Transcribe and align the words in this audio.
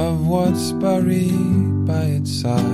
of 0.00 0.26
what's 0.26 0.72
buried 0.72 1.84
by 1.86 2.04
its 2.16 2.30
side. 2.40 2.64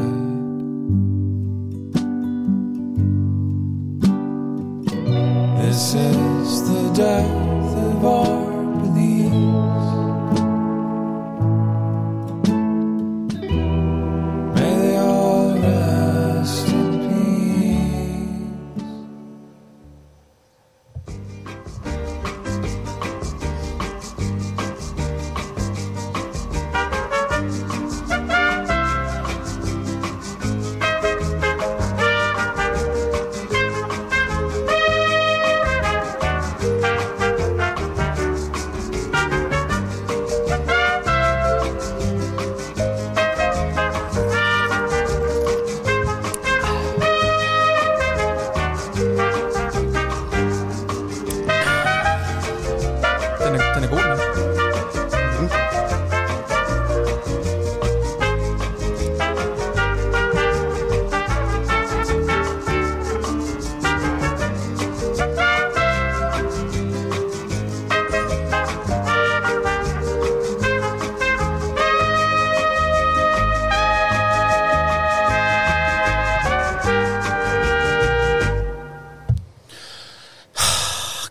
This 5.60 5.94
is 5.94 6.68
the 6.70 6.92
death 6.94 7.55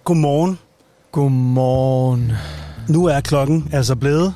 Godmorgen. 0.06 0.60
Godmorgen. 1.12 2.32
Nu 2.90 3.06
er 3.06 3.20
klokken 3.20 3.70
altså 3.72 3.96
blevet 3.96 4.34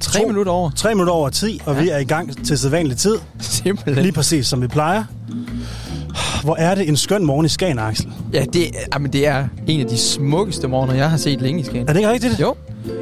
Tre 0.00 0.20
To. 0.20 0.26
minutter 0.26 0.52
over. 0.52 0.70
3 0.70 0.94
minutter 0.94 1.12
over 1.12 1.28
10, 1.30 1.60
og 1.66 1.80
vi 1.80 1.88
er 1.88 1.98
i 1.98 2.04
gang 2.04 2.46
til 2.46 2.58
sædvanlig 2.58 2.96
tid. 2.96 3.14
Simpelthen. 3.40 4.02
Lige 4.02 4.12
præcis 4.12 4.46
som 4.46 4.62
vi 4.62 4.66
plejer. 4.66 5.04
Hvor 6.44 6.56
er 6.56 6.74
det 6.74 6.88
en 6.88 6.96
skøn 6.96 7.24
morgen 7.24 7.46
i 7.46 7.48
Skagen, 7.48 7.78
Axel? 7.78 8.12
Ja, 8.32 8.44
det, 8.52 8.70
jamen, 8.94 9.12
det 9.12 9.26
er 9.26 9.44
en 9.66 9.80
af 9.80 9.86
de 9.86 9.98
smukkeste 9.98 10.68
morgener, 10.68 10.94
jeg 10.94 11.10
har 11.10 11.16
set 11.16 11.40
længe 11.40 11.60
i 11.60 11.64
Skagen. 11.64 11.88
Er 11.88 11.92
det 11.92 12.00
ikke 12.00 12.10
rigtigt? 12.12 12.40
Jo. 12.40 12.54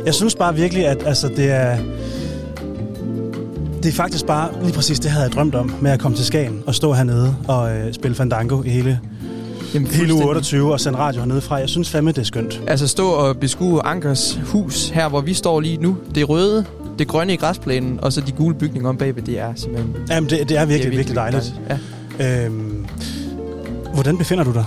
Jeg 0.07 0.15
synes 0.15 0.35
bare 0.35 0.55
virkelig, 0.55 0.87
at 0.87 1.07
altså, 1.07 1.29
det 1.29 1.51
er... 1.51 1.79
Det 3.83 3.89
er 3.89 3.93
faktisk 3.93 4.27
bare 4.27 4.49
lige 4.63 4.73
præcis 4.73 5.01
det, 5.01 5.11
havde 5.11 5.25
jeg 5.25 5.33
drømt 5.33 5.55
om, 5.55 5.75
med 5.81 5.91
at 5.91 6.01
komme 6.01 6.17
til 6.17 6.27
Skagen 6.27 6.63
og 6.67 6.75
stå 6.75 6.93
hernede 6.93 7.37
og 7.49 7.77
øh, 7.77 7.95
spille 7.95 8.15
Fandango 8.15 8.63
i 8.63 8.69
hele, 8.69 9.01
Jamen, 9.75 9.89
hele 9.89 10.15
uge 10.15 10.23
fuldstændig. 10.23 10.29
28 10.29 10.73
og 10.73 10.81
sende 10.81 10.99
radio 10.99 11.21
hernede 11.21 11.41
fra. 11.41 11.57
Jeg 11.57 11.69
synes 11.69 11.91
fandme, 11.91 12.13
det 12.13 12.19
er 12.19 12.23
skønt. 12.23 12.61
Altså 12.67 12.89
stå 12.89 13.09
og 13.09 13.37
beskue 13.37 13.87
Ankers 13.87 14.39
hus 14.47 14.89
her, 14.89 15.09
hvor 15.09 15.21
vi 15.21 15.35
står 15.35 15.61
lige 15.61 15.77
nu. 15.77 15.97
Det 16.15 16.29
røde, 16.29 16.65
det 16.99 17.09
grønne 17.09 17.33
i 17.33 17.37
græsplænen, 17.37 17.99
og 18.03 18.13
så 18.13 18.21
de 18.21 18.33
gule 18.33 18.55
bygninger 18.55 18.89
om 18.89 18.97
bagved, 18.97 19.23
det 19.23 19.39
er 19.39 19.53
simpelthen... 19.57 19.97
Jamen, 20.11 20.31
det, 20.31 20.49
det 20.49 20.59
er 20.59 20.65
virkelig, 20.65 20.93
virkelig 20.97 21.17
dejligt. 21.17 21.55
Ja. 22.21 22.45
Øhm, 22.45 22.87
hvordan 23.95 24.19
befinder 24.19 24.45
du 24.45 24.53
dig? 24.53 24.65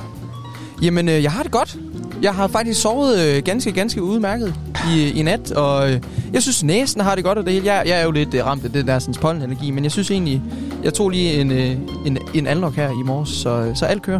Jamen, 0.82 1.10
øh, 1.10 1.24
jeg 1.24 1.32
har 1.32 1.44
det 1.44 1.52
godt. 1.52 1.78
Jeg 2.22 2.34
har 2.34 2.48
faktisk 2.48 2.82
sovet 2.82 3.20
øh, 3.20 3.44
ganske, 3.44 3.72
ganske 3.72 4.04
udmærket 4.04 4.54
i, 4.96 5.12
i 5.12 5.22
nat, 5.22 5.52
og 5.52 5.92
øh, 5.92 6.02
jeg 6.34 6.42
synes, 6.42 6.64
næsen 6.64 7.02
har 7.02 7.16
det 7.16 7.24
godt 7.24 7.38
af 7.38 7.44
det 7.44 7.54
hele. 7.54 7.66
Jeg, 7.74 7.84
jeg 7.88 8.00
er 8.00 8.04
jo 8.04 8.12
lidt 8.12 8.34
øh, 8.34 8.46
ramt 8.46 8.66
af 8.66 8.72
det 8.72 8.88
der 8.88 9.00
sådan, 9.00 9.14
pollenallergi, 9.14 9.72
men 9.72 9.84
jeg 9.84 9.92
synes 9.92 10.12
egentlig, 10.12 10.42
jeg 10.84 10.94
tog 10.94 11.10
lige 11.10 11.34
en, 11.34 11.52
øh, 11.52 11.76
en, 12.06 12.18
en 12.34 12.48
anlok 12.48 12.76
her 12.76 12.90
i 12.90 13.04
morges, 13.06 13.30
så, 13.30 13.72
så 13.76 13.86
alt 13.86 14.02
kører. 14.02 14.20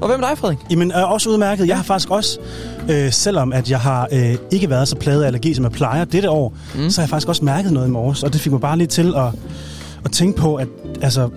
Og 0.00 0.08
hvem 0.08 0.22
er 0.22 0.28
dig, 0.28 0.38
Frederik? 0.38 0.58
Jamen, 0.70 0.90
er 0.90 1.02
også 1.02 1.30
udmærket. 1.30 1.68
Jeg 1.68 1.76
har 1.76 1.82
faktisk 1.84 2.10
også, 2.10 2.38
øh, 2.90 3.12
selvom 3.12 3.52
at 3.52 3.70
jeg 3.70 3.80
har 3.80 4.08
øh, 4.12 4.34
ikke 4.50 4.70
været 4.70 4.88
så 4.88 4.96
plaget 4.96 5.22
af 5.22 5.26
allergi, 5.26 5.54
som 5.54 5.64
jeg 5.64 5.72
plejer 5.72 6.04
dette 6.04 6.30
år, 6.30 6.54
Mm. 6.74 6.90
så 6.90 7.00
har 7.00 7.04
jeg 7.04 7.10
faktisk 7.10 7.28
også 7.28 7.44
mærket 7.44 7.72
noget 7.72 7.86
i 7.88 7.90
morges. 7.90 8.22
Og 8.22 8.32
det 8.32 8.40
fik 8.40 8.52
mig 8.52 8.60
bare 8.60 8.78
lige 8.78 8.86
til 8.86 9.14
at, 9.16 9.26
at 10.04 10.12
tænke 10.12 10.38
på, 10.40 10.54
at 10.54 10.68
altså, 11.02 11.28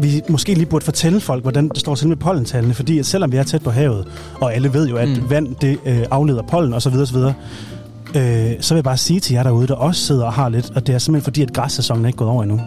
vi 0.00 0.22
måske 0.28 0.54
lige 0.54 0.66
burde 0.66 0.84
fortælle 0.84 1.20
folk, 1.20 1.42
hvordan 1.42 1.68
det 1.68 1.78
står 1.78 1.94
til 1.94 2.08
med 2.08 2.16
pollentallene. 2.16 2.74
Fordi 2.74 2.98
at 2.98 3.06
selvom 3.06 3.32
vi 3.32 3.36
er 3.36 3.42
tæt 3.42 3.62
på 3.62 3.70
havet, 3.70 4.06
og 4.40 4.54
alle 4.54 4.72
ved 4.74 4.88
jo, 4.88 4.96
at 4.96 5.08
mm. 5.08 5.30
vand 5.30 5.54
det, 5.60 5.78
øh, 5.86 5.98
afleder 6.10 6.42
pollen 6.42 6.74
osv., 6.74 6.94
osv., 6.94 7.16
øh, 7.16 8.52
så 8.60 8.74
vil 8.74 8.76
jeg 8.78 8.84
bare 8.84 8.96
sige 8.96 9.20
til 9.20 9.34
jer 9.34 9.42
derude, 9.42 9.66
der 9.66 9.74
også 9.74 10.00
sidder 10.06 10.24
og 10.24 10.32
har 10.32 10.48
lidt, 10.48 10.70
og 10.74 10.86
det 10.86 10.94
er 10.94 10.98
simpelthen 10.98 11.24
fordi, 11.24 11.42
at 11.42 11.52
græssæsonen 11.52 12.04
er 12.04 12.08
ikke 12.08 12.16
gået 12.16 12.30
over 12.30 12.42
endnu. 12.42 12.60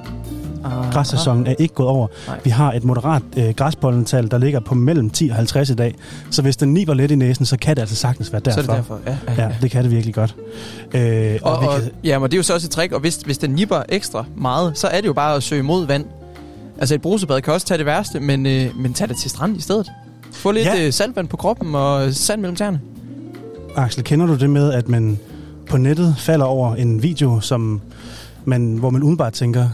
Ah, 0.65 0.91
Græssæsonen 0.93 1.47
er 1.47 1.53
ikke 1.59 1.73
gået 1.73 1.89
over. 1.89 2.07
Nej. 2.27 2.39
Vi 2.43 2.49
har 2.49 2.73
et 2.73 2.83
moderat 2.83 3.21
øh, 3.37 3.49
græspollental, 3.49 4.31
der 4.31 4.37
ligger 4.37 4.59
på 4.59 4.75
mellem 4.75 5.09
10 5.09 5.29
og 5.29 5.35
50 5.35 5.69
i 5.69 5.73
dag. 5.75 5.95
Så 6.31 6.41
hvis 6.41 6.57
den 6.57 6.73
niver 6.73 6.93
lidt 6.93 7.11
i 7.11 7.15
næsen, 7.15 7.45
så 7.45 7.57
kan 7.57 7.75
det 7.75 7.81
altså 7.81 7.95
sagtens 7.95 8.33
være 8.33 8.41
Så 8.45 8.61
derfor. 8.61 8.71
er 8.73 8.75
det 8.77 8.87
derfor, 8.89 8.99
ja. 9.07 9.17
ja, 9.43 9.43
Ja, 9.47 9.55
det 9.61 9.71
kan 9.71 9.83
det 9.83 9.91
virkelig 9.91 10.15
godt. 10.15 10.35
Øh, 10.93 11.39
Og, 11.41 11.61
vi 11.61 11.67
og, 11.67 11.73
kan, 11.81 11.91
ja, 12.03 12.19
men 12.19 12.29
det 12.31 12.33
er 12.33 12.37
jo 12.39 12.43
så 12.43 12.53
også 12.53 12.67
et 12.67 12.71
trick, 12.71 12.93
og 12.93 12.99
hvis, 12.99 13.15
hvis 13.15 13.37
den 13.37 13.49
nipper 13.49 13.83
ekstra 13.89 14.25
meget, 14.37 14.77
så 14.77 14.87
er 14.87 15.01
det 15.01 15.07
jo 15.07 15.13
bare 15.13 15.35
at 15.35 15.43
søge 15.43 15.63
mod 15.63 15.85
vand. 15.87 16.05
Altså 16.79 16.95
et 16.95 17.01
brusebad 17.01 17.41
kan 17.41 17.53
også 17.53 17.67
tage 17.67 17.77
det 17.77 17.85
værste, 17.85 18.19
men, 18.19 18.45
øh, 18.45 18.77
men 18.79 18.93
tag 18.93 19.09
det 19.09 19.17
til 19.17 19.29
stranden 19.29 19.57
i 19.57 19.61
stedet. 19.61 19.91
Få 20.33 20.51
lidt 20.51 20.65
Ja. 20.65 20.85
øh, 20.85 20.93
saltvand 20.93 21.27
på 21.27 21.37
kroppen 21.37 21.75
og 21.75 22.13
sand 22.13 22.41
mellem 22.41 22.55
tæerne. 22.55 22.79
Axel, 23.75 24.03
kender 24.03 24.25
du 24.25 24.35
det 24.35 24.49
med, 24.49 24.73
at 24.73 24.89
man 24.89 25.19
på 25.69 25.77
nettet 25.77 26.15
falder 26.17 26.45
over 26.45 26.75
en 26.75 27.03
video, 27.03 27.39
som 27.39 27.81
man, 28.45 28.75
hvor 28.75 28.89
man 28.89 29.03
umiddelbart 29.03 29.33
tænker, 29.33 29.69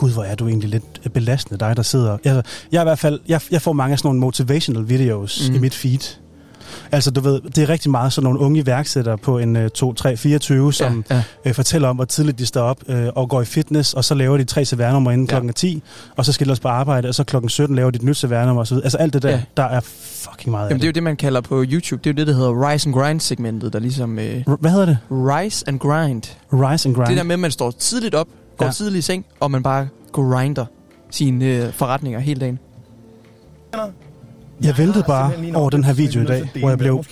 gud, 0.00 0.12
hvor 0.12 0.24
er 0.24 0.34
du 0.34 0.48
egentlig 0.48 0.70
lidt 0.70 1.12
belastende, 1.12 1.60
dig 1.60 1.76
der 1.76 1.82
sidder. 1.82 2.16
Jeg, 2.24 2.42
jeg, 2.72 2.82
i 2.82 2.84
hvert 2.84 2.98
fald, 2.98 3.20
jeg, 3.28 3.40
jeg 3.50 3.62
får 3.62 3.72
mange 3.72 3.92
af 3.92 3.98
sådan 3.98 4.08
nogle 4.08 4.20
motivational 4.20 4.88
videos 4.88 5.48
mm. 5.48 5.54
i 5.54 5.58
mit 5.58 5.74
feed. 5.74 6.16
Altså, 6.92 7.10
du 7.10 7.20
ved, 7.20 7.40
det 7.40 7.58
er 7.58 7.68
rigtig 7.68 7.90
meget 7.90 8.12
sådan 8.12 8.24
nogle 8.24 8.38
unge 8.40 8.60
iværksættere 8.60 9.18
på 9.18 9.38
en 9.38 9.56
uh, 9.56 9.68
2, 9.68 9.92
3, 9.94 10.16
24, 10.16 10.72
som 10.72 11.04
ja, 11.10 11.14
ja. 11.16 11.22
øh, 11.44 11.54
fortæller 11.54 11.88
om, 11.88 11.96
hvor 11.96 12.04
tidligt 12.04 12.38
de 12.38 12.46
står 12.46 12.62
op 12.62 12.78
øh, 12.88 13.08
og 13.14 13.28
går 13.28 13.42
i 13.42 13.44
fitness, 13.44 13.94
og 13.94 14.04
så 14.04 14.14
laver 14.14 14.36
de 14.36 14.44
tre 14.44 14.64
CVR-numre 14.64 15.12
inden 15.12 15.26
Ja. 15.26 15.30
klokken 15.30 15.52
10, 15.52 15.82
og 16.16 16.24
så 16.24 16.32
skal 16.32 16.46
de 16.46 16.52
også 16.52 16.62
på 16.62 16.68
arbejde, 16.68 17.08
og 17.08 17.14
så 17.14 17.24
klokken 17.24 17.48
17 17.48 17.76
laver 17.76 17.90
de 17.90 17.96
et 17.96 18.02
nyt 18.02 18.16
CVR-nummer 18.16 18.62
osv. 18.62 18.74
Altså 18.84 18.98
alt 18.98 19.12
det 19.12 19.22
der, 19.22 19.30
Ja. 19.30 19.42
der 19.56 19.62
er 19.64 19.80
fucking 19.80 20.50
meget 20.50 20.64
Jamen, 20.64 20.74
af 20.74 20.80
det 20.80 20.84
er 20.86 20.88
jo 20.88 20.92
det, 20.92 21.02
man 21.02 21.16
kalder 21.16 21.40
på 21.40 21.64
YouTube. 21.68 22.00
Det 22.04 22.10
er 22.10 22.14
jo 22.14 22.16
det, 22.16 22.26
der 22.26 22.32
hedder 22.34 22.68
Rise 22.70 22.88
and 22.88 22.94
Grind-segmentet, 22.94 23.72
der 23.72 23.78
ligesom... 23.78 24.18
Øh, 24.18 24.24
det. 24.24 24.44
Hvad 24.60 24.70
hedder 24.70 24.86
det? 24.86 24.98
rise 25.10 25.68
and 25.68 25.78
Grind. 25.80 26.22
Rise 26.52 26.88
and 26.88 26.96
grind. 26.96 27.08
Det 27.08 27.16
der 27.16 27.22
med, 27.22 27.34
at 27.34 27.40
man 27.40 27.50
står 27.50 27.70
tidligt 27.70 28.14
op, 28.14 28.26
går 28.60 28.66
ja. 28.66 28.72
Tidligt 28.72 28.98
i 28.98 29.02
seng, 29.02 29.26
og 29.40 29.50
man 29.50 29.62
bare 29.62 29.88
grinder 30.12 30.64
sine 31.10 31.44
øh, 31.44 31.72
forretninger 31.72 32.20
hele 32.20 32.40
dagen. 32.40 32.58
Jeg 34.62 34.78
ventede 34.78 35.04
bare 35.06 35.32
over 35.54 35.70
den 35.70 35.84
her 35.84 35.92
video 35.92 36.22
i 36.22 36.26
dag, 36.26 36.50
hvor 36.58 36.68
jeg 36.68 36.78
blev 36.78 37.04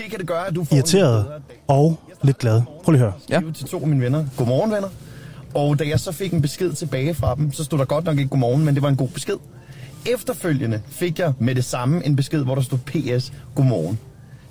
irriteret 0.73 1.27
og 1.67 1.99
lidt 2.23 2.39
glad. 2.39 2.63
Prøv 2.85 2.93
lige 2.93 3.05
at 3.05 3.11
høre. 3.11 3.13
Ja. 3.31 3.53
Til 3.55 3.67
to 3.67 3.81
af 3.81 3.87
mine 3.87 4.05
venner. 4.05 4.25
Godmorgen, 4.37 4.71
venner. 4.71 4.89
Og 5.55 5.79
da 5.79 5.89
jeg 5.89 6.01
så 6.01 6.13
fik 6.13 6.33
en 6.33 6.43
besked 6.43 6.73
tilbage 6.73 7.15
fra 7.15 7.35
dem, 7.35 7.53
så 7.53 7.65
stod 7.65 7.79
der 7.79 7.85
godt 7.85 8.05
nok 8.05 8.19
ikke 8.19 8.31
godmorgen, 8.31 8.65
men 8.65 8.75
det 8.75 8.83
var 8.83 8.89
en 8.89 8.97
god 8.97 9.09
besked. 9.09 9.37
Efterfølgende 10.07 10.83
fik 10.87 11.19
jeg 11.19 11.33
med 11.39 11.55
det 11.55 11.65
samme 11.65 12.07
en 12.07 12.17
besked, 12.17 12.45
hvor 12.45 12.55
der 12.55 12.63
stod 12.63 12.79
PS 12.79 13.33
godmorgen. 13.55 13.99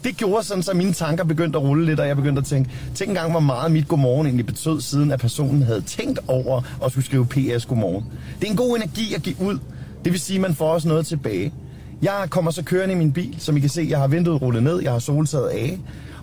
Det 0.03 0.18
gjorde 0.18 0.44
sådan, 0.44 0.63
så 0.63 0.74
mine 0.74 0.94
tanker 0.94 1.24
begyndte 1.24 1.59
at 1.59 1.63
rulle 1.63 1.85
lidt, 1.85 2.00
og 2.00 2.08
jeg 2.08 2.16
begyndte 2.16 2.40
at 2.40 2.46
tænke, 2.46 2.69
tænk 2.96 3.09
engang, 3.09 3.31
hvor 3.31 3.40
meget 3.40 3.72
mit 3.72 3.88
godmorgen 3.88 4.28
egentlig 4.28 4.46
betød, 4.46 4.81
siden 4.81 5.12
at 5.12 5.19
personen 5.19 5.62
havde 5.62 5.81
tænkt 5.81 6.19
over 6.28 6.62
at 6.86 6.92
skulle 6.92 7.06
skrive 7.06 7.25
PS 7.25 7.66
godmorgen. 7.66 8.06
Det 8.39 8.48
er 8.48 8.51
en 8.51 8.57
god 8.57 8.77
energi 8.77 9.13
at 9.13 9.22
give 9.22 9.36
ud. 9.42 9.60
Det 10.06 10.12
vil 10.13 10.19
sige, 10.19 10.36
at 10.36 10.42
man 10.42 10.56
får 10.56 10.69
også 10.74 10.88
noget 10.88 11.06
tilbage. 11.06 11.54
Jeg 12.01 12.27
kommer 12.30 12.51
så 12.51 12.63
kørende 12.63 12.95
i 12.95 12.98
min 12.98 13.12
bil, 13.12 13.36
som 13.39 13.57
I 13.57 13.60
kan 13.60 13.69
se, 13.69 13.88
jeg 13.89 14.00
har 14.00 14.07
vinduet 14.07 14.42
rullet 14.42 14.63
ned, 14.63 14.81
jeg 14.81 14.92
har 14.92 15.00
soltaget 15.00 15.48
af, 15.48 15.80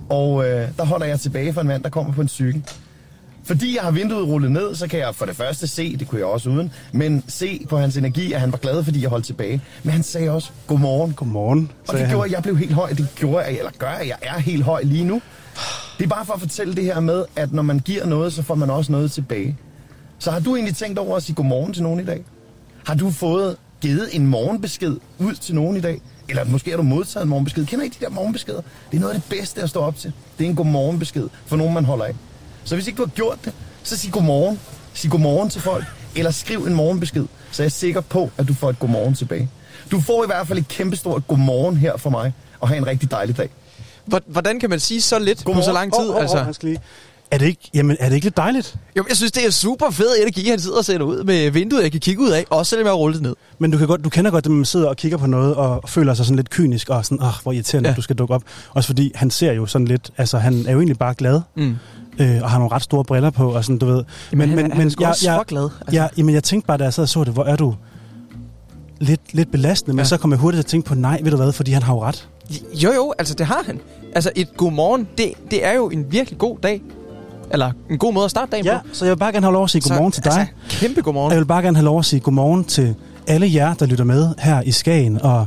og 0.09 0.45
øh, 0.45 0.69
der 0.77 0.85
holder 0.85 1.07
jeg 1.07 1.21
tilbage 1.21 1.53
for 1.53 1.61
en 1.61 1.67
mand, 1.67 1.83
der 1.83 1.89
kommer 1.89 2.13
på 2.13 2.21
en 2.21 2.29
cykel. 2.29 2.63
Fordi 3.45 3.77
jeg 3.77 3.83
har 3.83 3.91
vinduet 3.91 4.29
rullet 4.29 4.53
ned, 4.53 4.75
så 4.75 4.89
kan 4.89 4.99
jeg 4.99 5.15
for 5.15 5.27
det 5.27 5.37
første 5.37 5.67
se, 5.67 5.97
det 5.97 6.09
kunne 6.09 6.19
jeg 6.19 6.27
også 6.27 6.51
uden, 6.51 6.73
men 6.93 7.25
se 7.29 7.67
på 7.69 7.79
hans 7.79 7.97
energi, 7.97 8.33
at 8.33 8.41
han 8.41 8.53
var 8.53 8.59
glad, 8.59 8.85
fordi 8.85 9.03
jeg 9.03 9.11
holdt 9.11 9.27
tilbage. 9.27 9.63
Men 9.83 9.93
han 9.93 10.03
sagde 10.03 10.31
også, 10.31 10.51
godmorgen. 10.67 11.13
Godmorgen. 11.13 11.71
Og 11.89 11.95
det 11.95 12.01
han. 12.01 12.11
gjorde, 12.11 12.27
at 12.27 12.33
jeg 12.33 12.43
blev 12.43 12.57
helt 12.57 12.73
høj. 12.73 12.91
Det 12.91 13.09
gjorde, 13.17 13.45
at, 13.45 13.59
eller 13.59 13.71
gør, 13.79 13.89
at 13.89 14.07
jeg 14.09 14.17
er 14.23 14.39
helt 14.39 14.65
høj 14.65 14.83
lige 14.83 15.05
nu. 15.05 15.23
Det 15.99 16.05
er 16.05 16.09
bare 16.09 16.27
for 16.27 16.33
at 16.33 16.41
fortælle 16.41 16.75
det 16.75 16.85
her 16.85 17.01
med, 17.01 17.25
at 17.37 17.53
når 17.53 17.63
man 17.63 17.79
giver 17.79 18.07
noget, 18.07 18.33
så 18.33 18.43
får 18.43 18.55
man 18.55 18.71
også 18.71 18.93
noget 18.93 19.13
tilbage. 19.13 19.57
Så 20.19 20.31
har 20.31 20.41
du 20.41 20.55
egentlig 20.57 20.77
tænkt 20.77 20.99
over 20.99 21.17
at 21.17 21.23
sige 21.23 21.37
godmorgen 21.37 21.73
til 21.73 21.83
nogen 21.83 22.01
i 22.01 22.05
dag? 22.05 22.25
Har 22.87 22.95
du 22.95 23.11
fået 23.11 23.57
givet 23.81 24.09
en 24.13 24.27
morgenbesked 24.27 24.97
ud 25.19 25.35
til 25.35 25.55
nogen 25.55 25.77
i 25.77 25.81
dag? 25.81 26.01
Eller 26.29 26.45
måske 26.45 26.71
har 26.71 26.77
du 26.77 26.83
modtaget 26.83 27.25
en 27.25 27.31
morgenbesked. 27.31 27.67
Kender 27.67 27.85
I 27.85 27.89
de 27.89 28.05
der 28.05 28.11
morgenbeskeder? 28.11 28.61
Det 28.91 28.97
er 28.97 29.01
noget 29.01 29.15
af 29.15 29.21
det 29.21 29.31
bedste 29.39 29.63
at 29.63 29.69
stå 29.71 29.81
op 29.81 29.97
til. 29.97 30.13
Det 30.39 30.45
er 30.45 30.49
en 30.49 30.57
god 30.57 30.67
morgenbesked 30.67 31.29
for 31.47 31.57
nogen, 31.57 31.75
man 31.75 31.85
holder 31.85 32.05
af. 32.05 32.15
Så 32.65 32.75
hvis 32.75 32.87
ikke 32.87 32.97
du 32.97 33.03
har 33.03 33.11
gjort 33.11 33.39
det, 33.45 33.53
Så 33.83 33.97
sig 33.97 34.13
godmorgen. 34.13 34.61
Sig 34.95 35.11
godmorgen 35.11 35.51
til 35.51 35.61
folk. 35.61 35.85
Eller 36.17 36.31
skriv 36.31 36.59
en 36.67 36.75
morgenbesked, 36.75 37.25
så 37.51 37.63
jeg 37.63 37.67
er 37.67 37.71
sikker 37.71 38.01
på, 38.01 38.31
at 38.39 38.49
du 38.49 38.55
får 38.55 38.71
et 38.71 38.79
godmorgen 38.79 39.15
tilbage. 39.15 39.49
Du 39.91 40.01
får 40.01 40.25
i 40.25 40.27
hvert 40.27 40.49
fald 40.49 40.59
et 40.59 40.69
kæmpestort 40.69 41.27
godmorgen 41.29 41.77
her 41.77 41.97
fra 41.97 42.11
mig, 42.11 42.33
og 42.61 42.69
have 42.69 42.79
en 42.79 42.87
rigtig 42.87 43.11
dejlig 43.11 43.37
dag. 43.37 43.49
Hvor- 44.05 44.23
Hvordan 44.27 44.61
kan 44.61 44.71
man 44.71 44.81
sige 44.81 45.01
så 45.03 45.19
lidt 45.19 45.39
på 45.39 45.45
Godmorgen. 45.45 45.65
så 45.65 45.73
lang 45.73 45.93
tid? 45.93 46.01
Åh, 46.03 46.09
åh, 46.09 46.15
åh, 46.17 46.47
altså? 46.47 46.59
lige- 46.63 46.79
Er 47.31 47.39
det, 47.39 47.47
ikke, 47.47 47.71
jamen, 47.75 47.97
er 48.01 48.09
det 48.09 48.15
ikke 48.15 48.27
lidt 48.27 48.37
dejligt? 48.37 48.77
Jo, 48.97 49.05
jeg 49.09 49.17
synes, 49.17 49.33
det 49.33 49.47
er 49.47 49.51
super 49.51 49.91
fed 49.91 50.07
energi, 50.23 50.49
han 50.49 50.61
sidder 50.61 50.77
og 50.77 50.85
sætter 50.85 51.07
ud 51.07 51.25
med 51.25 51.51
vinduet, 51.51 51.83
jeg 51.83 51.91
kan 51.93 52.01
kigge 52.01 52.23
ud 52.23 52.31
af, 52.31 52.45
også 52.51 52.71
selvom 52.71 52.85
jeg 52.87 52.91
har 52.91 52.97
rullet 52.97 53.15
det 53.15 53.23
ned. 53.23 53.35
Men 53.59 53.71
du, 53.71 53.79
kan 53.79 53.87
godt, 53.87 54.05
du 54.05 54.09
kender 54.09 54.31
godt, 54.31 54.45
at 54.47 54.51
man 54.51 54.65
sidder 54.65 54.89
og 54.89 54.97
kigger 54.97 55.19
på 55.19 55.27
noget 55.27 55.55
og 55.55 55.89
føler 55.89 56.15
sig 56.15 56.27
sådan 56.27 56.37
lidt 56.37 56.51
kynisk 56.51 56.91
og 56.91 57.05
sådan, 57.05 57.23
åh, 57.23 57.33
hvor 57.43 57.53
irriterende, 57.53 57.89
ja. 57.89 57.93
at 57.93 57.97
du 57.97 58.03
skal 58.03 58.17
dukke 58.17 58.35
op. 58.35 58.43
Også 58.75 58.87
fordi 58.87 59.13
han 59.15 59.31
ser 59.31 59.53
jo 59.53 59.67
sådan 59.67 59.87
lidt, 59.89 60.11
altså 60.17 60.39
han 60.39 60.65
er 60.67 60.73
jo 60.73 60.79
egentlig 60.79 60.99
bare 60.99 61.15
glad, 61.15 61.41
Mm. 61.55 61.77
Øh, 62.19 62.39
og 62.43 62.51
har 62.51 62.59
nogle 62.59 62.75
ret 62.75 62.83
store 62.83 63.05
briller 63.05 63.31
på, 63.31 63.51
og 63.55 63.65
sådan, 63.65 63.79
du 63.79 63.87
ved. 63.87 64.05
Men, 64.33 64.49
han, 64.49 64.73
han 64.73 64.87
er 64.87 64.91
sgu 64.91 65.05
også 65.05 65.25
så 65.25 65.45
glad. 65.47 65.63
Altså. 65.81 65.97
Ja, 65.97 66.07
jamen, 66.19 66.35
jeg 66.35 66.43
tænkte 66.43 66.67
bare, 66.67 66.77
da 66.79 66.85
jeg 66.85 66.93
sad 66.95 67.03
og 67.03 67.09
så 67.09 67.25
det, 67.25 67.33
hvor 67.33 67.45
er 67.45 67.57
du 67.57 67.75
lidt, 69.01 69.21
lidt 69.33 69.51
belastende, 69.51 69.95
men 69.97 69.99
Ja. 70.01 70.05
så 70.05 70.17
kom 70.17 70.31
jeg 70.31 70.39
hurtigt 70.39 70.59
til 70.59 70.63
at 70.63 70.71
tænke 70.71 70.89
på, 70.89 70.95
nej, 70.95 71.21
ved 71.23 71.31
du 71.31 71.37
hvad, 71.37 71.53
fordi 71.53 71.73
han 71.73 71.83
har 71.83 71.95
jo 71.95 72.03
ret. 72.03 72.29
Jo, 72.75 72.93
jo, 72.93 73.15
altså 73.19 73.35
det 73.35 73.47
har 73.47 73.63
han. 73.67 73.81
Altså 74.15 74.31
et 74.37 74.57
godmorgen, 74.57 75.09
det, 75.19 75.33
det 75.51 75.67
er 75.67 75.73
jo 75.73 75.89
en 75.91 76.07
virkelig 76.13 76.39
god 76.39 76.57
dag. 76.63 76.83
Eller 77.51 77.73
en 77.91 77.99
god 77.99 78.13
måde 78.13 78.25
at 78.25 78.31
starte 78.31 78.51
dagen 78.51 78.65
Ja, 78.65 78.79
på. 78.79 78.89
så 78.93 79.05
jeg 79.05 79.11
vil 79.11 79.19
bare 79.19 79.33
gerne 79.33 79.47
have 79.47 79.53
lov 79.53 79.65
at 79.65 79.71
sige 79.71 79.83
godmorgen 79.89 80.13
til 80.13 80.25
dig. 80.25 80.33
Altså, 80.39 80.55
kæmpe 80.69 81.03
godmorgen. 81.03 81.31
Jeg 81.33 81.39
vil 81.39 81.45
bare 81.47 81.63
gerne 81.63 81.77
have 81.77 81.85
lov 81.85 81.99
at 81.99 82.05
sige 82.05 82.21
godmorgen 82.21 82.65
til 82.65 82.95
alle 83.27 83.55
jer, 83.55 83.75
der 83.75 83.87
lytter 83.87 84.05
med 84.05 84.29
her 84.39 84.63
i 84.63 84.71
Skagen, 84.71 85.23
og 85.23 85.47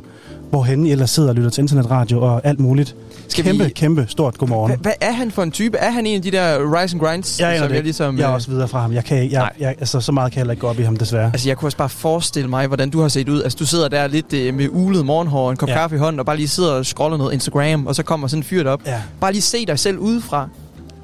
hvorhen 0.49 0.85
I 0.85 0.91
ellers 0.91 1.09
sidder 1.09 1.29
og 1.29 1.35
lytter 1.35 1.49
til 1.49 1.61
internetradio 1.61 2.21
og 2.21 2.41
alt 2.43 2.59
muligt. 2.59 2.95
Skal 3.27 3.43
kæmpe, 3.43 3.63
vi- 3.63 3.69
kæmpe 3.69 4.05
stort 4.09 4.37
godmorgen. 4.37 4.71
Hva- 4.73 4.81
Hvad 4.81 4.91
er 5.01 5.11
han 5.11 5.31
for 5.31 5.43
en 5.43 5.51
type? 5.51 5.77
Er 5.77 5.91
han 5.91 6.05
en 6.05 6.15
af 6.15 6.21
de 6.21 6.31
der 6.31 6.57
rise 6.81 6.95
and 6.95 7.01
grinds? 7.01 7.39
Jeg 7.39 7.59
som 7.59 7.73
jeg 7.73 7.83
ligesom... 7.83 8.17
jeg 8.17 8.23
er 8.23 8.29
øh, 8.29 8.35
også 8.35 8.49
videre 8.51 8.67
fra 8.67 8.81
ham. 8.81 8.93
Jeg 8.93 9.03
kan, 9.05 9.31
jeg, 9.31 9.49
jeg, 9.59 9.75
altså, 9.79 9.99
så 10.01 10.11
meget 10.11 10.31
kan 10.31 10.37
jeg 10.37 10.41
heller 10.41 10.51
ikke 10.51 10.61
gå 10.61 10.67
op 10.67 10.79
i 10.79 10.83
ham, 10.83 10.97
desværre. 10.97 11.25
Altså, 11.33 11.49
jeg 11.49 11.57
kunne 11.57 11.67
også 11.67 11.77
bare 11.77 11.89
forestille 11.89 12.49
mig, 12.49 12.67
hvordan 12.67 12.89
du 12.89 13.01
har 13.01 13.07
set 13.07 13.29
ud. 13.29 13.43
Altså, 13.43 13.57
du 13.59 13.65
sidder 13.65 13.87
der 13.87 14.07
lidt 14.07 14.33
øh, 14.33 14.53
med 14.53 14.67
ulet 14.71 15.05
morgenhår 15.05 15.45
og 15.45 15.51
en 15.51 15.57
kop 15.57 15.69
ja. 15.69 15.73
Kaffe 15.73 15.95
i 15.95 15.99
hånden, 15.99 16.19
og 16.19 16.25
bare 16.25 16.35
lige 16.37 16.47
sidder 16.47 16.71
og 16.71 16.85
scroller 16.85 17.17
noget 17.17 17.33
Instagram, 17.33 17.87
og 17.87 17.95
så 17.95 18.03
kommer 18.03 18.27
sådan 18.27 18.39
en 18.39 18.43
fyr 18.43 18.69
op. 18.69 18.81
Ja, 18.85 19.01
Bare 19.19 19.31
lige 19.31 19.41
se 19.41 19.65
dig 19.65 19.79
selv 19.79 19.97
udefra. 19.97 20.49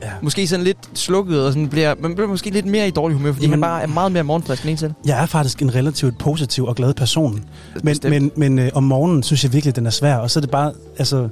ja. 0.03 0.07
Måske 0.21 0.47
sådan 0.47 0.65
lidt 0.65 0.77
slukket, 0.93 1.45
og 1.45 1.51
sådan 1.53 1.67
bliver, 1.69 1.95
man 1.99 2.15
bliver 2.15 2.27
måske 2.27 2.49
lidt 2.49 2.65
mere 2.65 2.87
i 2.87 2.91
dårlig 2.91 3.17
humør, 3.17 3.31
fordi 3.31 3.45
Jamen, 3.45 3.53
han 3.53 3.61
bare 3.61 3.81
er 3.83 3.87
meget 3.87 4.11
mere 4.11 4.23
morgenfrisk 4.23 4.63
end 4.63 4.71
en 4.71 4.77
selv. 4.77 4.91
Jeg 5.05 5.21
er 5.21 5.25
faktisk 5.25 5.61
en 5.61 5.75
relativt 5.75 6.17
positiv 6.17 6.65
og 6.65 6.75
glad 6.75 6.93
person. 6.93 7.33
Men, 7.33 7.83
Bestemt. 7.83 8.09
men, 8.13 8.31
men 8.35 8.59
øh, 8.59 8.69
om 8.73 8.83
morgenen 8.83 9.23
synes 9.23 9.43
jeg 9.43 9.53
virkelig, 9.53 9.75
den 9.75 9.85
er 9.85 9.89
svær. 9.89 10.15
Og 10.15 10.31
så 10.31 10.39
er 10.39 10.41
det 10.41 10.49
bare 10.51 10.71
altså, 10.97 11.27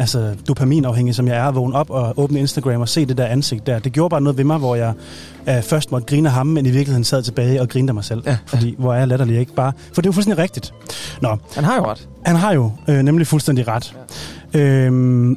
altså, 0.00 0.34
dopaminafhængig, 0.48 1.14
som 1.14 1.28
jeg 1.28 1.36
er, 1.36 1.44
at 1.44 1.54
vågne 1.54 1.74
op 1.74 1.90
og 1.90 2.18
åbne 2.18 2.38
Instagram 2.40 2.80
og 2.80 2.88
se 2.88 3.06
det 3.06 3.18
der 3.18 3.26
ansigt 3.26 3.66
der. 3.66 3.78
Det 3.78 3.92
gjorde 3.92 4.10
bare 4.10 4.20
noget 4.20 4.36
ved 4.36 4.44
mig, 4.44 4.58
hvor 4.58 4.74
jeg 4.74 4.92
øh, 5.48 5.62
først 5.62 5.92
måtte 5.92 6.06
grine 6.06 6.28
af 6.28 6.34
ham, 6.34 6.46
men 6.46 6.66
i 6.66 6.70
virkeligheden 6.70 7.04
sad 7.04 7.22
tilbage 7.22 7.60
og 7.60 7.68
grinede 7.68 7.90
af 7.90 7.94
mig 7.94 8.04
selv. 8.04 8.22
Ja. 8.26 8.36
Fordi, 8.46 8.74
hvor 8.78 8.94
er 8.94 8.98
jeg 8.98 9.08
latterlig 9.08 9.38
ikke 9.38 9.54
bare... 9.54 9.72
For 9.92 10.02
det 10.02 10.06
er 10.06 10.08
jo 10.08 10.12
fuldstændig 10.12 10.42
rigtigt. 10.42 10.74
Nå, 11.22 11.36
Han 11.54 11.64
har 11.64 11.76
jo 11.76 11.84
ret. 11.86 12.08
Han 12.26 12.36
har 12.36 12.54
jo 12.54 12.72
øh, 12.88 13.02
nemlig 13.02 13.26
fuldstændig 13.26 13.68
ret. 13.68 13.96
Ja. 14.54 14.60
Øhm, 14.60 15.36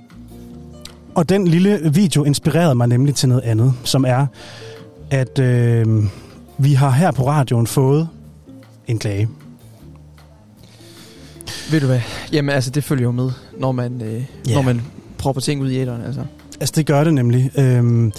og 1.16 1.30
den 1.30 1.48
lille 1.48 1.80
video 1.94 2.24
inspirerede 2.24 2.76
mig 2.76 2.88
nemlig 2.88 3.16
til 3.16 3.30
noget 3.30 3.42
andet, 3.42 3.74
som 3.84 4.06
er, 4.06 4.26
at 5.10 5.40
øh, 5.40 6.04
vi 6.58 6.74
har 6.74 6.90
her 6.90 7.12
på 7.12 7.28
radioen 7.28 7.68
fået 7.68 8.08
en 8.88 9.00
klage. 9.00 9.30
Ved 11.72 11.80
du 11.80 11.86
hvad? 11.86 12.02
Jamen, 12.32 12.56
altså, 12.56 12.70
det 12.70 12.84
følger 12.84 13.04
jo 13.04 13.12
med, 13.12 13.32
når 13.60 13.72
man, 13.72 14.02
øh, 14.02 14.24
Ja. 14.50 14.56
når 14.56 14.62
man 14.62 14.82
propper 15.18 15.42
ting 15.42 15.62
ud 15.62 15.70
i 15.72 15.78
æderen, 15.78 16.02
altså. 16.02 16.22
Altså, 16.60 16.74
det 16.78 16.86
gør 16.86 17.04
det 17.04 17.14
nemlig. 17.14 17.52
Øhm, 17.58 18.12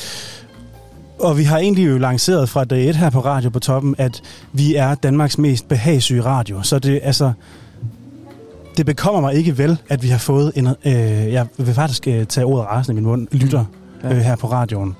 og 1.20 1.38
vi 1.38 1.42
har 1.42 1.58
egentlig 1.58 1.86
jo 1.86 1.98
lanceret 1.98 2.48
fra 2.48 2.64
dag 2.64 2.88
1 2.88 2.96
her 2.96 3.10
på 3.10 3.20
Radio 3.20 3.50
på 3.50 3.58
Toppen, 3.58 3.94
at 3.98 4.22
vi 4.52 4.75
er 4.75 4.94
Danmarks 4.94 5.38
mest 5.38 5.69
behagssyge 5.69 6.22
radio. 6.22 6.62
Så 6.62 6.78
det, 6.78 7.00
altså, 7.02 7.32
det 8.76 8.86
bekommer 8.86 9.20
mig 9.20 9.34
ikke 9.34 9.58
vel, 9.58 9.78
at 9.88 10.02
vi 10.02 10.08
har 10.08 10.19
fået 10.19 10.52
en... 10.56 10.66
Øh, 10.66 11.32
jeg 11.32 11.46
vil 11.58 11.75
faktisk 11.75 12.08
øh, 12.08 12.26
tage 12.26 12.44
ordet 12.44 12.66
rasende 12.66 12.92
i 12.92 12.94
min 12.94 13.04
mund, 13.04 13.28
lytter 13.32 13.64
Ja. 14.02 14.08
ja. 14.08 14.14
øh, 14.14 14.20
her 14.20 14.37
på 14.37 14.46
radioen. 14.52 14.94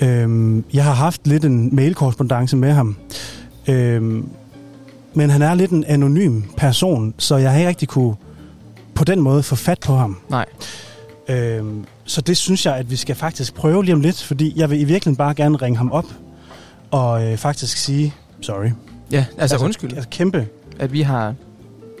Øhm, 0.00 0.64
jeg 0.74 0.84
har 0.84 0.92
haft 0.92 1.26
lidt 1.26 1.44
en 1.44 1.74
mailkorrespondance 1.76 2.56
med 2.56 2.72
ham. 2.72 2.96
Øhm, 3.68 4.28
men 5.14 5.30
han 5.30 5.42
er 5.42 5.54
lidt 5.54 5.70
en 5.70 5.84
anonym 5.84 6.42
person, 6.56 7.14
så 7.18 7.36
jeg 7.36 7.50
har 7.50 7.58
ikke 7.58 7.68
rigtig 7.68 7.88
kunne 7.88 8.14
på 8.96 9.04
den 9.04 9.20
måde 9.20 9.42
få 9.42 9.56
fat 9.56 9.78
på 9.80 9.94
ham. 9.96 10.16
Nej. 10.28 10.46
Øhm, 11.28 11.84
så 12.04 12.20
det 12.20 12.36
synes 12.36 12.66
jeg, 12.66 12.76
at 12.76 12.90
vi 12.90 12.96
skal 12.96 13.14
faktisk 13.14 13.54
prøve 13.54 13.84
lige 13.84 13.94
om 13.94 14.00
lidt, 14.00 14.22
fordi 14.22 14.52
jeg 14.56 14.70
vil 14.70 14.80
i 14.80 14.84
virkeligheden 14.84 15.16
bare 15.16 15.34
gerne 15.34 15.56
ringe 15.56 15.76
ham 15.78 15.92
op 15.92 16.04
og 16.90 17.24
øh, 17.26 17.36
faktisk 17.36 17.76
sige 17.76 18.14
sorry. 18.40 18.70
Ja, 19.10 19.24
altså, 19.38 19.56
undskyld, 19.56 19.92
Altså, 19.92 20.08
kæmpe, 20.10 20.46
at 20.78 20.92
vi 20.92 21.02
har 21.02 21.34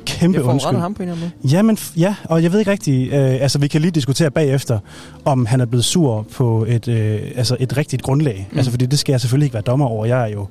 kæmpe 0.06 0.38
jeg 0.38 0.44
undskyld. 0.44 0.76
ham 0.78 0.94
på 0.94 1.02
en 1.02 1.08
eller 1.08 1.22
anden 1.22 1.32
måde. 1.42 1.52
Jamen, 1.54 1.76
f- 1.78 1.92
ja, 2.00 2.14
og 2.24 2.42
jeg 2.42 2.52
ved 2.52 2.58
ikke 2.58 2.70
rigtigt, 2.70 3.12
øh, 3.12 3.18
altså 3.42 3.58
vi 3.58 3.68
kan 3.68 3.80
lige 3.80 3.90
diskutere 3.90 4.30
bagefter, 4.30 4.78
om 5.24 5.46
han 5.46 5.60
er 5.60 5.64
blevet 5.66 5.84
sur 5.84 6.26
på 6.36 6.64
et, 6.68 6.88
øh, 6.88 7.20
altså 7.36 7.56
et 7.60 7.76
rigtigt 7.76 8.02
grundlag. 8.02 8.48
Mm. 8.50 8.56
Altså 8.58 8.70
fordi 8.70 8.86
det 8.86 8.98
skal 8.98 9.12
jeg 9.12 9.20
selvfølgelig 9.20 9.46
ikke 9.46 9.54
være 9.54 9.62
dommer 9.62 9.86
over. 9.86 10.06
Jeg 10.06 10.22
er 10.22 10.26
jo 10.32 10.46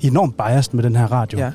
enormt 0.00 0.36
biased 0.36 0.74
med 0.74 0.82
den 0.84 0.96
her 0.96 1.06
radio. 1.12 1.38
Ja. 1.38 1.50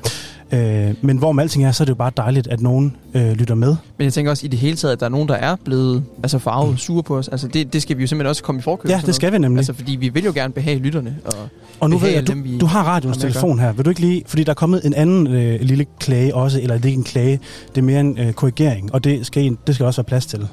Øh, 0.52 0.94
men 1.00 1.16
hvorom 1.16 1.38
alting 1.38 1.64
er, 1.64 1.72
så 1.72 1.82
er 1.82 1.84
det 1.84 1.90
jo 1.90 1.94
bare 1.94 2.12
dejligt, 2.16 2.46
at 2.46 2.60
nogen 2.60 2.96
øh, 3.14 3.32
lytter 3.32 3.54
med. 3.54 3.76
Men 3.98 4.04
jeg 4.04 4.12
tænker 4.12 4.30
også 4.30 4.46
i 4.46 4.48
det 4.48 4.58
hele 4.58 4.76
taget, 4.76 4.92
at 4.92 5.00
der 5.00 5.06
er 5.06 5.10
nogen, 5.10 5.28
der 5.28 5.34
er 5.34 5.56
blevet 5.64 6.04
altså 6.22 6.38
farvet 6.38 6.70
mm. 6.70 6.76
sure 6.76 7.02
på 7.02 7.18
os. 7.18 7.28
Altså 7.28 7.48
det, 7.48 7.72
det 7.72 7.82
skal 7.82 7.96
vi 7.96 8.02
jo 8.02 8.06
simpelthen 8.06 8.28
også 8.28 8.42
komme 8.42 8.58
i 8.58 8.62
forkøb. 8.62 8.90
Ja, 8.90 9.00
det 9.06 9.14
skal 9.14 9.32
vi 9.32 9.38
nemlig. 9.38 9.58
Altså 9.58 9.72
fordi 9.72 9.96
vi 9.96 10.08
vil 10.08 10.24
jo 10.24 10.32
gerne 10.34 10.52
behage 10.52 10.78
lytterne. 10.78 11.16
Og 11.24 11.32
Og 11.80 11.90
nu 11.90 11.98
ved 11.98 12.10
jeg, 12.10 12.26
dem, 12.26 12.42
du, 12.42 12.48
vi 12.48 12.58
du 12.58 12.66
har 12.66 12.96
at 12.96 13.02
telefon 13.18 13.58
her. 13.58 13.72
Vil 13.72 13.84
du 13.84 13.90
ikke 13.90 14.00
lige, 14.00 14.22
fordi 14.26 14.44
der 14.44 14.50
er 14.50 14.54
kommet 14.54 14.80
en 14.84 14.94
anden 14.94 15.26
øh, 15.26 15.60
lille 15.60 15.86
klage 16.00 16.34
også, 16.34 16.60
eller 16.60 16.76
det 16.76 16.84
er 16.84 16.88
ikke 16.88 16.98
en 16.98 17.04
klage, 17.04 17.40
det 17.68 17.78
er 17.78 17.82
mere 17.82 18.00
en 18.00 18.18
øh, 18.18 18.32
korrigering, 18.32 18.94
og 18.94 19.04
det 19.04 19.26
skal, 19.26 19.56
det 19.66 19.74
skal 19.74 19.86
også 19.86 20.02
være 20.02 20.08
plads 20.08 20.26
til. 20.26 20.48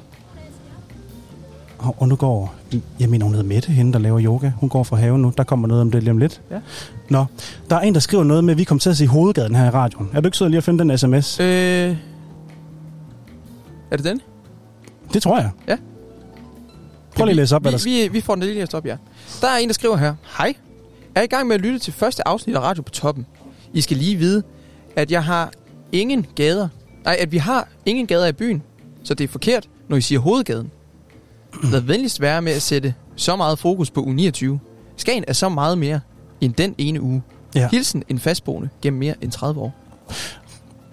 Og, 1.80 1.94
og 1.98 2.08
nu 2.08 2.16
går, 2.16 2.54
jeg 3.00 3.08
mener 3.08 3.24
hun 3.24 3.34
hedder 3.34 3.48
Mette, 3.48 3.72
hende 3.72 3.92
der 3.92 3.98
laver 3.98 4.20
yoga, 4.24 4.50
hun 4.56 4.68
går 4.68 4.82
fra 4.82 4.96
haven 4.96 5.22
nu, 5.22 5.32
der 5.36 5.44
kommer 5.44 5.68
noget 5.68 5.80
om 5.80 5.90
det 5.90 6.02
lige 6.02 6.10
om 6.10 6.18
lidt. 6.18 6.40
Ja. 6.50 6.60
Nå, 7.08 7.24
der 7.70 7.76
er 7.76 7.80
en, 7.80 7.94
der 7.94 8.00
skriver 8.00 8.24
noget 8.24 8.44
med, 8.44 8.54
at 8.54 8.58
vi 8.58 8.64
kommer 8.64 8.80
til 8.80 8.90
at 8.90 8.96
se 8.96 9.06
hovedgaden 9.06 9.54
her 9.54 9.66
i 9.66 9.70
radioen. 9.70 10.10
Er 10.12 10.20
du 10.20 10.28
ikke 10.28 10.36
sød 10.36 10.48
lige 10.48 10.58
at 10.58 10.64
finde 10.64 10.78
den 10.78 10.98
sms? 10.98 11.40
øh, 11.40 11.46
er 13.90 13.96
det 13.96 14.04
den? 14.04 14.20
Det 15.14 15.22
tror 15.22 15.38
jeg. 15.38 15.50
Ja. 15.68 15.76
Prøv 17.16 17.24
lige 17.24 17.30
at 17.32 17.36
læse 17.36 17.56
op, 17.56 17.64
vi, 17.64 17.70
der 17.70 17.84
vi, 17.84 18.08
vi 18.12 18.20
får 18.20 18.34
den 18.34 18.44
lige 18.44 18.54
læst 18.54 18.74
op, 18.74 18.86
ja. 18.86 18.96
Der 19.40 19.48
er 19.48 19.56
en, 19.58 19.68
der 19.68 19.74
skriver 19.74 19.96
her. 19.96 20.14
Hej. 20.38 20.54
Er 21.14 21.22
i 21.22 21.26
gang 21.26 21.46
med 21.46 21.54
at 21.54 21.60
lytte 21.60 21.78
til 21.78 21.92
første 21.92 22.28
afsnit 22.28 22.56
af 22.56 22.60
Radio 22.60 22.82
på 22.82 22.90
Toppen. 22.90 23.26
I 23.72 23.80
skal 23.80 23.96
lige 23.96 24.16
vide, 24.16 24.42
at 24.96 25.10
jeg 25.10 25.24
har 25.24 25.52
ingen 25.92 26.26
gader. 26.34 26.68
Nej, 27.04 27.16
at 27.20 27.32
vi 27.32 27.38
har 27.38 27.68
ingen 27.86 28.06
gader 28.06 28.26
i 28.26 28.32
byen. 28.32 28.62
Så 29.04 29.14
det 29.14 29.24
er 29.24 29.28
forkert, 29.28 29.68
når 29.88 29.96
I 29.96 30.00
siger 30.00 30.18
hovedgaden. 30.18 30.70
Lad 31.62 31.80
venligst 31.80 32.20
være 32.20 32.42
med 32.42 32.52
at 32.52 32.62
sætte 32.62 32.94
så 33.16 33.36
meget 33.36 33.58
fokus 33.58 33.90
på 33.90 34.02
uge 34.02 34.14
29. 34.14 34.60
Skagen 34.96 35.24
er 35.28 35.32
så 35.32 35.48
meget 35.48 35.78
mere 35.78 36.00
end 36.40 36.54
den 36.54 36.74
ene 36.78 37.00
uge. 37.00 37.22
Ja. 37.54 37.68
Hilsen 37.70 38.02
en 38.08 38.18
fastboende 38.18 38.68
gennem 38.82 38.98
mere 38.98 39.14
end 39.20 39.32
30 39.32 39.60
år. 39.60 39.74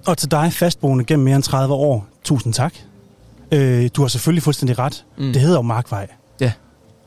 Og 0.05 0.17
til 0.17 0.31
dig, 0.31 0.53
fastboende 0.53 1.05
gennem 1.05 1.23
mere 1.23 1.35
end 1.35 1.43
30 1.43 1.73
år, 1.73 2.07
tusind 2.23 2.53
tak. 2.53 2.73
Øh, 3.51 3.89
du 3.95 4.01
har 4.01 4.07
selvfølgelig 4.07 4.43
fuldstændig 4.43 4.79
ret. 4.79 5.05
Mm. 5.17 5.33
Det 5.33 5.41
hedder 5.41 5.55
jo 5.57 5.61
Markvej. 5.61 6.07
Ja. 6.41 6.51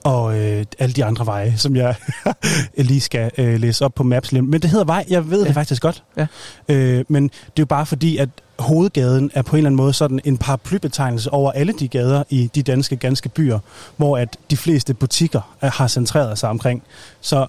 Og 0.04 0.38
øh, 0.38 0.64
alle 0.78 0.92
de 0.92 1.04
andre 1.04 1.26
veje, 1.26 1.54
som 1.56 1.76
jeg 1.76 1.94
lige 2.76 3.00
skal 3.00 3.30
øh, 3.38 3.60
læse 3.60 3.84
op 3.84 3.94
på 3.94 4.02
Maps. 4.02 4.32
Men 4.32 4.52
det 4.52 4.64
hedder 4.64 4.84
vej, 4.84 5.04
jeg 5.08 5.30
ved. 5.30 5.40
Ja. 5.40 5.46
det 5.46 5.54
faktisk 5.54 5.82
godt. 5.82 6.02
Ja. 6.16 6.26
Øh, 6.68 7.04
men 7.08 7.22
det 7.22 7.38
er 7.38 7.52
jo 7.58 7.66
bare 7.66 7.86
fordi, 7.86 8.16
at 8.16 8.28
hovedgaden 8.60 9.30
er 9.34 9.42
på 9.42 9.56
en 9.56 9.58
eller 9.58 9.68
anden 9.68 9.76
måde 9.76 9.92
sådan 9.92 10.20
en 10.24 10.38
paraplybetegnelse 10.38 11.32
over 11.32 11.52
alle 11.52 11.72
de 11.80 11.88
gader 11.88 12.22
i 12.30 12.50
de 12.54 12.62
danske 12.62 12.96
ganske 12.96 13.28
byer, 13.28 13.58
hvor 13.96 14.18
at 14.18 14.36
de 14.50 14.56
fleste 14.56 14.94
butikker 14.94 15.56
er, 15.60 15.70
har 15.70 15.86
centreret 15.88 16.38
sig 16.38 16.48
omkring. 16.48 16.82
Så 17.20 17.46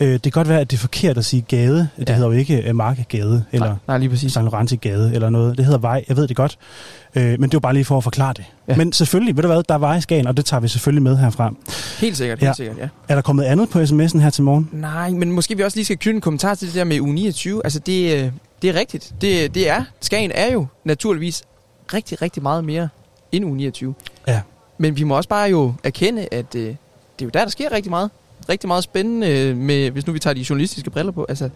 øh, 0.00 0.08
det 0.12 0.22
kan 0.22 0.32
godt 0.32 0.48
være, 0.48 0.60
at 0.60 0.70
det 0.70 0.76
er 0.76 0.80
forkert 0.80 1.18
at 1.18 1.24
sige 1.24 1.42
gade. 1.48 1.88
Det 1.98 2.08
Ja. 2.08 2.14
hedder 2.14 2.28
jo 2.28 2.34
ikke 2.34 2.56
øh, 2.68 2.76
Markegade 2.76 3.44
eller 3.52 3.66
Nej, 3.66 3.76
nej, 3.88 3.98
lige 3.98 4.08
præcis. 4.10 4.30
St. 4.32 4.36
Laurenti 4.36 4.76
Gade 4.76 5.14
eller 5.14 5.30
noget. 5.30 5.56
Det 5.56 5.64
hedder 5.64 5.78
vej, 5.78 6.04
jeg 6.08 6.16
ved 6.16 6.28
det 6.28 6.36
godt. 6.36 6.58
Øh, 7.14 7.24
men 7.24 7.42
det 7.42 7.44
er 7.44 7.48
jo 7.54 7.60
bare 7.60 7.72
lige 7.74 7.84
for 7.84 7.96
at 7.98 8.04
forklare 8.04 8.32
det. 8.36 8.44
Ja. 8.68 8.76
Men 8.76 8.92
selvfølgelig, 8.92 9.36
ved 9.36 9.42
du 9.42 9.48
hvad, 9.48 9.62
der 9.68 9.74
er 9.74 9.78
vej 9.78 9.96
i 9.96 10.00
Skagen, 10.00 10.26
og 10.26 10.36
det 10.36 10.44
tager 10.44 10.60
vi 10.60 10.68
selvfølgelig 10.68 11.02
med 11.02 11.16
herfra. 11.16 11.54
Helt 11.98 12.16
sikkert, 12.16 12.38
helt 12.38 12.48
Ja. 12.48 12.54
sikkert, 12.54 12.78
ja. 12.78 12.88
Er 13.08 13.14
der 13.14 13.22
kommet 13.22 13.44
andet 13.44 13.68
på 13.70 13.78
sms'en 13.82 14.18
her 14.18 14.30
til 14.30 14.42
morgen? 14.44 14.68
Nej, 14.72 15.10
men 15.10 15.32
måske 15.32 15.56
vi 15.56 15.62
også 15.62 15.76
lige 15.76 15.84
skal 15.84 15.98
knytte 15.98 16.16
en 16.16 16.20
kommentar 16.20 16.54
til 16.54 16.68
det 16.68 16.74
der 16.76 16.84
med 16.84 17.00
uge 17.00 17.14
29. 17.14 17.60
Altså, 17.64 17.78
det, 17.78 18.24
øh, 18.24 18.30
det 18.62 18.70
er 18.70 18.74
rigtigt. 18.74 19.14
Det, 19.20 19.54
det 19.54 19.68
er. 19.68 19.84
Skagen 20.00 20.32
er 20.34 20.52
jo 20.52 20.66
naturligvis 20.84 21.42
rigtig, 21.94 22.22
rigtig 22.22 22.42
meget 22.42 22.64
mere 22.64 22.88
end 23.32 23.44
uge 23.44 23.56
29. 23.56 23.94
Ja. 24.28 24.40
Men 24.78 24.96
vi 24.96 25.04
må 25.04 25.16
også 25.16 25.28
bare 25.28 25.50
jo 25.50 25.74
erkende, 25.84 26.28
at 26.32 26.54
øh, 26.54 26.62
det 26.62 26.76
er 27.20 27.24
jo 27.24 27.30
der, 27.34 27.40
der 27.40 27.50
sker 27.50 27.72
rigtig 27.72 27.90
meget. 27.90 28.10
Rigtig 28.48 28.68
meget 28.68 28.84
spændende 28.84 29.28
øh, 29.28 29.56
med, 29.56 29.90
hvis 29.90 30.06
nu 30.06 30.12
vi 30.12 30.18
tager 30.18 30.34
de 30.34 30.46
journalistiske 30.50 30.90
briller 30.90 31.12
på. 31.12 31.26
Altså, 31.28 31.50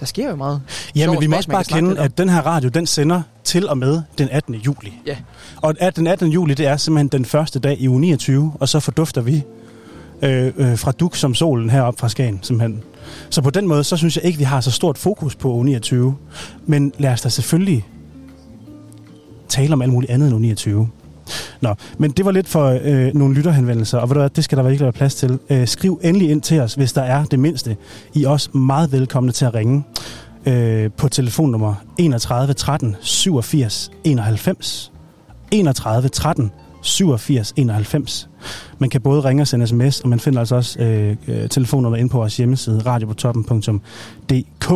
der 0.00 0.06
sker 0.06 0.30
jo 0.30 0.36
meget. 0.36 0.62
Ja, 0.96 1.10
men 1.10 1.20
vi 1.20 1.26
må 1.26 1.36
også 1.36 1.48
bare 1.48 1.64
kende, 1.64 2.00
at 2.00 2.18
den 2.18 2.28
her 2.28 2.40
radio, 2.40 2.68
den 2.68 2.86
sender 2.86 3.22
til 3.44 3.68
og 3.68 3.78
med 3.78 4.02
den 4.18 4.28
18. 4.30 4.54
juli. 4.54 4.92
Ja. 5.06 5.16
Og 5.56 5.74
at 5.80 5.96
den 5.96 6.06
18. 6.06 6.28
juli, 6.28 6.54
det 6.54 6.66
er 6.66 6.76
simpelthen 6.76 7.08
den 7.08 7.24
første 7.24 7.58
dag 7.58 7.80
i 7.80 7.88
uge 7.88 8.00
29, 8.00 8.52
og 8.60 8.68
så 8.68 8.80
fordufter 8.80 9.20
vi 9.20 9.42
øh, 10.22 10.52
øh, 10.56 10.78
fra 10.78 10.92
duk 10.92 11.16
som 11.16 11.34
solen 11.34 11.70
heroppe 11.70 12.00
fra 12.00 12.08
Skagen, 12.08 12.40
simpelthen. 12.42 12.82
Så 13.30 13.42
på 13.42 13.50
den 13.50 13.66
måde, 13.66 13.84
så 13.84 13.96
synes 13.96 14.16
jeg 14.16 14.24
ikke, 14.24 14.38
vi 14.38 14.44
har 14.44 14.60
så 14.60 14.70
stort 14.70 14.98
fokus 14.98 15.36
på 15.36 15.62
U29. 15.62 15.94
Men 16.66 16.92
lad 16.98 17.12
os 17.12 17.20
da 17.20 17.28
selvfølgelig 17.28 17.86
tale 19.48 19.72
om 19.72 19.82
alt 19.82 19.92
muligt 19.92 20.12
andet 20.12 20.32
end 20.32 20.58
U29. 20.58 20.86
Nå, 21.60 21.74
men 21.98 22.10
det 22.10 22.24
var 22.24 22.30
lidt 22.30 22.48
for 22.48 22.78
øh, 22.82 23.14
nogle 23.14 23.34
lytterhenvendelser, 23.34 23.98
og 23.98 24.08
ved 24.08 24.14
du 24.14 24.20
hvad, 24.20 24.30
det 24.30 24.44
skal 24.44 24.58
der 24.58 24.64
virkelig 24.64 24.84
være 24.84 24.92
plads 24.92 25.14
til. 25.14 25.38
Øh, 25.50 25.68
skriv 25.68 26.00
endelig 26.02 26.30
ind 26.30 26.42
til 26.42 26.60
os, 26.60 26.74
hvis 26.74 26.92
der 26.92 27.02
er 27.02 27.24
det 27.24 27.38
mindste. 27.38 27.76
I 28.14 28.24
er 28.24 28.28
også 28.28 28.58
meget 28.58 28.92
velkomne 28.92 29.32
til 29.32 29.44
at 29.44 29.54
ringe 29.54 29.84
øh, 30.46 30.90
på 30.96 31.08
telefonnummer 31.08 31.74
31 31.98 32.54
13 32.54 32.96
87 33.00 33.90
91. 34.04 34.92
31 35.50 36.08
13 36.08 36.50
87 36.82 37.52
91. 37.56 38.27
Man 38.78 38.90
kan 38.90 39.00
både 39.00 39.20
ringe 39.20 39.42
og 39.42 39.46
sende 39.48 39.66
sms, 39.66 40.00
og 40.00 40.08
man 40.08 40.20
finder 40.20 40.38
altså 40.38 40.56
også 40.56 40.80
øh, 40.80 41.16
øh, 41.28 41.48
telefonnummer 41.48 41.96
ind 41.96 42.10
på 42.10 42.18
vores 42.18 42.36
hjemmeside, 42.36 42.82
radiopotoppen.dk. 42.86 44.72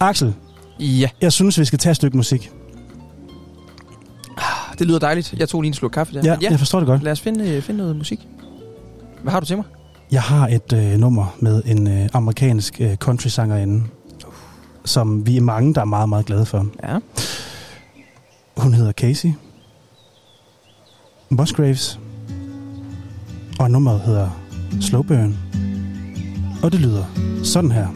Axel, 0.00 0.34
Ja, 0.80 1.08
jeg 1.20 1.32
synes, 1.32 1.58
vi 1.58 1.64
skal 1.64 1.78
tage 1.78 1.90
et 1.90 1.96
stykke 1.96 2.16
musik. 2.16 2.50
det 4.78 4.86
lyder 4.86 4.98
dejligt. 4.98 5.34
Jeg 5.38 5.48
tog 5.48 5.62
lige 5.62 5.68
en 5.68 5.74
slurk 5.74 5.90
kaffe 5.90 6.14
der. 6.14 6.20
Ja, 6.24 6.36
ja 6.40 6.50
jeg 6.50 6.58
forstår 6.58 6.78
det 6.80 6.86
godt. 6.86 7.02
lad 7.02 7.12
os 7.12 7.20
finde, 7.20 7.50
øh, 7.50 7.62
finde 7.62 7.78
noget 7.78 7.96
musik. 7.96 8.18
Hvad 9.22 9.32
har 9.32 9.40
du 9.40 9.46
til 9.46 9.56
mig? 9.56 9.64
Jeg 10.12 10.22
har 10.22 10.48
et 10.48 10.72
øh, 10.72 10.98
nummer 10.98 11.36
med 11.40 11.62
en 11.66 11.86
øh, 11.86 12.08
amerikansk 12.12 12.80
øh, 12.80 12.96
country-sangerinde, 12.96 13.84
som 14.84 15.26
vi 15.26 15.36
er 15.36 15.40
mange, 15.40 15.74
der 15.74 15.80
er 15.80 15.84
meget, 15.84 16.08
meget 16.08 16.26
glade 16.26 16.46
for. 16.46 16.66
Ja. 16.82 16.98
Hun 18.56 18.74
hedder 18.74 18.92
Casey 18.92 19.32
Musgraves, 21.30 22.00
og 23.62 23.70
nummeret 23.70 24.00
hedder 24.00 24.28
Slow 24.80 25.02
Burn. 25.02 25.36
Og 26.62 26.72
det 26.72 26.80
lyder 26.80 27.04
sådan 27.44 27.72
her. 27.72 27.86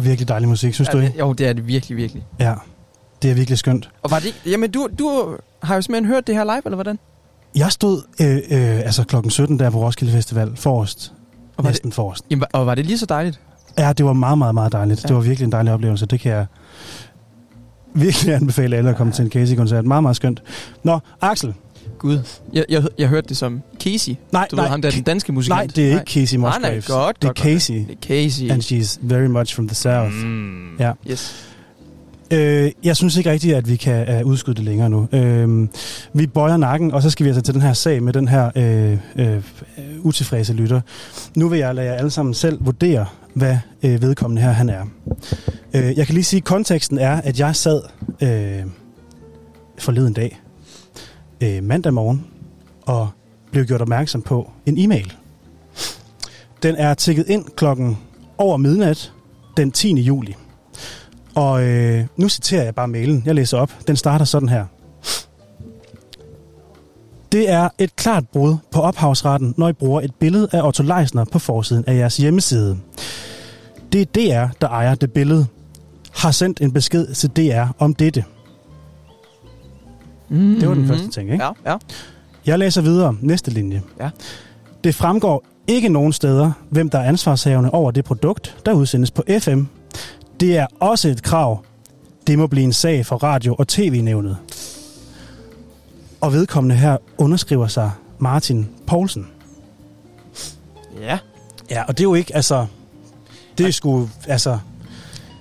Er 0.00 0.04
virkelig 0.04 0.28
dejlig 0.28 0.48
musik, 0.48 0.74
synes 0.74 0.88
ja 0.88 0.92
du 0.92 0.98
det, 0.98 1.06
ikke? 1.06 1.18
jo, 1.18 1.32
det 1.32 1.46
er 1.48 1.52
det 1.52 1.66
virkelig, 1.66 1.96
virkelig. 1.96 2.26
Ja. 2.38 2.54
Det 3.22 3.30
er 3.30 3.34
virkelig 3.34 3.58
skønt. 3.58 3.90
Og 4.02 4.10
var 4.10 4.18
det. 4.18 4.34
Jamen, 4.46 4.70
du, 4.70 4.88
du 4.98 5.36
har 5.62 5.74
jo 5.74 5.82
simpelthen 5.82 6.12
hørt 6.12 6.26
det 6.26 6.34
her 6.34 6.44
live, 6.44 6.62
eller 6.64 6.76
hvordan? 6.76 6.98
Jeg 7.56 7.72
stod 7.72 8.02
øh, 8.20 8.36
øh, 8.36 8.78
altså 8.78 9.04
klokken 9.04 9.30
17 9.30 9.58
der 9.58 9.70
på 9.70 9.78
Roskilde 9.78 10.12
Festival, 10.12 10.56
forrest. 10.56 11.12
Og 11.56 11.64
var 11.64 11.70
Næsten 11.70 11.92
forrest. 11.92 12.24
Jamen, 12.30 12.44
og 12.52 12.66
var 12.66 12.74
det 12.74 12.86
lige 12.86 12.98
så 12.98 13.06
dejligt? 13.06 13.40
Ja, 13.78 13.92
det 13.92 14.06
var 14.06 14.12
meget, 14.12 14.38
meget, 14.38 14.54
meget 14.54 14.72
dejligt. 14.72 15.00
Ja. 15.00 15.02
Ja. 15.04 15.08
Det 15.08 15.16
var 15.16 15.22
virkelig 15.22 15.44
en 15.46 15.52
dejlig 15.52 15.72
oplevelse. 15.72 16.06
Det 16.06 16.20
kan 16.20 16.32
jeg 16.32 16.46
virkelig 17.94 18.34
anbefale 18.34 18.76
alle 18.76 18.90
at 18.90 18.96
komme 18.96 19.12
til 19.12 19.24
en 19.24 19.30
Casey-koncert. 19.30 19.84
Meget, 19.84 20.02
meget 20.02 20.16
skønt. 20.16 20.42
Nå, 20.82 20.98
Axel. 21.20 21.54
Gud. 22.00 22.18
Jeg, 22.52 22.64
jeg, 22.68 22.82
jeg 22.98 23.08
hørte 23.08 23.28
det 23.28 23.36
som 23.36 23.62
Casey. 23.80 24.14
Nej, 24.32 24.46
Du 24.50 24.56
nej, 24.56 24.64
ved, 24.64 24.70
ham 24.70 24.82
der 24.82 24.90
den 24.90 25.02
danske 25.02 25.32
musikant. 25.32 25.56
nej, 25.58 25.66
det 25.76 25.92
er 25.92 26.00
ikke 26.00 26.12
Casey 26.12 26.36
Nej, 26.36 26.58
nej, 26.58 26.58
Musgraves. 26.58 26.86
godt, 26.86 27.16
det 27.22 27.24
er 27.24 27.28
godt. 27.28 27.38
Casey. 27.38 27.74
Det 27.74 27.90
er 27.90 28.06
Casey. 28.06 28.50
And 28.50 28.62
she's 28.62 28.98
very 29.02 29.26
much 29.26 29.54
from 29.54 29.68
the 29.68 29.74
south. 29.74 30.14
Mm. 30.14 30.76
Ja. 30.78 30.92
Yes. 31.10 31.46
Øh, 32.32 32.70
jeg 32.84 32.96
synes 32.96 33.16
ikke 33.16 33.30
rigtigt, 33.30 33.54
at 33.56 33.68
vi 33.68 33.76
kan 33.76 34.20
uh, 34.24 34.30
udskyde 34.30 34.54
det 34.56 34.64
længere 34.64 34.90
nu. 34.90 35.08
Øh, 35.12 35.68
vi 36.12 36.26
bøjer 36.26 36.56
nakken, 36.56 36.92
og 36.92 37.02
så 37.02 37.10
skal 37.10 37.24
vi 37.24 37.28
altså 37.28 37.42
til 37.42 37.54
den 37.54 37.62
her 37.62 37.72
sag 37.72 38.02
med 38.02 38.12
den 38.12 38.28
her 38.28 38.50
øh, 38.56 38.92
øh, 39.16 39.42
utilfredse 40.00 40.52
lytter. 40.52 40.80
Nu 41.36 41.48
vil 41.48 41.58
jeg 41.58 41.74
lade 41.74 41.86
jer 41.86 41.94
alle 41.94 42.10
sammen 42.10 42.34
selv 42.34 42.58
vurdere, 42.66 43.06
hvad 43.34 43.56
øh, 43.82 44.02
vedkommende 44.02 44.42
her 44.42 44.50
han 44.50 44.68
er. 44.68 44.82
Øh, 45.74 45.98
jeg 45.98 46.06
kan 46.06 46.14
lige 46.14 46.24
sige, 46.24 46.38
at 46.38 46.44
konteksten 46.44 46.98
er, 46.98 47.20
at 47.20 47.40
jeg 47.40 47.56
sad 47.56 47.82
øh, 48.22 48.62
forleden 49.78 50.12
dag, 50.12 50.40
øh, 51.42 51.64
mandag 51.64 51.94
morgen, 51.94 52.26
og 52.82 53.08
blev 53.52 53.64
gjort 53.64 53.80
opmærksom 53.80 54.22
på 54.22 54.50
en 54.66 54.78
e-mail. 54.78 55.12
Den 56.62 56.76
er 56.76 56.94
tækket 56.94 57.28
ind 57.28 57.44
klokken 57.56 57.98
over 58.38 58.56
midnat 58.56 59.12
den 59.56 59.72
10. 59.72 60.00
juli. 60.00 60.34
Og 61.34 61.62
øh, 61.62 62.04
nu 62.16 62.28
citerer 62.28 62.64
jeg 62.64 62.74
bare 62.74 62.88
mailen. 62.88 63.22
Jeg 63.26 63.34
læser 63.34 63.58
op. 63.58 63.72
Den 63.86 63.96
starter 63.96 64.24
sådan 64.24 64.48
her. 64.48 64.66
Det 67.32 67.50
er 67.50 67.68
et 67.78 67.96
klart 67.96 68.28
brud 68.28 68.56
på 68.70 68.80
ophavsretten, 68.80 69.54
når 69.56 69.68
I 69.68 69.72
bruger 69.72 70.00
et 70.00 70.14
billede 70.14 70.48
af 70.52 70.66
Otto 70.66 70.82
Leisner 70.82 71.24
på 71.24 71.38
forsiden 71.38 71.84
af 71.86 71.94
jeres 71.94 72.16
hjemmeside. 72.16 72.78
Det 73.92 74.00
er 74.00 74.04
DR, 74.04 74.52
der 74.60 74.68
ejer 74.68 74.94
det 74.94 75.12
billede. 75.12 75.46
Har 76.14 76.30
sendt 76.30 76.60
en 76.60 76.72
besked 76.72 77.14
til 77.14 77.30
DR 77.30 77.64
om 77.78 77.94
dette. 77.94 78.24
Mm-hmm. 80.30 80.60
Det 80.60 80.68
var 80.68 80.74
den 80.74 80.86
første 80.86 81.08
ting, 81.08 81.32
ikke? 81.32 81.44
Ja, 81.44 81.72
ja. 81.72 81.76
Jeg 82.46 82.58
læser 82.58 82.82
videre. 82.82 83.16
Næste 83.20 83.50
linje. 83.50 83.82
Ja. 84.00 84.10
Det 84.84 84.94
fremgår 84.94 85.44
ikke 85.66 85.88
nogen 85.88 86.12
steder, 86.12 86.52
hvem 86.68 86.90
der 86.90 86.98
er 86.98 87.04
ansvarshavende 87.04 87.70
over 87.70 87.90
det 87.90 88.04
produkt, 88.04 88.56
der 88.66 88.72
udsendes 88.72 89.10
på 89.10 89.22
FM. 89.38 89.62
Det 90.40 90.58
er 90.58 90.66
også 90.80 91.08
et 91.08 91.22
krav. 91.22 91.64
Det 92.26 92.38
må 92.38 92.46
blive 92.46 92.64
en 92.64 92.72
sag 92.72 93.06
for 93.06 93.16
radio- 93.16 93.54
og 93.58 93.68
tv-nævnet. 93.68 94.36
Og 96.20 96.32
vedkommende 96.32 96.76
her 96.76 96.96
underskriver 97.18 97.66
sig 97.66 97.90
Martin 98.18 98.68
Poulsen. 98.86 99.26
Ja. 101.00 101.18
Ja, 101.70 101.82
og 101.82 101.98
det 101.98 102.00
er 102.04 102.08
jo 102.08 102.14
ikke, 102.14 102.36
altså... 102.36 102.66
Det 103.58 103.66
er 103.66 103.70
sgu, 103.70 104.08
altså... 104.28 104.58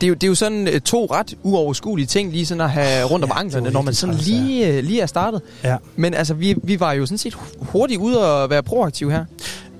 Det 0.01 0.08
er, 0.08 0.08
jo, 0.08 0.13
det 0.13 0.24
er 0.24 0.27
jo 0.27 0.36
sådan 0.36 0.68
øh, 0.68 0.82
to 0.82 1.06
ret 1.12 1.34
uoverskuelige 1.44 2.08
ting, 2.08 2.32
lige 2.32 2.46
sådan 2.46 2.62
at 2.62 2.70
have 2.70 3.06
rundt 3.06 3.25
om 3.25 3.32
Ja, 3.36 3.39
anklerne, 3.39 3.68
er 3.68 3.72
når 3.72 3.82
man 3.82 3.94
sådan 3.94 4.15
træls, 4.15 4.27
lige, 4.27 4.68
øh, 4.68 4.84
lige 4.84 5.01
er 5.01 5.06
startet. 5.06 5.41
Ja. 5.63 5.77
Men 5.96 6.13
altså, 6.13 6.34
vi, 6.34 6.56
vi 6.63 6.79
var 6.79 6.94
jo 6.94 7.06
sådan 7.06 7.18
set 7.18 7.34
hurtigt 7.60 8.00
ude 8.00 8.34
og 8.34 8.50
være 8.50 8.63
proaktive 8.63 9.12
her. 9.12 9.25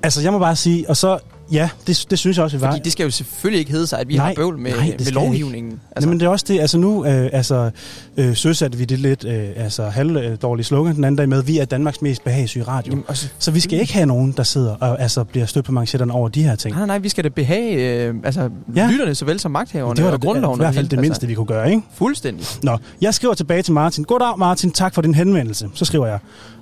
Altså, 0.04 0.22
jeg 0.22 0.32
må 0.32 0.40
bare 0.40 0.56
sige, 0.56 0.90
og 0.90 0.98
så... 0.98 1.20
Ja, 1.52 1.70
det, 1.88 2.06
det 2.10 2.20
synes 2.20 2.38
jeg 2.38 2.44
også, 2.44 2.58
vi 2.58 2.62
var. 2.62 2.72
Fordi 2.72 2.82
det 2.84 2.92
skal 2.92 3.04
jo 3.04 3.10
selvfølgelig 3.12 3.60
ikke 3.60 3.72
hedde 3.72 3.88
sig, 3.88 4.00
at 4.00 4.08
vi 4.08 4.16
Nej, 4.16 4.26
har 4.28 4.34
bøvl 4.34 4.58
med, 4.58 4.72
nej, 4.72 4.96
det 4.98 5.06
med 5.06 5.12
lovgivningen. 5.14 5.72
Altså. 5.96 6.08
Nej, 6.08 6.14
men 6.14 6.20
det 6.20 6.26
er 6.26 6.30
også 6.30 6.46
det, 6.48 6.60
altså 6.60 6.78
nu 6.78 7.06
øh, 7.06 7.30
altså, 7.34 7.72
øh, 8.18 8.36
søsatte 8.36 8.78
vi 8.78 8.86
det 8.86 9.00
lidt 9.00 9.26
øh, 9.26 9.50
altså, 9.56 9.84
halvdårlige 9.90 10.66
slogan 10.66 10.96
den 10.96 11.04
anden 11.04 11.18
dag 11.18 11.30
med, 11.30 11.44
vi 11.44 11.58
er 11.58 11.66
Danmarks 11.66 12.02
mest 12.02 12.24
behagesyge 12.24 12.64
radio. 12.64 12.92
Jamen, 12.92 13.04
også, 13.08 13.28
Så 13.40 13.52
vi 13.52 13.60
skal 13.60 13.80
ikke 13.80 13.94
have 13.94 14.06
nogen, 14.06 14.32
der 14.38 14.44
sidder 14.44 14.76
og 14.76 15.02
altså, 15.02 15.24
bliver 15.24 15.46
stødt 15.46 15.66
på 15.66 15.72
manchetterne 15.72 16.14
over 16.14 16.30
de 16.30 16.44
her 16.44 16.56
ting. 16.56 16.76
nej, 16.76 16.86
nej, 16.86 16.98
vi 16.98 17.10
skal 17.10 17.24
da 17.24 17.30
behage 17.30 17.74
øh, 18.08 18.16
altså, 18.24 18.50
Ja. 18.76 18.90
lytterne 18.92 19.16
såvel 19.16 19.40
som 19.40 19.52
magthaverne 19.52 19.96
det 19.96 20.06
var 20.06 20.12
og 20.12 20.22
da, 20.22 20.26
grundloven. 20.28 20.58
i 20.58 20.62
hvert 20.62 20.68
og 20.68 20.74
fald 20.76 20.88
det 20.88 21.00
mindste, 21.00 21.28
vi 21.28 21.34
kunne 21.34 21.46
gøre, 21.46 21.66
ikke? 21.70 21.76
Altså, 21.76 21.98
fuldstændig. 21.98 22.46
Nå, 22.64 22.78
jeg 23.02 23.14
skriver 23.14 23.34
tilbage 23.34 23.62
til 23.62 23.74
Martin. 23.74 24.04
Goddag 24.04 24.40
Martin, 24.40 24.72
tak 24.72 24.94
for 24.96 25.02
din 25.02 25.14
henvendelse. 25.16 25.70
Så 25.74 25.86
skriver 25.86 26.08
jeg, 26.08 26.20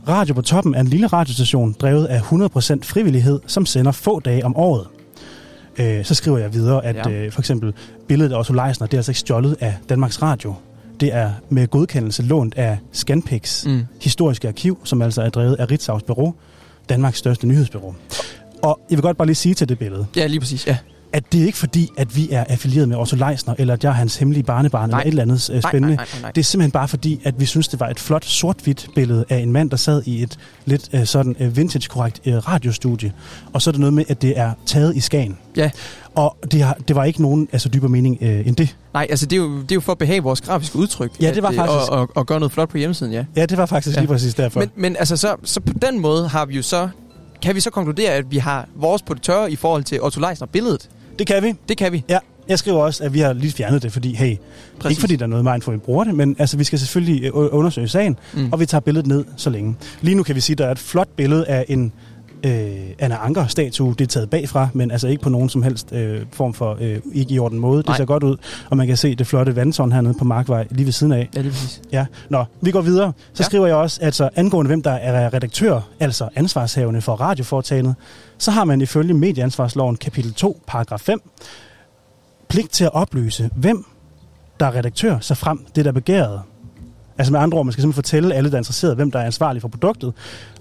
Radio 0.08 0.34
på 0.34 0.42
toppen 0.42 0.76
er 0.76 0.80
en 0.80 0.88
lille 0.88 1.08
radiostation, 1.08 1.74
drevet 1.82 2.06
af 2.06 2.20
100% 2.20 2.80
frivillighed, 2.84 3.40
som 3.48 3.66
sender 3.66 3.92
få 3.92 4.20
dage 4.20 4.46
om 4.46 4.58
året. 4.58 4.88
Øh, 5.78 6.06
så 6.06 6.14
skriver 6.16 6.38
jeg 6.38 6.54
videre, 6.54 6.86
at 6.86 6.96
Ja. 6.96 7.10
øh, 7.12 7.32
for 7.32 7.42
eksempel 7.42 7.74
billedet 8.08 8.34
af 8.34 8.38
Otto 8.40 8.54
Leisner, 8.54 8.88
det 8.88 8.94
er 8.94 8.98
altså 9.00 9.12
ikke 9.12 9.20
stjålet 9.20 9.56
af 9.60 9.74
Danmarks 9.90 10.22
Radio. 10.22 10.54
Det 11.00 11.14
er 11.14 11.32
med 11.50 11.68
godkendelse 11.68 12.24
lånt 12.24 12.56
af 12.58 12.78
Scanpix 12.92 13.66
mm. 13.66 13.82
Historiske 14.02 14.48
arkiv, 14.48 14.80
som 14.84 15.02
altså 15.02 15.22
er 15.22 15.30
drevet 15.30 15.56
af 15.56 15.72
Ritzaus 15.72 16.04
Bureau, 16.04 16.34
Danmarks 16.90 17.18
største 17.18 17.48
nyhedsbureau. 17.48 17.96
Og 18.64 18.80
jeg 18.90 18.98
vil 18.98 19.02
godt 19.04 19.18
bare 19.18 19.26
lige 19.26 19.36
sige 19.36 19.56
til 19.56 19.70
det 19.70 19.80
billede, 19.80 20.06
Ja, 20.16 20.28
lige 20.28 20.40
præcis. 20.40 20.68
Ja. 20.68 20.78
At 21.14 21.24
det 21.34 21.42
er 21.42 21.46
ikke 21.46 21.58
fordi, 21.58 21.90
at 21.98 22.16
vi 22.16 22.28
er 22.32 22.44
affilieret 22.50 22.90
med 22.90 22.98
Otto 22.98 23.16
Leisner, 23.16 23.54
eller 23.58 23.74
at 23.74 23.84
jeg 23.84 23.90
er 23.90 23.94
hans 23.94 24.16
hemmelige 24.16 24.44
barnebarn, 24.44 24.90
Nej. 24.90 25.00
eller 25.00 25.08
et 25.08 25.10
eller 25.10 25.22
andet 25.24 25.50
øh, 25.50 25.54
Nej, 25.64 25.72
spændende. 25.72 25.96
nej, 25.96 26.06
nej, 26.14 26.22
nej. 26.22 26.32
Det 26.32 26.42
er 26.42 26.46
simpelthen 26.46 26.72
bare 26.72 26.88
fordi, 26.88 27.22
at 27.24 27.40
vi 27.40 27.46
synes, 27.46 27.68
det 27.68 27.80
var 27.80 27.88
et 27.90 28.00
flot 28.00 28.26
sort-hvidt 28.26 28.88
billede 28.96 29.26
af 29.30 29.38
en 29.38 29.52
mand, 29.52 29.70
der 29.70 29.78
sad 29.78 30.02
i 30.06 30.24
et 30.24 30.38
lidt 30.66 30.90
øh, 30.94 31.06
sådan 31.06 31.36
øh, 31.40 31.58
vintage-korrekt 31.58 32.22
øh, 32.26 32.36
radiostudie. 32.36 33.14
Og 33.54 33.62
så 33.62 33.70
er 33.70 33.72
det 33.72 33.80
noget 33.80 33.94
med, 33.94 34.06
at 34.08 34.22
det 34.22 34.40
er 34.40 34.52
taget 34.66 34.96
i 34.96 35.00
Skagen. 35.00 35.38
Ja. 35.58 35.70
Og 36.16 36.38
det, 36.52 36.62
har, 36.64 36.78
det 36.88 36.96
var 36.96 37.04
ikke 37.04 37.22
nogen 37.22 37.48
altså, 37.52 37.70
dybere 37.70 37.90
mening 37.90 38.18
øh, 38.22 38.48
end 38.48 38.56
det. 38.56 38.76
Nej, 38.94 39.08
altså 39.10 39.26
det 39.26 39.36
er, 39.36 39.42
jo, 39.42 39.62
det 39.62 39.72
er 39.72 39.76
jo 39.76 39.82
for 39.82 39.92
at 39.92 39.98
behage 39.98 40.24
vores 40.24 40.42
grafiske 40.42 40.76
udtryk. 40.76 41.12
Ja, 41.22 41.32
det 41.34 41.44
var 41.44 41.50
at, 41.50 41.54
øh, 41.54 41.60
faktisk- 41.60 41.92
Og, 41.92 42.00
og, 42.00 42.10
og 42.16 42.26
gøre 42.26 42.40
noget 42.40 42.52
flot 42.52 42.70
på 42.70 42.78
hjemmesiden, 42.78 43.14
ja. 43.14 43.26
Ja, 43.36 43.46
det 43.46 43.58
var 43.58 43.66
faktisk 43.66 43.96
Ja. 43.96 44.02
lige 44.02 44.08
præcis 44.12 44.34
derfor. 44.34 44.60
Men, 44.60 44.70
men 44.76 44.96
altså, 45.00 45.18
så, 45.18 45.36
så 45.44 45.60
på 45.60 45.74
den 45.82 46.00
måde 46.00 46.28
har 46.28 46.46
vi 46.46 46.56
jo 46.56 46.62
så... 46.62 46.90
Kan 47.42 47.56
vi 47.56 47.60
så 47.60 47.70
konkludere, 47.70 48.12
at 48.12 48.32
vi 48.32 48.38
har 48.38 48.68
vores 48.76 49.02
på 49.02 49.14
det 49.14 49.22
tørre 49.22 49.52
i 49.52 49.56
forhold 49.56 49.84
til 49.84 50.02
Otto 50.02 50.20
Leisner-billedet? 50.22 50.90
Det 51.20 51.28
kan 51.28 51.44
vi. 51.44 51.54
Det 51.70 51.78
kan 51.78 51.92
vi. 51.92 52.04
Ja, 52.10 52.18
jeg 52.48 52.60
skriver 52.60 52.78
også, 52.84 53.04
at 53.04 53.14
vi 53.14 53.20
har 53.20 53.34
lige 53.34 53.52
fjernet 53.52 53.84
det, 53.84 53.92
fordi, 53.92 54.14
hey, 54.16 54.36
Præcis. 54.80 54.92
ikke 54.92 55.00
fordi 55.00 55.16
der 55.16 55.24
er 55.24 55.28
noget 55.30 55.46
vejen 55.46 55.62
for, 55.62 55.72
at 55.72 55.76
vi 55.76 55.80
bruger 55.80 56.04
det, 56.04 56.16
men 56.16 56.36
altså, 56.40 56.58
vi 56.58 56.64
skal 56.64 56.80
selvfølgelig 56.80 57.24
øh, 57.26 57.32
undersøge 57.34 57.88
sagen, 57.88 58.18
Mm. 58.34 58.50
og 58.52 58.60
vi 58.60 58.66
tager 58.66 58.82
billedet 58.82 59.08
ned 59.08 59.26
så 59.38 59.50
længe. 59.50 59.76
Lige 60.02 60.16
nu 60.16 60.24
kan 60.24 60.36
vi 60.36 60.42
sige, 60.42 60.54
at 60.54 60.58
der 60.58 60.66
er 60.66 60.72
et 60.72 60.80
flot 60.80 61.08
billede 61.16 61.46
af 61.48 61.66
en 61.68 61.92
øh, 62.46 62.52
Anna 63.00 63.16
Anker-statue. 63.26 63.90
Det 64.00 64.02
er 64.02 64.08
taget 64.08 64.30
bagfra, 64.30 64.68
men 64.74 64.92
altså 64.92 65.08
ikke 65.08 65.24
på 65.24 65.30
nogen 65.30 65.50
som 65.50 65.64
helst 65.64 65.94
øh, 65.94 66.22
form 66.34 66.54
for 66.54 66.78
øh, 66.82 67.00
ikke 67.14 67.34
i 67.34 67.40
orden 67.40 67.60
måde. 67.60 67.78
Det 67.78 67.88
Nej. 67.88 67.98
ser 67.98 68.06
godt 68.06 68.24
ud, 68.24 68.36
og 68.70 68.78
man 68.78 68.88
kan 68.88 68.98
se 68.98 69.16
det 69.16 69.28
flotte 69.28 69.56
vandtårn 69.56 69.92
hernede 69.92 70.14
på 70.14 70.26
Markvej 70.26 70.68
lige 70.70 70.86
ved 70.86 70.94
siden 70.94 71.14
af. 71.14 71.30
Ja, 71.36 71.42
lige 71.42 71.52
præcis. 71.52 71.82
Ja, 71.92 72.06
nå, 72.30 72.44
vi 72.62 72.72
går 72.72 72.82
videre. 72.82 73.12
Så 73.34 73.44
Ja. 73.44 73.44
skriver 73.44 73.68
jeg 73.68 73.76
også, 73.76 74.00
at 74.02 74.16
så 74.16 74.30
angående 74.36 74.68
hvem 74.70 74.82
der 74.82 74.92
er 74.92 75.34
redaktør, 75.34 75.82
altså 76.00 76.30
ansvarshavende 76.36 77.02
for 77.02 77.14
radioforetagendet, 77.14 77.96
så 78.38 78.52
har 78.52 78.64
man 78.64 78.82
ifølge 78.82 79.14
medieansvarsloven 79.14 79.96
kapitel 79.96 80.34
2, 80.34 80.62
paragraf 80.68 81.00
5, 81.00 81.22
pligt 82.48 82.72
til 82.72 82.84
at 82.84 82.94
oplyse, 82.94 83.50
hvem 83.56 83.86
der 84.60 84.66
er 84.66 84.76
redaktør, 84.76 85.20
så 85.20 85.36
frem 85.36 85.66
det 85.76 85.86
der 85.86 85.92
er 85.92 85.94
begæret. 85.94 86.42
Altså 87.18 87.34
med 87.34 87.40
andre 87.40 87.58
ord, 87.58 87.66
man 87.66 87.72
skal 87.72 87.82
simpelthen 87.82 88.04
fortælle 88.04 88.36
alle, 88.36 88.50
der 88.50 88.56
er 88.56 88.60
interesseret, 88.60 88.96
hvem 88.96 89.12
der 89.12 89.20
er 89.20 89.26
ansvarlig 89.26 89.62
for 89.62 89.68
produktet. 89.70 90.14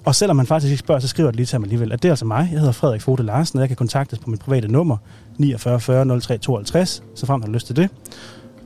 Og 0.05 0.15
selvom 0.15 0.37
man 0.37 0.47
faktisk 0.47 0.71
ikke 0.71 0.79
spørger, 0.79 1.01
så 1.01 1.09
skriver 1.09 1.31
det 1.31 1.37
lige 1.37 1.47
til 1.47 1.55
ham 1.55 1.63
alligevel, 1.63 1.93
at 1.93 2.03
det 2.03 2.09
er 2.09 2.13
altså 2.13 2.25
mig. 2.25 2.49
Jeg 2.53 2.59
hedder 2.59 2.73
Frederik 2.73 3.03
Fode 3.03 3.23
Larsen, 3.23 3.59
og 3.59 3.61
jeg 3.61 3.69
kan 3.69 3.77
kontaktes 3.77 4.19
på 4.19 4.31
mit 4.31 4.41
private 4.41 4.69
nummer 4.69 4.97
49 5.39 5.81
40 5.81 6.21
03 6.21 6.39
52, 6.39 7.03
så 7.15 7.27
frem 7.27 7.41
har 7.41 7.47
du 7.47 7.53
lyst 7.53 7.67
til 7.67 7.77
det. 7.77 7.91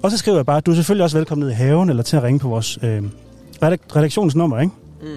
Og 0.02 0.10
så 0.10 0.16
skriver 0.16 0.38
jeg 0.38 0.46
bare, 0.46 0.56
at 0.56 0.66
du 0.66 0.70
er 0.70 0.74
selvfølgelig 0.74 1.04
også 1.04 1.16
velkommen 1.16 1.44
ned 1.44 1.50
i 1.50 1.54
haven, 1.54 1.90
eller 1.90 2.02
til 2.02 2.16
at 2.16 2.22
ringe 2.22 2.38
på 2.38 2.48
vores 2.48 2.78
øh, 2.82 3.02
redak- 3.64 3.96
redaktionsnummer, 3.96 4.60
ikke? 4.60 4.72
Mm. 5.02 5.08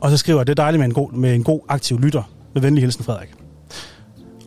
Og 0.00 0.10
så 0.10 0.16
skriver 0.16 0.38
jeg, 0.40 0.46
det 0.46 0.52
er 0.52 0.62
dejligt 0.62 0.78
med 0.78 0.86
en 0.88 0.94
god, 0.94 1.12
med 1.12 1.34
en 1.34 1.44
god 1.44 1.60
aktiv 1.68 1.98
lytter. 1.98 2.22
Med 2.54 2.62
venlig 2.62 2.82
hilsen, 2.82 3.04
Frederik. 3.04 3.28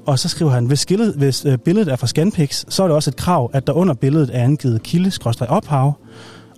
Og 0.05 0.19
så 0.19 0.29
skriver 0.29 0.51
han, 0.51 0.65
hvis, 0.65 1.45
øh, 1.45 1.57
billedet 1.57 1.91
er 1.91 1.95
fra 1.95 2.07
Scanpix, 2.07 2.65
så 2.69 2.83
er 2.83 2.87
det 2.87 2.95
også 2.95 3.09
et 3.09 3.15
krav, 3.15 3.49
at 3.53 3.67
der 3.67 3.73
under 3.73 3.93
billedet 3.93 4.29
er 4.33 4.43
angivet 4.43 4.83
kilde 4.83 5.11
ophav, 5.49 5.93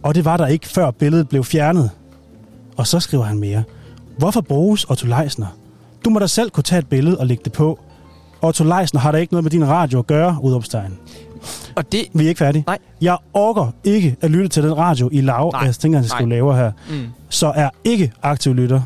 og 0.03 0.15
det 0.15 0.25
var 0.25 0.37
der 0.37 0.47
ikke, 0.47 0.67
før 0.67 0.91
billedet 0.91 1.29
blev 1.29 1.43
fjernet. 1.43 1.89
Og 2.77 2.87
så 2.87 2.99
skriver 2.99 3.23
han 3.23 3.39
mere. 3.39 3.63
Hvorfor 4.17 4.41
bruges 4.41 4.85
Otto 4.89 5.07
Leisner? 5.07 5.47
Du 6.05 6.09
må 6.09 6.19
da 6.19 6.27
selv 6.27 6.49
kunne 6.49 6.63
tage 6.63 6.79
et 6.79 6.87
billede 6.87 7.17
og 7.17 7.27
lægge 7.27 7.41
det 7.43 7.53
på. 7.53 7.79
Otto 8.41 8.63
Leisner 8.63 8.99
har 8.99 9.11
da 9.11 9.17
ikke 9.17 9.33
noget 9.33 9.43
med 9.43 9.51
din 9.51 9.67
radio 9.67 9.99
at 9.99 10.07
gøre, 10.07 10.37
udopstegn. 10.41 10.97
Og 11.75 11.91
det... 11.91 12.01
Vi 12.13 12.23
er 12.23 12.29
ikke 12.29 12.39
færdige. 12.39 12.63
Nej. 12.67 12.77
Jeg 13.01 13.17
orker 13.33 13.71
ikke 13.83 14.15
at 14.21 14.31
lytte 14.31 14.47
til 14.47 14.63
den 14.63 14.77
radio 14.77 15.09
i 15.11 15.21
lav, 15.21 15.49
Nej, 15.53 15.61
jeg 15.61 15.75
tænker, 15.75 15.99
at 15.99 16.03
jeg 16.03 16.09
nej. 16.09 16.17
skulle 16.17 16.35
lave 16.35 16.55
her. 16.55 16.71
Mm. 16.89 17.07
Så 17.29 17.47
er 17.55 17.69
ikke 17.83 18.11
aktiv 18.23 18.53
lytter, 18.53 18.81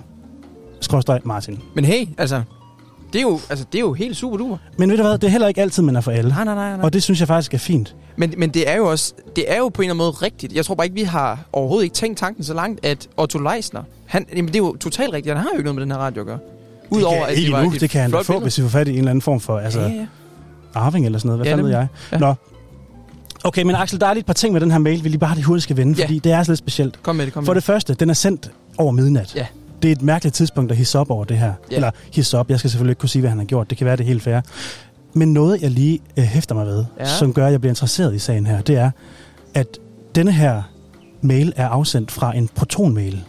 skråstreg 0.81 1.19
Martin. 1.23 1.59
Men 1.73 1.85
hey, 1.85 2.07
altså... 2.17 2.41
Det 3.13 3.19
er, 3.19 3.23
jo, 3.23 3.39
altså, 3.49 3.65
det 3.71 3.77
er 3.77 3.81
jo 3.81 3.93
helt 3.93 4.17
super 4.17 4.37
duper. 4.37 4.57
Men 4.77 4.89
ved 4.89 4.97
du 4.97 5.03
hvad, 5.03 5.13
det 5.17 5.23
er 5.23 5.31
heller 5.31 5.47
ikke 5.47 5.61
altid, 5.61 5.83
man 5.83 5.95
er 5.95 6.01
for 6.01 6.11
alle. 6.11 6.29
Nej, 6.31 6.43
nej, 6.43 6.55
nej, 6.55 6.69
nej. 6.77 6.85
Og 6.85 6.93
det 6.93 7.03
synes 7.03 7.19
jeg 7.19 7.27
faktisk 7.27 7.53
er 7.53 7.57
fint. 7.57 7.95
Men, 8.15 8.33
men 8.37 8.49
det 8.49 8.69
er 8.69 8.75
jo 8.77 8.85
også, 8.91 9.13
det 9.35 9.51
er 9.51 9.57
jo 9.57 9.69
på 9.69 9.81
en 9.81 9.85
eller 9.85 9.93
anden 9.93 9.97
måde 9.97 10.11
rigtigt. 10.11 10.53
Jeg 10.53 10.65
tror 10.65 10.75
bare 10.75 10.85
ikke, 10.85 10.95
vi 10.95 11.03
har 11.03 11.39
overhovedet 11.53 11.83
ikke 11.83 11.93
tænkt 11.95 12.17
tanken 12.19 12.43
så 12.43 12.53
langt, 12.53 12.85
at 12.85 13.07
Otto 13.17 13.39
Leisner, 13.39 13.83
han, 14.05 14.25
jamen 14.35 14.47
det 14.47 14.55
er 14.55 14.59
jo 14.59 14.75
totalt 14.75 15.13
rigtigt, 15.13 15.35
han 15.35 15.43
har 15.43 15.49
jo 15.53 15.57
ikke 15.57 15.63
noget 15.63 15.75
med 15.75 15.81
den 15.81 15.91
her 15.91 15.97
radio 15.97 16.21
at 16.21 16.27
gøre. 16.27 16.39
Udover, 16.89 17.15
det 17.15 17.25
kan, 17.25 17.29
at 17.29 17.37
det 17.37 17.51
var 17.51 17.61
et 17.75 17.81
det 17.81 17.89
kan 17.89 18.01
han 18.01 18.11
få, 18.11 18.23
billede. 18.23 18.41
hvis 18.41 18.57
vi 18.57 18.63
får 18.63 18.69
fat 18.69 18.87
i 18.87 18.91
en 18.91 18.97
eller 18.97 19.09
anden 19.11 19.21
form 19.21 19.39
for 19.39 19.59
altså, 19.59 19.79
Ja, 19.81 19.87
ja. 19.87 20.05
arving 20.73 21.05
eller 21.05 21.19
sådan 21.19 21.27
noget. 21.27 21.39
Hvad 21.39 21.51
Ja, 21.51 21.55
ja, 21.57 21.61
ved 21.63 21.69
jeg? 21.71 21.87
Ja. 22.11 22.17
Nå. 22.17 22.33
Okay, 23.43 23.63
men 23.63 23.75
Axel, 23.75 23.99
der 23.99 24.07
er 24.07 24.13
lige 24.13 24.19
et 24.19 24.25
par 24.25 24.33
ting 24.33 24.53
med 24.53 24.61
den 24.61 24.71
her 24.71 24.77
mail, 24.77 25.03
vi 25.03 25.09
lige 25.09 25.19
bare 25.19 25.35
lige 25.35 25.45
hurtigt 25.45 25.63
skal 25.63 25.77
vende, 25.77 25.93
Ja. 25.97 26.03
fordi 26.03 26.19
det 26.19 26.31
er 26.31 26.37
altså 26.37 26.51
lidt 26.51 26.59
specielt. 26.59 27.03
Kom 27.03 27.15
med 27.15 27.25
det, 27.25 27.33
kom 27.33 27.45
For 27.45 27.51
med 27.53 27.55
det 27.55 27.63
første, 27.63 27.93
den 27.93 28.09
er 28.09 28.13
sendt 28.13 28.51
over 28.77 28.91
midnat. 28.91 29.35
Ja. 29.35 29.45
Det 29.81 29.87
er 29.87 29.91
et 29.91 30.01
mærkeligt 30.01 30.35
tidspunkt 30.35 30.71
at 30.71 30.77
hisse 30.77 30.99
op 30.99 31.11
over 31.11 31.23
det 31.25 31.37
her. 31.37 31.53
Ja. 31.71 31.75
Eller 31.75 31.91
hisse 32.13 32.37
op, 32.37 32.49
jeg 32.49 32.59
skal 32.59 32.71
selvfølgelig 32.71 32.91
ikke 32.91 32.99
kunne 32.99 33.09
sige, 33.09 33.19
hvad 33.19 33.29
han 33.29 33.39
har 33.39 33.45
gjort. 33.45 33.69
Det 33.69 33.77
kan 33.77 33.85
være, 33.85 33.95
det 33.95 34.03
er 34.03 34.07
helt 34.07 34.23
fair. 34.23 34.41
Men 35.13 35.33
noget, 35.33 35.61
jeg 35.61 35.71
lige 35.71 35.99
øh, 36.17 36.23
hæfter 36.23 36.55
mig 36.55 36.65
ved, 36.65 36.85
Ja. 36.99 37.05
som 37.05 37.33
gør, 37.33 37.45
at 37.45 37.51
jeg 37.51 37.61
bliver 37.61 37.71
interesseret 37.71 38.15
i 38.15 38.19
sagen 38.19 38.45
her, 38.45 38.61
det 38.61 38.75
er, 38.77 38.91
at 39.53 39.67
denne 40.15 40.31
her 40.31 40.61
mail 41.21 41.53
er 41.55 41.67
afsendt 41.67 42.11
fra 42.11 42.35
en 42.37 42.47
protonmail. 42.55 43.23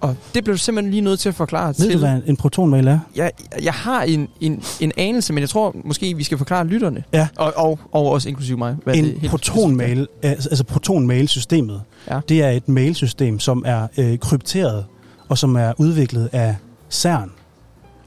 Og 0.00 0.16
det 0.34 0.44
blev 0.44 0.54
du 0.54 0.58
simpelthen 0.58 0.90
lige 0.90 1.00
nødt 1.00 1.20
til 1.20 1.28
at 1.28 1.34
forklare 1.34 1.68
Ved 1.68 1.74
til. 1.74 1.92
du, 1.92 1.98
hvad 1.98 2.20
en 2.26 2.36
protonmail 2.36 2.86
er? 2.88 2.98
Jeg, 3.16 3.30
jeg 3.62 3.72
har 3.72 4.02
en, 4.02 4.28
en, 4.40 4.62
en 4.80 4.92
anelse, 4.96 5.32
men 5.32 5.40
jeg 5.40 5.48
tror 5.48 5.76
måske, 5.84 6.16
vi 6.16 6.24
skal 6.24 6.38
forklare 6.38 6.66
lytterne. 6.66 7.04
Ja. 7.12 7.28
Og, 7.36 7.52
og, 7.56 7.78
og 7.92 8.10
også 8.10 8.28
inklusive 8.28 8.56
mig. 8.58 8.76
Hvad 8.84 8.94
det 8.94 9.00
En 9.00 9.04
helt 9.20 9.30
protonmail, 9.30 10.08
altså 10.22 10.48
altså 10.48 10.64
protonmail-systemet, 10.64 11.80
Ja. 12.10 12.20
det 12.28 12.42
er 12.42 12.50
et 12.50 12.68
mailsystem, 12.68 13.38
som 13.40 13.62
er 13.66 13.86
øh, 13.98 14.18
krypteret, 14.18 14.84
og 15.32 15.38
som 15.38 15.56
er 15.56 15.72
udviklet 15.78 16.28
af 16.32 16.56
CERN. 16.90 17.30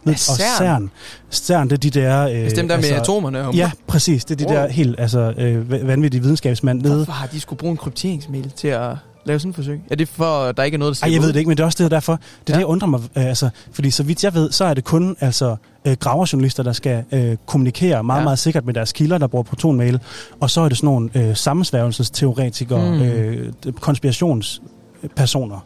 Af 0.05 0.11
Og 0.11 0.17
CERN? 0.19 0.57
CERN, 0.57 0.89
CERN, 1.31 1.69
det 1.69 1.73
er 1.73 1.77
de 1.77 1.89
der... 1.89 2.21
Øh, 2.27 2.31
Altså 2.35 2.55
dem 2.61 2.67
der 2.67 2.77
med 2.77 2.83
atomerne. 2.89 3.47
Og 3.47 3.55
Ja, 3.55 3.71
præcis. 3.87 4.25
Det 4.25 4.41
er 4.41 4.45
de 4.47 4.53
Wow. 4.53 4.61
der 4.63 4.67
helt 4.71 4.99
altså, 4.99 5.33
øh, 5.37 5.65
va- 5.69 5.85
vanvittige 5.85 6.21
videnskabsmænd 6.21 6.81
nede. 6.81 6.95
Hvorfor 6.95 7.11
har 7.11 7.27
de 7.27 7.39
skulle 7.39 7.57
bruge 7.57 7.71
en 7.71 7.77
krypteringsmail 7.77 8.51
til 8.55 8.67
at 8.67 8.91
lave 9.25 9.39
sådan 9.39 9.49
et 9.49 9.55
forsøg? 9.55 9.81
Er 9.91 9.95
det 9.95 10.07
for, 10.07 10.25
at 10.43 10.57
der 10.57 10.63
ikke 10.63 10.75
er 10.75 10.79
noget, 10.79 10.99
der 11.01 11.07
Ej, 11.07 11.13
jeg 11.13 11.21
ved 11.21 11.27
det 11.27 11.35
ikke, 11.35 11.47
men 11.47 11.57
det 11.57 11.61
er 11.63 11.65
også 11.65 11.83
det 11.83 11.91
derfor. 11.91 12.13
Det 12.13 12.21
er 12.21 12.29
Ja. 12.47 12.53
det, 12.53 12.59
jeg 12.59 12.65
undrer 12.67 12.87
mig. 12.87 12.99
Øh, 13.15 13.25
altså, 13.25 13.49
fordi 13.71 13.91
så 13.91 14.03
vidt 14.03 14.23
jeg 14.23 14.33
ved, 14.33 14.51
så 14.51 14.65
er 14.65 14.73
det 14.73 14.83
kun 14.83 15.15
altså, 15.19 15.55
øh, 15.85 15.93
graverjournalister, 15.99 16.63
der 16.63 16.73
skal 16.73 17.03
øh, 17.11 17.37
kommunikere 17.45 18.03
meget, 18.03 18.19
Ja. 18.19 18.23
meget 18.23 18.39
sikkert 18.39 18.65
med 18.65 18.73
deres 18.73 18.91
kilder, 18.91 19.17
der 19.17 19.27
bruger 19.27 19.43
protonmail. 19.43 19.99
Og 20.39 20.49
så 20.49 20.61
er 20.61 20.69
det 20.69 20.77
sådan 20.77 20.87
nogle 20.87 21.09
øh, 21.15 21.35
sammensværgelsesteoretikere, 21.35 22.91
Mm. 22.91 22.97
mm. 22.97 23.01
øh, 23.03 23.53
konspirationspersoner. 23.79 25.65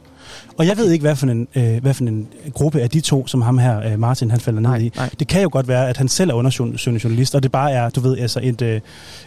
Og 0.60 0.68
jeg 0.68 0.78
ved 0.78 0.92
ikke, 0.92 1.04
hvad 1.04 1.16
for, 1.16 1.28
en, 1.28 1.48
øh, 1.56 1.82
hvad 1.82 1.94
for 1.94 2.04
en 2.04 2.28
gruppe 2.54 2.82
af 2.82 2.90
de 2.90 3.02
to, 3.02 3.28
som 3.28 3.42
ham 3.42 3.58
her, 3.58 3.92
øh, 3.92 4.00
Martin, 4.00 4.32
han 4.32 4.40
falder 4.40 4.60
ned 4.60 4.70
Nej, 4.70 4.80
i. 4.80 4.92
nej. 4.96 5.10
Det 5.20 5.28
kan 5.28 5.42
jo 5.42 5.50
godt 5.52 5.68
være, 5.68 5.90
at 5.90 5.98
han 5.98 6.08
selv 6.08 6.30
er 6.30 6.34
undersøgende 6.34 7.00
journalist, 7.04 7.36
og 7.36 7.44
det 7.44 7.52
bare 7.52 7.72
er, 7.72 7.90
du 7.90 8.00
ved, 8.00 8.18
altså 8.18 8.40
et, 8.44 8.62
øh, 8.62 8.82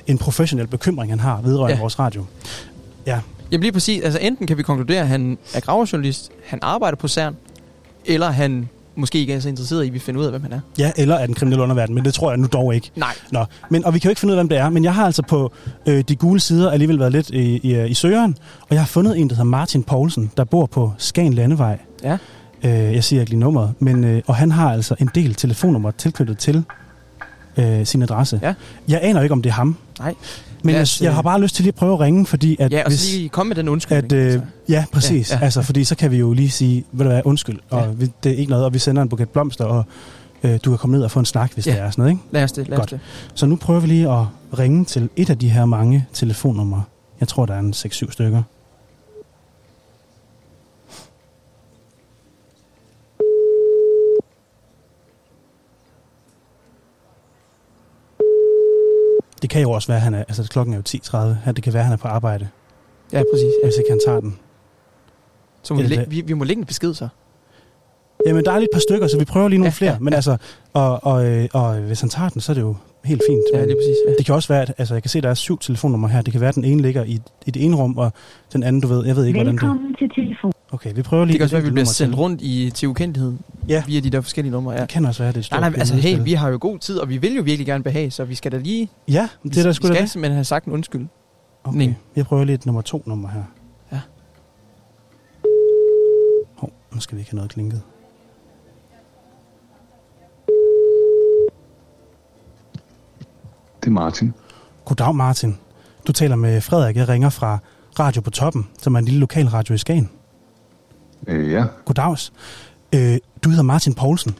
en 0.06 0.18
professionel 0.18 0.66
bekymring, 0.66 1.12
han 1.12 1.20
har 1.20 1.40
vedrørende 1.40 1.74
ja. 1.74 1.80
vores 1.80 1.98
radio. 1.98 2.24
Ja, 3.06 3.20
Jamen 3.52 3.62
lige 3.62 3.72
præcis. 3.72 4.02
Altså 4.02 4.18
enten 4.18 4.46
kan 4.46 4.58
vi 4.58 4.62
konkludere, 4.62 5.00
at 5.00 5.08
han 5.08 5.38
er 5.54 5.60
gravejournalist, 5.60 6.30
han 6.46 6.58
arbejder 6.62 6.96
på 6.96 7.08
CERN, 7.08 7.36
eller 8.04 8.30
han 8.30 8.68
måske 8.96 9.18
ikke 9.18 9.32
er 9.32 9.40
så 9.40 9.48
interesseret 9.48 9.84
i, 9.84 9.86
at 9.86 9.94
vi 9.94 9.98
finder 9.98 10.20
ud 10.20 10.24
af, 10.24 10.32
hvem 10.32 10.42
han 10.42 10.52
er. 10.52 10.60
ja 10.78 10.92
eller 10.96 11.14
er 11.14 11.26
den 11.26 11.34
kriminelle 11.34 11.62
underverden, 11.62 11.94
men 11.94 12.04
det 12.04 12.14
tror 12.14 12.30
jeg 12.30 12.38
nu 12.38 12.46
dog 12.52 12.74
ikke. 12.74 12.90
Nej. 12.96 13.14
Nå, 13.30 13.44
men, 13.70 13.84
og 13.84 13.94
vi 13.94 13.98
kan 13.98 14.08
jo 14.08 14.10
ikke 14.10 14.20
finde 14.20 14.32
ud 14.32 14.38
af, 14.38 14.44
hvem 14.44 14.48
det 14.48 14.58
er, 14.58 14.70
men 14.70 14.84
jeg 14.84 14.94
har 14.94 15.06
altså 15.06 15.22
på 15.22 15.52
øh, 15.86 16.04
de 16.08 16.16
gule 16.16 16.40
sider 16.40 16.70
alligevel 16.70 16.98
været 16.98 17.12
lidt 17.12 17.30
i, 17.30 17.56
i, 17.62 17.86
i 17.86 17.94
søgeren, 17.94 18.36
og 18.60 18.68
jeg 18.70 18.80
har 18.80 18.86
fundet 18.86 19.18
en, 19.18 19.28
der 19.28 19.34
hedder 19.34 19.44
Martin 19.44 19.82
Poulsen, 19.82 20.30
der 20.36 20.44
bor 20.44 20.66
på 20.66 20.92
Skagen 20.98 21.34
Landevej. 21.34 21.78
Ja. 22.02 22.18
Øh, 22.64 22.94
jeg 22.94 23.04
siger 23.04 23.20
ikke 23.20 23.30
lige 23.30 23.40
nummeret, 23.40 23.74
men, 23.78 24.04
øh, 24.04 24.22
og 24.26 24.36
han 24.36 24.50
har 24.50 24.72
altså 24.72 24.94
en 24.98 25.10
del 25.14 25.34
telefonnummer 25.34 25.90
tilknyttet 25.90 26.38
til 26.38 26.64
øh, 27.56 27.86
sin 27.86 28.02
adresse. 28.02 28.40
Ja. 28.42 28.54
Jeg 28.88 29.00
aner 29.02 29.22
ikke, 29.22 29.32
om 29.32 29.42
det 29.42 29.50
er 29.50 29.54
ham, 29.54 29.76
Nej. 29.98 30.14
men 30.64 30.74
jeg, 30.74 30.86
jeg 31.00 31.08
øh, 31.08 31.14
har 31.14 31.22
bare 31.22 31.40
lyst 31.40 31.54
til 31.54 31.62
lige 31.62 31.68
at 31.70 31.74
prøve 31.74 31.92
at 31.92 32.00
ringe, 32.00 32.26
fordi 32.26 32.56
at 32.60 32.72
Ja, 32.72 32.82
og 32.84 32.90
hvis... 32.90 33.12
lige 33.12 33.28
komme 33.28 33.48
med 33.48 33.56
den 33.56 33.68
undskyldning. 33.68 34.12
At, 34.12 34.18
øh, 34.18 34.32
altså. 34.32 34.46
ja, 34.68 34.84
præcis. 34.92 35.30
Ja, 35.30 35.36
Ja. 35.38 35.44
Altså, 35.44 35.62
fordi 35.62 35.84
så 35.84 35.94
kan 35.96 36.10
vi 36.10 36.16
jo 36.16 36.32
lige 36.32 36.50
sige, 36.50 36.84
ved 36.92 37.04
du 37.04 37.10
hvad, 37.10 37.22
undskyld, 37.24 37.58
og 37.70 37.80
Ja. 37.80 37.86
vi, 37.90 38.10
det 38.24 38.32
er 38.32 38.36
ikke 38.36 38.50
noget, 38.50 38.64
og 38.64 38.74
vi 38.74 38.78
sender 38.78 39.02
en 39.02 39.08
buket 39.08 39.28
blomster, 39.28 39.64
og 39.64 39.84
øh, 40.42 40.58
du 40.64 40.70
kan 40.70 40.78
komme 40.78 40.96
ned 40.96 41.04
og 41.04 41.10
få 41.10 41.18
en 41.18 41.24
snak, 41.24 41.54
hvis 41.54 41.66
Ja. 41.66 41.72
det 41.72 41.80
er 41.80 41.90
sådan 41.90 42.02
noget, 42.02 42.12
ikke? 42.12 42.22
Lad 42.30 42.44
os 42.44 42.52
det, 42.52 42.68
lad 42.68 42.78
os 42.78 42.80
Godt. 42.80 42.90
det. 42.90 43.00
Så 43.34 43.46
nu 43.46 43.56
prøver 43.56 43.80
vi 43.80 43.86
lige 43.86 44.10
at 44.10 44.24
ringe 44.58 44.84
til 44.84 45.08
et 45.16 45.30
af 45.30 45.38
de 45.38 45.48
her 45.48 45.64
mange 45.64 46.06
telefonnumre. 46.12 46.82
Jeg 47.20 47.28
tror, 47.28 47.46
der 47.46 47.54
er 47.54 47.58
en 47.58 47.74
6-7 47.76 48.10
stykker. 48.12 48.42
Det 59.42 59.50
kan 59.50 59.62
jo 59.62 59.70
også 59.70 59.88
være, 59.88 59.96
at 59.96 60.02
han 60.02 60.14
er, 60.14 60.18
altså 60.18 60.48
klokken 60.50 60.74
er 60.74 60.78
jo 60.78 60.82
10.30, 60.88 61.44
her, 61.44 61.52
det 61.52 61.64
kan 61.64 61.72
være, 61.72 61.80
at 61.80 61.86
han 61.86 61.92
er 61.92 61.96
på 61.96 62.08
arbejde, 62.08 62.48
Ja, 63.12 63.22
præcis. 63.32 63.50
Ja. 63.62 63.66
hvis 63.66 63.74
ikke 63.78 63.90
han 63.90 64.00
tager 64.06 64.20
den. 64.20 64.38
Så 65.62 65.74
må 65.74 65.82
vi, 65.82 65.86
læ- 65.86 66.04
vi, 66.08 66.20
vi 66.20 66.32
må 66.32 66.44
lægge 66.44 66.60
en 66.60 66.66
besked 66.66 66.94
så. 66.94 67.08
Jamen, 68.26 68.44
der 68.44 68.52
er 68.52 68.58
lige 68.58 68.64
et 68.64 68.70
par 68.72 68.80
stykker, 68.80 69.06
så 69.06 69.18
vi 69.18 69.24
prøver 69.24 69.48
lige 69.48 69.58
nogle 69.58 69.66
Ja, 69.66 69.70
ja, 69.70 69.78
flere. 69.78 69.92
ja, 69.92 69.98
Men 69.98 70.12
ja. 70.12 70.16
altså, 70.16 70.36
og, 70.72 71.04
og, 71.04 71.26
øh, 71.26 71.48
og 71.52 71.74
hvis 71.74 72.00
han 72.00 72.10
tager 72.10 72.28
den, 72.28 72.40
så 72.40 72.52
er 72.52 72.54
det 72.54 72.60
jo 72.60 72.76
helt 73.04 73.22
fint. 73.30 73.40
Ja, 73.52 73.58
Men 73.58 73.66
lige 73.68 73.76
præcis. 73.76 73.96
Ja. 74.08 74.12
Det 74.18 74.26
kan 74.26 74.34
også 74.34 74.48
være, 74.48 74.62
at 74.62 74.74
altså, 74.78 74.94
jeg 74.94 75.02
kan 75.02 75.10
se, 75.10 75.18
at 75.18 75.22
der 75.24 75.30
er 75.30 75.34
syv 75.34 75.58
telefonnumre 75.58 76.10
her. 76.10 76.22
Det 76.22 76.32
kan 76.32 76.40
være, 76.40 76.48
at 76.48 76.54
den 76.54 76.64
ene 76.64 76.82
ligger 76.82 77.04
i, 77.04 77.20
i 77.46 77.50
det 77.50 77.64
ene 77.64 77.76
rum, 77.76 77.98
og 77.98 78.12
den 78.52 78.62
anden, 78.62 78.82
du 78.82 78.88
ved, 78.88 79.06
jeg 79.06 79.16
ved 79.16 79.24
ikke, 79.24 79.36
hvordan 79.38 79.54
det 79.54 79.62
Velkommen 79.62 79.94
til 79.94 80.10
telefon. 80.10 80.52
Okay, 80.72 80.92
vi 80.94 81.02
prøver 81.02 81.24
lige 81.24 81.32
Det 81.32 81.38
kan 81.38 81.44
også 81.44 81.54
være, 81.56 81.60
at 81.60 81.64
vi 81.64 81.70
bliver 81.70 81.84
nummer 81.84 81.92
sendt 81.92 82.12
til. 82.14 82.18
rundt 82.20 82.40
i, 82.42 82.70
til 82.74 82.88
ukendelighed 82.88 83.32
Ja. 83.68 83.82
via 83.86 84.00
de 84.00 84.10
der 84.10 84.20
forskellige 84.20 84.52
numre. 84.52 84.74
Ja. 84.74 84.80
Det 84.80 84.88
kan 84.88 85.04
også 85.04 85.22
være, 85.22 85.32
det 85.32 85.36
er 85.36 85.40
et 85.40 85.50
Nej, 85.50 85.60
stort 85.60 85.72
nej, 85.72 85.80
altså 85.80 85.94
hey, 85.94 86.18
vi 86.24 86.32
har 86.32 86.48
jo 86.48 86.58
god 86.60 86.78
tid, 86.78 86.98
og 86.98 87.08
vi 87.08 87.16
vil 87.16 87.34
jo 87.36 87.42
virkelig 87.42 87.66
gerne 87.66 87.84
behage, 87.84 88.10
så 88.10 88.24
vi 88.24 88.34
skal 88.34 88.52
da 88.52 88.56
lige... 88.58 88.88
Ja, 89.08 89.28
det 89.42 89.56
er 89.58 89.62
der 89.62 89.68
vi 89.68 89.74
sgu 89.74 89.86
skal 89.86 89.96
da 89.96 90.00
det. 90.00 90.10
simpelthen 90.10 90.34
have 90.36 90.44
sagt 90.44 90.66
en 90.66 90.72
undskyld. 90.72 91.06
Okay, 91.64 91.78
Nej. 91.78 91.94
jeg 92.16 92.26
prøver 92.26 92.44
lige 92.44 92.54
et 92.54 92.66
nummer 92.66 92.82
to 92.82 93.02
nummer 93.06 93.28
her. 93.28 93.42
Ja. 93.92 94.00
Hov, 96.56 96.72
nu 96.92 97.00
skal 97.00 97.16
vi 97.16 97.20
ikke 97.20 97.30
have 97.30 97.36
noget 97.36 97.50
klinket. 97.50 97.82
Det 103.80 103.86
er 103.86 103.90
Martin. 103.90 104.34
Goddag, 104.84 105.14
Martin. 105.14 105.58
Du 106.06 106.12
taler 106.12 106.36
med 106.36 106.60
Frederik. 106.60 106.96
Jeg 106.96 107.08
ringer 107.08 107.30
fra 107.30 107.58
Radio 107.98 108.20
på 108.22 108.30
Toppen, 108.30 108.68
som 108.82 108.94
er 108.94 108.98
en 108.98 109.04
lille 109.04 109.20
lokal 109.20 109.48
radio 109.48 109.74
i 109.74 109.78
Skagen. 109.78 110.10
Øh, 111.28 111.52
ja, 111.52 111.64
Goddags. 111.84 112.32
Øh, 112.94 113.18
du 113.44 113.48
hedder 113.48 113.62
Martin 113.62 113.94
Poulsen. 113.94 114.34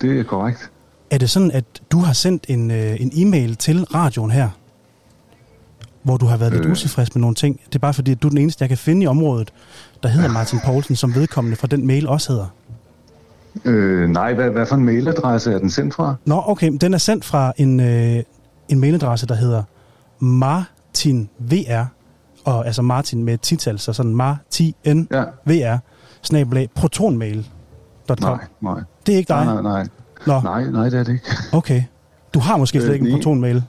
det 0.00 0.20
er 0.20 0.24
korrekt. 0.24 0.70
Er 1.10 1.18
det 1.18 1.30
sådan, 1.30 1.50
at 1.50 1.64
du 1.90 1.98
har 1.98 2.12
sendt 2.12 2.44
en, 2.48 2.70
øh, 2.70 3.00
en 3.00 3.10
e-mail 3.14 3.56
til 3.56 3.84
radioen 3.84 4.30
her, 4.30 4.48
hvor 6.02 6.16
du 6.16 6.26
har 6.26 6.36
været 6.36 6.52
lidt 6.52 6.64
Øh. 6.64 6.70
utilfreds 6.72 7.14
med 7.14 7.20
nogle 7.20 7.34
ting? 7.34 7.60
Det 7.66 7.74
er 7.74 7.78
bare 7.78 7.94
fordi, 7.94 8.10
at 8.12 8.22
du 8.22 8.28
er 8.28 8.30
den 8.30 8.38
eneste, 8.38 8.62
jeg 8.62 8.68
kan 8.68 8.78
finde 8.78 9.02
i 9.04 9.06
området, 9.06 9.52
der 10.02 10.08
hedder 10.08 10.28
Martin 10.38 10.58
Poulsen, 10.64 10.96
som 10.96 11.14
vedkommende 11.14 11.56
fra 11.56 11.66
den 11.66 11.86
mail 11.86 12.08
også 12.08 12.32
hedder. 12.32 12.46
Øh, 13.64 14.08
nej, 14.08 14.34
hvad, 14.34 14.50
hvad 14.50 14.66
for 14.66 14.76
en 14.76 14.84
mailadresse 14.84 15.52
er 15.52 15.58
den 15.58 15.70
sendt 15.70 15.94
fra? 15.94 16.14
Nå, 16.24 16.42
okay, 16.46 16.72
den 16.80 16.94
er 16.94 16.98
sendt 16.98 17.24
fra 17.24 17.52
en, 17.56 17.80
øh, 17.80 18.22
en 18.68 18.80
mailadresse, 18.80 19.26
der 19.26 19.34
hedder 19.34 19.62
martinvr, 20.18 21.84
og 22.46 22.66
altså 22.66 22.82
Martin 22.82 23.24
med 23.24 23.38
tital, 23.38 23.78
så 23.78 23.92
sådan 23.92 24.14
martinvr, 24.16 25.24
Ja, 25.48 25.78
snabelag, 26.22 26.68
protonmail.com. 26.74 28.16
nej, 28.20 28.38
nej. 28.60 28.80
Det 29.06 29.12
er 29.14 29.18
ikke 29.18 29.28
dig? 29.32 29.44
Nej, 29.44 29.54
nej, 29.54 29.62
nej. 29.62 29.86
Nå, 30.26 30.40
Nej, 30.40 30.64
nej, 30.64 30.84
det 30.88 30.98
er 30.98 31.04
det 31.04 31.12
ikke. 31.12 31.24
okay. 31.52 31.82
Du 32.34 32.38
har 32.38 32.56
måske 32.56 32.80
slet 32.80 32.88
Øh, 32.88 32.94
ikke 32.94 33.06
en 33.08 33.12
protonmail. 33.12 33.62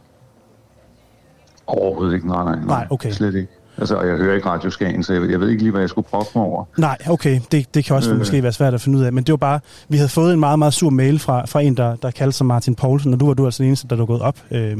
Overhovedet 1.67 2.13
ikke, 2.15 2.27
nej, 2.27 2.43
nej, 2.43 2.55
nej. 2.55 2.65
Nej, 2.65 2.87
okay. 2.89 3.11
Slet 3.11 3.35
ikke. 3.35 3.47
Altså, 3.77 3.95
og 3.95 4.07
jeg 4.07 4.17
hører 4.17 4.35
ikke 4.35 4.47
Radio 4.49 4.69
Skagen, 4.69 5.03
så 5.03 5.13
jeg, 5.13 5.29
jeg 5.31 5.39
ved 5.39 5.49
ikke 5.49 5.61
lige, 5.63 5.71
hvad 5.71 5.81
jeg 5.81 5.89
skulle 5.89 6.07
proppe 6.07 6.31
mig 6.35 6.43
over. 6.45 6.63
Nej, 6.77 6.97
okay, 7.09 7.39
det, 7.51 7.73
det 7.73 7.85
kan 7.85 7.95
også 7.95 8.09
øh. 8.09 8.13
Øh. 8.13 8.19
måske 8.19 8.43
være 8.43 8.51
svært 8.53 8.73
at 8.73 8.81
finde 8.81 8.97
ud 8.97 9.03
af, 9.03 9.13
men 9.13 9.23
det 9.23 9.31
var 9.33 9.37
bare, 9.37 9.59
vi 9.89 9.97
havde 9.97 10.09
fået 10.09 10.33
en 10.33 10.39
meget, 10.39 10.59
meget 10.59 10.73
sur 10.73 10.89
mail 10.89 11.19
fra, 11.19 11.45
fra 11.45 11.61
en, 11.61 11.77
der, 11.77 11.95
der 11.95 12.11
kaldte 12.11 12.37
sig 12.37 12.45
Martin 12.45 12.75
Poulsen, 12.75 13.13
og 13.13 13.19
du 13.19 13.25
var 13.27 13.33
du 13.33 13.45
altså 13.45 13.63
den 13.63 13.67
eneste, 13.69 13.87
der 13.87 14.01
er 14.01 14.05
gået 14.05 14.21
op. 14.21 14.37
Øh, 14.51 14.77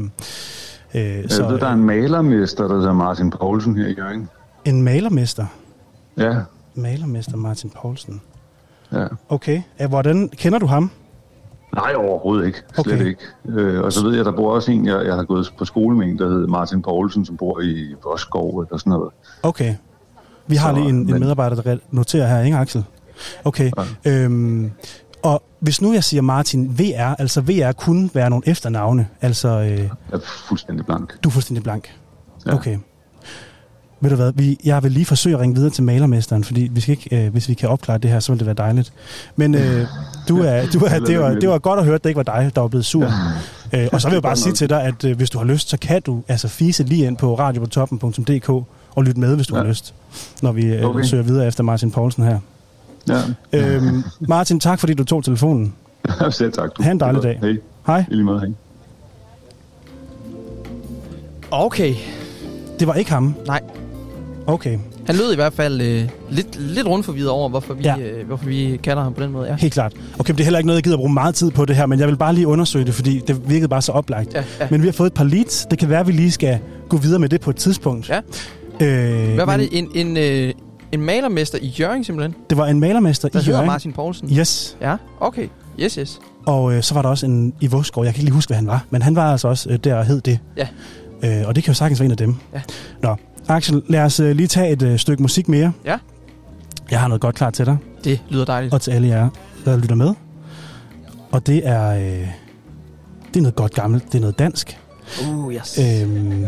øh, 0.94 1.00
Jeg 1.02 1.48
ved, 1.48 1.58
der 1.58 1.66
er 1.68 1.72
en 1.72 1.84
malermester, 1.84 2.68
der 2.68 2.74
hedder 2.76 2.92
Martin 2.92 3.30
Poulsen 3.30 3.76
her 3.76 3.86
i 3.86 3.94
Jørgen. 3.98 4.28
en 4.64 4.82
malermester. 4.82 5.46
Ja, 6.16 6.36
Malermester 6.74 7.36
Martin 7.36 7.70
Poulsen. 7.82 8.20
ja. 8.92 9.06
Okay, 9.28 9.62
hvordan 9.88 10.28
kender 10.28 10.58
du 10.58 10.66
ham? 10.66 10.90
Nej, 11.74 11.94
overhovedet 11.96 12.46
ikke. 12.46 12.58
Slet 12.74 12.86
Okay. 12.94 13.06
ikke. 13.06 13.20
Øh, 13.48 13.80
og 13.84 13.92
så 13.92 14.04
ved 14.04 14.16
jeg, 14.16 14.24
der 14.24 14.32
bor 14.32 14.52
også 14.54 14.72
en, 14.72 14.86
jeg, 14.86 15.06
jeg 15.06 15.14
har 15.14 15.24
gået 15.24 15.52
på 15.58 15.64
skole 15.64 15.96
med 15.96 16.06
en, 16.06 16.18
der 16.18 16.28
hedder 16.28 16.46
Martin 16.48 16.82
Poulsen, 16.82 17.24
som 17.24 17.36
bor 17.36 17.60
i 17.60 17.94
Voskov 18.04 18.58
eller 18.60 18.78
sådan 18.78 18.90
noget. 18.90 19.12
Okay. 19.42 19.74
Vi 20.46 20.56
har 20.56 20.68
Så, 20.70 20.74
lige 20.80 20.88
en, 20.88 20.94
en 20.94 21.06
men- 21.06 21.20
medarbejder, 21.20 21.62
der 21.62 21.76
noterer 21.90 22.26
her, 22.28 22.42
ikke 22.44 22.56
Axel? 22.56 22.84
Okay. 23.44 23.70
Ja. 24.04 24.24
Øhm, 24.24 24.70
og 25.22 25.42
hvis 25.60 25.80
nu 25.82 25.92
jeg 25.92 26.04
siger 26.04 26.20
Martin 26.22 26.78
VR, 26.78 27.14
altså 27.18 27.40
VR 27.40 27.72
kunne 27.72 28.10
være 28.14 28.30
nogle 28.30 28.48
efternavne, 28.48 29.06
altså 29.20 29.48
øh, 29.48 29.70
Jeg 29.78 29.88
er 30.12 30.18
fuldstændig 30.48 30.86
blank. 30.86 31.14
du 31.24 31.28
er 31.28 31.32
fuldstændig 31.32 31.62
blank. 31.62 31.94
Ja. 32.46 32.54
Okay. 32.54 32.78
Ved 34.00 34.10
du 34.10 34.16
hvad, 34.16 34.32
vi, 34.34 34.58
jeg 34.64 34.82
vil 34.82 34.92
lige 34.92 35.06
forsøge 35.06 35.34
at 35.36 35.40
ringe 35.40 35.54
videre 35.56 35.70
til 35.70 35.84
malermesteren, 35.84 36.44
fordi 36.44 36.68
vi 36.72 36.80
skal 36.80 36.92
ikke, 36.92 37.26
øh, 37.26 37.32
hvis 37.32 37.48
vi 37.48 37.54
kan 37.54 37.68
opklare 37.68 37.98
det 37.98 38.10
her, 38.10 38.20
så 38.20 38.32
vil 38.32 38.38
det 38.38 38.46
være 38.46 38.54
dejligt. 38.54 38.92
Men 39.36 39.54
øh, 39.54 39.86
du 40.28 40.38
er, 40.38 40.66
du 40.72 40.78
er, 40.78 40.98
det, 40.98 41.18
var, 41.20 41.30
det 41.34 41.48
var 41.48 41.58
godt 41.58 41.78
at 41.78 41.84
høre, 41.84 41.94
at 41.94 42.04
det 42.04 42.10
ikke 42.10 42.16
var 42.26 42.40
dig, 42.40 42.50
der 42.54 42.60
var 42.60 42.68
blevet 42.68 42.84
sur. 42.84 43.10
Øh, 43.74 43.88
og 43.92 44.00
så 44.00 44.08
vil 44.08 44.14
jeg 44.14 44.22
bare 44.22 44.36
sige 44.36 44.52
til 44.52 44.68
dig, 44.68 44.82
at 44.82 45.04
øh, 45.04 45.16
hvis 45.16 45.30
du 45.30 45.38
har 45.38 45.44
lyst, 45.44 45.68
så 45.68 45.76
kan 45.78 46.02
du 46.02 46.22
altså 46.28 46.48
fise 46.48 46.82
lige 46.82 47.06
ind 47.06 47.16
på 47.16 47.38
radiopotoppen.dk 47.38 48.48
og 48.94 49.04
lytte 49.04 49.20
med, 49.20 49.36
hvis 49.36 49.46
du 49.46 49.56
ja. 49.56 49.62
Har 49.62 49.68
lyst, 49.68 49.94
når 50.42 50.52
vi 50.52 50.64
øh. 50.64 50.84
Okay. 50.84 51.04
søger 51.04 51.22
videre 51.22 51.46
efter 51.46 51.62
Martin 51.62 51.90
Poulsen 51.90 52.24
her. 52.24 52.38
Ja, 53.52 53.74
Øhm, 53.76 54.02
Martin, 54.20 54.60
tak 54.60 54.80
fordi 54.80 54.94
du 54.94 55.04
tog 55.04 55.24
telefonen. 55.24 55.74
selv 56.30 56.52
tak. 56.52 56.70
Du. 56.78 56.82
Ha' 56.82 56.90
en 56.90 57.00
dejlig 57.00 57.22
dag. 57.22 57.38
Hej, 57.42 57.56
Hej. 57.86 58.04
i 58.10 58.14
lige 58.14 58.24
måde, 58.24 58.40
hej. 58.40 58.48
Okay. 61.50 61.94
Det 62.80 62.86
var 62.88 62.94
ikke 62.94 63.10
ham? 63.10 63.34
Nej. 63.46 63.60
Okay, 64.46 64.78
Han 65.06 65.16
lød 65.16 65.32
i 65.32 65.34
hvert 65.34 65.52
fald 65.52 65.80
øh, 65.80 66.08
lidt, 66.30 66.60
lidt 66.60 66.86
rundforvirret 66.86 67.28
over, 67.28 67.48
hvorfor 67.48 67.74
vi, 67.74 67.82
Ja. 67.84 67.98
øh, 67.98 68.26
hvorfor 68.26 68.44
vi 68.46 68.80
kalder 68.82 69.02
ham 69.02 69.14
på 69.14 69.22
den 69.22 69.32
måde. 69.32 69.48
Ja. 69.48 69.54
helt 69.54 69.72
klart. 69.72 69.92
Okay, 70.18 70.30
men 70.30 70.36
det 70.36 70.40
er 70.40 70.44
heller 70.44 70.58
ikke 70.58 70.66
noget, 70.66 70.76
jeg 70.76 70.82
gider 70.84 70.96
at 70.96 71.00
bruge 71.00 71.12
meget 71.12 71.34
tid 71.34 71.50
på 71.50 71.64
det 71.64 71.76
her, 71.76 71.86
men 71.86 71.98
jeg 72.00 72.08
vil 72.08 72.16
bare 72.16 72.34
lige 72.34 72.46
undersøge 72.46 72.84
det, 72.84 72.94
fordi 72.94 73.22
det 73.26 73.50
virkede 73.50 73.68
bare 73.68 73.82
så 73.82 73.92
oplagt. 73.92 74.34
Ja, 74.34 74.44
ja. 74.60 74.68
Men 74.70 74.82
vi 74.82 74.86
har 74.86 74.92
fået 74.92 75.06
et 75.06 75.14
par 75.14 75.24
leads. 75.24 75.66
Det 75.70 75.78
kan 75.78 75.88
være, 75.88 76.00
at 76.00 76.06
vi 76.06 76.12
lige 76.12 76.30
skal 76.30 76.58
gå 76.88 76.96
videre 76.96 77.18
med 77.18 77.28
det 77.28 77.40
på 77.40 77.50
et 77.50 77.56
tidspunkt. 77.56 78.08
Ja. 78.08 78.20
Øh, 78.80 79.34
Hvad 79.34 79.46
var 79.46 79.56
men 79.56 79.60
det? 79.60 79.78
En, 79.78 79.88
en, 79.94 80.16
øh, 80.16 80.52
en 80.92 81.02
malermester 81.02 81.58
i 81.62 81.66
Jørgen 81.80 82.04
simpelthen, 82.04 82.34
Det 82.50 82.58
var 82.58 82.66
en 82.66 82.80
malermester 82.80 83.28
der 83.28 83.40
i 83.40 83.42
Jørgen. 83.42 83.66
Martin 83.66 83.92
Poulsen. 83.92 84.30
Yes. 84.36 84.76
Ja, 84.80 84.96
okay. 85.20 85.48
Yes, 85.80 85.94
yes. 85.94 86.20
Og 86.46 86.74
øh, 86.74 86.82
så 86.82 86.94
var 86.94 87.02
der 87.02 87.08
også 87.08 87.26
en 87.26 87.54
i 87.60 87.66
Våsgaard. 87.66 88.06
Jeg 88.06 88.14
kan 88.14 88.20
ikke 88.20 88.24
lige 88.24 88.34
huske, 88.34 88.50
hvad 88.50 88.56
han 88.56 88.66
var. 88.66 88.84
Men 88.90 89.02
han 89.02 89.16
var 89.16 89.32
altså 89.32 89.48
også 89.48 89.70
øh, 89.70 89.78
der 89.78 89.94
og 89.94 90.06
hed 90.06 90.20
det. 90.20 90.38
Ja. 90.56 90.68
Øh, 91.22 91.48
og 91.48 91.56
det 91.56 91.64
kan 91.64 91.70
jo 91.72 91.74
sagtens 91.74 92.00
være 92.00 92.04
en 92.04 92.10
af 92.10 92.16
dem. 92.16 92.34
Ja. 92.54 92.60
Nå, 93.02 93.16
Axel, 93.48 93.82
lad 93.88 94.00
os 94.00 94.20
øh, 94.20 94.36
lige 94.36 94.46
tage 94.46 94.72
et 94.72 94.82
øh, 94.82 94.98
stykke 94.98 95.22
musik 95.22 95.48
mere. 95.48 95.72
Ja. 95.84 95.98
Jeg 96.90 97.00
har 97.00 97.08
noget 97.08 97.20
godt 97.20 97.34
klar 97.34 97.50
til 97.50 97.66
dig. 97.66 97.76
Det 98.04 98.20
lyder 98.28 98.44
dejligt. 98.44 98.74
Og 98.74 98.80
til 98.80 98.90
alle 98.90 99.08
jer, 99.08 99.28
der 99.64 99.76
lytter 99.76 99.96
med. 99.96 100.14
Og 101.30 101.46
det 101.46 101.68
er... 101.68 101.88
Øh, 101.90 102.28
det 103.28 103.36
er 103.36 103.40
noget 103.40 103.54
godt 103.56 103.74
gammelt. 103.74 104.04
Det 104.06 104.14
er 104.14 104.20
noget 104.20 104.38
dansk. 104.38 104.78
Uh, 105.28 105.54
yes. 105.54 105.78
Øhm, 106.02 106.46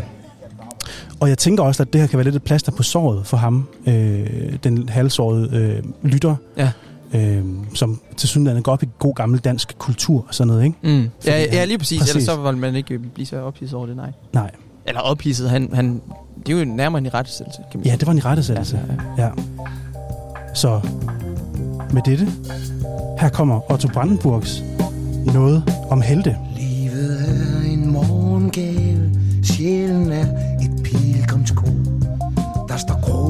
og 1.21 1.29
jeg 1.29 1.37
tænker 1.37 1.63
også, 1.63 1.83
at 1.83 1.93
det 1.93 2.01
her 2.01 2.07
kan 2.07 2.17
være 2.17 2.23
lidt 2.23 2.35
et 2.35 2.43
plaster 2.43 2.71
på 2.71 2.83
såret 2.83 3.27
for 3.27 3.37
ham, 3.37 3.67
øh, 3.87 4.27
den 4.63 4.89
halvsårede 4.89 5.49
øh, 5.53 5.83
lytter, 6.11 6.35
Ja. 6.57 6.71
øh, 7.13 7.43
som 7.73 8.01
til 8.17 8.29
synligheden 8.29 8.63
går 8.63 8.71
op 8.71 8.83
i 8.83 8.87
god 8.99 9.13
gammel 9.15 9.39
dansk 9.39 9.75
kultur 9.77 10.25
og 10.27 10.33
sådan 10.35 10.47
noget, 10.47 10.63
ikke? 10.63 10.77
Mm. 10.83 10.89
Ja, 11.01 11.07
Fordi 11.41 11.55
ja, 11.55 11.65
lige 11.65 11.77
præcis. 11.77 11.99
præcis. 11.99 12.15
Ellers 12.15 12.25
så 12.25 12.41
vil 12.51 12.57
man 12.57 12.75
ikke 12.75 12.99
blive 12.99 13.25
så 13.25 13.41
ophidset 13.41 13.77
over 13.77 13.85
det, 13.87 13.95
nej. 13.95 14.11
Nej. 14.33 14.51
Eller 14.85 15.01
ophidset, 15.01 15.49
han, 15.49 15.69
han, 15.73 16.01
det 16.47 16.55
er 16.55 16.59
jo 16.59 16.65
nærmere 16.65 16.99
en 16.99 17.05
i 17.05 17.09
rettesættelse, 17.09 17.61
kan 17.71 17.79
man 17.79 17.85
Ja, 17.85 17.89
sige. 17.89 17.99
det 17.99 18.05
var 18.07 18.11
en 18.11 18.17
i 18.17 18.21
rettesættelse. 18.21 18.79
Ja, 19.17 19.23
ja, 19.23 19.25
Ja. 19.25 19.29
Så 20.53 20.79
med 21.93 22.01
dette, 22.05 22.27
her 23.19 23.29
kommer 23.29 23.71
Otto 23.71 23.87
Brandenburgs 23.87 24.63
noget 25.33 25.63
om 25.89 26.01
helte. 26.01 26.37
Livet 26.57 27.21
er 27.29 27.69
en 27.71 27.91
morgengave, 27.91 29.11
sjælen 29.43 30.11
er 30.11 30.25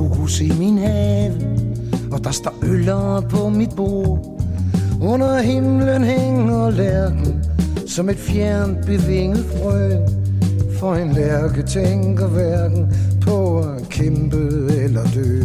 står 0.02 0.08
krokus 0.08 0.42
i 0.42 0.52
min 0.60 0.78
have, 0.78 1.34
og 2.12 2.24
der 2.24 2.32
står 2.32 2.54
øller 2.64 3.22
på 3.30 3.50
mit 3.50 3.76
bord. 3.76 4.40
Under 5.02 5.42
himlen 5.42 6.04
hænger 6.04 6.70
lærken, 6.70 7.44
som 7.88 8.10
et 8.10 8.18
fjernt 8.18 8.86
bevinget 8.86 9.46
frø. 9.46 9.92
For 10.80 10.96
en 10.96 11.14
lærke 11.14 11.64
tænker 11.64 12.28
hverken 12.28 12.94
på 13.22 13.60
at 13.60 13.90
kæmpe 13.90 14.74
eller 14.84 15.04
dø. 15.16 15.44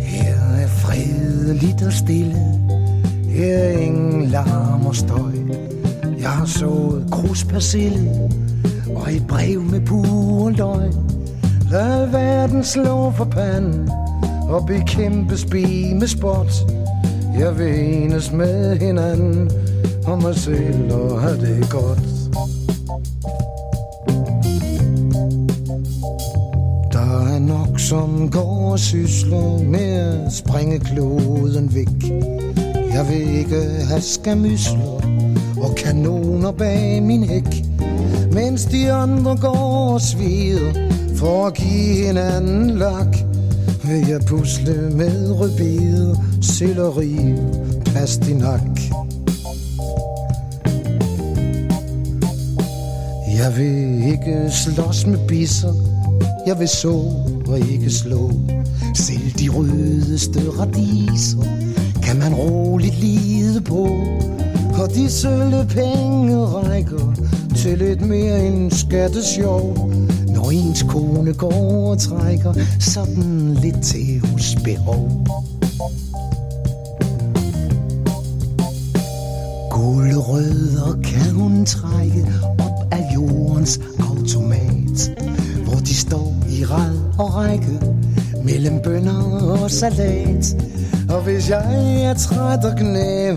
Her 0.00 0.36
er 0.62 0.68
fredeligt 0.68 1.82
og 1.82 1.92
stille 1.92 2.36
Her 3.28 3.58
er 3.58 3.78
ingen 3.78 4.24
larm 4.24 4.86
og 4.86 4.96
støj 4.96 5.32
Jeg 6.20 6.30
har 6.30 6.46
sået 6.46 7.06
kruspersille 7.10 8.28
og 8.94 9.12
et 9.12 9.26
brev 9.26 9.62
med 9.62 9.80
pur 9.80 10.50
løg 10.50 10.92
Lad 11.70 12.06
verden 12.06 12.64
slå 12.64 13.10
for 13.10 13.24
panden 13.24 13.90
Og 14.48 14.66
bekæmpe 14.66 15.36
spi 15.36 15.94
med 15.94 16.06
spot 16.06 16.52
Jeg 17.38 17.58
vil 17.58 17.74
enes 17.84 18.32
med 18.32 18.78
hinanden 18.78 19.50
Og 20.06 20.22
mig 20.22 20.34
selv 20.34 20.92
og 20.92 21.20
have 21.20 21.40
det 21.40 21.70
godt 21.70 22.18
Der 26.92 27.34
er 27.34 27.38
nok, 27.38 27.80
som 27.80 28.30
går 28.30 28.70
og 28.72 28.78
sysler 28.78 29.62
med 29.62 30.24
at 30.26 30.32
springe 30.32 30.78
kloden 30.78 31.74
væk. 31.74 32.10
Jeg 32.92 33.06
vil 33.08 33.38
ikke 33.38 33.60
have 33.88 34.00
skamysler 34.00 35.00
og 35.62 35.74
kanoner 35.76 36.52
bag 36.52 37.02
min 37.02 37.24
hæk. 37.24 37.67
Mens 38.58 38.70
de 38.70 38.92
andre 38.92 39.36
går 39.36 39.92
og 39.94 40.00
svider 40.00 40.72
for 41.16 41.46
at 41.46 41.54
give 41.54 42.06
hinanden 42.06 42.70
lak. 42.70 43.16
Vil 43.84 44.08
jeg 44.08 44.20
pusle 44.26 44.90
med 44.90 45.30
rødbeder, 45.30 46.16
selleri, 46.42 47.34
pastinak. 47.84 48.80
Jeg 53.36 53.56
vil 53.56 54.12
ikke 54.12 54.50
slås 54.50 55.06
med 55.06 55.28
bisser 55.28 55.74
Jeg 56.46 56.58
vil 56.58 56.68
så 56.68 57.12
og 57.48 57.58
ikke 57.58 57.90
slå 57.90 58.30
Selv 58.94 59.32
de 59.38 59.48
rødeste 59.48 60.40
radiser 60.60 61.42
Kan 62.02 62.18
man 62.18 62.34
roligt 62.34 63.00
lide 63.00 63.60
på 63.60 63.82
Og 64.82 64.94
de 64.94 65.10
sølle 65.10 65.66
penge 65.70 66.36
rækker 66.36 67.37
til 67.56 67.78
lidt 67.78 68.00
mere 68.00 68.46
end 68.46 68.70
skattesjov. 68.70 69.90
Når 70.28 70.50
ens 70.50 70.82
kone 70.82 71.34
går 71.34 71.90
og 71.90 71.98
trækker 71.98 72.54
Sådan 72.80 73.54
lidt 73.62 73.82
til 73.82 74.20
hos 74.32 74.56
behov 74.64 75.26
Guldrødder 79.70 80.98
kan 81.04 81.34
hun 81.34 81.66
trække 81.66 82.26
op 82.58 82.92
af 82.92 83.04
jordens 83.14 83.80
automat 84.00 85.12
Hvor 85.64 85.78
de 85.78 85.94
står 85.94 86.34
i 86.50 86.64
rad 86.64 87.00
og 87.18 87.34
række 87.34 87.80
mellem 88.44 88.80
bønner 88.84 89.62
og 89.62 89.70
salat. 89.70 90.56
Og 91.10 91.22
hvis 91.22 91.50
jeg 91.50 92.02
er 92.04 92.14
træt 92.14 92.64
og 92.64 92.78
knæv, 92.78 93.36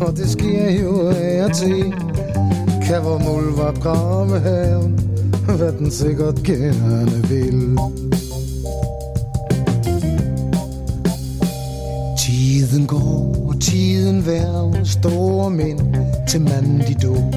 og 0.00 0.16
det 0.16 0.30
sker 0.30 0.70
jo 0.70 1.08
af 1.08 1.44
og 1.44 1.54
til 1.54 1.94
kan 2.88 3.04
vor 3.04 3.18
muldvarp 3.18 3.80
grave 3.80 4.40
haven, 4.40 5.00
hvad 5.56 5.72
den 5.72 5.90
sikkert 5.90 6.42
gerne 6.42 7.28
vil 7.28 7.78
Tiden 12.18 12.86
går, 12.86 13.36
og 13.48 13.60
tiden 13.60 14.26
værver 14.26 14.84
store 14.84 15.50
mænd 15.50 15.80
til 16.28 16.40
manden 16.40 16.78
de 16.78 16.94
dog. 17.06 17.32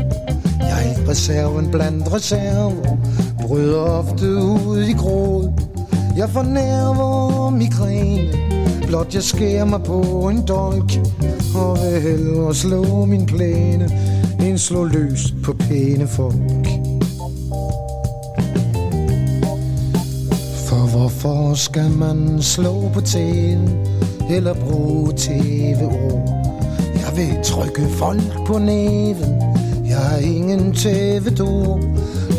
Jeg 0.60 0.96
er 0.96 1.10
reserven 1.10 1.72
blandt 1.72 2.14
reserver, 2.14 2.98
bryder 3.42 3.82
ofte 3.82 4.36
ud 4.36 4.82
i 4.82 4.94
gråd. 4.94 5.54
Jeg 6.18 6.30
fornærver 6.30 7.50
migræne, 7.50 8.32
blot 8.88 9.14
jeg 9.14 9.24
skærer 9.24 9.66
mig 9.66 9.84
på 9.84 10.02
en 10.30 10.48
dolk. 10.48 10.92
Og 11.56 11.78
vil 11.84 12.02
hellere 12.02 12.56
slå 12.56 13.06
min 13.06 13.26
plæne, 13.26 13.90
end 14.42 14.58
slå 14.58 14.84
løs 14.84 15.34
på 15.44 15.54
pæne 15.54 16.08
folk. 16.08 16.68
For 20.66 20.98
hvorfor 20.98 21.54
skal 21.54 21.90
man 21.92 22.42
slå 22.42 22.90
på 22.94 23.02
tæen 23.02 23.70
Eller 24.30 24.54
bruge 24.54 25.14
tæveord 25.14 26.30
Jeg 26.96 27.12
vil 27.16 27.44
trykke 27.44 27.90
folk 27.90 28.46
på 28.48 28.58
næven. 28.58 29.42
Jeg 29.86 29.98
har 29.98 30.18
ingen 30.18 30.74
tævedor 30.74 31.80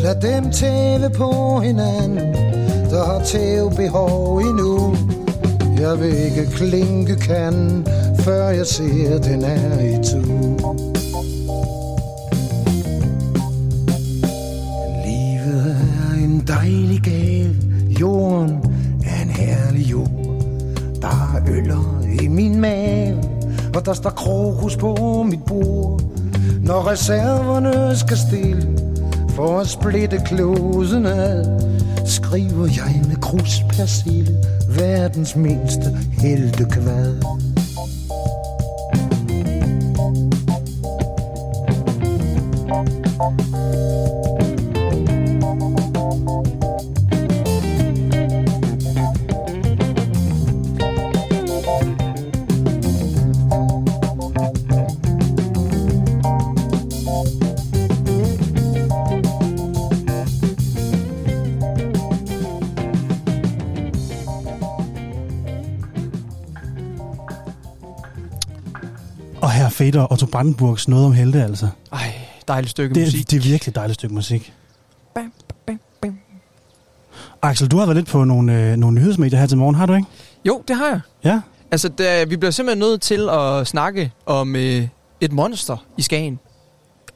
Lad 0.02 0.14
dem 0.20 0.50
tæve 0.50 1.10
på 1.10 1.60
hinanden. 1.60 2.34
Der 2.90 3.04
har 3.04 3.24
tævebehov 3.24 4.38
endnu. 4.38 4.96
Jeg 5.80 6.00
vil 6.00 6.14
ikke 6.14 6.46
klinke 6.50 7.16
kan 7.16 7.86
Før 8.18 8.48
jeg 8.48 8.66
ser 8.66 9.18
den 9.18 9.44
er 9.44 9.80
i 9.80 10.04
tur. 10.04 11.01
Der 23.87 23.92
står 23.92 24.11
krokus 24.11 24.77
på 24.77 25.23
mit 25.31 25.45
bord. 25.45 26.01
Når 26.62 26.90
reserverne 26.90 27.97
skal 27.97 28.16
stille 28.16 28.79
For 29.29 29.61
at 29.61 29.68
splitte 29.68 30.21
kloden 30.27 31.07
ad 31.07 31.45
Skriver 32.07 32.66
jeg 32.66 33.03
med 33.09 33.16
krus 33.16 33.62
persille 33.71 34.37
Verdens 34.68 35.37
mindste 35.37 35.99
heltekvad. 36.18 37.41
Otto 70.12 70.27
Brandenburgs 70.27 70.88
noget 70.88 71.07
om 71.07 71.12
helte, 71.12 71.42
altså. 71.42 71.68
Ej, 71.92 72.12
dejligt 72.48 72.70
stykke 72.70 72.94
Det, 72.94 73.03
musik. 73.07 73.31
det 73.31 73.37
er 73.37 73.40
virkelig 73.42 73.70
et 73.70 73.75
dejligt 73.75 73.94
stykke 73.94 74.14
musik. 74.14 74.53
Bam, 75.14 75.33
bam, 75.66 75.81
bam. 76.03 76.18
Axel, 77.42 77.68
du 77.68 77.77
har 77.79 77.87
været 77.87 77.96
lidt 77.96 78.09
på 78.09 78.25
nogle, 78.25 78.61
øh, 78.70 78.77
nogle 78.77 78.94
nyhedsmedier 79.01 79.38
her 79.38 79.46
til 79.46 79.59
morgen, 79.59 79.75
har 79.75 79.87
du 79.87 79.94
ikke? 79.94 80.07
Jo, 80.44 80.62
det 80.68 80.77
har 80.77 80.88
jeg. 80.88 81.01
Ja. 81.25 81.40
Altså, 81.70 81.88
der, 81.88 82.27
vi 82.27 82.37
bliver 82.37 82.51
simpelthen 82.51 82.79
nødt 82.79 83.01
til 83.01 83.29
at 83.31 83.66
snakke 83.66 84.12
om 84.27 84.57
øh, 84.57 84.88
et 85.20 85.33
monster 85.33 85.77
i 85.98 86.03
Skagen. 86.03 86.38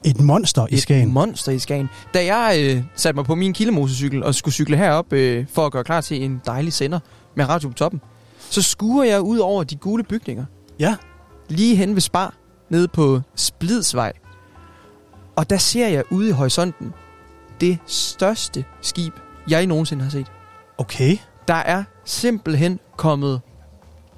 Et 0.04 0.20
monster 0.20 0.66
i 0.70 0.74
Et 0.74 0.82
Skagen. 0.82 1.12
monster 1.12 1.52
i 1.52 1.58
Skagen. 1.58 1.88
Da 2.14 2.34
jeg 2.34 2.56
øh, 2.60 2.82
satte 2.96 3.16
mig 3.16 3.24
på 3.24 3.34
min 3.34 3.52
kildemotorcykel 3.52 4.24
og 4.24 4.34
skulle 4.34 4.54
cykle 4.54 4.76
herop 4.76 5.12
øh, 5.12 5.46
for 5.54 5.66
at 5.66 5.72
gøre 5.72 5.84
klar 5.84 6.00
til 6.00 6.24
en 6.24 6.40
dejlig 6.46 6.72
sender 6.72 6.98
med 7.36 7.48
radio 7.48 7.68
på 7.68 7.74
toppen, 7.74 8.00
så 8.50 8.62
skuer 8.62 9.04
jeg 9.04 9.20
ud 9.20 9.38
over 9.38 9.64
de 9.64 9.76
gule 9.76 10.02
bygninger. 10.02 10.44
Ja. 10.78 10.96
Lige 11.48 11.76
hen 11.76 11.94
ved 11.94 12.00
Spar, 12.00 12.34
nede 12.68 12.88
på 12.88 13.20
Splidsvej. 13.34 14.12
Og 15.36 15.50
der 15.50 15.56
ser 15.58 15.88
jeg 15.88 16.04
ude 16.10 16.28
i 16.28 16.32
horisonten 16.32 16.92
det 17.60 17.78
største 17.86 18.64
skib, 18.82 19.12
jeg 19.48 19.66
nogensinde 19.66 20.02
har 20.04 20.10
set. 20.10 20.26
Okay. 20.78 21.16
Der 21.48 21.54
er 21.54 21.84
simpelthen 22.04 22.80
kommet 22.96 23.40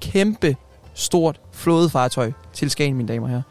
kæmpe 0.01 0.55
stort 0.93 1.39
flådefartøj 1.53 2.31
til 2.53 2.69
Skagen, 2.69 2.95
mine 2.95 3.07
damer 3.07 3.23
og 3.25 3.29
herrer. 3.29 3.41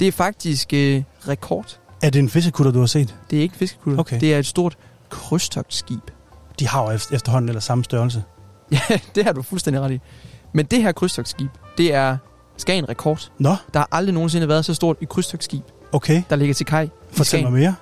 Det 0.00 0.08
er 0.08 0.12
faktisk 0.12 0.72
øh, 0.74 1.02
rekord. 1.28 1.78
Er 2.02 2.10
det 2.10 2.18
en 2.18 2.28
fiskekutter, 2.28 2.72
du 2.72 2.78
har 2.78 2.86
set? 2.86 3.16
Det 3.30 3.38
er 3.38 3.42
ikke 3.42 3.56
fiskekutter. 3.56 4.00
Okay. 4.00 4.20
Det 4.20 4.34
er 4.34 4.38
et 4.38 4.46
stort 4.46 4.76
krydstogtskib. 5.08 6.10
De 6.58 6.68
har 6.68 6.82
jo 6.82 6.90
efter- 6.90 7.14
efterhånden 7.14 7.48
eller 7.48 7.60
samme 7.60 7.84
størrelse. 7.84 8.24
Ja, 8.72 8.98
det 9.14 9.24
har 9.24 9.32
du 9.32 9.42
fuldstændig 9.42 9.82
ret 9.82 9.92
i. 9.92 10.00
Men 10.52 10.66
det 10.66 10.82
her 10.82 10.92
krydstogtskib, 10.92 11.50
det 11.78 11.94
er 11.94 12.16
Skagen 12.56 12.88
rekord. 12.88 13.30
Nå, 13.38 13.56
Der 13.74 13.78
har 13.80 13.88
aldrig 13.92 14.14
nogensinde 14.14 14.48
været 14.48 14.64
så 14.64 14.74
stort 14.74 14.96
et 15.00 15.08
krydstogtskib, 15.08 15.62
okay. 15.92 16.22
der 16.30 16.36
ligger 16.36 16.54
til 16.54 16.66
kaj 16.66 16.82
i 16.82 16.88
Fortæl 17.10 17.24
Skagen. 17.24 17.44
mig 17.52 17.60
mere. 17.60 17.74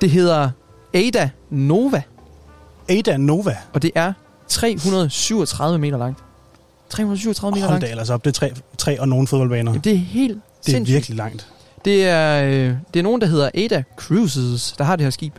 Det 0.00 0.10
hedder 0.10 0.50
Ada 0.94 1.30
Nova, 1.50 2.02
Ada 2.88 3.16
Nova. 3.16 3.56
og 3.72 3.82
det 3.82 3.90
er 3.94 4.12
337 4.48 5.78
meter 5.78 5.98
langt. 5.98 6.18
337 6.90 7.50
meter 7.54 7.66
Hold 7.66 7.72
langt. 7.72 7.86
da 7.86 7.90
ellers 7.90 8.10
op. 8.10 8.24
Det 8.24 8.30
er 8.30 8.32
tre, 8.34 8.52
tre 8.78 9.00
og 9.00 9.08
nogle 9.08 9.26
fodboldbaner. 9.26 9.70
Jamen, 9.70 9.80
Det 9.84 9.92
er 9.92 9.96
helt 9.96 10.34
Det 10.34 10.68
er 10.68 10.72
sindssygt. 10.76 10.94
virkelig 10.94 11.16
langt. 11.16 11.46
Det 11.84 12.04
er, 12.06 12.44
øh, 12.44 12.74
det 12.94 12.98
er 12.98 13.02
nogen, 13.02 13.20
der 13.20 13.26
hedder 13.26 13.50
Ada 13.54 13.82
Cruises, 13.96 14.74
der 14.78 14.84
har 14.84 14.96
det 14.96 15.04
her 15.06 15.10
skib. 15.10 15.32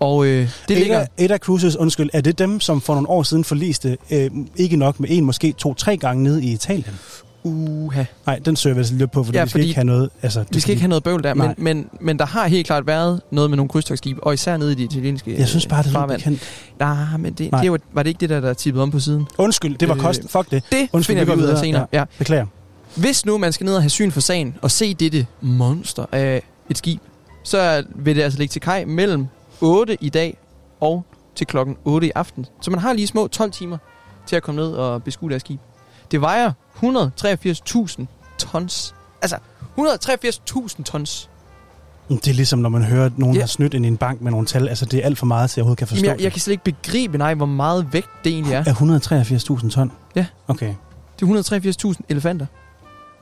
Og 0.00 0.26
øh, 0.26 0.50
det 0.68 0.74
Ada, 0.74 0.80
ligger... 0.80 1.06
Ada 1.18 1.38
Cruises, 1.38 1.76
undskyld, 1.76 2.10
er 2.12 2.20
det 2.20 2.38
dem, 2.38 2.60
som 2.60 2.80
for 2.80 2.94
nogle 2.94 3.08
år 3.08 3.22
siden 3.22 3.44
forliste 3.44 3.96
øh, 4.10 4.30
ikke 4.56 4.76
nok 4.76 5.00
med 5.00 5.08
en, 5.12 5.24
måske 5.24 5.52
to-tre 5.52 5.96
gange 5.96 6.22
nede 6.22 6.44
i 6.44 6.52
Italien? 6.52 6.98
Uha. 7.48 8.04
Nej, 8.26 8.38
den 8.44 8.56
søger 8.56 8.74
vi 8.74 8.78
altså 8.78 8.94
lidt 8.94 9.10
på, 9.10 9.24
fordi 9.24 9.36
Ja, 9.36 9.40
ja, 9.40 9.44
vi 9.44 9.48
skal 9.50 9.58
fordi 9.58 9.68
ikke 9.68 9.74
have 9.76 9.84
noget... 9.84 10.10
Altså, 10.22 10.44
Vi 10.52 10.60
skal 10.60 10.70
ikke 10.70 10.80
have 10.82 10.88
noget 10.88 11.02
bøvl 11.04 11.22
der, 11.22 11.34
men, 11.34 11.54
men, 11.56 11.88
men 12.00 12.18
der 12.18 12.26
har 12.26 12.46
helt 12.48 12.66
klart 12.66 12.86
været 12.86 13.20
noget 13.30 13.50
med 13.50 13.56
nogle 13.56 13.68
krydstogtskib, 13.68 14.18
og 14.22 14.34
især 14.34 14.56
nede 14.56 14.72
i 14.72 14.74
de 14.74 14.82
italienske 14.84 15.38
Jeg 15.38 15.48
synes 15.48 15.66
bare, 15.66 15.82
det 15.82 15.94
er 15.94 16.06
bekendt. 16.06 16.42
Nej, 16.78 17.16
men 17.18 17.32
det, 17.32 17.52
Nej. 17.52 17.62
det 17.62 17.72
var, 17.72 17.78
var 17.92 18.02
det 18.02 18.10
ikke 18.10 18.20
det 18.20 18.30
der, 18.30 18.40
der 18.40 18.54
tippede 18.54 18.82
om 18.82 18.90
på 18.90 19.00
siden? 19.00 19.26
Undskyld, 19.38 19.78
det 19.78 19.88
var 19.88 19.94
Øh, 19.94 20.00
kost. 20.00 20.22
Fuck 20.30 20.50
det. 20.50 20.62
Det 20.72 20.88
Undskyld, 20.92 21.16
finder 21.16 21.34
vi 21.36 21.42
ud 21.42 21.46
af 21.46 21.58
senere. 21.58 21.86
Ja. 21.92 22.04
Beklager. 22.18 22.46
Hvis 22.94 23.26
nu 23.26 23.38
man 23.38 23.52
skal 23.52 23.64
ned 23.64 23.74
og 23.74 23.82
have 23.82 23.90
syn 23.90 24.10
for 24.10 24.20
sagen 24.20 24.56
og 24.62 24.70
se 24.70 24.94
dette 24.94 25.26
monster 25.40 26.04
af 26.12 26.42
et 26.70 26.78
skib, 26.78 27.00
så 27.44 27.84
vil 27.94 28.16
det 28.16 28.22
altså 28.22 28.38
ligge 28.38 28.52
til 28.52 28.60
kaj 28.60 28.84
mellem 28.84 29.26
8 29.60 29.96
i 30.00 30.08
dag 30.08 30.36
og 30.80 31.04
til 31.36 31.46
klokken 31.46 31.76
8 31.84 32.06
i 32.06 32.10
aften. 32.14 32.46
Så 32.62 32.70
man 32.70 32.80
har 32.80 32.92
lige 32.92 33.06
små 33.06 33.26
12 33.28 33.52
timer 33.52 33.78
til 34.26 34.36
at 34.36 34.42
komme 34.42 34.60
ned 34.60 34.70
og 34.72 35.02
beskue 35.02 35.30
deres 35.30 35.42
skib. 35.42 35.60
Det 36.10 36.20
vejer 36.20 36.52
183.000 36.82 38.06
tons. 38.38 38.94
Altså, 39.22 39.36
183.000 39.78 40.82
tons. 40.82 41.30
Det 42.08 42.28
er 42.28 42.34
ligesom, 42.34 42.58
når 42.58 42.68
man 42.68 42.82
hører, 42.82 43.06
at 43.06 43.18
nogen 43.18 43.34
Ja. 43.34 43.40
har 43.42 43.46
snydt 43.46 43.74
ind 43.74 43.84
i 43.84 43.88
en 43.88 43.96
bank 43.96 44.20
med 44.20 44.30
nogle 44.30 44.46
tal. 44.46 44.68
Altså, 44.68 44.84
det 44.84 44.98
er 44.98 45.04
alt 45.04 45.18
for 45.18 45.26
meget, 45.26 45.50
til 45.50 45.60
jeg 45.60 45.62
overhovedet 45.62 45.78
kan 45.78 45.86
forstå 45.86 46.04
Jamen, 46.04 46.16
jeg, 46.18 46.24
jeg 46.24 46.32
kan 46.32 46.40
slet 46.40 46.52
ikke 46.52 46.64
begribe, 46.64 47.18
nej, 47.18 47.34
hvor 47.34 47.46
meget 47.46 47.92
vægt 47.92 48.08
det 48.24 48.32
egentlig 48.32 48.54
er. 48.54 48.62
det. 48.62 48.70
Er 48.70 49.58
183.000 49.62 49.70
ton? 49.70 49.92
Ja. 50.14 50.26
Okay. 50.48 50.74
Det 51.20 51.28
er 51.28 51.90
183.000 51.92 52.00
elefanter. 52.08 52.46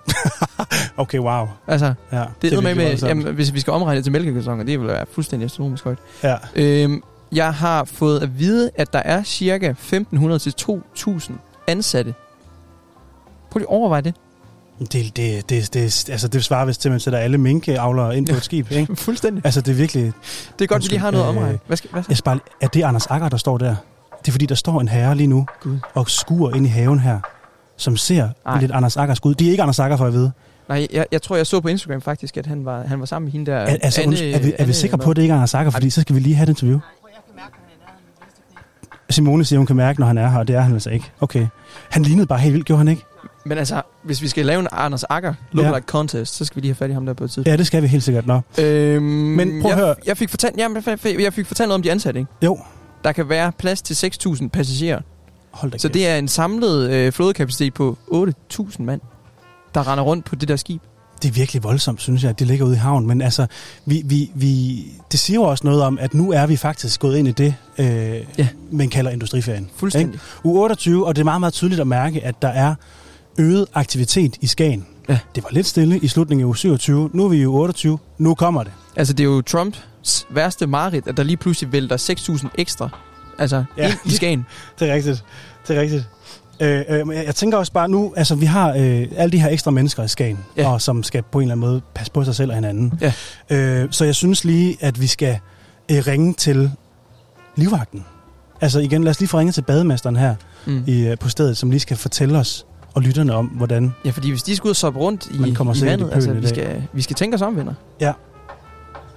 Okay, 0.97 1.19
wow. 1.19 1.47
Altså, 1.67 1.95
Ja, 2.13 2.25
det 2.43 2.53
er, 2.53 2.57
er 2.57 2.61
med, 2.61 2.75
med 2.75 2.97
jamen, 3.03 3.35
hvis 3.35 3.55
vi 3.55 3.61
skal 3.61 3.73
omregne 3.73 3.97
det 3.97 4.05
til 4.05 4.13
mælkekartoner, 4.13 4.65
det 4.65 4.81
vil 4.81 4.89
være 4.89 5.05
fuldstændig 5.13 5.45
astronomisk 5.45 5.85
højt. 5.85 5.99
Ja. 6.23 6.37
Øhm, 6.55 7.03
jeg 7.33 7.55
har 7.55 7.85
fået 7.85 8.21
at 8.23 8.39
vide, 8.39 8.71
at 8.75 8.93
der 8.93 8.99
er 8.99 9.23
cirka 9.23 9.73
1.500 9.73 10.39
til 10.39 10.55
2.000 10.99 11.33
ansatte. 11.67 12.15
Prøv 13.57 13.61
lige 13.61 13.69
at 13.71 13.77
overveje 13.77 14.01
det. 14.03 14.15
Det, 14.79 15.17
det, 15.17 15.51
det, 15.51 15.75
det, 15.75 16.11
altså, 16.11 16.29
det 16.29 16.45
svarer 16.45 16.65
vist 16.65 16.81
til, 16.81 16.89
at 16.89 16.91
man 16.91 17.01
sætter 17.01 17.19
alle 17.19 17.39
minkavlere 17.39 18.17
ind 18.17 18.27
på 18.27 18.37
et 18.37 18.45
skib, 18.45 18.73
ikke? 18.73 18.97
Fuldstændig. 19.07 19.43
Altså, 19.45 19.61
det 19.61 19.73
er 19.73 19.77
virkelig... 19.77 20.13
Det 20.59 20.65
er 20.65 20.67
godt, 20.67 20.83
vi 20.83 20.89
lige 20.89 20.99
har 20.99 21.11
noget 21.11 21.37
at 21.47 21.53
Øh. 21.53 21.59
Hvad 21.67 21.77
skal, 21.77 21.91
hvad 21.91 22.03
så? 22.03 22.07
Jeg 22.09 22.17
skal 22.17 22.25
bare, 22.25 22.39
er 22.61 22.67
det 22.67 22.83
Anders 22.83 23.07
Akker, 23.07 23.29
der 23.29 23.37
står 23.37 23.59
der? 23.59 23.75
Det 24.21 24.29
er 24.29 24.33
fordi, 24.33 24.47
der 24.47 24.55
står 24.55 24.81
en 24.81 24.89
herre 24.89 25.15
lige 25.15 25.27
nu 25.27 25.47
Gud. 25.61 25.79
og 25.95 26.11
skuer 26.11 26.55
ind 26.55 26.67
i 26.67 26.69
haven 26.69 27.01
her, 27.01 27.21
som 27.77 27.97
ser 27.97 28.29
Ej. 28.47 28.61
lidt 28.61 28.73
Anders 28.73 28.97
Akker 28.97 29.15
skud. 29.15 29.35
De 29.35 29.47
er 29.47 29.51
ikke 29.51 29.63
Anders 29.63 29.79
Akker, 29.79 29.97
for 29.97 30.07
at 30.07 30.13
vide. 30.13 30.33
Nej, 30.69 30.87
jeg, 30.93 31.07
jeg 31.13 31.23
tror, 31.23 31.37
jeg 31.37 31.47
så 31.47 31.61
på 31.61 31.69
Instagram 31.69 32.01
faktisk, 32.01 32.37
at 32.37 32.47
han 32.47 32.65
var, 32.65 32.83
han 32.87 33.01
var 33.01 33.07
sammen 33.07 33.25
med 33.25 33.33
hende 33.33 33.51
der. 33.51 33.57
Er, 33.57 33.77
altså, 33.83 34.01
Anne- 34.01 34.25
er, 34.25 34.39
vi, 34.43 34.53
er 34.59 34.65
vi 34.65 34.73
sikre 34.73 34.99
på, 34.99 35.11
at 35.11 35.17
det 35.17 35.23
ikke 35.23 35.33
er 35.33 35.37
Anders 35.37 35.55
Akker? 35.55 35.71
Fordi 35.71 35.91
så 35.91 36.01
skal 36.01 36.15
vi 36.17 36.21
lige 36.21 36.35
have 36.35 36.43
et 36.43 36.49
interview. 36.49 36.79
Simone 39.11 39.45
siger, 39.45 39.59
hun 39.59 39.67
kan 39.67 39.77
mærke, 39.77 40.01
når 40.01 40.07
han 40.07 40.19
er 40.19 40.29
her, 40.29 40.39
og 40.39 40.49
det 40.49 40.57
er 40.57 40.61
han 40.61 40.73
altså 40.73 40.91
ikke. 40.91 41.13
Okay. 41.21 41.47
Han 41.91 42.03
lignede 42.03 42.27
bare 42.27 42.39
helt 42.39 42.53
vildt, 42.53 42.67
gjorde 42.67 42.79
han 42.79 42.89
ikke? 42.89 43.03
Men 43.47 43.59
altså, 43.59 43.83
hvis 44.03 44.23
vi 44.23 44.29
skal 44.29 44.47
lave 44.47 44.61
en 44.61 44.69
Anders 44.73 45.05
Akker 45.05 45.35
lookalike 45.53 45.87
contest, 45.87 46.35
så 46.35 46.45
skal 46.45 46.57
vi 46.57 46.61
lige 46.61 46.71
have 46.71 46.77
fat 46.77 46.91
i 46.91 46.93
ham 46.93 47.07
der 47.07 47.13
på 47.13 47.25
et 47.25 47.31
tidspunkt. 47.31 47.49
Ja, 47.49 47.57
det 47.57 47.67
skal 47.67 47.83
vi 47.83 47.87
helt 47.87 48.03
sikkert. 48.03 48.27
Nå. 48.27 48.41
Øhm, 48.59 49.03
Men 49.03 49.63
prøv 49.63 49.71
at 49.73 49.77
jeg, 49.79 49.85
høre. 49.87 49.95
Jeg 50.07 50.17
fik 50.17 50.31
fortalt, 50.31 50.57
jamen, 50.59 50.83
jeg, 51.05 51.33
fik 51.33 51.47
fortalt 51.47 51.69
noget 51.69 51.75
om 51.75 51.83
de 51.83 51.91
ansatte, 51.91 52.21
ikke? 52.21 52.33
Jo. 52.43 52.59
Der 53.05 53.13
kan 53.13 53.29
være 53.29 53.53
plads 53.59 53.83
til 53.83 53.95
6.000 54.27 54.49
passagerer. 54.49 55.01
Hold 55.51 55.73
da 55.73 55.79
Så 55.79 55.89
kæft. 55.89 55.95
det 55.95 56.07
er 56.09 56.17
en 56.19 56.29
samlet 56.29 56.91
øh, 56.91 57.13
flådekapacitet 57.13 57.75
på 57.75 57.99
8.000 58.13 58.83
mand, 58.83 59.01
der 59.75 59.93
render 59.93 60.05
rundt 60.05 60.25
på 60.25 60.35
det 60.35 60.49
der 60.49 60.57
skib. 60.57 60.83
Det 61.23 61.29
er 61.29 61.33
virkelig 61.33 61.63
voldsomt, 61.65 62.01
synes 62.01 62.23
jeg, 62.23 62.31
at 62.31 62.39
det 62.39 62.47
ligger 62.47 62.67
ude 62.67 62.75
i 62.75 62.79
havnen. 62.79 63.09
Men 63.09 63.23
altså, 63.23 63.47
vi, 63.85 64.03
vi, 64.05 64.31
vi, 64.35 64.85
det 65.13 65.21
siger 65.21 65.35
jo 65.35 65.43
også 65.43 65.67
noget 65.67 65.83
om, 65.83 65.99
at 66.01 66.15
nu 66.15 66.33
er 66.33 66.47
vi 66.47 66.57
faktisk 66.57 67.01
gået 67.01 67.17
ind 67.19 67.29
i 67.29 67.33
det, 67.33 67.55
øh, 67.79 67.87
Ja. 68.39 68.49
man 68.71 68.89
kalder 68.91 69.11
industriferien. 69.11 69.71
Fuldstændig. 69.77 70.21
U 70.45 70.59
28, 70.59 71.07
og 71.07 71.17
det 71.17 71.21
er 71.21 71.25
meget, 71.25 71.41
meget 71.41 71.55
tydeligt 71.55 71.81
at 71.81 71.87
mærke, 71.87 72.25
at 72.25 72.43
der 72.43 72.49
er 72.49 72.75
øget 73.39 73.67
aktivitet 73.75 74.37
i 74.41 74.47
Skagen. 74.47 74.87
Ja. 75.09 75.19
Det 75.35 75.45
var 75.45 75.51
lidt 75.53 75.67
stille 75.67 75.99
i 75.99 76.09
slutningen 76.09 76.43
af 76.43 76.47
uge 76.47 76.57
27. 76.57 77.11
Nu 77.13 77.25
er 77.25 77.29
vi 77.29 77.47
uge 77.47 77.61
28. 77.61 77.99
Nu 78.19 78.35
kommer 78.35 78.63
det. 78.63 78.73
Altså, 78.97 79.13
det 79.15 79.25
er 79.25 79.29
jo 79.29 79.43
Trumps 79.43 80.27
værste 80.31 80.67
mareridt, 80.67 81.09
at 81.09 81.17
der 81.17 81.23
lige 81.23 81.37
pludselig 81.37 81.73
vælter 81.73 81.97
6.000 82.43 82.49
ekstra 82.59 82.89
altså, 83.39 83.65
Ja. 83.79 83.89
ind 83.89 83.99
i 84.05 84.11
Skagen. 84.11 84.47
Det 84.79 84.91
er 84.91 84.95
rigtigt. 84.95 85.25
Det 85.69 85.77
er 85.77 85.81
rigtigt. 85.81 86.09
Øh, 86.61 86.83
øh, 86.89 87.15
jeg 87.27 87.35
tænker 87.35 87.59
også 87.59 87.73
bare 87.73 87.89
nu, 87.89 88.13
altså 88.17 88.35
vi 88.35 88.47
har 88.47 88.69
øh, 88.73 89.07
alle 89.17 89.33
de 89.33 89.41
her 89.41 89.49
ekstra 89.49 89.71
mennesker 89.71 90.03
i 90.03 90.09
Skagen, 90.09 90.39
Ja. 90.57 90.69
og 90.73 90.83
som 90.83 91.03
skal 91.03 91.23
på 91.33 91.39
en 91.39 91.43
eller 91.43 91.55
anden 91.55 91.69
måde 91.69 91.81
passe 91.95 92.13
på 92.13 92.25
sig 92.25 92.35
selv 92.35 92.51
og 92.51 92.55
hinanden. 92.55 92.93
Ja. 93.01 93.13
Øh, 93.51 93.89
så 93.91 94.05
jeg 94.05 94.15
synes 94.15 94.45
lige, 94.45 94.77
at 94.81 95.01
vi 95.01 95.07
skal 95.07 95.39
øh, 95.91 96.07
ringe 96.07 96.35
til 96.35 96.71
livvagten. 97.57 98.05
Altså 98.61 98.79
igen, 98.81 99.05
lad 99.05 99.11
os 99.11 99.21
lige 99.21 99.29
få 99.29 99.39
ringet 99.39 99.55
til 99.55 99.63
bademesteren 99.63 100.17
her 100.17 100.35
Mm. 100.67 100.85
i, 100.87 101.01
øh, 101.07 101.19
på 101.19 101.29
stedet, 101.29 101.57
som 101.57 101.71
lige 101.71 101.81
skal 101.81 101.97
fortælle 101.97 102.39
os 102.39 102.67
og 102.97 103.03
lytterne 103.03 103.35
om, 103.35 103.47
hvordan... 103.47 103.95
Ja, 104.05 104.11
fordi 104.11 104.31
hvis 104.31 104.43
de 104.43 104.57
skal 104.57 104.69
ud 104.69 104.71
og 104.71 104.77
soppe 104.77 105.01
rundt 105.01 105.27
i, 105.35 105.39
Man 105.39 105.55
kommer 105.55 105.83
i 105.83 105.87
vandet, 105.87 106.11
altså, 106.13 106.31
i 106.31 106.35
vi, 106.35 106.41
dag. 106.41 106.49
skal, 106.49 106.83
vi 106.93 107.03
skal 107.03 107.17
tænke 107.17 107.35
os 107.35 107.43
om, 107.43 107.57
venner. 107.57 107.75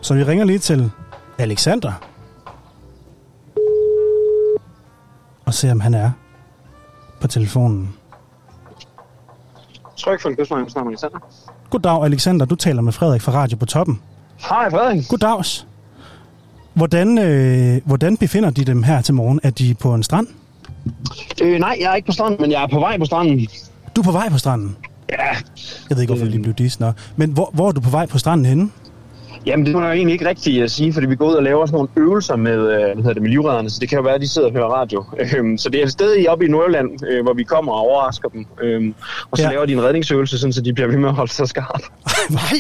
Så 0.02 0.14
vi 0.14 0.24
ringer 0.24 0.46
lige 0.46 0.60
til 0.60 0.92
Alexander. 1.38 1.92
Og 5.46 5.54
ser, 5.54 5.72
om 5.72 5.80
han 5.80 5.94
er 5.94 6.12
på 7.22 7.28
telefonen. 7.28 7.94
Tryk 9.98 10.22
for 10.22 10.30
en 10.30 10.36
kystvej, 10.36 10.70
snart 10.70 10.88
Alexander. 10.88 11.20
Goddag, 11.70 12.06
Alexander. 12.06 12.46
Du 12.46 12.56
taler 12.56 12.82
med 12.82 12.92
Frederik 12.92 13.22
fra 13.22 13.32
Radio 13.32 13.58
på 13.58 13.66
Toppen. 13.66 14.02
Hej 14.50 14.70
Frederik. 14.70 15.08
Goddags. 15.10 15.68
Hvordan, 16.74 17.18
øh, 17.18 17.82
hvordan 17.86 18.18
befinder 18.18 18.50
de 18.50 18.66
dem 18.66 18.84
her 18.84 19.02
til 19.02 19.14
morgen? 19.14 19.40
Er 19.44 19.50
de 19.50 19.74
på 19.74 19.94
en 19.94 20.04
strand? 20.04 20.28
Øh, 21.42 21.60
nej, 21.60 21.78
jeg 21.80 21.92
er 21.92 21.96
ikke 21.96 22.06
på 22.06 22.12
stranden, 22.12 22.42
men 22.42 22.52
jeg 22.52 22.64
er 22.64 22.68
på 22.68 22.80
vej 22.80 22.98
på 22.98 23.06
stranden. 23.06 23.48
Du 24.00 24.02
er 24.02 24.06
på 24.06 24.12
vej 24.12 24.30
på 24.30 24.38
stranden. 24.38 24.78
Ja, 25.10 25.16
Jeg 25.90 25.98
ved 25.98 26.02
ikke, 26.02 26.14
hvorfor 26.14 26.26
vi 26.26 26.32
lige 26.32 26.44
blev 26.44 26.54
dis. 26.54 26.80
Nå. 26.80 26.92
Men 27.16 27.32
hvor, 27.32 27.50
hvor 27.54 27.68
er 27.68 27.72
du 27.72 27.82
på 27.82 27.90
vej 27.90 28.06
på 28.06 28.18
stranden 28.18 28.46
henne? 28.46 28.70
Jamen, 29.46 29.66
det 29.66 29.74
må 29.74 29.82
jeg 29.82 29.94
egentlig 29.94 30.14
ikke 30.14 30.30
rigtig 30.30 30.64
uh, 30.64 30.70
sige, 30.70 30.94
fordi 30.94 31.08
vi 31.08 31.16
går 31.16 31.30
ud 31.30 31.34
og 31.34 31.44
laver 31.44 31.66
sådan 31.66 31.76
nogle 31.76 31.90
øvelser 31.96 32.36
med, 32.36 32.60
uh, 32.60 32.66
hvad 32.68 32.96
hedder 32.96 33.14
det, 33.14 33.22
med 33.22 33.30
livredderne, 33.30 33.70
så 33.70 33.78
det 33.80 33.90
kan 33.90 33.96
jo 33.98 34.02
være, 34.04 34.14
at 34.16 34.22
de 34.22 34.28
sidder 34.28 34.48
og 34.48 34.54
hører 34.54 34.68
radio. 34.68 35.06
Um, 35.40 35.58
så 35.62 35.70
det 35.70 35.82
er 35.82 35.86
et 35.86 35.92
sted 35.92 36.18
i 36.20 36.28
oppe 36.28 36.46
i 36.46 36.48
Nordjylland, 36.48 36.90
uh, 36.90 37.24
hvor 37.24 37.34
vi 37.34 37.44
kommer 37.44 37.72
og 37.72 37.80
overrasker 37.80 38.30
dem. 38.30 38.46
Um, 38.64 38.96
og 39.32 39.38
så 39.38 39.44
ja. 39.44 39.50
laver 39.50 39.66
de 39.66 39.74
en 39.74 39.84
redningsøvelse, 39.84 40.40
sådan, 40.40 40.54
så 40.54 40.62
de 40.62 40.74
bliver 40.74 40.88
ved 40.88 40.98
med 40.98 41.10
at 41.10 41.16
holde 41.16 41.32
sig 41.32 41.48
skarpe. 41.48 41.84
Nej. 42.30 42.60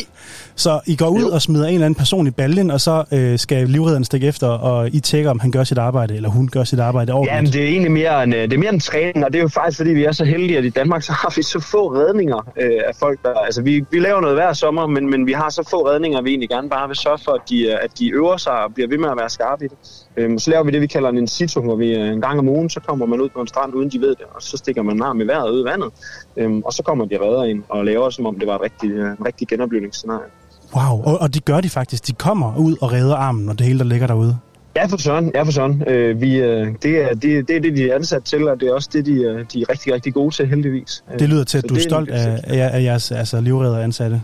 Så 0.60 0.80
I 0.86 0.96
går 0.96 1.08
ud 1.10 1.24
og 1.24 1.42
smider 1.42 1.68
en 1.68 1.74
eller 1.74 1.86
anden 1.86 1.98
person 1.98 2.28
i 2.28 2.32
baljen, 2.32 2.72
og 2.72 2.82
så 2.82 3.04
øh, 3.14 3.40
skal 3.40 3.70
livredderen 3.70 4.04
stikke 4.04 4.28
efter, 4.28 4.48
og 4.48 4.88
I 4.88 5.00
tjekker, 5.00 5.32
om 5.32 5.40
han 5.40 5.52
gør 5.52 5.64
sit 5.64 5.78
arbejde, 5.78 6.16
eller 6.16 6.30
hun 6.30 6.48
gør 6.48 6.64
sit 6.64 6.80
arbejde 6.80 7.12
Jamen, 7.12 7.30
ordentligt. 7.30 7.54
det 7.54 7.64
er 7.64 7.68
egentlig 7.68 7.92
mere 7.92 8.24
en, 8.24 8.34
øh, 8.34 8.42
det 8.42 8.54
er 8.54 8.58
mere 8.58 8.74
en 8.74 8.80
træning, 8.80 9.26
og 9.26 9.34
det 9.34 9.40
er 9.40 9.44
jo 9.44 9.48
faktisk, 9.48 9.78
fordi 9.78 9.90
vi 9.90 10.04
er 10.04 10.12
så 10.12 10.26
heldige, 10.26 10.58
at 10.58 10.66
i 10.66 10.70
Danmark 10.70 11.04
så 11.04 11.12
har 11.12 11.34
vi 11.36 11.44
så 11.44 11.60
få 11.60 11.88
redninger 11.88 12.52
øh, 12.58 12.80
af 12.88 12.96
folk, 13.00 13.20
der... 13.24 13.34
Altså, 13.34 13.62
vi, 13.62 13.86
vi 13.92 14.00
laver 14.00 14.22
noget 14.22 14.36
hver 14.36 14.54
sommer, 14.54 14.88
men, 14.88 15.10
men 15.10 15.26
vi 15.28 15.34
har 15.34 15.50
så 15.50 15.68
få 15.70 15.88
redninger, 15.88 16.22
vi 16.22 16.30
egentlig 16.30 16.50
gerne 16.50 16.70
bare 16.70 16.88
vil 16.88 16.98
sørge 16.98 17.20
for, 17.26 17.32
at 17.32 17.42
de, 17.50 17.68
øh, 17.68 17.78
at 17.82 17.92
de 18.00 18.10
øver 18.10 18.38
sig 18.38 18.64
og 18.64 18.74
bliver 18.74 18.88
ved 18.90 18.98
med 18.98 19.10
at 19.10 19.18
være 19.18 19.30
skarpe 19.30 19.66
i 19.66 19.68
det. 19.68 19.78
Øhm, 20.18 20.40
så 20.40 20.52
laver 20.52 20.64
vi 20.64 20.72
det, 20.72 20.82
vi 20.82 20.88
kalder 20.88 21.10
en 21.10 21.18
in 21.18 21.28
situ, 21.28 21.62
hvor 21.62 21.76
vi 21.76 21.96
øh, 21.96 22.08
en 22.08 22.22
gang 22.22 22.40
om 22.40 22.50
ugen, 22.50 22.70
så 22.70 22.80
kommer 22.80 23.06
man 23.06 23.22
ud 23.22 23.30
på 23.30 23.42
en 23.42 23.48
strand, 23.48 23.74
uden 23.74 23.90
de 23.90 24.00
ved 24.02 24.10
det, 24.10 24.26
og 24.36 24.42
så 24.42 24.58
stikker 24.58 24.82
man 24.82 24.96
en 24.96 25.02
arm 25.02 25.22
i 25.22 25.24
vejret 25.24 25.52
ud 25.52 25.62
i 25.62 25.66
vandet, 25.66 25.90
øhm, 26.38 26.62
og 26.66 26.74
så 26.74 26.84
kommer 26.84 27.06
de 27.06 27.18
redder 27.22 27.44
ind 27.44 27.64
og 27.70 27.86
laver, 27.86 28.10
som 28.10 28.26
om 28.26 28.40
det 28.40 28.48
var 28.48 28.56
et 28.56 28.62
rigtig, 28.62 28.92
øh, 28.92 29.12
en 29.12 29.26
rigtig 29.26 29.48
genoplevningsscenarie. 29.48 30.30
Wow, 30.76 31.02
og, 31.04 31.22
og 31.22 31.34
de 31.34 31.40
gør 31.40 31.62
de 31.62 31.70
faktisk. 31.70 32.08
De 32.08 32.14
kommer 32.14 32.58
ud 32.58 32.76
og 32.82 32.92
redder 32.92 33.16
armen, 33.16 33.50
og 33.50 33.60
det 33.60 33.66
hele, 33.68 33.80
der 33.80 33.86
ligger 33.86 34.08
derude. 34.08 34.38
Ja, 34.76 34.86
for 34.86 34.98
sådan. 34.98 35.32
Ja, 35.36 35.44
for 35.44 35.52
sådan. 35.52 35.84
Øh, 35.88 36.22
vi, 36.22 36.36
øh, 36.38 36.68
det, 36.84 37.02
er, 37.04 37.10
det, 37.14 37.48
det 37.48 37.56
er 37.56 37.60
det, 37.62 37.78
de 37.78 37.90
er 37.90 37.96
ansat 37.96 38.24
til, 38.24 38.48
og 38.48 38.60
det 38.60 38.68
er 38.70 38.74
også 38.74 38.90
det, 38.94 39.06
de, 39.06 39.12
øh, 39.12 39.46
de 39.54 39.62
er 39.62 39.70
rigtig, 39.70 39.94
rigtig 39.94 40.14
gode 40.14 40.36
til, 40.36 40.48
heldigvis. 40.48 41.04
Øh, 41.14 41.20
Det 41.20 41.30
lyder 41.30 41.44
til, 41.44 41.60
så 41.62 41.66
at 41.66 41.70
du 41.70 41.74
er 41.74 41.78
det 41.78 41.84
stolt 41.84 42.10
af, 42.10 42.40
af, 42.44 42.58
jer- 42.58 42.70
af 42.70 42.84
jeres 42.84 43.12
altså, 43.12 43.42
livredder 43.42 43.80
ansatte. 43.80 44.22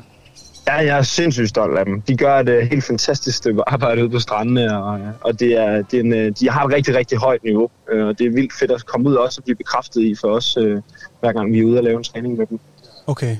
Ja, 0.67 0.73
jeg 0.75 0.97
er 0.97 1.01
sindssygt 1.01 1.49
stolt 1.49 1.77
af 1.77 1.85
dem. 1.85 2.01
De 2.01 2.17
gør 2.17 2.39
et 2.39 2.67
helt 2.67 2.83
fantastisk 2.83 3.37
stykke 3.37 3.61
arbejde 3.67 4.01
ude 4.03 4.09
på 4.09 4.19
strandene, 4.19 4.83
og, 4.83 4.99
og 5.21 5.39
det 5.39 5.53
er, 5.61 5.81
det 5.91 5.99
er 5.99 6.03
en, 6.27 6.33
de 6.33 6.49
har 6.49 6.65
et 6.65 6.73
rigtig, 6.73 6.95
rigtig 6.95 7.17
højt 7.17 7.43
niveau. 7.43 7.69
Og 7.91 8.19
det 8.19 8.27
er 8.27 8.31
vildt 8.31 8.53
fedt 8.59 8.71
at 8.71 8.85
komme 8.85 9.09
ud 9.09 9.15
og 9.15 9.23
også 9.23 9.41
blive 9.41 9.55
bekræftet 9.55 10.01
i 10.01 10.15
for 10.21 10.27
os, 10.27 10.53
hver 11.19 11.31
gang 11.33 11.53
vi 11.53 11.59
er 11.59 11.65
ude 11.65 11.77
og 11.77 11.83
lave 11.83 11.97
en 11.97 12.03
træning 12.03 12.37
med 12.37 12.45
dem. 12.45 12.59
Okay. 13.07 13.37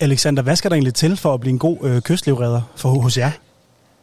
Alexander, 0.00 0.42
hvad 0.42 0.56
skal 0.56 0.70
der 0.70 0.74
egentlig 0.74 0.94
til 0.94 1.16
for 1.16 1.34
at 1.34 1.40
blive 1.40 1.52
en 1.52 1.58
god 1.58 1.78
øh, 1.82 2.02
kystlivredder 2.02 2.62
for, 2.76 2.88
hos 2.88 3.18
jer? 3.18 3.30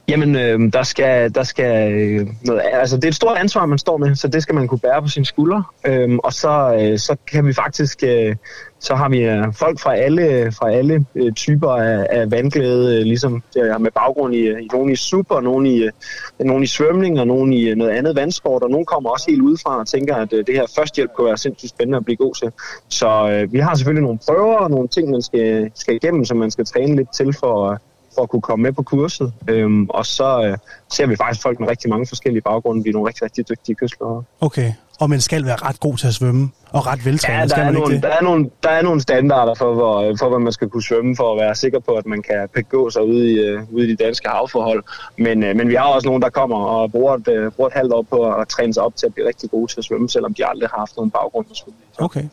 Jamen, 0.09 0.35
øh, 0.35 0.73
der 0.73 0.83
skal, 0.83 1.35
der 1.35 1.43
skal 1.43 1.93
øh, 1.93 2.27
noget, 2.45 2.61
altså 2.73 2.95
det 2.95 3.03
er 3.03 3.07
et 3.07 3.15
stort 3.15 3.37
ansvar, 3.37 3.65
man 3.65 3.77
står 3.77 3.97
med, 3.97 4.15
så 4.15 4.27
det 4.27 4.43
skal 4.43 4.55
man 4.55 4.67
kunne 4.67 4.79
bære 4.79 5.01
på 5.01 5.07
sine 5.07 5.25
skuldre. 5.25 5.63
Øh, 5.87 6.17
og 6.23 6.33
så, 6.33 6.77
øh, 6.81 6.99
så 6.99 7.15
kan 7.31 7.45
vi 7.47 7.53
faktisk, 7.53 8.03
øh, 8.03 8.35
så 8.79 8.95
har 8.95 9.09
vi 9.09 9.19
øh, 9.19 9.53
folk 9.53 9.79
fra 9.79 9.95
alle, 9.95 10.51
fra 10.51 10.71
alle 10.71 11.05
øh, 11.15 11.33
typer 11.33 11.69
af, 11.69 12.07
af 12.09 12.31
vandglæde, 12.31 12.99
øh, 12.99 13.03
ligesom 13.03 13.43
øh, 13.57 13.81
med 13.81 13.91
baggrund 13.91 14.35
i, 14.35 14.39
øh, 14.39 14.61
i 14.61 14.67
nogen 14.73 14.89
i 14.89 14.95
super, 14.95 15.41
nogen 15.41 15.65
i, 15.65 15.83
øh, 15.83 15.91
nogen 16.39 16.63
i 16.63 16.67
svømning 16.67 17.19
og 17.19 17.27
nogen 17.27 17.53
i 17.53 17.69
øh, 17.69 17.75
noget 17.75 17.91
andet 17.91 18.15
vandsport, 18.15 18.63
og 18.63 18.69
nogen 18.69 18.85
kommer 18.85 19.09
også 19.09 19.25
helt 19.29 19.41
udefra 19.41 19.79
og 19.79 19.87
tænker, 19.87 20.15
at 20.15 20.33
øh, 20.33 20.45
det 20.47 20.55
her 20.55 20.65
førstehjælp 20.75 21.11
kunne 21.13 21.27
være 21.27 21.37
sindssygt 21.37 21.69
spændende 21.69 21.97
at 21.97 22.05
blive 22.05 22.17
god 22.17 22.35
til. 22.35 22.51
Så 22.89 23.29
øh, 23.31 23.53
vi 23.53 23.59
har 23.59 23.75
selvfølgelig 23.75 24.03
nogle 24.03 24.19
prøver 24.27 24.55
og 24.55 24.71
nogle 24.71 24.87
ting, 24.87 25.09
man 25.09 25.21
skal, 25.21 25.71
skal 25.75 25.95
igennem, 25.95 26.25
som 26.25 26.37
man 26.37 26.51
skal 26.51 26.65
træne 26.65 26.95
lidt 26.95 27.13
til 27.13 27.33
for, 27.33 27.71
øh, 27.71 27.77
for 28.17 28.23
at 28.23 28.29
kunne 28.29 28.41
komme 28.41 28.63
med 28.63 28.73
på 28.73 28.83
kurset. 28.83 29.33
Øhm, 29.47 29.85
og 29.89 30.05
så 30.05 30.43
øh, 30.45 30.57
ser 30.91 31.05
vi 31.07 31.15
faktisk 31.15 31.41
folk 31.41 31.59
med 31.59 31.69
rigtig 31.69 31.89
mange 31.89 32.07
forskellige 32.07 32.41
baggrunde. 32.41 32.83
Vi 32.83 32.89
er 32.89 32.93
nogle 32.93 33.07
rigtig, 33.07 33.23
rigtig 33.23 33.49
dygtige 33.49 33.75
kystløbere. 33.75 34.23
Okay. 34.41 34.73
Og 34.99 35.09
man 35.09 35.21
skal 35.21 35.45
være 35.45 35.55
ret 35.55 35.79
god 35.79 35.97
til 35.97 36.07
at 36.07 36.13
svømme, 36.13 36.49
og 36.69 36.87
ret 36.87 37.05
veltrænet, 37.05 37.37
Ja, 37.37 37.41
der 37.41 37.47
skal 37.47 37.61
er, 37.61 37.65
man 37.65 37.75
ikke 37.75 37.79
nogle, 37.79 37.95
det? 37.95 38.03
der, 38.03 38.09
er 38.09 38.21
nogle, 38.21 38.49
der 38.63 38.69
er 38.69 38.81
nogle 38.81 39.01
standarder 39.01 39.53
for, 39.53 39.73
hvor, 39.73 40.15
for, 40.19 40.29
hvad 40.29 40.39
man 40.39 40.53
skal 40.53 40.69
kunne 40.69 40.83
svømme, 40.83 41.15
for 41.15 41.33
at 41.33 41.41
være 41.41 41.55
sikker 41.55 41.79
på, 41.79 41.91
at 41.91 42.05
man 42.05 42.21
kan 42.21 42.49
begå 42.53 42.89
sig 42.89 43.03
ude 43.03 43.31
i, 43.31 43.39
øh, 43.39 43.73
ude 43.73 43.87
i 43.87 43.95
de 43.95 44.03
danske 44.03 44.29
havforhold. 44.29 44.83
Men, 45.17 45.43
øh, 45.43 45.55
men 45.55 45.69
vi 45.69 45.75
har 45.75 45.85
også 45.85 46.07
nogle, 46.07 46.21
der 46.21 46.29
kommer 46.29 46.57
og 46.57 46.91
bruger 46.91 47.13
et, 47.15 47.27
øh, 47.27 47.51
bruger 47.51 47.69
et 47.69 47.73
halvt 47.73 47.93
år 47.93 48.01
på 48.01 48.31
at 48.33 48.47
træne 48.47 48.73
sig 48.73 48.83
op 48.83 48.95
til 48.95 49.05
at 49.05 49.13
blive 49.13 49.27
rigtig 49.27 49.49
gode 49.51 49.71
til 49.71 49.79
at 49.79 49.83
svømme, 49.85 50.09
selvom 50.09 50.33
de 50.33 50.47
aldrig 50.47 50.69
har 50.69 50.79
haft 50.79 50.95
nogen 50.95 51.11
baggrund 51.11 51.45
i 51.51 51.55
svømning. 51.55 51.83
Okay. 51.97 52.23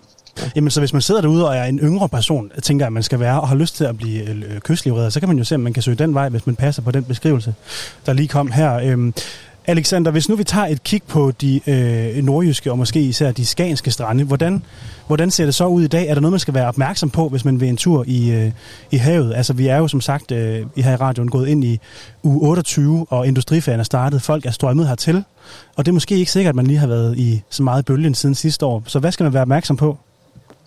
Jamen, 0.56 0.70
så 0.70 0.80
hvis 0.80 0.92
man 0.92 1.02
sidder 1.02 1.20
derude 1.20 1.48
og 1.48 1.56
er 1.56 1.64
en 1.64 1.78
yngre 1.78 2.08
person, 2.08 2.50
tænker, 2.62 2.86
at 2.86 2.92
man 2.92 3.02
skal 3.02 3.20
være 3.20 3.40
og 3.40 3.48
har 3.48 3.56
lyst 3.56 3.76
til 3.76 3.84
at 3.84 3.96
blive 3.96 4.30
øh, 4.30 4.36
øh 4.36 4.60
kystlivredder, 4.60 5.10
så 5.10 5.20
kan 5.20 5.28
man 5.28 5.38
jo 5.38 5.44
se, 5.44 5.54
om 5.54 5.60
man 5.60 5.72
kan 5.72 5.82
søge 5.82 5.96
den 5.96 6.14
vej, 6.14 6.28
hvis 6.28 6.46
man 6.46 6.56
passer 6.56 6.82
på 6.82 6.90
den 6.90 7.04
beskrivelse, 7.04 7.54
der 8.06 8.12
lige 8.12 8.28
kom 8.28 8.50
her. 8.50 8.74
Øhm, 8.74 9.14
Alexander, 9.66 10.10
hvis 10.10 10.28
nu 10.28 10.36
vi 10.36 10.44
tager 10.44 10.66
et 10.66 10.84
kig 10.84 11.02
på 11.02 11.32
de 11.40 11.60
øh, 11.66 12.24
nordjyske 12.24 12.70
og 12.70 12.78
måske 12.78 13.00
især 13.00 13.32
de 13.32 13.46
skanske 13.46 13.90
strande, 13.90 14.24
hvordan, 14.24 14.62
hvordan 15.06 15.30
ser 15.30 15.44
det 15.44 15.54
så 15.54 15.66
ud 15.66 15.82
i 15.82 15.86
dag? 15.86 16.08
Er 16.08 16.14
der 16.14 16.20
noget, 16.20 16.32
man 16.32 16.40
skal 16.40 16.54
være 16.54 16.68
opmærksom 16.68 17.10
på, 17.10 17.28
hvis 17.28 17.44
man 17.44 17.60
vil 17.60 17.68
en 17.68 17.76
tur 17.76 18.04
i, 18.06 18.30
øh, 18.30 18.52
i 18.90 18.96
havet? 18.96 19.34
Altså, 19.34 19.52
vi 19.52 19.66
er 19.66 19.76
jo 19.76 19.88
som 19.88 20.00
sagt 20.00 20.32
øh, 20.32 20.66
i 20.76 20.82
her 20.82 20.92
i 20.92 20.96
radioen 20.96 21.30
gået 21.30 21.48
ind 21.48 21.64
i 21.64 21.80
u 22.22 22.46
28, 22.46 23.06
og 23.10 23.26
industriferien 23.26 23.80
er 23.80 23.84
startet. 23.84 24.22
Folk 24.22 24.46
er 24.46 24.50
strømmet 24.50 24.88
hertil, 24.88 25.24
og 25.76 25.86
det 25.86 25.90
er 25.90 25.94
måske 25.94 26.16
ikke 26.16 26.32
sikkert, 26.32 26.52
at 26.52 26.56
man 26.56 26.66
lige 26.66 26.78
har 26.78 26.86
været 26.86 27.18
i 27.18 27.42
så 27.50 27.62
meget 27.62 27.84
bølgen 27.84 28.14
siden 28.14 28.34
sidste 28.34 28.66
år. 28.66 28.82
Så 28.86 28.98
hvad 28.98 29.12
skal 29.12 29.24
man 29.24 29.32
være 29.32 29.42
opmærksom 29.42 29.76
på? 29.76 29.98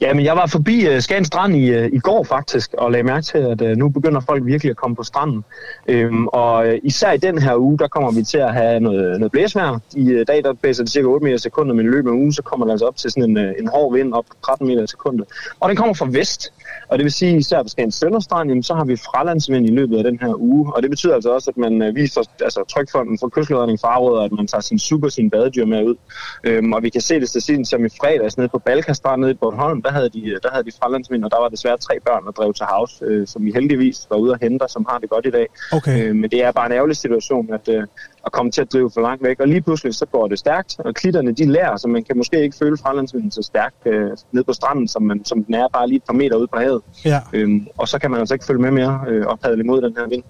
Ja, 0.02 0.14
men 0.14 0.26
jeg 0.26 0.36
var 0.36 0.46
forbi 0.46 0.88
øh, 0.88 0.96
uh, 0.96 1.02
Skagen 1.02 1.26
Strand 1.26 1.56
i, 1.56 1.78
uh, 1.78 1.86
i 1.86 2.00
går 2.00 2.24
faktisk, 2.24 2.74
og 2.74 2.92
lagde 2.92 3.04
mærke 3.04 3.26
til, 3.26 3.38
at 3.38 3.62
uh, 3.62 3.70
nu 3.70 3.90
begynder 3.90 4.20
folk 4.20 4.46
virkelig 4.46 4.70
at 4.70 4.78
komme 4.78 4.96
på 4.96 5.04
stranden. 5.04 5.44
Øhm, 5.88 6.28
og 6.28 6.68
uh, 6.68 6.74
især 6.84 7.12
i 7.12 7.18
den 7.18 7.42
her 7.42 7.56
uge, 7.56 7.78
der 7.78 7.88
kommer 7.88 8.12
vi 8.12 8.24
til 8.24 8.38
at 8.38 8.54
have 8.54 8.80
noget, 8.80 9.20
noget 9.20 9.32
blæsvejr. 9.32 9.80
I 9.96 10.16
uh, 10.16 10.22
dag, 10.28 10.44
der 10.44 10.54
blæser 10.54 10.84
det 10.84 10.92
cirka 10.92 11.08
8 11.08 11.24
meter 11.24 11.36
i 11.36 11.40
sekundet, 11.40 11.76
men 11.76 11.86
i 11.86 11.90
løbet 11.90 12.10
af 12.10 12.14
ugen, 12.14 12.34
så 12.34 12.42
kommer 12.42 12.66
det 12.66 12.72
altså 12.72 12.86
op 12.86 12.96
til 12.96 13.12
sådan 13.12 13.38
en, 13.38 13.38
uh, 13.38 13.54
en 13.60 13.68
hård 13.68 13.94
vind 13.94 14.14
op 14.14 14.26
på 14.30 14.36
13 14.46 14.68
meter 14.68 14.84
i 14.84 14.88
sekundet. 14.88 15.26
Og 15.60 15.70
den 15.70 15.78
kommer 15.78 15.94
fra 15.94 16.08
vest, 16.12 16.54
og 16.88 16.98
det 16.98 17.04
vil 17.04 17.12
sige, 17.12 17.38
især 17.38 17.64
på 17.64 17.70
Skagen 17.70 17.92
Sønderstrand, 17.92 18.50
jamen, 18.50 18.64
så 18.64 18.74
har 18.74 18.86
vi 18.86 18.96
fralandsvind 18.96 19.66
i 19.70 19.72
løbet 19.72 19.98
af 19.98 20.04
den 20.04 20.20
her 20.22 20.34
uge. 20.42 20.74
Og 20.76 20.82
det 20.82 20.90
betyder 20.90 21.16
altså 21.16 21.30
også, 21.30 21.50
at 21.50 21.58
man 21.58 21.88
uh, 21.88 21.96
viser, 21.96 22.22
altså 22.42 22.64
trykfonden 22.74 23.20
for 23.20 23.30
kystledning 23.30 23.80
fraråder, 23.80 24.22
at 24.24 24.32
man 24.32 24.48
tager 24.48 24.62
sin 24.62 24.80
super, 24.80 25.10
sin 25.10 25.30
badedyr 25.30 25.66
med 25.66 25.84
ud. 25.84 25.96
Øhm, 26.44 26.74
og 26.74 26.84
vi 26.84 26.90
kan 26.90 27.02
se 27.02 27.20
det 27.20 27.30
til 27.30 27.42
siden 27.42 27.66
som 27.66 27.86
i 27.86 27.90
fredags 27.90 28.38
nede 28.38 28.50
på 28.50 28.60
Balkastrand 28.60 29.22
nede 29.22 29.32
i 29.32 29.34
Bornholm, 29.34 29.82
der 29.82 29.92
havde 29.92 30.10
de, 30.10 30.40
der 30.44 30.50
havde 30.52 30.64
de 30.64 30.72
fralandsvind, 30.82 31.24
og 31.24 31.32
der 31.32 31.40
var 31.42 31.50
desværre 31.50 31.78
tre 31.78 32.00
børn, 32.06 32.26
der 32.26 32.32
drev 32.32 32.54
til 32.54 32.66
havs, 32.66 33.02
øh, 33.02 33.28
som 33.28 33.46
vi 33.46 33.52
heldigvis 33.52 34.08
var 34.10 34.18
ude 34.18 34.34
at 34.34 34.40
hente, 34.42 34.64
og 34.64 34.70
som 34.70 34.86
har 34.90 34.98
det 34.98 35.10
godt 35.10 35.26
i 35.26 35.32
dag. 35.32 35.48
Okay. 35.72 36.04
Øh, 36.04 36.16
men 36.16 36.30
det 36.32 36.44
er 36.44 36.52
bare 36.52 36.66
en 36.66 36.72
ærgerlig 36.72 36.98
situation, 36.98 37.54
at, 37.54 37.70
øh, 37.70 37.84
at 38.28 38.32
komme 38.32 38.52
til 38.52 38.62
at 38.62 38.74
drive 38.74 38.90
for 38.94 39.02
langt 39.02 39.24
væk. 39.24 39.40
Og 39.40 39.48
lige 39.48 39.62
pludselig 39.62 39.94
så 39.96 40.06
går 40.06 40.28
det 40.28 40.40
stærkt, 40.40 40.76
og 40.80 40.94
klitterne 40.94 41.32
de 41.32 41.46
lærer, 41.46 41.78
så 41.78 41.88
man 41.88 42.04
kan 42.04 42.18
måske 42.18 42.44
ikke 42.44 42.58
føle 42.58 42.78
fralandsvinden 42.78 43.32
så 43.32 43.42
stærkt 43.42 43.76
øh, 43.86 44.12
ned 44.32 44.44
på 44.44 44.54
stranden, 44.54 44.88
som, 44.88 45.02
man, 45.04 45.26
som 45.26 45.44
den 45.44 45.54
er 45.56 45.68
bare 45.74 45.88
lige 45.88 45.98
et 45.98 46.04
par 46.04 46.14
meter 46.14 46.36
ude 46.38 46.48
på 46.54 46.60
havet. 46.60 46.82
Ja. 47.06 47.20
Øhm, 47.34 47.68
og 47.78 47.88
så 47.88 48.00
kan 48.00 48.12
man 48.12 48.20
altså 48.20 48.34
ikke 48.36 48.46
følge 48.46 48.62
med 48.62 48.72
mere 48.72 49.02
øh, 49.08 49.26
og 49.28 49.40
padle 49.40 49.64
imod 49.64 49.82
den 49.82 49.94
her 49.98 50.08
vind. 50.10 50.24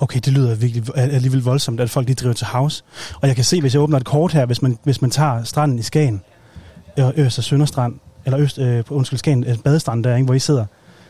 Okay, 0.00 0.20
det 0.24 0.32
lyder 0.32 0.54
virkelig 0.54 0.84
alligevel 0.96 1.42
voldsomt, 1.42 1.80
at 1.80 1.90
folk 1.90 2.06
lige 2.06 2.16
driver 2.16 2.34
til 2.34 2.46
havs. 2.46 2.84
Og 3.22 3.28
jeg 3.28 3.34
kan 3.36 3.44
se, 3.44 3.60
hvis 3.60 3.74
jeg 3.74 3.82
åbner 3.82 3.96
et 3.96 4.04
kort 4.04 4.32
her, 4.32 4.46
hvis 4.46 4.62
man, 4.62 4.78
hvis 4.84 5.00
man 5.02 5.10
tager 5.10 5.42
stranden 5.44 5.78
i 5.78 5.82
Skagen, 5.82 6.22
øh, 6.98 7.04
Øst- 7.16 7.38
og 7.38 7.44
Sønderstrand, 7.44 7.94
eller 8.24 8.40
Øst, 8.40 8.58
øh, 8.58 8.84
på- 8.84 8.94
undskyld, 8.94 9.18
Skagen, 9.18 9.44
øh, 9.44 9.56
badestrand 9.64 10.04
der, 10.04 10.14
ikke, 10.14 10.24
hvor 10.24 10.34
I 10.34 10.38
sidder, 10.38 10.64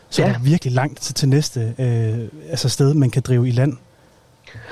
så 0.09 0.21
ja. 0.21 0.27
Ja. 0.27 0.33
er 0.33 0.37
der 0.37 0.43
virkelig 0.43 0.73
langt 0.73 0.99
til, 1.01 1.15
til 1.15 1.29
næste 1.29 1.73
øh, 1.79 2.19
altså 2.49 2.69
sted, 2.69 2.93
man 2.93 3.09
kan 3.09 3.21
drive 3.21 3.47
i 3.47 3.51
land. 3.51 3.73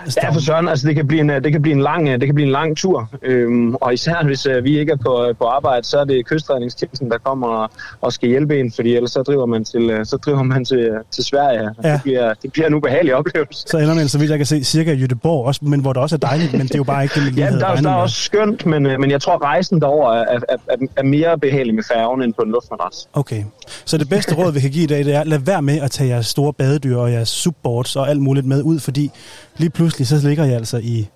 Altså, 0.04 0.20
Ja, 0.24 0.30
for 0.30 0.40
søren, 0.40 0.68
altså 0.68 0.88
det 0.88 0.96
kan 0.96 1.08
blive 1.08 1.22
en, 1.22 1.30
det 1.30 1.52
kan 1.52 1.62
blive 1.62 1.76
en 1.76 1.82
lang, 1.82 2.08
det 2.08 2.26
kan 2.26 2.36
blive 2.36 2.46
en 2.46 2.52
lang 2.52 2.78
tur. 2.78 3.10
Øhm, 3.24 3.76
og 3.76 3.94
især 3.94 4.24
hvis 4.26 4.46
øh, 4.46 4.64
vi 4.64 4.80
ikke 4.80 4.92
er 4.92 4.98
på, 4.98 5.34
på 5.40 5.46
arbejde, 5.46 5.88
så 5.88 5.98
er 6.00 6.06
det 6.06 6.26
kystredningstjenesten, 6.26 7.12
der 7.12 7.18
kommer 7.18 7.48
og, 7.48 7.70
og 8.02 8.14
skal 8.14 8.30
hjælpe 8.30 8.60
en, 8.60 8.72
fordi 8.72 8.96
ellers 8.96 9.12
så 9.12 9.22
driver 9.22 9.46
man 9.46 9.66
til, 9.66 9.90
øh, 9.90 10.06
så 10.06 10.18
driver 10.18 10.44
man 10.44 10.66
til, 10.66 10.90
til 11.12 11.24
Sverige. 11.24 11.70
Ja. 11.84 11.88
Ja. 11.90 11.94
Det, 11.94 12.02
bliver, 12.04 12.34
det 12.42 12.52
bliver 12.52 12.68
en 12.68 12.74
ubehagelig 12.74 13.16
oplevelse. 13.16 13.64
så 13.68 13.78
ender 13.78 13.94
man, 13.96 14.08
så 14.08 14.18
vidt 14.20 14.30
jeg 14.30 14.40
kan 14.40 14.46
se, 14.46 14.64
cirka 14.64 14.92
i 14.94 15.04
Göteborg, 15.04 15.48
også, 15.48 15.60
men 15.64 15.80
hvor 15.80 15.94
det 15.94 16.02
også 16.02 16.16
er 16.16 16.20
dejligt, 16.20 16.52
men 16.54 16.62
det 16.62 16.74
er 16.74 16.80
jo 16.80 16.84
bare 16.84 17.04
ikke 17.04 17.16
det, 17.16 17.24
man 17.24 17.34
Ja, 17.34 17.50
der, 17.52 17.66
er- 17.68 17.76
der 17.82 17.90
er 17.90 17.94
også 17.96 18.16
skønt, 18.16 18.66
men, 18.66 18.86
øh, 18.86 19.00
men 19.00 19.12
jeg 19.12 19.22
tror, 19.22 19.44
rejsen 19.44 19.82
derover 19.82 20.12
er, 20.14 20.40
er, 20.50 20.56
er, 20.70 20.76
er 20.98 21.04
mere 21.04 21.38
behagelig 21.40 21.76
med 21.76 21.84
færgen 21.84 22.22
end 22.22 22.34
på 22.34 22.42
en 22.42 22.52
luftmadras. 22.52 23.08
Okay. 23.14 23.44
Så 23.86 23.98
det 23.98 24.10
bedste 24.10 24.36
råd, 24.36 24.52
vi 24.54 24.60
kan 24.60 24.70
give 24.72 24.84
i 24.84 24.88
dag, 24.88 25.06
det 25.06 25.16
er, 25.16 25.24
lad 25.24 25.40
være 25.40 25.62
med 25.62 25.82
at 25.82 25.92
tage 25.92 26.10
jeres 26.10 26.28
store 26.28 26.54
badedyr 26.54 26.98
og 26.98 27.12
jeres 27.12 27.30
subboards 27.30 27.96
og 27.96 28.10
alt 28.10 28.22
muligt 28.22 28.46
med 28.46 28.62
ud, 28.64 28.80
fordi 28.80 29.12
lige 29.58 29.67
pludselig 29.70 30.08
så 30.08 30.28
ligger 30.28 30.46
I 30.46 30.52
altså 30.54 30.78
i, 30.78 31.08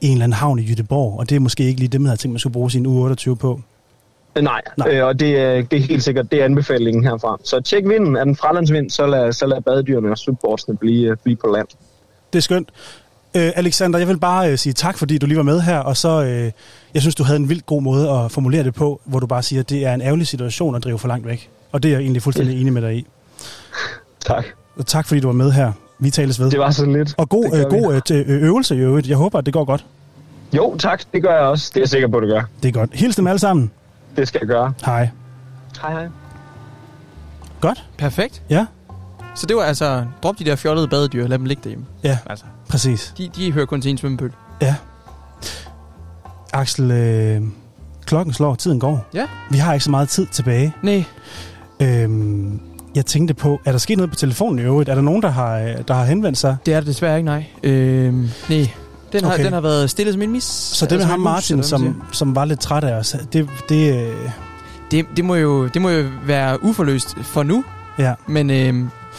i 0.00 0.06
en 0.06 0.12
eller 0.12 0.24
anden 0.24 0.32
havn 0.36 0.58
i 0.58 0.62
Jødeborg, 0.62 1.18
og 1.18 1.30
det 1.30 1.36
er 1.36 1.40
måske 1.40 1.64
ikke 1.64 1.78
lige 1.80 1.88
det, 1.88 2.00
man 2.00 2.06
havde 2.08 2.20
tænkt, 2.20 2.32
man 2.32 2.38
skulle 2.38 2.52
bruge 2.52 2.70
sin 2.70 2.86
uge 2.86 3.02
28 3.02 3.36
på. 3.36 3.60
Øh, 4.36 4.42
Nej, 4.44 4.60
Nej. 4.78 4.88
Øh, 4.90 5.06
og 5.06 5.20
det, 5.20 5.38
er- 5.38 5.62
det 5.62 5.76
er 5.78 5.80
helt 5.82 6.02
sikkert, 6.02 6.30
det 6.30 6.40
er 6.40 6.44
anbefalingen 6.44 7.04
herfra. 7.04 7.38
Så 7.44 7.60
tjek 7.60 7.88
vinden, 7.88 8.16
er 8.16 8.24
den 8.24 8.36
fralandsvind, 8.36 8.90
så 8.90 9.06
lad, 9.06 9.32
så 9.32 9.46
lad 9.46 9.60
badedyrene 9.62 10.10
og 10.10 10.18
subbordsene 10.18 10.76
blive, 10.76 11.10
øh, 11.10 11.16
blive 11.24 11.36
på 11.36 11.46
land. 11.46 11.68
Det 12.32 12.38
er 12.38 12.42
skønt. 12.42 12.68
Øh, 13.36 13.50
Alexander, 13.56 13.98
jeg 13.98 14.08
vil 14.08 14.18
bare 14.18 14.52
øh, 14.52 14.58
sige 14.58 14.72
tak, 14.72 14.98
fordi 14.98 15.18
du 15.18 15.26
lige 15.26 15.36
var 15.36 15.42
med 15.42 15.60
her, 15.60 15.78
og 15.78 15.96
så, 15.96 16.24
øh, 16.24 16.50
jeg 16.94 17.02
synes, 17.02 17.14
du 17.14 17.22
havde 17.22 17.38
en 17.38 17.48
vildt 17.48 17.66
god 17.66 17.82
måde 17.82 18.10
at 18.10 18.30
formulere 18.32 18.64
det 18.64 18.74
på, 18.74 19.00
hvor 19.04 19.18
du 19.20 19.26
bare 19.26 19.42
siger, 19.42 19.60
at 19.60 19.70
det 19.70 19.86
er 19.86 19.94
en 19.94 20.00
ærgerlig 20.02 20.26
situation 20.26 20.74
at 20.74 20.84
drive 20.84 20.98
for 20.98 21.08
langt 21.08 21.26
væk. 21.26 21.50
Og 21.72 21.82
det 21.82 21.88
er 21.88 21.92
jeg 21.92 22.00
egentlig 22.02 22.22
fuldstændig 22.22 22.60
enig 22.60 22.72
med 22.72 22.82
dig 22.82 22.96
i. 22.96 23.06
Tak. 24.26 24.44
Og 24.76 24.86
tak, 24.86 25.06
fordi 25.08 25.20
du 25.20 25.28
var 25.28 25.34
med 25.34 25.50
her. 25.52 25.72
Vi 25.98 26.10
tales 26.10 26.40
ved. 26.40 26.50
Det 26.50 26.58
var 26.58 26.70
så 26.70 26.86
lidt. 26.86 27.14
Og 27.18 27.28
god, 27.28 27.44
øh, 27.54 27.64
god 27.70 27.94
øh, 28.10 28.18
øh, 28.36 28.42
øvelse 28.42 28.76
i 28.76 28.78
øvrigt. 28.78 29.08
Jeg 29.08 29.16
håber, 29.16 29.38
at 29.38 29.46
det 29.46 29.54
går 29.54 29.64
godt. 29.64 29.84
Jo, 30.56 30.76
tak. 30.78 31.02
Det 31.14 31.22
gør 31.22 31.30
jeg 31.32 31.40
også. 31.40 31.70
Det 31.74 31.76
er 31.76 31.80
jeg 31.82 31.88
sikker 31.88 32.08
på, 32.08 32.16
at 32.16 32.22
det 32.22 32.30
gør. 32.30 32.42
Det 32.62 32.68
er 32.68 32.72
godt. 32.72 32.90
Hils 32.94 33.16
dem 33.16 33.26
alle 33.26 33.38
sammen. 33.38 33.70
Det 34.16 34.28
skal 34.28 34.38
jeg 34.42 34.48
gøre. 34.48 34.72
Hej. 34.86 35.08
Hej, 35.82 35.92
hej. 35.92 36.08
Godt. 37.60 37.84
Perfekt. 37.98 38.42
Ja. 38.50 38.66
Så 39.34 39.46
det 39.46 39.56
var 39.56 39.62
altså, 39.62 40.04
drop 40.22 40.38
de 40.38 40.44
der 40.44 40.56
fjollede 40.56 40.88
badedyr, 40.88 41.26
lad 41.26 41.38
dem 41.38 41.46
ligge 41.46 41.60
derhjemme. 41.64 41.86
Ja, 42.04 42.18
Altså, 42.26 42.44
præcis. 42.68 43.14
de, 43.18 43.30
de 43.36 43.52
hører 43.52 43.66
kun 43.66 43.80
til 43.82 43.90
en 43.90 43.98
svømmepøl. 43.98 44.32
Ja. 44.62 44.74
Axel, 46.52 46.90
øh, 46.90 47.42
klokken 48.04 48.34
slår, 48.34 48.54
tiden 48.54 48.80
går. 48.80 49.06
Ja. 49.14 49.26
Vi 49.50 49.58
har 49.58 49.72
ikke 49.72 49.84
så 49.84 49.90
meget 49.90 50.08
tid 50.08 50.26
tilbage. 50.26 50.74
Nej, 50.82 51.04
Øhm, 51.80 52.60
jeg 52.98 53.06
tænkte 53.06 53.34
på, 53.34 53.60
er 53.64 53.70
der 53.70 53.78
sket 53.78 53.96
noget 53.96 54.10
på 54.10 54.16
telefonen 54.16 54.58
i 54.58 54.62
øvrigt? 54.62 54.88
Er 54.90 54.94
der 54.94 55.02
nogen, 55.02 55.22
der 55.22 55.28
har, 55.28 55.58
der 55.88 55.94
har 55.94 56.04
henvendt 56.04 56.38
sig? 56.38 56.56
det 56.66 56.74
er 56.74 56.80
det 56.80 56.86
desværre 56.86 57.16
ikke, 57.16 57.24
nej. 57.26 57.44
Øh, 57.62 58.14
nej, 58.14 58.68
den 59.12 59.24
har, 59.24 59.32
Okay. 59.32 59.44
den 59.44 59.52
har 59.52 59.60
været 59.60 59.90
stille 59.90 60.12
som 60.12 60.22
en 60.22 60.32
mis. 60.32 60.44
Så 60.44 60.86
det 60.86 60.98
med 60.98 61.04
ham 61.06 61.20
en 61.20 61.24
mus, 61.24 61.24
Martin, 61.32 61.62
som, 61.62 62.02
som 62.12 62.34
var 62.36 62.44
lidt 62.44 62.60
træt 62.60 62.84
af 62.84 62.94
os, 62.94 63.16
det, 63.32 63.48
det 63.68 63.94
øh, 64.08 64.12
Det, 64.90 65.06
det, 65.16 65.24
må 65.24 65.34
jo, 65.34 65.66
det 65.66 65.82
må 65.82 65.88
jo 65.90 66.04
være 66.26 66.64
uforløst 66.64 67.16
for 67.22 67.42
nu, 67.42 67.64
ja. 67.98 68.14
men 68.26 68.50
øh, 68.50 68.74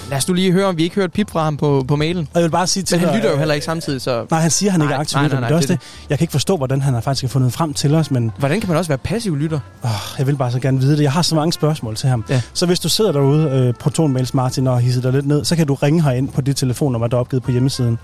lad 0.09 0.17
os 0.17 0.27
nu 0.27 0.33
lige 0.33 0.51
høre, 0.51 0.65
om 0.65 0.77
vi 0.77 0.83
ikke 0.83 0.95
hørt 0.95 1.11
pip 1.11 1.31
fra 1.31 1.43
ham 1.43 1.57
på, 1.57 1.85
på 1.87 1.95
mailen. 1.95 2.27
Og 2.33 2.39
jeg 2.39 2.43
vil 2.43 2.51
bare 2.51 2.67
sige 2.67 2.83
til 2.83 2.95
Men 2.95 2.99
han 2.99 3.09
dig, 3.09 3.15
lytter 3.15 3.29
jo 3.29 3.33
øh, 3.33 3.39
heller 3.39 3.53
ikke 3.55 3.65
samtidig, 3.65 4.01
så 4.01 4.25
Nej, 4.31 4.39
han 4.39 4.51
siger, 4.51 4.71
han 4.71 4.81
ikke 4.81 4.93
er 4.93 4.97
aktiv 4.97 5.15
nej, 5.15 5.23
lytter, 5.23 5.39
nej, 5.39 5.39
men 5.39 5.41
nej, 5.41 5.47
det 5.49 5.53
er 5.53 5.57
også 5.57 5.73
det 5.73 5.81
det. 6.03 6.09
Jeg 6.09 6.17
kan 6.17 6.23
ikke 6.23 6.31
forstå, 6.31 6.57
hvordan 6.57 6.81
han 6.81 6.93
har 6.93 7.01
faktisk 7.01 7.31
fundet 7.31 7.53
frem 7.53 7.73
til 7.73 7.95
os, 7.95 8.11
men 8.11 8.31
hvordan 8.37 8.59
kan 8.59 8.69
man 8.69 8.77
også 8.77 8.89
være 8.89 8.97
passiv 8.97 9.35
lytter? 9.35 9.59
åh, 9.83 9.89
jeg 10.17 10.27
vil 10.27 10.35
bare 10.35 10.51
så 10.51 10.59
gerne 10.59 10.79
vide 10.79 10.97
det. 10.97 11.03
Jeg 11.03 11.11
har 11.11 11.21
så 11.21 11.35
mange 11.35 11.53
spørgsmål 11.53 11.95
til 11.95 12.09
ham. 12.09 12.25
Ja. 12.29 12.41
Så 12.53 12.65
hvis 12.65 12.79
du 12.79 12.89
sidder 12.89 13.11
derude, 13.11 13.49
øh, 13.49 13.73
Protonmails 13.73 14.33
Martin, 14.33 14.67
og 14.67 14.79
hisser 14.79 15.01
dig 15.01 15.11
lidt 15.11 15.25
ned, 15.25 15.45
så 15.45 15.55
kan 15.55 15.67
du 15.67 15.73
ringe 15.73 16.03
herind 16.03 16.29
på 16.29 16.41
det 16.41 16.55
telefonnummer, 16.55 17.07
der 17.07 17.17
er 17.17 17.21
opgivet 17.21 17.43
på 17.43 17.51
hjemmesiden. 17.51 17.99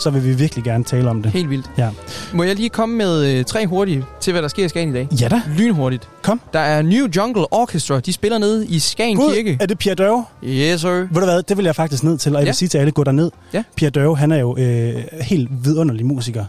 Så 0.00 0.10
vil 0.10 0.24
vi 0.24 0.32
virkelig 0.34 0.64
gerne 0.64 0.84
tale 0.84 1.10
om 1.10 1.22
det. 1.22 1.32
Helt 1.32 1.50
vildt. 1.50 1.70
Ja. 1.78 1.88
Må 2.34 2.42
jeg 2.42 2.56
lige 2.56 2.68
komme 2.68 2.96
med 2.96 3.24
øh, 3.38 3.44
tre 3.44 3.66
hurtige 3.66 4.04
til, 4.20 4.32
hvad 4.32 4.42
der 4.42 4.48
sker 4.48 4.64
i 4.64 4.68
Skagen 4.68 4.88
i 4.90 4.92
dag? 4.92 5.08
Ja 5.20 5.28
da. 5.28 5.42
Lynhurtigt. 5.56 6.08
Kom. 6.22 6.40
Der 6.52 6.58
er 6.58 6.82
New 6.82 7.06
Jungle 7.16 7.52
Orchestra. 7.52 8.00
De 8.00 8.12
spiller 8.12 8.38
nede 8.38 8.66
i 8.66 8.78
Skagen 8.78 9.16
Gud, 9.16 9.34
Kirke. 9.34 9.58
er 9.60 9.66
det 9.66 9.78
Pierre 9.78 9.94
Dørve? 9.94 10.24
Yes, 10.44 10.80
sir. 10.80 10.88
Ved 10.90 11.06
du 11.14 11.20
hvad, 11.24 11.42
det 11.42 11.56
vil 11.56 11.64
jeg 11.64 11.76
faktisk 11.76 12.02
ned 12.04 12.18
til, 12.18 12.32
og 12.36 12.40
jeg 12.40 12.46
Ja. 12.46 12.48
vil 12.50 12.54
sige 12.56 12.68
til 12.68 12.78
alle, 12.78 12.90
gå 12.92 13.04
derned. 13.04 13.30
Ja. 13.54 13.62
Pierre 13.76 13.90
Dørve, 13.90 14.16
han 14.16 14.32
er 14.32 14.38
jo 14.38 14.56
øh, 14.58 14.94
helt 15.22 15.48
vidunderlig 15.64 16.06
musiker. 16.06 16.44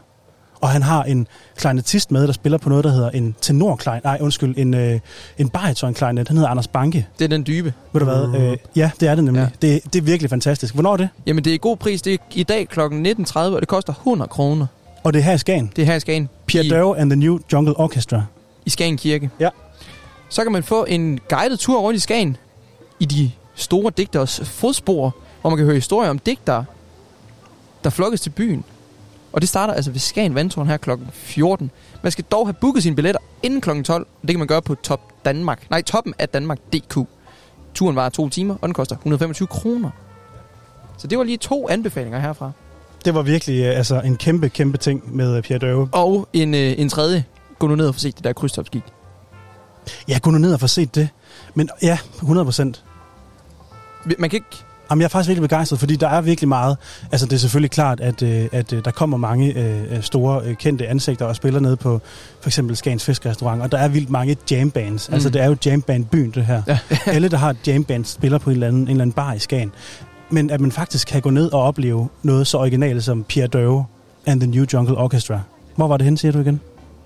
Og 0.61 0.69
han 0.69 0.81
har 0.81 1.03
en 1.03 1.27
kleinetist 1.55 2.11
med, 2.11 2.27
der 2.27 2.33
spiller 2.33 2.57
på 2.57 2.69
noget, 2.69 2.83
der 2.83 2.91
hedder 2.91 3.09
en 3.09 3.35
tenorklein. 3.41 4.01
Nej, 4.03 4.17
undskyld, 4.21 4.57
en, 4.57 4.73
øh, 4.73 4.99
en 5.37 5.49
bariton-kleinet. 5.49 6.27
Han 6.27 6.37
hedder 6.37 6.49
Anders 6.49 6.67
Banke. 6.67 7.07
Det 7.19 7.25
er 7.25 7.29
den 7.29 7.47
dybe. 7.47 7.73
Ved 7.93 7.99
du 7.99 8.05
hvad? 8.05 8.41
Øh, 8.41 8.57
ja, 8.75 8.91
det 8.99 9.09
er 9.09 9.15
det 9.15 9.23
nemlig. 9.23 9.49
Ja. 9.61 9.67
Det, 9.67 9.93
det 9.93 9.99
er 9.99 10.03
virkelig 10.03 10.29
fantastisk. 10.29 10.73
Hvornår 10.73 10.93
er 10.93 10.97
det? 10.97 11.09
Jamen, 11.25 11.43
det 11.43 11.53
er 11.53 11.57
god 11.57 11.77
pris. 11.77 12.01
Det 12.01 12.13
er 12.13 12.17
i 12.31 12.43
dag 12.43 12.67
kl. 12.67 12.79
19.30, 12.79 13.37
og 13.37 13.59
det 13.59 13.67
koster 13.67 13.93
100 13.93 14.29
kroner. 14.29 14.67
Og 15.03 15.13
det 15.13 15.19
er 15.19 15.23
her 15.23 15.33
i 15.33 15.37
Skagen. 15.37 15.71
Det 15.75 15.81
er 15.81 15.85
her 15.85 15.95
i 15.95 15.99
Skagen. 15.99 16.29
Pierre 16.45 16.97
I, 16.97 17.01
and 17.01 17.09
the 17.09 17.19
New 17.19 17.39
Jungle 17.53 17.79
Orchestra. 17.79 18.23
I 18.65 18.69
Skagen 18.69 18.97
Kirke. 18.97 19.29
Ja. 19.39 19.49
Så 20.29 20.43
kan 20.43 20.51
man 20.51 20.63
få 20.63 20.85
en 20.85 21.19
guided 21.29 21.57
tur 21.57 21.79
rundt 21.79 21.97
i 21.97 21.99
Skagen 21.99 22.37
i 22.99 23.05
de 23.05 23.31
store 23.55 23.91
digters 23.97 24.41
fodspor, 24.43 25.15
hvor 25.41 25.49
man 25.49 25.57
kan 25.57 25.65
høre 25.65 25.75
historier 25.75 26.09
om 26.09 26.19
digtere, 26.19 26.65
der 27.83 27.89
flokkes 27.89 28.21
til 28.21 28.29
byen. 28.29 28.63
Og 29.33 29.41
det 29.41 29.49
starter 29.49 29.73
altså 29.73 29.91
ved 29.91 29.99
Skagen 29.99 30.35
Vandtårn 30.35 30.67
her 30.67 30.77
kl. 30.77 30.89
14. 31.11 31.71
Man 32.01 32.11
skal 32.11 32.23
dog 32.31 32.47
have 32.47 32.53
booket 32.53 32.83
sine 32.83 32.95
billetter 32.95 33.21
inden 33.43 33.61
kl. 33.61 33.83
12, 33.83 34.01
og 34.01 34.21
det 34.21 34.29
kan 34.29 34.39
man 34.39 34.47
gøre 34.47 34.61
på 34.61 34.75
Top 34.75 35.25
Danmark. 35.25 35.69
Nej, 35.69 35.81
toppen 35.81 36.13
af 36.19 36.29
Danmark.dk. 36.29 37.07
Turen 37.73 37.95
varer 37.95 38.09
to 38.09 38.29
timer, 38.29 38.55
og 38.61 38.67
den 38.67 38.73
koster 38.73 38.95
125 38.95 39.47
kroner. 39.47 39.89
Så 40.97 41.07
det 41.07 41.17
var 41.17 41.23
lige 41.23 41.37
to 41.37 41.69
anbefalinger 41.69 42.19
herfra. 42.19 42.51
Det 43.05 43.15
var 43.15 43.21
virkelig 43.21 43.63
øh, 43.63 43.77
altså, 43.77 44.01
en 44.01 44.17
kæmpe, 44.17 44.49
kæmpe 44.49 44.77
ting 44.77 45.15
med 45.15 45.37
øh, 45.37 45.43
Pierre 45.43 45.59
Dørve. 45.59 45.89
Og 45.91 46.27
en, 46.33 46.53
øh, 46.53 46.73
en 46.77 46.89
tredje. 46.89 47.25
Gå 47.59 47.67
nu 47.67 47.75
ned 47.75 47.87
og 47.87 47.95
få 47.95 47.99
set 47.99 48.15
det 48.15 48.23
der 48.23 48.33
krydstopskik. 48.33 48.83
Ja, 50.07 50.19
gå 50.19 50.31
nu 50.31 50.37
ned 50.37 50.53
og 50.53 50.59
få 50.59 50.67
set 50.67 50.95
det. 50.95 51.09
Men 51.55 51.69
ja, 51.81 51.97
100 52.15 52.45
procent. 52.45 52.83
Man 54.19 54.29
kan 54.29 54.37
ikke... 54.37 54.70
Jamen, 54.91 55.01
jeg 55.01 55.05
er 55.05 55.09
faktisk 55.09 55.29
virkelig 55.29 55.49
begejstret, 55.49 55.79
fordi 55.79 55.95
der 55.95 56.07
er 56.09 56.21
virkelig 56.21 56.47
meget. 56.47 56.77
Altså, 57.11 57.25
det 57.27 57.33
er 57.33 57.37
selvfølgelig 57.37 57.71
klart, 57.71 57.99
at, 57.99 58.21
øh, 58.23 58.47
at 58.51 58.73
øh, 58.73 58.85
der 58.85 58.91
kommer 58.91 59.17
mange 59.17 59.53
øh, 59.57 60.03
store, 60.03 60.41
øh, 60.45 60.55
kendte 60.55 60.87
ansigter 60.87 61.25
og 61.25 61.35
spiller 61.35 61.59
ned 61.59 61.75
på 61.75 62.01
for 62.41 62.49
eksempel 62.49 62.75
Skagens 62.75 63.05
Fiskerestaurant, 63.05 63.61
og 63.61 63.71
der 63.71 63.77
er 63.77 63.87
vildt 63.87 64.09
mange 64.09 64.35
jambands. 64.51 65.09
Mm. 65.09 65.13
Altså, 65.13 65.29
Mm. 65.29 65.33
det 65.33 65.41
er 65.41 65.45
jo 65.45 65.55
jamband-byen, 65.65 66.31
det 66.31 66.45
her. 66.45 66.61
Ja. 66.67 66.77
Alle, 67.05 67.27
der 67.29 67.37
har 67.37 67.49
et 67.49 67.57
jamband, 67.67 68.05
spiller 68.05 68.37
på 68.37 68.49
en 68.49 68.53
eller, 68.53 68.67
anden, 68.67 68.81
en 68.81 68.87
eller 68.89 69.01
anden 69.01 69.13
bar 69.13 69.33
i 69.33 69.39
Skagen. 69.39 69.71
Men 70.29 70.49
at 70.49 70.61
man 70.61 70.71
faktisk 70.71 71.07
kan 71.07 71.21
gå 71.21 71.29
ned 71.29 71.53
og 71.53 71.61
opleve 71.61 72.09
noget 72.23 72.47
så 72.47 72.57
originalt 72.57 73.03
som 73.03 73.23
Pierre 73.23 73.47
Dørve 73.47 73.85
and 74.25 74.39
the 74.41 74.49
New 74.49 74.65
Jungle 74.73 74.97
Orchestra. 74.97 75.39
Hvor 75.75 75.87
var 75.87 75.97
det 75.97 76.05
hen, 76.05 76.17
siger 76.17 76.31
du 76.31 76.39
igen? 76.39 76.59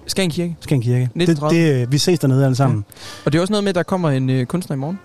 Skagen 0.07 0.31
Kirke. 0.31 0.55
Skagen 0.59 0.81
Kirke. 0.81 0.99
Det, 1.13 1.21
1930. 1.29 1.75
det, 1.79 1.81
øh, 1.81 1.91
vi 1.91 1.97
ses 1.97 2.19
dernede 2.19 2.45
alle 2.45 2.55
sammen. 2.55 2.85
Og 3.25 3.31
det 3.31 3.37
er 3.37 3.41
også 3.41 3.51
noget 3.53 3.63
med, 3.63 3.69
at 3.69 3.75
der 3.75 3.83
kommer 3.83 4.09
en 4.09 4.29
øh, 4.29 4.45
kunstner 4.45 4.75
i 4.75 4.79
morgen. 4.79 4.99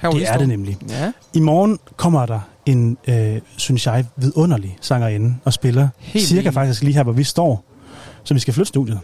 Her. 0.00 0.10
Det 0.10 0.28
er 0.28 0.38
det 0.38 0.48
nemlig. 0.48 0.78
Ja, 0.88 1.12
I 1.34 1.40
morgen 1.40 1.78
kommer 1.96 2.26
der 2.26 2.40
en, 2.66 2.98
øh, 3.08 3.40
synes 3.56 3.86
jeg, 3.86 4.04
vidunderlig 4.16 4.78
sangerinde 4.80 5.34
og 5.44 5.52
spiller. 5.52 5.88
Helt 5.98 6.26
cirka 6.26 6.40
enig. 6.40 6.54
faktisk 6.54 6.82
lige 6.82 6.94
her, 6.94 7.02
hvor 7.02 7.12
vi 7.12 7.24
står. 7.24 7.64
Så 8.24 8.34
vi 8.34 8.40
skal 8.40 8.54
flytte 8.54 8.68
studiet. 8.68 9.00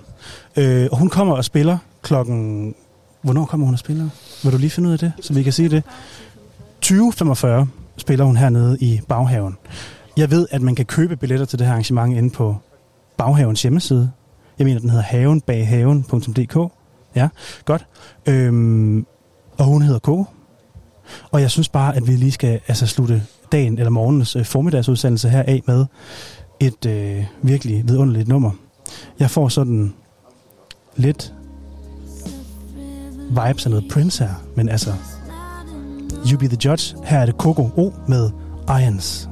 Øh, 0.57 0.89
og 0.93 0.99
hun 0.99 1.09
kommer 1.09 1.35
og 1.35 1.45
spiller 1.45 1.79
klokken... 2.03 2.75
Hvornår 3.23 3.45
kommer 3.45 3.67
hun 3.67 3.75
og 3.75 3.79
spiller? 3.79 4.09
Vil 4.43 4.53
du 4.53 4.59
lige 4.59 4.71
finde 4.71 4.89
ud 4.89 4.93
af 4.93 4.99
det, 4.99 5.13
så 5.21 5.33
vi 5.33 5.43
kan 5.43 5.53
sige 5.53 5.69
det? 5.69 5.83
20.45 6.87 7.47
spiller 7.97 8.25
hun 8.25 8.37
hernede 8.37 8.79
i 8.81 9.01
Baghaven. 9.09 9.57
Jeg 10.17 10.31
ved, 10.31 10.47
at 10.51 10.63
man 10.63 10.75
kan 10.75 10.85
købe 10.85 11.17
billetter 11.17 11.47
til 11.47 11.59
det 11.59 11.67
her 11.67 11.73
arrangement 11.73 12.17
inde 12.17 12.31
på 12.31 12.57
Baghavens 13.17 13.63
hjemmeside. 13.63 14.11
Jeg 14.59 14.65
mener, 14.65 14.81
den 14.81 14.91
hedder 14.91 15.05
havenbaghaven.dk. 15.05 16.73
Ja, 17.15 17.29
godt. 17.65 17.87
Øhm, 18.27 19.07
og 19.59 19.65
hun 19.65 19.83
hedder 19.83 19.99
K. 19.99 20.29
Og 21.31 21.41
jeg 21.41 21.51
synes 21.51 21.69
bare, 21.69 21.97
at 21.97 22.07
vi 22.07 22.13
lige 22.13 22.33
skal 22.33 22.61
altså, 22.69 22.87
slutte 22.87 23.23
dagen 23.53 23.79
eller 23.79 23.91
morgens 23.91 24.37
øh, 24.37 24.45
formiddagsudsendelse 24.45 25.29
her 25.29 25.43
af 25.43 25.63
med 25.67 25.87
et 26.61 26.87
øh, 26.87 27.25
virkelig 27.43 27.89
vidunderligt 27.89 28.29
nummer. 28.29 28.51
Jeg 29.19 29.31
får 29.31 29.49
sådan 29.49 29.95
lidt 30.97 31.35
vibes 33.29 33.67
af 33.67 33.71
noget 33.71 33.89
Prince 33.91 34.25
her, 34.25 34.35
men 34.57 34.69
altså, 34.69 34.93
You 36.31 36.39
Be 36.39 36.49
The 36.49 36.59
Judge. 36.65 36.97
Her 37.05 37.19
er 37.19 37.27
det 37.27 37.35
Coco 37.35 37.71
O 37.77 37.93
med 38.09 38.31
Irons. 38.69 39.29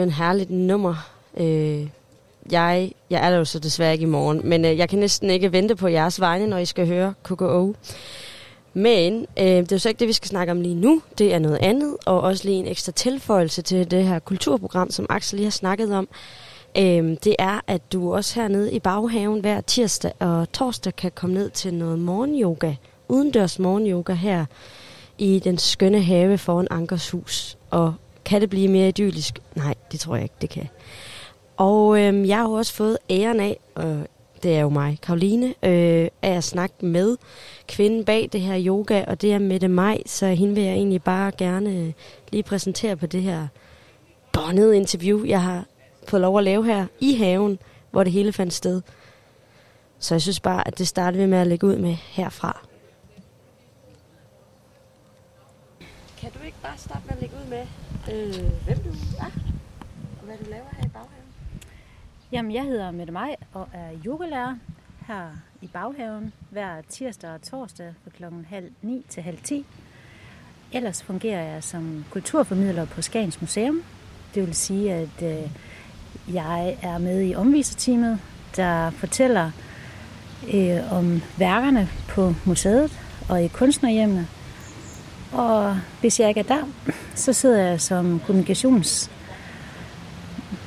Skønt 0.00 0.12
herligt 0.12 0.50
nummer. 0.50 0.94
Øh, 1.36 1.86
jeg, 2.52 2.92
jeg 3.10 3.26
er 3.26 3.30
der 3.30 3.36
jo 3.36 3.44
så 3.44 3.58
desværre 3.58 3.92
ikke 3.92 4.02
i 4.02 4.06
morgen, 4.06 4.40
men 4.44 4.64
øh, 4.64 4.78
jeg 4.78 4.88
kan 4.88 4.98
næsten 4.98 5.30
ikke 5.30 5.52
vente 5.52 5.76
på 5.76 5.88
jeres 5.88 6.20
vegne, 6.20 6.46
når 6.46 6.58
I 6.58 6.64
skal 6.64 6.86
høre 6.86 7.14
KKO. 7.22 7.74
Men 8.74 9.26
øh, 9.38 9.44
det 9.44 9.72
er 9.72 9.76
jo 9.76 9.78
så 9.78 9.88
ikke 9.88 9.98
det, 9.98 10.08
vi 10.08 10.12
skal 10.12 10.28
snakke 10.28 10.50
om 10.50 10.60
lige 10.60 10.74
nu. 10.74 11.02
Det 11.18 11.34
er 11.34 11.38
noget 11.38 11.58
andet, 11.62 11.96
og 12.06 12.20
også 12.20 12.44
lige 12.44 12.56
en 12.56 12.66
ekstra 12.66 12.92
tilføjelse 12.92 13.62
til 13.62 13.90
det 13.90 14.04
her 14.04 14.18
kulturprogram, 14.18 14.90
som 14.90 15.06
Axel 15.08 15.36
lige 15.36 15.46
har 15.46 15.50
snakket 15.50 15.94
om. 15.94 16.08
Øh, 16.78 17.16
det 17.24 17.36
er, 17.38 17.60
at 17.66 17.92
du 17.92 18.14
også 18.14 18.40
hernede 18.40 18.72
i 18.72 18.78
baghaven 18.78 19.40
hver 19.40 19.60
tirsdag 19.60 20.12
og 20.18 20.52
torsdag 20.52 20.96
kan 20.96 21.12
komme 21.14 21.34
ned 21.34 21.50
til 21.50 21.74
noget 21.74 21.98
morgenyoga, 21.98 22.74
udendørs 23.08 23.58
morgenyoga 23.58 24.12
her 24.12 24.44
i 25.18 25.38
den 25.38 25.58
skønne 25.58 26.02
have 26.02 26.38
foran 26.38 26.68
Ankers 26.70 27.10
hus. 27.10 27.58
Og 27.70 27.94
kan 28.24 28.40
det 28.40 28.50
blive 28.50 28.68
mere 28.68 28.88
idyllisk? 28.88 29.38
Nej, 29.54 29.74
det 29.92 30.00
tror 30.00 30.14
jeg 30.14 30.22
ikke, 30.22 30.34
det 30.40 30.50
kan. 30.50 30.68
Og 31.56 32.00
øh, 32.00 32.28
jeg 32.28 32.36
har 32.36 32.44
jo 32.44 32.52
også 32.52 32.74
fået 32.74 32.98
æren 33.10 33.40
af, 33.40 33.56
og 33.74 34.06
det 34.42 34.56
er 34.56 34.60
jo 34.60 34.68
mig, 34.68 34.98
Karoline, 35.02 35.46
øh, 35.46 36.08
af 36.22 36.36
at 36.36 36.44
snakke 36.44 36.86
med 36.86 37.16
kvinden 37.68 38.04
bag 38.04 38.28
det 38.32 38.40
her 38.40 38.62
yoga, 38.66 39.04
og 39.06 39.22
det 39.22 39.32
er 39.32 39.38
Mette 39.38 39.68
Maj, 39.68 40.02
så 40.06 40.26
hende 40.26 40.54
vil 40.54 40.64
jeg 40.64 40.74
egentlig 40.74 41.02
bare 41.02 41.32
gerne 41.38 41.70
øh, 41.70 41.92
lige 42.32 42.42
præsentere 42.42 42.96
på 42.96 43.06
det 43.06 43.22
her 43.22 43.48
bondede 44.32 44.76
interview, 44.76 45.24
jeg 45.24 45.42
har 45.42 45.64
fået 46.08 46.22
lov 46.22 46.38
at 46.38 46.44
lave 46.44 46.64
her 46.64 46.86
i 47.00 47.14
haven, 47.14 47.58
hvor 47.90 48.04
det 48.04 48.12
hele 48.12 48.32
fandt 48.32 48.52
sted. 48.52 48.82
Så 49.98 50.14
jeg 50.14 50.22
synes 50.22 50.40
bare, 50.40 50.66
at 50.68 50.78
det 50.78 50.88
starter 50.88 51.18
vi 51.18 51.26
med 51.26 51.38
at 51.38 51.46
lægge 51.46 51.66
ud 51.66 51.76
med 51.76 51.94
herfra. 51.94 52.66
Kan 56.20 56.30
du 56.30 56.44
ikke 56.44 56.58
bare 56.62 56.78
starte 56.78 57.00
med 57.06 57.14
at 57.14 57.20
lægge 57.20 57.36
ud 57.44 57.50
med, 57.50 57.66
øh, 58.12 58.34
hvem 58.64 58.78
du 58.78 58.90
er, 59.18 59.30
og 60.18 60.24
hvad 60.24 60.36
du 60.36 60.50
laver 60.50 60.64
her 60.72 60.86
i 60.86 60.88
baghaven? 60.88 61.28
Jamen, 62.32 62.52
jeg 62.52 62.62
hedder 62.62 62.90
Mette 62.90 63.12
Maj 63.12 63.36
og 63.52 63.68
er 63.72 63.90
yogalærer 64.06 64.56
her 65.06 65.30
i 65.62 65.66
baghaven 65.66 66.32
hver 66.50 66.80
tirsdag 66.88 67.30
og 67.30 67.42
torsdag 67.42 67.94
fra 68.04 68.10
klokken 68.16 68.46
halv 68.50 68.70
ni 68.82 69.04
til 69.08 69.22
halv 69.22 69.38
ti. 69.44 69.66
Ellers 70.72 71.02
fungerer 71.02 71.52
jeg 71.52 71.64
som 71.64 72.04
kulturformidler 72.10 72.84
på 72.84 73.02
Skagens 73.02 73.40
Museum. 73.40 73.82
Det 74.34 74.46
vil 74.46 74.54
sige, 74.54 74.94
at 74.94 75.22
øh, 75.22 75.50
jeg 76.34 76.78
er 76.82 76.98
med 76.98 77.28
i 77.28 77.34
omviserteamet, 77.34 78.18
der 78.56 78.90
fortæller 78.90 79.50
øh, 80.54 80.92
om 80.92 81.22
værkerne 81.38 81.88
på 82.08 82.34
museet 82.44 83.00
og 83.28 83.44
i 83.44 83.48
kunstnerhjemmene. 83.48 84.28
Og 85.32 85.76
hvis 86.00 86.20
jeg 86.20 86.28
ikke 86.28 86.40
er 86.40 86.44
der, 86.44 86.62
så 87.14 87.32
sidder 87.32 87.62
jeg 87.62 87.80
som 87.80 88.20
kommunikations 88.26 89.10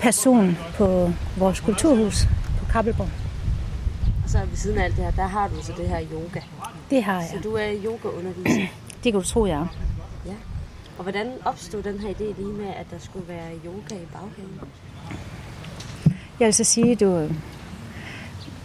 person 0.01 0.57
på 0.77 1.11
vores 1.37 1.59
kulturhus 1.59 2.27
på 2.59 2.65
Kappelborg. 2.71 3.09
Og 4.23 4.29
så 4.29 4.37
ved 4.49 4.57
siden 4.57 4.77
af 4.77 4.83
alt 4.83 4.95
det 4.95 5.03
her, 5.03 5.11
der 5.11 5.27
har 5.27 5.47
du 5.47 5.63
så 5.63 5.73
det 5.77 5.87
her 5.89 5.99
yoga. 6.13 6.39
Det 6.89 7.03
har 7.03 7.19
jeg. 7.19 7.29
Så 7.33 7.39
du 7.43 7.55
er 7.55 7.71
yogaunderviser. 7.85 8.67
Det 9.03 9.11
kan 9.13 9.21
du 9.21 9.27
tro, 9.27 9.45
jeg 9.45 9.55
er. 9.59 9.67
ja. 10.25 10.33
Og 10.97 11.03
hvordan 11.03 11.27
opstod 11.45 11.83
den 11.83 11.99
her 11.99 12.09
idé 12.09 12.23
lige 12.23 12.53
med, 12.53 12.67
at 12.67 12.85
der 12.91 12.97
skulle 12.99 13.27
være 13.27 13.49
yoga 13.65 13.95
i 13.95 14.05
baghaven? 14.13 14.59
Jeg 16.39 16.45
vil 16.45 16.53
så 16.53 16.63
sige, 16.63 16.95
du 16.95 17.29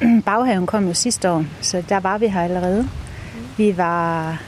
baghaven 0.26 0.66
kom 0.66 0.86
jo 0.86 0.94
sidste 0.94 1.30
år, 1.30 1.44
så 1.61 1.84
der 1.88 2.01
var 2.01 2.18
vi 2.18 2.26
her 2.28 2.42
allerede. 2.42 2.88
Vi 3.57 3.76
var, 3.76 4.42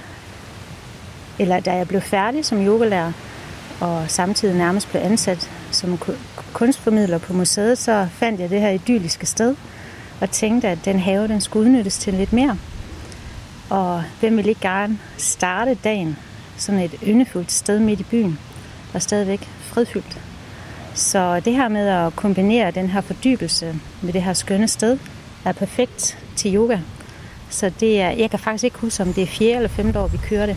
eller 1.41 1.61
da 1.61 1.74
jeg 1.74 1.88
blev 1.88 2.01
færdig 2.01 2.45
som 2.45 2.66
yogalærer, 2.66 3.12
og 3.80 4.05
samtidig 4.09 4.57
nærmest 4.57 4.91
blev 4.91 5.03
ansat 5.03 5.51
som 5.70 5.99
kunstformidler 6.53 7.18
på 7.18 7.32
museet, 7.32 7.78
så 7.78 8.09
fandt 8.12 8.41
jeg 8.41 8.51
det 8.51 8.61
her 8.61 8.70
idylliske 8.70 9.26
sted 9.26 9.57
og 10.20 10.30
tænkte, 10.30 10.68
at 10.68 10.78
den 10.84 10.99
have 10.99 11.28
den 11.28 11.41
skulle 11.41 11.66
udnyttes 11.66 11.99
til 11.99 12.14
lidt 12.14 12.32
mere. 12.32 12.59
Og 13.70 14.03
hvem 14.20 14.36
ville 14.36 14.49
ikke 14.49 14.61
gerne 14.61 14.99
starte 15.16 15.74
dagen 15.74 16.16
sådan 16.57 16.80
et 16.80 16.95
yndefuldt 17.07 17.53
sted 17.53 17.78
midt 17.78 18.01
i 18.01 18.05
byen 18.11 18.38
og 18.95 19.03
stadigvæk 19.03 19.49
fredfyldt. 19.61 20.20
Så 20.95 21.41
det 21.41 21.53
her 21.53 21.68
med 21.68 21.88
at 21.88 22.16
kombinere 22.16 22.70
den 22.70 22.88
her 22.88 23.01
fordybelse 23.01 23.74
med 24.03 24.12
det 24.12 24.22
her 24.22 24.32
skønne 24.32 24.68
sted 24.68 24.99
er 25.45 25.53
perfekt 25.53 26.18
til 26.36 26.55
yoga. 26.55 26.78
Så 27.51 27.72
det 27.80 28.01
er, 28.01 28.11
jeg 28.11 28.30
kan 28.30 28.38
faktisk 28.38 28.64
ikke 28.64 28.78
huske, 28.78 29.03
om 29.03 29.12
det 29.12 29.22
er 29.22 29.26
fjerde 29.26 29.57
eller 29.57 29.68
femte 29.68 29.99
år, 29.99 30.07
vi 30.07 30.16
kører 30.16 30.47
det. 30.47 30.57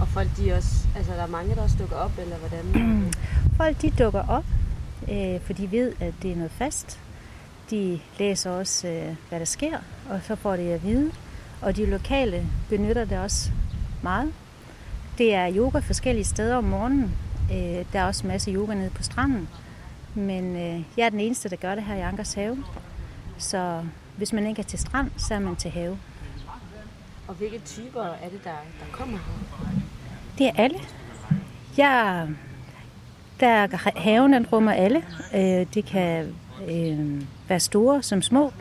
Og 0.00 0.08
folk 0.08 0.28
de 0.36 0.52
også, 0.52 0.86
altså 0.96 1.12
der 1.12 1.22
er 1.22 1.26
mange, 1.26 1.54
der 1.54 1.62
også 1.62 1.76
dukker 1.78 1.96
op, 1.96 2.12
eller 2.18 2.36
hvordan? 2.36 3.12
Folk 3.60 3.82
de 3.82 3.90
dukker 3.90 4.28
op, 4.28 4.44
øh, 5.12 5.40
for 5.40 5.52
de 5.52 5.70
ved, 5.70 5.92
at 6.00 6.14
det 6.22 6.32
er 6.32 6.36
noget 6.36 6.50
fast. 6.50 7.00
De 7.70 8.00
læser 8.18 8.50
også, 8.50 8.88
øh, 8.88 9.16
hvad 9.28 9.38
der 9.38 9.44
sker, 9.44 9.78
og 10.10 10.20
så 10.22 10.36
får 10.36 10.56
det 10.56 10.72
at 10.72 10.82
vide. 10.84 11.12
Og 11.62 11.76
de 11.76 11.86
lokale 11.86 12.46
benytter 12.68 13.04
det 13.04 13.18
også 13.18 13.50
meget. 14.02 14.32
Det 15.18 15.34
er 15.34 15.52
yoga 15.56 15.78
forskellige 15.78 16.24
steder 16.24 16.56
om 16.56 16.64
morgenen. 16.64 17.12
Øh, 17.52 17.84
der 17.92 18.00
er 18.00 18.04
også 18.04 18.22
en 18.22 18.28
masse 18.28 18.50
yoga 18.50 18.74
nede 18.74 18.90
på 18.90 19.02
stranden. 19.02 19.48
Men 20.14 20.56
øh, 20.56 20.82
jeg 20.96 21.06
er 21.06 21.10
den 21.10 21.20
eneste, 21.20 21.48
der 21.48 21.56
gør 21.56 21.74
det 21.74 21.84
her 21.84 21.94
i 21.94 22.00
Ankers 22.00 22.34
have. 22.34 22.64
Så 23.38 23.82
hvis 24.16 24.32
man 24.32 24.46
ikke 24.46 24.60
er 24.60 24.64
til 24.66 24.78
strand, 24.78 25.10
så 25.16 25.34
er 25.34 25.38
man 25.38 25.56
til 25.56 25.70
have. 25.70 25.98
Og 27.28 27.34
hvilke 27.34 27.58
typer 27.58 28.02
er 28.02 28.28
det, 28.32 28.44
der, 28.44 28.50
der 28.50 28.86
kommer 28.92 29.18
her? 29.18 29.68
Det 30.38 30.46
er 30.46 30.52
alle. 30.56 30.78
Jeg, 31.76 32.28
der 33.40 33.48
er 33.48 33.98
haven, 34.00 34.32
den 34.32 34.46
rummer 34.46 34.72
alle. 34.72 35.04
Øh, 35.34 35.66
det 35.74 35.84
kan 35.84 36.34
øh, 36.68 37.22
være 37.48 37.60
store 37.60 38.02
som 38.02 38.22
små, 38.22 38.52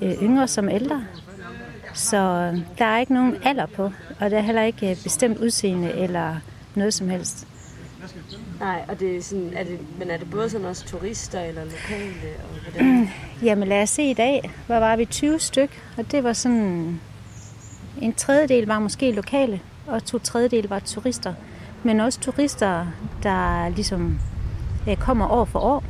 øh, 0.00 0.22
yngre 0.22 0.48
som 0.48 0.68
ældre. 0.68 1.04
Så 1.94 2.16
der 2.78 2.84
er 2.84 2.98
ikke 2.98 3.14
nogen 3.14 3.36
alder 3.44 3.66
på, 3.66 3.84
og 4.20 4.30
der 4.30 4.38
er 4.38 4.42
heller 4.42 4.62
ikke 4.62 4.98
bestemt 5.02 5.38
udseende 5.38 5.92
eller 5.92 6.36
noget 6.74 6.94
som 6.94 7.08
helst. 7.08 7.46
Nej, 8.60 8.84
og 8.88 9.00
det 9.00 9.16
er 9.16 9.22
sådan, 9.22 9.52
er 9.56 9.64
det, 9.64 9.78
men 9.98 10.10
er 10.10 10.16
det 10.16 10.30
både 10.30 10.50
sådan 10.50 10.66
også 10.66 10.86
turister 10.86 11.40
eller 11.40 11.64
lokale? 11.64 12.12
Og 12.42 12.70
hvordan? 12.70 13.08
Jamen 13.46 13.68
lad 13.68 13.82
os 13.82 13.90
se 13.90 14.10
i 14.10 14.14
dag. 14.14 14.50
Hvor 14.66 14.76
var 14.76 14.96
vi 14.96 15.04
20 15.04 15.38
styk, 15.38 15.82
og 15.98 16.12
det 16.12 16.24
var 16.24 16.32
sådan... 16.32 17.00
En 18.02 18.12
tredjedel 18.12 18.66
var 18.66 18.78
måske 18.78 19.12
lokale, 19.12 19.60
og 19.86 20.04
to 20.04 20.18
tredjedel 20.18 20.68
var 20.68 20.78
turister. 20.78 21.34
Men 21.82 22.00
også 22.00 22.20
turister, 22.20 22.86
der 23.22 23.68
ligesom 23.68 24.18
ja, 24.86 24.94
kommer 24.94 25.28
år 25.28 25.44
for 25.44 25.58
år 25.58 25.84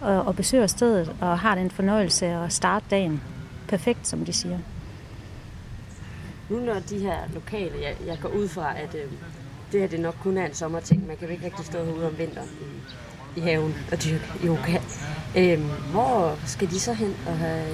og, 0.00 0.22
og 0.22 0.36
besøger 0.36 0.66
stedet 0.66 1.16
og 1.20 1.38
har 1.38 1.54
den 1.54 1.70
fornøjelse 1.70 2.26
at 2.26 2.52
starte 2.52 2.84
dagen 2.90 3.22
perfekt, 3.68 4.08
som 4.08 4.24
de 4.24 4.32
siger. 4.32 4.58
Nu 6.50 6.60
når 6.60 6.74
de 6.90 6.98
her 6.98 7.16
lokale, 7.34 7.72
jeg, 7.82 7.96
jeg 8.06 8.18
går 8.22 8.28
ud 8.28 8.48
fra, 8.48 8.78
at 8.78 8.94
øh, 8.94 9.10
det 9.72 9.80
her 9.80 9.88
det 9.88 10.00
nok 10.00 10.16
kun 10.22 10.38
er 10.38 10.46
en 10.46 10.54
sommerting. 10.54 11.06
Man 11.06 11.16
kan 11.16 11.26
jo 11.26 11.32
ikke 11.32 11.44
rigtig 11.44 11.66
stå 11.66 11.84
herude 11.84 12.06
om 12.06 12.18
vinteren 12.18 12.48
i, 13.36 13.38
i 13.38 13.42
haven 13.42 13.74
og 13.92 14.04
dyrke 14.04 14.24
yoga. 14.44 14.78
Øh, 15.36 15.60
hvor 15.90 16.38
skal 16.46 16.70
de 16.70 16.80
så 16.80 16.92
hen 16.92 17.16
og 17.26 17.38
have... 17.38 17.66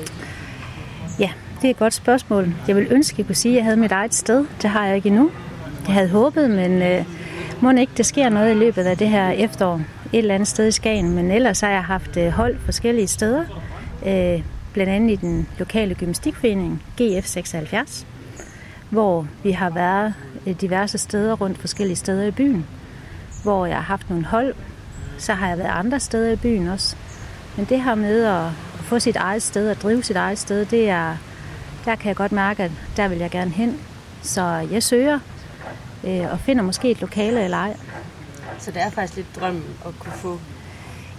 Ja, 1.19 1.33
det 1.65 1.71
er 1.71 1.75
et 1.75 1.79
godt 1.79 1.95
spørgsmål. 1.95 2.55
Jeg 2.69 2.77
vil 2.77 2.87
ønske, 2.91 3.15
at 3.15 3.19
jeg 3.19 3.27
kunne 3.27 3.35
sige, 3.35 3.53
at 3.53 3.57
jeg 3.57 3.65
havde 3.65 3.77
mit 3.77 3.93
eget 3.93 4.15
sted. 4.15 4.47
Det 4.63 4.71
har 4.71 4.87
jeg 4.87 4.97
ikke 4.97 5.07
endnu. 5.07 5.31
Jeg 5.87 5.95
havde 5.95 6.09
håbet, 6.09 6.51
men 6.51 6.83
øh, 6.83 7.05
må 7.61 7.71
ikke, 7.71 7.93
det 7.97 8.07
sker 8.07 8.29
noget 8.29 8.51
i 8.51 8.59
løbet 8.59 8.83
af 8.83 8.97
det 8.97 9.09
her 9.09 9.31
efterår 9.31 9.75
et 10.13 10.19
eller 10.19 10.35
andet 10.35 10.49
sted 10.49 10.69
i 10.69 10.71
Skagen. 10.71 11.15
Men 11.15 11.31
ellers 11.31 11.61
har 11.61 11.71
jeg 11.71 11.85
haft 11.85 12.17
øh, 12.17 12.29
hold 12.29 12.59
forskellige 12.59 13.07
steder. 13.07 13.45
Øh, 14.07 14.43
blandt 14.73 14.93
andet 14.93 15.11
i 15.11 15.17
den 15.17 15.49
lokale 15.59 15.95
gymnastikforening, 15.95 16.83
GF 17.03 17.27
76, 17.27 18.07
hvor 18.91 19.27
vi 19.43 19.51
har 19.51 19.71
været 19.71 20.15
øh, 20.47 20.61
diverse 20.61 20.99
steder 20.99 21.35
rundt 21.35 21.59
forskellige 21.59 21.97
steder 21.97 22.25
i 22.25 22.31
byen, 22.31 22.67
hvor 23.43 23.67
jeg 23.67 23.77
har 23.77 23.83
haft 23.83 24.11
nogle 24.11 24.25
hold. 24.25 24.55
Så 25.19 25.33
har 25.33 25.49
jeg 25.49 25.59
været 25.59 25.73
andre 25.73 26.01
steder 26.01 26.33
i 26.33 26.37
byen 26.37 26.69
også. 26.69 26.97
Men 27.57 27.67
det 27.69 27.83
her 27.83 27.95
med 27.95 28.25
at 28.25 28.51
få 28.83 28.99
sit 28.99 29.17
eget 29.17 29.43
sted 29.43 29.71
og 29.71 29.77
drive 29.77 30.03
sit 30.03 30.17
eget 30.17 30.39
sted, 30.39 30.65
det 30.65 30.91
er, 30.91 31.17
der 31.85 31.95
kan 31.97 32.09
jeg 32.09 32.17
godt 32.17 32.33
mærke, 32.33 32.63
at 32.63 32.71
der 32.97 33.09
vil 33.09 33.19
jeg 33.19 33.31
gerne 33.31 33.51
hen. 33.51 33.81
Så 34.23 34.43
jeg 34.71 34.83
søger 34.83 35.19
øh, 36.05 36.33
og 36.33 36.41
finder 36.41 36.63
måske 36.63 36.91
et 36.91 37.01
lokale 37.01 37.45
eller 37.45 37.57
ej. 37.57 37.77
Så 38.59 38.71
det 38.71 38.83
er 38.83 38.91
faktisk 38.91 39.17
lidt 39.17 39.37
drømmen 39.41 39.65
at 39.87 39.93
kunne 39.99 40.13
få... 40.13 40.39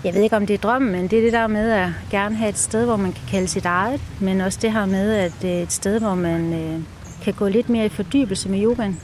Jeg 0.03 0.13
ved 0.13 0.22
ikke, 0.22 0.36
om 0.36 0.45
det 0.45 0.53
er 0.53 0.57
drømmen, 0.57 0.91
men 0.91 1.07
det 1.07 1.20
er 1.20 1.24
det 1.24 1.34
der 1.34 1.47
med 1.47 1.72
at 1.72 1.89
gerne 2.09 2.36
have 2.36 2.49
et 2.49 2.57
sted, 2.57 2.86
hvor 2.86 2.95
man 2.95 3.13
kan 3.13 3.24
kalde 3.28 3.47
sit 3.47 3.66
eget, 3.66 4.01
men 4.22 4.41
også 4.41 4.59
det 4.61 4.72
her 4.72 4.86
med, 4.86 5.13
at 5.13 5.43
er 5.43 5.63
et 5.63 5.72
sted, 5.72 5.99
hvor 5.99 6.16
man 6.16 6.53
øh, 6.53 6.80
kan 7.22 7.34
gå 7.34 7.47
lidt 7.47 7.70
mere 7.70 7.86
i 7.86 7.89
fordybelse 7.89 8.49
med 8.49 8.63
yogaen, 8.63 8.99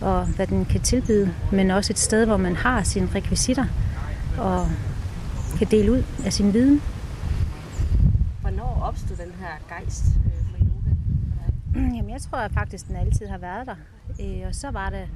og 0.00 0.24
hvad 0.24 0.46
den 0.46 0.64
kan 0.64 0.80
tilbyde, 0.80 1.34
men 1.52 1.70
også 1.70 1.92
et 1.92 1.98
sted, 1.98 2.26
hvor 2.26 2.36
man 2.36 2.56
har 2.56 2.82
sine 2.82 3.08
rekvisitter 3.14 3.64
og 4.38 4.68
kan 5.58 5.66
dele 5.70 5.92
ud 5.92 6.02
af 6.24 6.32
sin 6.32 6.52
viden. 6.52 6.82
Hvornår 8.40 8.82
opstod 8.84 9.16
den 9.16 9.32
her 9.40 9.76
gejst 9.76 10.04
øh? 10.26 10.47
Jamen, 11.96 12.10
jeg 12.10 12.20
tror 12.20 12.38
at 12.38 12.52
faktisk, 12.52 12.88
den 12.88 12.96
altid 12.96 13.26
har 13.26 13.38
været 13.38 13.66
der. 13.66 13.76
Øh, 14.20 14.46
og 14.46 14.54
så 14.54 14.70
var 14.70 14.90
det 14.90 15.08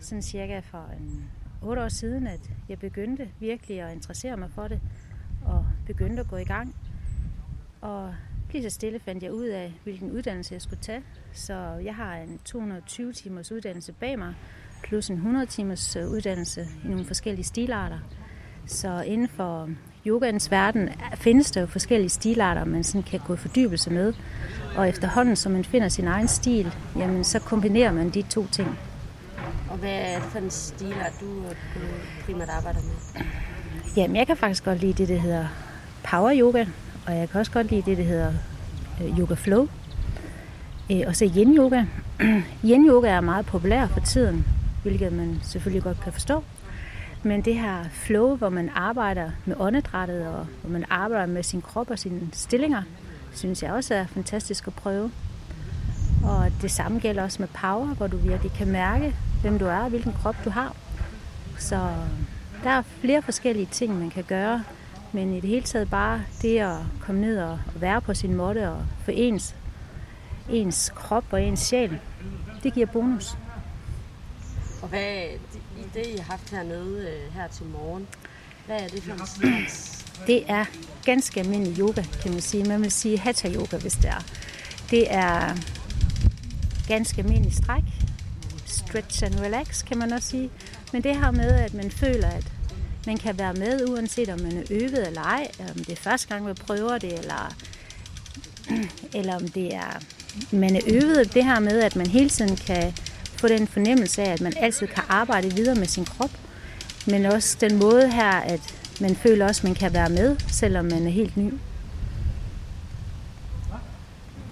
sådan 0.00 0.22
cirka 0.22 0.58
for 0.58 0.90
en 0.98 1.30
otte 1.62 1.82
år 1.82 1.88
siden, 1.88 2.26
at 2.26 2.50
jeg 2.68 2.78
begyndte 2.78 3.28
virkelig 3.40 3.80
at 3.80 3.92
interessere 3.92 4.36
mig 4.36 4.50
for 4.50 4.68
det, 4.68 4.80
og 5.44 5.66
begyndte 5.86 6.20
at 6.20 6.28
gå 6.28 6.36
i 6.36 6.44
gang. 6.44 6.74
Og 7.80 8.14
lige 8.52 8.62
så 8.62 8.70
stille 8.70 8.98
fandt 8.98 9.22
jeg 9.22 9.32
ud 9.32 9.46
af, 9.46 9.72
hvilken 9.82 10.10
uddannelse 10.10 10.54
jeg 10.54 10.62
skulle 10.62 10.82
tage. 10.82 11.02
Så 11.32 11.54
jeg 11.84 11.94
har 11.94 12.16
en 12.16 12.40
220 12.44 13.12
timers 13.12 13.52
uddannelse 13.52 13.92
bag 13.92 14.18
mig, 14.18 14.34
plus 14.82 15.08
en 15.08 15.16
100 15.16 15.46
timers 15.46 15.96
øh, 15.96 16.10
uddannelse 16.10 16.66
i 16.84 16.88
nogle 16.88 17.04
forskellige 17.04 17.44
stilarter. 17.44 17.98
Så 18.66 19.02
inden 19.02 19.28
for 19.28 19.70
yogaens 20.06 20.50
verden 20.50 20.88
findes 21.14 21.50
der 21.50 21.60
jo 21.60 21.66
forskellige 21.66 22.08
stilarter, 22.08 22.64
man 22.64 22.84
sådan 22.84 23.02
kan 23.02 23.20
gå 23.26 23.34
i 23.34 23.36
fordybelse 23.36 23.90
med. 23.90 24.12
Og 24.76 24.88
efterhånden, 24.88 25.36
som 25.36 25.52
man 25.52 25.64
finder 25.64 25.88
sin 25.88 26.06
egen 26.06 26.28
stil, 26.28 26.74
jamen, 26.96 27.24
så 27.24 27.38
kombinerer 27.38 27.92
man 27.92 28.10
de 28.10 28.22
to 28.22 28.46
ting. 28.46 28.78
Og 29.70 29.78
hvad 29.78 29.90
er 29.90 30.14
det 30.14 30.28
for 30.28 30.38
en 30.38 30.50
stilart, 30.50 31.12
du 31.20 31.26
øh, 31.26 31.54
primært 32.24 32.48
arbejder 32.48 32.80
med? 32.80 33.24
Jamen, 33.96 34.16
jeg 34.16 34.26
kan 34.26 34.36
faktisk 34.36 34.64
godt 34.64 34.80
lide 34.80 34.92
det, 34.92 35.08
der 35.08 35.18
hedder 35.18 35.46
power 36.10 36.32
yoga, 36.34 36.64
og 37.06 37.16
jeg 37.16 37.28
kan 37.28 37.40
også 37.40 37.52
godt 37.52 37.70
lide 37.70 37.82
det, 37.90 37.98
der 37.98 38.04
hedder 38.04 38.32
øh, 39.02 39.18
yoga 39.18 39.34
flow. 39.34 39.68
Øh, 40.90 41.00
og 41.06 41.16
så 41.16 41.30
yin 41.36 41.56
yoga. 41.56 41.84
yin 42.68 42.88
yoga 42.88 43.08
er 43.08 43.20
meget 43.20 43.46
populær 43.46 43.86
for 43.86 44.00
tiden, 44.00 44.46
hvilket 44.82 45.12
man 45.12 45.40
selvfølgelig 45.42 45.82
godt 45.82 46.00
kan 46.00 46.12
forstå. 46.12 46.44
Men 47.22 47.40
det 47.40 47.54
her 47.54 47.84
flow, 47.92 48.36
hvor 48.36 48.48
man 48.48 48.70
arbejder 48.74 49.30
med 49.44 49.56
åndedrættet, 49.58 50.26
og 50.26 50.46
hvor 50.60 50.70
man 50.70 50.84
arbejder 50.90 51.26
med 51.26 51.42
sin 51.42 51.62
krop 51.62 51.90
og 51.90 51.98
sine 51.98 52.28
stillinger, 52.32 52.82
synes 53.34 53.62
jeg 53.62 53.72
også 53.72 53.94
er 53.94 54.06
fantastisk 54.06 54.66
at 54.66 54.74
prøve. 54.74 55.10
Og 56.24 56.52
det 56.62 56.70
samme 56.70 56.98
gælder 56.98 57.22
også 57.22 57.42
med 57.42 57.48
power, 57.48 57.86
hvor 57.86 58.06
du 58.06 58.16
virkelig 58.16 58.52
kan 58.52 58.68
mærke, 58.68 59.14
hvem 59.40 59.58
du 59.58 59.64
er 59.64 59.78
og 59.78 59.88
hvilken 59.88 60.12
krop 60.12 60.36
du 60.44 60.50
har. 60.50 60.76
Så 61.58 61.88
der 62.64 62.70
er 62.70 62.82
flere 62.82 63.22
forskellige 63.22 63.66
ting, 63.66 63.98
man 63.98 64.10
kan 64.10 64.24
gøre, 64.24 64.64
men 65.12 65.34
i 65.34 65.40
det 65.40 65.50
hele 65.50 65.66
taget 65.66 65.90
bare 65.90 66.22
det 66.42 66.58
at 66.58 66.76
komme 67.00 67.20
ned 67.20 67.38
og 67.38 67.58
være 67.74 68.00
på 68.00 68.14
sin 68.14 68.34
måtte 68.34 68.70
og 68.70 68.82
få 69.04 69.10
ens, 69.14 69.56
ens 70.50 70.92
krop 70.94 71.24
og 71.30 71.42
ens 71.42 71.60
sjæl, 71.60 71.98
det 72.62 72.74
giver 72.74 72.86
bonus. 72.86 73.36
Og 74.82 74.88
hvad 74.88 75.26
det, 75.94 76.06
I 76.06 76.16
har 76.16 76.24
haft 76.24 76.50
hernede 76.50 77.08
øh, 77.08 77.34
her 77.34 77.48
til 77.48 77.66
morgen, 77.66 78.08
hvad 78.66 78.80
er 78.80 78.88
det 78.88 79.02
for 79.02 79.12
en 79.12 79.18
slags? 79.26 80.04
Det 80.26 80.50
er 80.50 80.64
ganske 81.04 81.40
almindelig 81.40 81.78
yoga, 81.78 82.02
kan 82.22 82.32
man 82.32 82.40
sige. 82.40 82.64
Man 82.64 82.82
vil 82.82 82.90
sige 82.90 83.18
hatha 83.18 83.48
yoga, 83.48 83.76
hvis 83.76 83.92
det 83.94 84.10
er. 84.10 84.24
Det 84.90 85.14
er 85.14 85.56
ganske 86.88 87.22
almindelig 87.22 87.54
stræk. 87.54 87.82
Stretch 88.66 89.24
and 89.24 89.40
relax, 89.40 89.84
kan 89.84 89.98
man 89.98 90.12
også 90.12 90.28
sige. 90.28 90.50
Men 90.92 91.02
det 91.02 91.16
her 91.16 91.30
med, 91.30 91.50
at 91.50 91.74
man 91.74 91.90
føler, 91.90 92.28
at 92.28 92.52
man 93.06 93.16
kan 93.18 93.38
være 93.38 93.54
med, 93.54 93.88
uanset 93.88 94.28
om 94.28 94.40
man 94.40 94.52
er 94.58 94.62
øvet 94.70 95.06
eller 95.06 95.22
ej, 95.22 95.50
om 95.60 95.74
det 95.74 95.92
er 95.92 95.96
første 95.96 96.28
gang, 96.28 96.44
man 96.44 96.54
prøver 96.54 96.98
det, 96.98 97.18
eller, 97.18 97.54
eller 99.18 99.34
om 99.34 99.48
det 99.48 99.74
er, 99.74 100.00
man 100.50 100.76
er 100.76 100.80
øvet. 100.86 101.34
Det 101.34 101.44
her 101.44 101.60
med, 101.60 101.80
at 101.80 101.96
man 101.96 102.06
hele 102.06 102.30
tiden 102.30 102.56
kan 102.56 102.94
få 103.42 103.48
den 103.48 103.66
fornemmelse 103.66 104.22
af, 104.22 104.32
at 104.32 104.40
man 104.40 104.52
altid 104.56 104.86
kan 104.86 105.02
arbejde 105.08 105.54
videre 105.54 105.74
med 105.74 105.86
sin 105.86 106.04
krop, 106.04 106.30
men 107.06 107.26
også 107.26 107.56
den 107.60 107.78
måde 107.78 108.08
her, 108.08 108.30
at 108.30 108.60
man 109.00 109.16
føler 109.16 109.46
også, 109.46 109.60
at 109.60 109.64
man 109.64 109.74
kan 109.74 109.94
være 109.94 110.08
med, 110.08 110.36
selvom 110.48 110.84
man 110.84 111.06
er 111.06 111.10
helt 111.10 111.36
ny. 111.36 111.52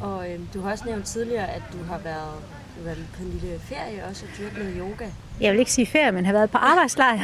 Og 0.01 0.31
øh, 0.31 0.39
du 0.55 0.61
har 0.61 0.71
også 0.71 0.85
nævnt 0.87 1.05
tidligere, 1.07 1.49
at 1.51 1.63
du 1.73 1.79
har 1.89 1.99
været, 1.99 2.35
du 2.77 2.81
har 2.81 2.85
været 2.85 3.07
på 3.17 3.23
en 3.23 3.31
lille 3.31 3.59
ferie 3.61 4.05
også 4.11 4.25
og 4.25 4.39
dyrket 4.39 4.59
noget 4.59 4.75
yoga. 4.79 5.11
Jeg 5.41 5.53
vil 5.53 5.59
ikke 5.59 5.73
sige 5.73 5.87
ferie, 5.87 6.13
men 6.13 6.27
har 6.27 6.33
været 6.33 6.51
på 6.51 6.59
arbejdslejr. 6.71 7.19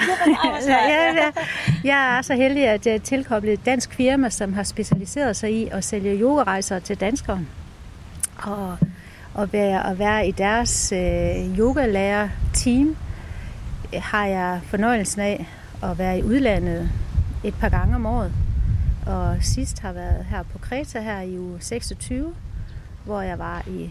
arbejdslejr, 0.44 0.88
ja, 0.88 1.14
ja. 1.14 1.30
Jeg 1.84 2.18
er 2.18 2.22
så 2.22 2.34
heldig, 2.34 2.68
at 2.68 2.86
jeg 2.86 2.94
er 2.94 2.98
tilkoblet 2.98 3.52
et 3.52 3.66
dansk 3.66 3.94
firma, 3.94 4.30
som 4.30 4.52
har 4.52 4.62
specialiseret 4.62 5.36
sig 5.36 5.52
i 5.52 5.68
at 5.72 5.84
sælge 5.84 6.20
yogarejser 6.20 6.78
til 6.78 7.00
danskere. 7.00 7.40
Og 8.42 8.78
at 9.38 9.52
være, 9.52 9.90
at 9.90 9.98
være 9.98 10.28
i 10.28 10.30
deres 10.30 10.92
øh, 10.92 11.58
yogalærer-team 11.58 12.96
øh, 13.94 14.00
har 14.02 14.26
jeg 14.26 14.60
fornøjelsen 14.64 15.20
af 15.20 15.48
at 15.82 15.98
være 15.98 16.18
i 16.18 16.22
udlandet 16.22 16.90
et 17.44 17.54
par 17.54 17.68
gange 17.68 17.94
om 17.94 18.06
året. 18.06 18.32
Og 19.06 19.36
sidst 19.40 19.80
har 19.80 19.92
været 19.92 20.24
her 20.24 20.42
på 20.42 20.58
Kreta 20.58 21.00
her 21.00 21.20
i 21.20 21.38
uge 21.38 21.60
26, 21.60 22.34
hvor 23.04 23.20
jeg 23.20 23.38
var 23.38 23.62
i, 23.66 23.90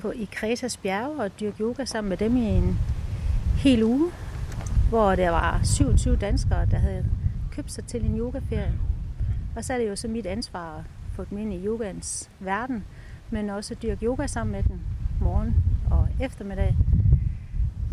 på, 0.00 0.10
i 0.10 0.28
Kretas 0.32 0.76
bjerge 0.76 1.22
og 1.22 1.40
dyrkede 1.40 1.62
yoga 1.62 1.84
sammen 1.84 2.08
med 2.08 2.16
dem 2.16 2.36
i 2.36 2.44
en 2.44 2.78
hel 3.56 3.82
uge, 3.82 4.10
hvor 4.88 5.14
der 5.14 5.30
var 5.30 5.60
27 5.64 6.16
danskere, 6.16 6.66
der 6.70 6.78
havde 6.78 7.04
købt 7.50 7.72
sig 7.72 7.84
til 7.84 8.04
en 8.04 8.18
yogaferie. 8.18 8.74
Og 9.56 9.64
så 9.64 9.72
er 9.72 9.78
det 9.78 9.88
jo 9.88 9.96
så 9.96 10.08
mit 10.08 10.26
ansvar 10.26 10.76
at 10.76 10.84
få 11.16 11.24
dem 11.30 11.38
ind 11.38 11.52
i 11.52 11.66
yogans 11.66 12.30
verden, 12.40 12.84
men 13.30 13.50
også 13.50 13.74
dyrke 13.74 14.06
yoga 14.06 14.26
sammen 14.26 14.52
med 14.52 14.62
den 14.62 14.82
morgen 15.20 15.54
og 15.90 16.08
eftermiddag. 16.20 16.76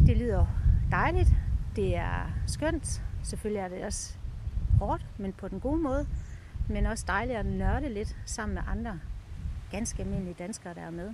Det 0.05 0.17
lyder 0.17 0.45
dejligt. 0.91 1.33
Det 1.75 1.95
er 1.95 2.31
skønt. 2.47 3.03
Selvfølgelig 3.23 3.59
er 3.59 3.67
det 3.67 3.83
også 3.85 4.17
hårdt, 4.79 5.05
men 5.17 5.33
på 5.33 5.47
den 5.47 5.59
gode 5.59 5.81
måde. 5.81 6.07
Men 6.69 6.85
også 6.85 7.05
dejligt 7.07 7.37
at 7.37 7.45
nørde 7.45 7.89
lidt 7.89 8.15
sammen 8.25 8.55
med 8.55 8.63
andre 8.67 8.99
ganske 9.71 10.03
almindelige 10.03 10.35
danskere, 10.39 10.73
der 10.73 10.81
er 10.81 10.91
med. 10.91 11.13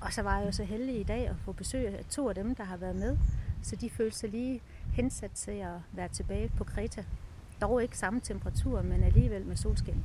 Og 0.00 0.12
så 0.12 0.22
var 0.22 0.38
jeg 0.38 0.46
jo 0.46 0.52
så 0.52 0.64
heldig 0.64 1.00
i 1.00 1.02
dag 1.02 1.28
at 1.28 1.36
få 1.44 1.52
besøg 1.52 1.86
af 1.86 2.04
to 2.10 2.28
af 2.28 2.34
dem, 2.34 2.54
der 2.54 2.64
har 2.64 2.76
været 2.76 2.96
med. 2.96 3.16
Så 3.62 3.76
de 3.76 3.90
følte 3.90 4.18
sig 4.18 4.30
lige 4.30 4.60
hensat 4.92 5.30
til 5.30 5.50
at 5.50 5.74
være 5.92 6.08
tilbage 6.08 6.48
på 6.48 6.64
Kreta. 6.64 7.04
Dog 7.60 7.82
ikke 7.82 7.98
samme 7.98 8.20
temperatur, 8.20 8.82
men 8.82 9.02
alligevel 9.02 9.46
med 9.46 9.56
solskin. 9.56 10.04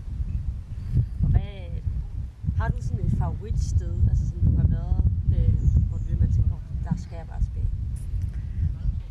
Har 2.58 2.68
du 2.68 2.82
sådan 2.82 3.06
et 3.06 3.14
favoritsted, 3.18 3.94
altså 4.10 4.30
som 4.30 4.40
du 4.40 4.58
har 4.58 4.68
været, 4.68 5.04
øh, 5.38 5.54
hvor 5.90 5.98
du 5.98 6.20
man 6.20 6.32
tænker, 6.32 6.56
der 6.84 6.96
skal 6.98 7.16
jeg 7.16 7.28
bare 7.28 7.42
tilbage? 7.42 7.68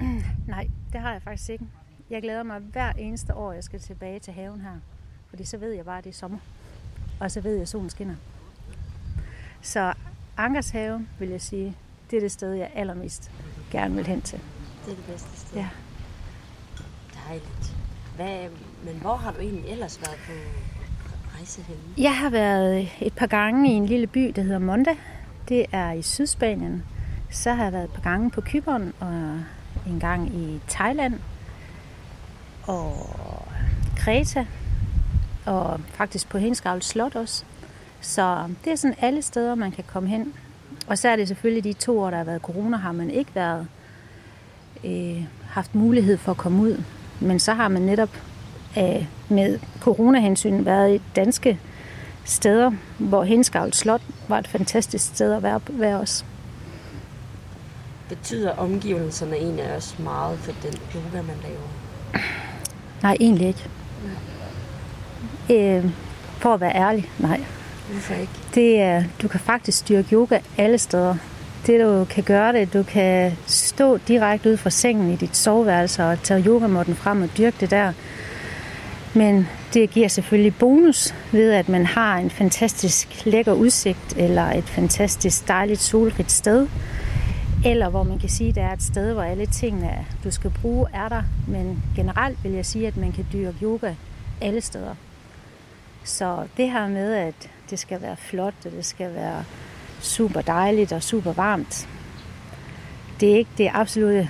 Nej, 0.55 0.71
det 0.93 1.01
har 1.01 1.13
jeg 1.13 1.23
faktisk 1.23 1.51
ikke. 1.51 1.67
Jeg 2.11 2.23
glæder 2.23 2.43
mig 2.43 2.61
hver 2.61 2.93
eneste 2.93 3.35
år, 3.35 3.53
jeg 3.53 3.65
skal 3.65 3.81
tilbage 3.81 4.19
til 4.19 4.33
haven 4.33 4.61
her. 4.61 4.81
Fordi 5.29 5.45
så 5.45 5.57
ved 5.59 5.73
jeg 5.73 5.85
bare, 5.85 5.99
at 5.99 6.05
det 6.05 6.11
er 6.11 6.15
sommer. 6.15 6.39
Og 7.21 7.31
så 7.31 7.41
ved 7.41 7.53
jeg, 7.53 7.63
at 7.63 7.69
solen 7.69 7.91
skinner. 7.91 8.15
Så 9.63 9.95
Ankers 10.37 10.71
have, 10.71 11.07
vil 11.19 11.29
jeg 11.29 11.41
sige, 11.41 11.77
det 12.11 12.17
er 12.17 12.21
det 12.21 12.33
sted, 12.33 12.53
jeg 12.53 12.71
allermest 12.75 13.31
gerne 13.71 13.95
vil 13.95 14.07
hen 14.07 14.23
til. 14.23 14.41
Det 14.85 14.93
er 14.93 14.97
det 14.97 15.05
bedste 15.05 15.41
sted. 15.41 15.57
Ja. 15.59 15.69
Dejligt. 17.27 17.77
Hvad, 18.17 18.49
men 18.85 19.01
hvor 19.01 19.17
har 19.17 19.33
du 19.33 19.39
egentlig 19.39 19.65
ellers 19.71 20.01
været 20.01 20.19
på 20.27 20.33
rejse 21.47 21.63
henne? 21.63 21.81
Jeg 21.99 22.17
har 22.17 22.31
været 22.31 22.89
et 23.01 23.13
par 23.13 23.27
gange 23.27 23.73
i 23.73 23.75
en 23.75 23.87
lille 23.87 24.07
by, 24.07 24.33
der 24.37 24.43
hedder 24.43 24.59
Monda. 24.59 24.97
Det 25.49 25.67
er 25.73 25.93
i 25.93 26.03
Sydspanien. 26.03 26.83
Så 27.31 27.53
har 27.53 27.65
jeg 27.65 27.73
været 27.73 27.85
et 27.85 27.91
par 27.91 28.03
gange 28.03 28.31
på 28.31 28.41
Kypern 28.41 28.93
og 29.01 29.41
en 29.87 30.01
gang 30.01 30.35
i 30.35 30.61
Thailand 30.69 31.15
og 32.67 33.09
Kreta 33.97 34.47
og 35.47 35.81
faktisk 35.89 36.29
på 36.29 36.39
Henskavl 36.39 36.83
Slot 36.83 37.17
også. 37.17 37.45
Så 38.01 38.45
det 38.65 38.73
er 38.73 38.77
sådan 38.77 38.97
alle 39.01 39.23
steder, 39.23 39.55
man 39.55 39.73
kan 39.73 39.85
komme 39.87 40.09
hen. 40.09 40.35
Og 40.87 40.99
så 40.99 41.09
er 41.09 41.17
det 41.17 41.29
selvfølgelig 41.29 41.65
de 41.65 41.73
to 41.73 42.01
år, 42.01 42.11
der 42.11 42.17
har 42.17 42.25
været 42.25 42.43
corona, 42.43 42.77
har 42.77 42.93
man 42.93 43.11
ikke 43.11 43.35
været 43.35 43.67
øh, 44.85 45.25
haft 45.49 45.75
mulighed 45.75 46.17
for 46.17 46.33
at 46.33 46.39
komme 46.39 46.63
ud. 46.63 46.83
Men 47.21 47.39
så 47.39 47.55
har 47.55 47.69
man 47.69 47.83
netop 47.83 48.11
øh, 48.79 49.07
med 49.29 49.59
coronahensyn 49.81 50.65
været 50.65 50.95
i 50.95 51.03
danske 51.17 51.59
steder, 52.25 52.71
hvor 52.99 53.25
Henskavl 53.25 53.73
Slot 53.73 54.03
var 54.29 54.39
et 54.39 54.49
fantastisk 54.49 55.07
sted 55.07 55.33
at 55.33 55.43
være, 55.43 55.61
være 55.69 56.01
også. 56.01 56.25
Betyder 58.09 58.53
omgivelserne 58.57 59.37
egentlig 59.37 59.75
også 59.77 59.95
meget 59.99 60.39
for 60.39 60.53
den 60.63 60.75
yoga, 60.95 61.23
man 61.23 61.37
laver? 61.43 62.23
Nej, 63.03 63.17
egentlig 63.21 63.49
ikke. 63.49 63.69
Øh, 65.51 65.91
for 66.39 66.55
at 66.55 66.61
være 66.61 66.75
ærlig, 66.75 67.11
nej. 67.19 67.41
Hvorfor 67.91 68.15
ikke? 68.15 68.33
Det 68.55 68.81
er, 68.81 69.05
du 69.23 69.29
kan 69.29 69.41
faktisk 69.41 69.79
styrke 69.79 70.15
yoga 70.15 70.39
alle 70.59 70.79
steder. 70.79 71.17
Det 71.67 71.81
du 71.81 72.07
kan 72.11 72.25
gøre 72.25 72.53
det, 72.53 72.73
du 72.73 72.83
kan 72.83 73.33
stå 73.47 73.97
direkte 73.97 74.51
ud 74.51 74.57
fra 74.57 74.71
sengen 74.71 75.13
i 75.13 75.17
dit 75.17 75.37
soveværelse 75.37 76.05
og 76.05 76.23
tage 76.23 76.45
yogamåtten 76.47 76.95
frem 76.95 77.23
og 77.23 77.29
dyrke 77.39 77.57
det 77.61 77.71
der. 77.71 77.93
Men 79.17 79.49
det 79.75 79.91
giver 79.91 80.09
selvfølgelig 80.09 80.55
bonus 80.55 81.15
ved, 81.33 81.53
at 81.53 81.69
man 81.69 81.87
har 81.87 82.17
en 82.17 82.31
fantastisk 82.31 83.27
lækker 83.27 83.53
udsigt, 83.53 84.17
eller 84.17 84.43
et 84.43 84.65
fantastisk 84.65 85.49
dejligt 85.49 85.81
solrigt 85.81 86.33
sted. 86.33 86.69
Eller 87.65 87.89
hvor 87.89 88.03
man 88.03 88.19
kan 88.19 88.29
sige, 88.29 88.49
at 88.49 88.55
der 88.55 88.63
er 88.63 88.73
et 88.73 88.83
sted, 88.83 89.13
hvor 89.13 89.23
alle 89.23 89.47
tingene, 89.47 90.07
du 90.25 90.31
skal 90.31 90.51
bruge, 90.51 90.87
er 90.95 91.09
der. 91.09 91.23
Men 91.49 91.83
generelt 91.97 92.45
vil 92.45 92.53
jeg 92.53 92.67
sige, 92.67 92.87
at 92.87 92.97
man 92.97 93.13
kan 93.13 93.27
dyrke 93.33 93.57
yoga 93.63 93.95
alle 94.41 94.61
steder. 94.61 94.95
Så 96.05 96.47
det 96.57 96.71
her 96.71 96.89
med, 96.89 97.15
at 97.15 97.51
det 97.71 97.79
skal 97.79 98.03
være 98.03 98.17
flot, 98.17 98.55
og 98.65 98.73
det 98.73 98.85
skal 98.85 99.15
være 99.15 99.45
super 100.01 100.41
dejligt 100.41 100.93
og 100.93 101.03
super 101.03 101.33
varmt, 101.33 101.89
det 103.21 103.33
er 103.33 103.37
ikke 103.37 103.51
det 103.59 103.71
absolut 103.75 104.27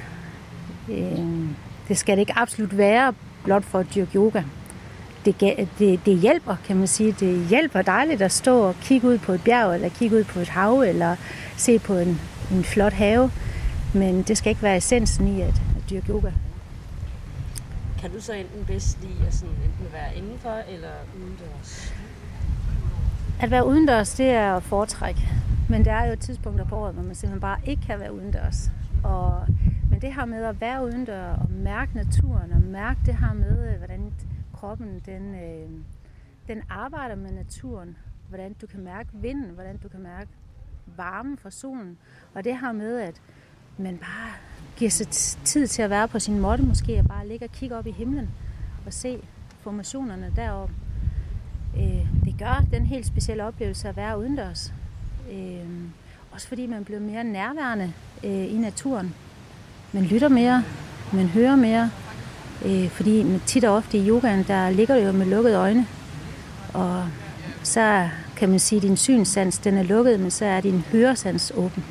øh, 0.88 1.18
Det 1.88 1.98
skal 1.98 2.16
det 2.16 2.20
ikke 2.20 2.38
absolut 2.38 2.78
være 2.78 3.14
blot 3.44 3.64
for 3.64 3.78
at 3.78 3.86
dyrke 3.94 4.10
yoga. 4.16 4.42
Det, 5.26 5.68
det, 5.78 6.06
det 6.06 6.18
hjælper, 6.18 6.56
kan 6.64 6.76
man 6.76 6.86
sige. 6.86 7.12
Det 7.12 7.46
hjælper 7.48 7.82
dejligt 7.82 8.22
at 8.22 8.32
stå 8.32 8.60
og 8.60 8.74
kigge 8.82 9.08
ud 9.08 9.18
på 9.18 9.32
et 9.32 9.44
bjerg, 9.44 9.74
eller 9.74 9.88
kigge 9.88 10.16
ud 10.16 10.24
på 10.24 10.40
et 10.40 10.48
hav, 10.48 10.80
eller 10.80 11.16
se 11.56 11.78
på 11.78 11.94
en, 11.94 12.20
en 12.52 12.64
flot 12.64 12.92
have. 12.92 13.30
Men 13.94 14.22
det 14.22 14.38
skal 14.38 14.50
ikke 14.50 14.62
være 14.62 14.76
essensen 14.76 15.38
i 15.38 15.40
at, 15.40 15.48
at 15.48 15.90
dyrke 15.90 16.12
yoga. 16.12 16.30
Kan 18.00 18.10
du 18.10 18.20
så 18.20 18.32
enten 18.32 18.64
bedst 18.64 18.98
lide 19.02 19.26
at 19.26 19.34
sådan 19.34 19.54
enten 19.54 19.92
være 19.92 20.16
indenfor 20.16 20.62
eller 20.68 20.88
udendørs? 21.16 21.94
At 23.40 23.50
være 23.50 23.66
udendørs, 23.66 24.14
det 24.14 24.30
er 24.30 24.54
at 24.54 24.62
foretrække. 24.62 25.28
Men 25.68 25.84
der 25.84 25.92
er 25.92 26.10
jo 26.10 26.16
tidspunkter 26.16 26.64
på 26.64 26.76
året, 26.76 26.94
hvor 26.94 27.02
man 27.02 27.14
simpelthen 27.14 27.40
bare 27.40 27.58
ikke 27.64 27.82
kan 27.86 28.00
være 28.00 28.12
udendørs. 28.12 28.70
Og, 29.04 29.42
men 29.90 30.00
det 30.00 30.14
her 30.14 30.24
med 30.24 30.44
at 30.44 30.60
være 30.60 30.84
udendørs 30.84 31.38
og 31.38 31.50
mærke 31.50 31.96
naturen 31.96 32.52
og 32.52 32.60
mærke 32.60 33.00
det 33.06 33.14
her 33.14 33.32
med, 33.34 33.68
øh, 33.68 33.78
hvordan 33.78 34.12
kroppen 34.56 35.02
den, 35.06 35.34
øh, 35.34 35.70
den 36.48 36.62
arbejder 36.68 37.14
med 37.14 37.30
naturen. 37.30 37.96
Hvordan 38.28 38.52
du 38.52 38.66
kan 38.66 38.80
mærke 38.80 39.08
vinden, 39.12 39.50
hvordan 39.50 39.76
du 39.76 39.88
kan 39.88 40.00
mærke 40.00 40.30
varmen 40.96 41.38
fra 41.38 41.50
solen. 41.50 41.98
Og 42.34 42.44
det 42.44 42.56
har 42.56 42.72
med, 42.72 42.98
at 43.00 43.20
man 43.78 43.98
bare 43.98 44.30
giver 44.76 44.90
sig 44.90 45.08
tid 45.44 45.66
til 45.66 45.82
at 45.82 45.90
være 45.90 46.08
på 46.08 46.18
sin 46.18 46.38
måtte 46.38 46.64
måske, 46.64 46.98
og 46.98 47.06
bare 47.06 47.28
ligge 47.28 47.44
og 47.44 47.52
kigge 47.52 47.76
op 47.76 47.86
i 47.86 47.90
himlen 47.90 48.30
og 48.86 48.92
se 48.92 49.22
formationerne 49.60 50.32
deroppe. 50.36 50.74
Øh, 51.76 52.06
det 52.24 52.34
gør 52.38 52.64
den 52.72 52.86
helt 52.86 53.06
specielle 53.06 53.44
oplevelse 53.44 53.88
at 53.88 53.96
være 53.96 54.18
udendørs. 54.18 54.74
Øh, 55.32 55.66
også 56.30 56.48
fordi 56.48 56.66
man 56.66 56.84
bliver 56.84 57.00
mere 57.00 57.24
nærværende 57.24 57.92
øh, 58.24 58.54
i 58.54 58.58
naturen. 58.58 59.14
Man 59.92 60.02
lytter 60.02 60.28
mere, 60.28 60.64
man 61.12 61.26
hører 61.26 61.56
mere. 61.56 61.90
Øh, 62.64 62.88
fordi 62.88 63.40
tit 63.46 63.64
og 63.64 63.74
ofte 63.74 63.98
i 63.98 64.08
yogaen, 64.08 64.44
der 64.48 64.70
ligger 64.70 64.94
det 64.94 65.06
jo 65.06 65.12
med 65.12 65.26
lukkede 65.26 65.56
øjne. 65.56 65.86
Og 66.74 67.04
så 67.62 68.08
kan 68.36 68.48
man 68.48 68.58
sige, 68.58 68.76
at 68.76 68.82
din 68.82 68.96
synssans 68.96 69.58
den 69.58 69.76
er 69.76 69.82
lukket, 69.82 70.20
men 70.20 70.30
så 70.30 70.44
er 70.44 70.60
din 70.60 70.84
høresans 70.92 71.52
åben. 71.56 71.84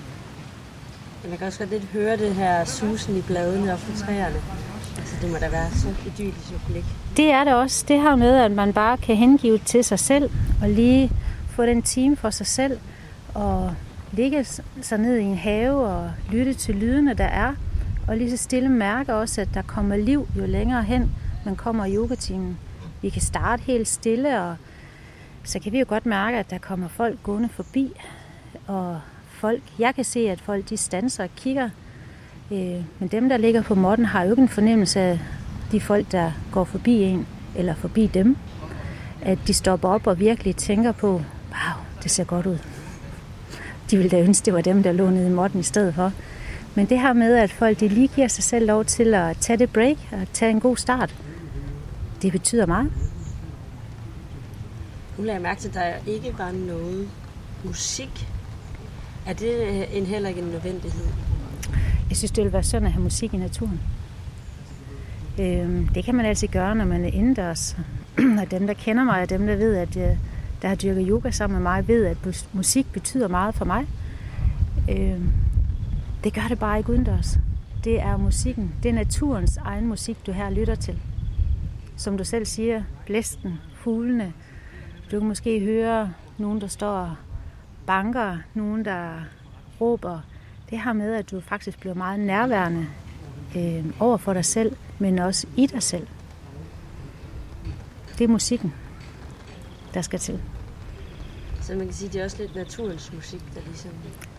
Man 1.29 1.37
kan 1.37 1.47
også 1.47 1.59
godt 1.59 1.69
lidt 1.69 1.85
høre 1.93 2.17
det 2.17 2.35
her 2.35 2.65
susen 2.65 3.17
i 3.17 3.21
bladene 3.21 3.73
og 3.73 3.79
på 3.79 3.97
træerne. 3.97 4.35
Altså 4.97 5.15
det 5.21 5.31
må 5.31 5.37
da 5.37 5.49
være 5.49 5.71
så 5.71 5.87
idyllisk 6.05 6.51
at 6.53 6.61
blik. 6.71 6.85
Det 7.17 7.31
er 7.31 7.43
det 7.43 7.53
også. 7.53 7.85
Det 7.87 8.01
her 8.01 8.15
med, 8.15 8.35
at 8.35 8.51
man 8.51 8.73
bare 8.73 8.97
kan 8.97 9.15
hengive 9.15 9.57
til 9.57 9.83
sig 9.83 9.99
selv, 9.99 10.29
og 10.61 10.69
lige 10.69 11.11
få 11.49 11.65
den 11.65 11.81
time 11.81 12.15
for 12.15 12.29
sig 12.29 12.47
selv, 12.47 12.79
og 13.33 13.73
ligge 14.11 14.45
sig 14.81 14.97
ned 14.97 15.17
i 15.17 15.23
en 15.23 15.37
have 15.37 15.87
og 15.87 16.11
lytte 16.31 16.53
til 16.53 16.75
lydene, 16.75 17.13
der 17.13 17.25
er, 17.25 17.53
og 18.07 18.17
lige 18.17 18.37
så 18.37 18.37
stille 18.37 18.69
mærke 18.69 19.15
også, 19.15 19.41
at 19.41 19.49
der 19.53 19.61
kommer 19.61 19.95
liv 19.95 20.27
jo 20.37 20.45
længere 20.45 20.83
hen 20.83 21.11
man 21.45 21.55
kommer 21.55 21.85
i 21.85 21.95
yogatimen. 21.95 22.57
Vi 23.01 23.09
kan 23.09 23.21
starte 23.21 23.63
helt 23.63 23.87
stille, 23.87 24.41
og 24.41 24.55
så 25.43 25.59
kan 25.59 25.71
vi 25.71 25.79
jo 25.79 25.85
godt 25.87 26.05
mærke, 26.05 26.37
at 26.37 26.49
der 26.49 26.57
kommer 26.57 26.87
folk 26.87 27.23
gående 27.23 27.49
forbi, 27.49 27.91
og 28.67 28.99
folk, 29.27 29.61
jeg 29.79 29.95
kan 29.95 30.05
se, 30.05 30.29
at 30.29 30.41
folk 30.41 30.69
de 30.69 30.77
standser 30.77 31.23
og 31.23 31.29
kigger, 31.35 31.69
øh, 32.51 32.83
men 32.99 33.07
dem, 33.11 33.29
der 33.29 33.37
ligger 33.37 33.61
på 33.61 33.75
måtten, 33.75 34.05
har 34.05 34.23
jo 34.23 34.29
ikke 34.31 34.41
en 34.41 34.49
fornemmelse 34.49 34.99
af 34.99 35.19
de 35.71 35.81
folk, 35.81 36.11
der 36.11 36.31
går 36.51 36.63
forbi 36.63 37.03
en, 37.03 37.27
eller 37.55 37.75
forbi 37.75 38.07
dem, 38.07 38.37
at 39.21 39.39
de 39.47 39.53
stopper 39.53 39.89
op 39.89 40.07
og 40.07 40.19
virkelig 40.19 40.55
tænker 40.55 40.91
på, 40.91 41.11
wow, 41.11 41.83
det 42.03 42.11
ser 42.11 42.23
godt 42.23 42.45
ud. 42.45 42.57
De 43.91 43.97
ville 43.97 44.09
da 44.09 44.21
ønske, 44.21 44.45
det 44.45 44.53
var 44.53 44.61
dem, 44.61 44.83
der 44.83 44.91
lå 44.91 45.09
nede 45.09 45.27
i 45.27 45.33
måtten 45.33 45.59
i 45.59 45.63
stedet 45.63 45.93
for. 45.93 46.11
Men 46.75 46.85
det 46.85 46.99
her 46.99 47.13
med, 47.13 47.35
at 47.35 47.51
folk 47.51 47.79
de 47.79 47.87
lige 47.87 48.07
giver 48.07 48.27
sig 48.27 48.43
selv 48.43 48.67
lov 48.67 48.85
til 48.85 49.13
at 49.13 49.37
tage 49.37 49.57
det 49.57 49.69
break 49.73 49.97
og 50.11 50.27
tage 50.33 50.51
en 50.51 50.59
god 50.59 50.77
start, 50.77 51.15
det 52.21 52.31
betyder 52.31 52.65
meget. 52.65 52.91
Nu 55.17 55.23
lader 55.23 55.33
jeg 55.33 55.41
mærke 55.41 55.61
til, 55.61 55.67
at 55.67 55.73
der 55.73 56.11
ikke 56.11 56.35
var 56.37 56.51
noget 56.51 57.09
musik. 57.63 58.27
Er 59.27 59.33
det 59.33 59.67
øh, 59.67 59.97
en 59.97 60.05
heller 60.05 60.29
ikke 60.29 60.41
en 60.41 60.47
nødvendighed? 60.47 61.05
Jeg 62.09 62.17
synes, 62.17 62.31
det 62.31 62.43
ville 62.43 62.53
være 62.53 62.63
synd 62.63 62.85
at 62.85 62.91
have 62.91 63.03
musik 63.03 63.33
i 63.33 63.37
naturen. 63.37 63.79
Øhm, 65.39 65.87
det 65.87 66.03
kan 66.03 66.15
man 66.15 66.25
altid 66.25 66.47
gøre, 66.47 66.75
når 66.75 66.85
man 66.85 67.03
er 67.03 67.09
indendørs. 67.09 67.77
og 68.41 68.51
dem, 68.51 68.67
der 68.67 68.73
kender 68.73 69.03
mig, 69.03 69.21
og 69.21 69.29
dem, 69.29 69.47
der 69.47 69.55
ved, 69.55 69.75
at 69.75 69.95
jeg, 69.95 70.17
der 70.61 70.67
har 70.67 70.75
dyrket 70.75 71.05
yoga 71.09 71.31
sammen 71.31 71.53
med 71.53 71.63
mig, 71.63 71.87
ved, 71.87 72.05
at 72.05 72.17
mus- 72.25 72.47
musik 72.53 72.91
betyder 72.93 73.27
meget 73.27 73.55
for 73.55 73.65
mig. 73.65 73.85
Øhm, 74.89 75.31
det 76.25 76.33
gør 76.33 76.47
det 76.49 76.59
bare 76.59 76.77
ikke 76.77 76.89
udendørs. 76.89 77.37
Det 77.83 77.99
er 77.99 78.17
musikken. 78.17 78.75
Det 78.83 78.89
er 78.89 78.93
naturens 78.93 79.57
egen 79.57 79.87
musik, 79.87 80.17
du 80.25 80.31
her 80.31 80.49
lytter 80.49 80.75
til. 80.75 81.01
Som 81.97 82.17
du 82.17 82.23
selv 82.23 82.45
siger, 82.45 82.83
blæsten, 83.05 83.53
fuglene. 83.75 84.33
Du 85.11 85.19
kan 85.19 85.27
måske 85.27 85.59
høre 85.59 86.13
nogen, 86.37 86.61
der 86.61 86.67
står 86.67 86.87
og 86.87 87.15
banker, 87.87 88.37
nogen, 88.53 88.85
der 88.85 89.09
råber. 89.81 90.19
Det 90.69 90.81
her 90.81 90.93
med, 90.93 91.13
at 91.13 91.31
du 91.31 91.39
faktisk 91.39 91.79
bliver 91.79 91.95
meget 91.95 92.19
nærværende 92.19 92.87
øh, 93.55 93.85
over 93.99 94.17
for 94.17 94.33
dig 94.33 94.45
selv, 94.45 94.75
men 94.99 95.19
også 95.19 95.47
i 95.57 95.65
dig 95.65 95.83
selv. 95.83 96.07
Det 98.17 98.23
er 98.23 98.27
musikken, 98.27 98.73
der 99.93 100.01
skal 100.01 100.19
til. 100.19 100.41
Så 101.61 101.75
man 101.75 101.85
kan 101.85 101.93
sige, 101.93 102.07
at 102.07 102.13
det 102.13 102.19
er 102.19 102.25
også 102.25 102.37
lidt 102.39 102.55
naturens 102.55 103.13
musik, 103.13 103.41
der 103.55 103.61
ligesom... 103.65 103.91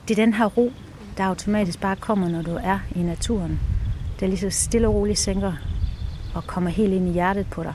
Det 0.08 0.18
er 0.18 0.24
den 0.24 0.34
her 0.34 0.46
ro, 0.46 0.72
der 1.16 1.24
automatisk 1.24 1.80
bare 1.80 1.96
kommer, 1.96 2.28
når 2.28 2.42
du 2.42 2.58
er 2.62 2.78
i 2.94 3.02
naturen. 3.02 3.60
Der 4.20 4.26
lige 4.26 4.38
så 4.38 4.50
stille 4.50 4.88
og 4.88 4.94
roligt 4.94 5.18
sænker 5.18 5.52
og 6.34 6.44
kommer 6.46 6.70
helt 6.70 6.92
ind 6.92 7.08
i 7.08 7.12
hjertet 7.12 7.46
på 7.50 7.62
dig. 7.62 7.74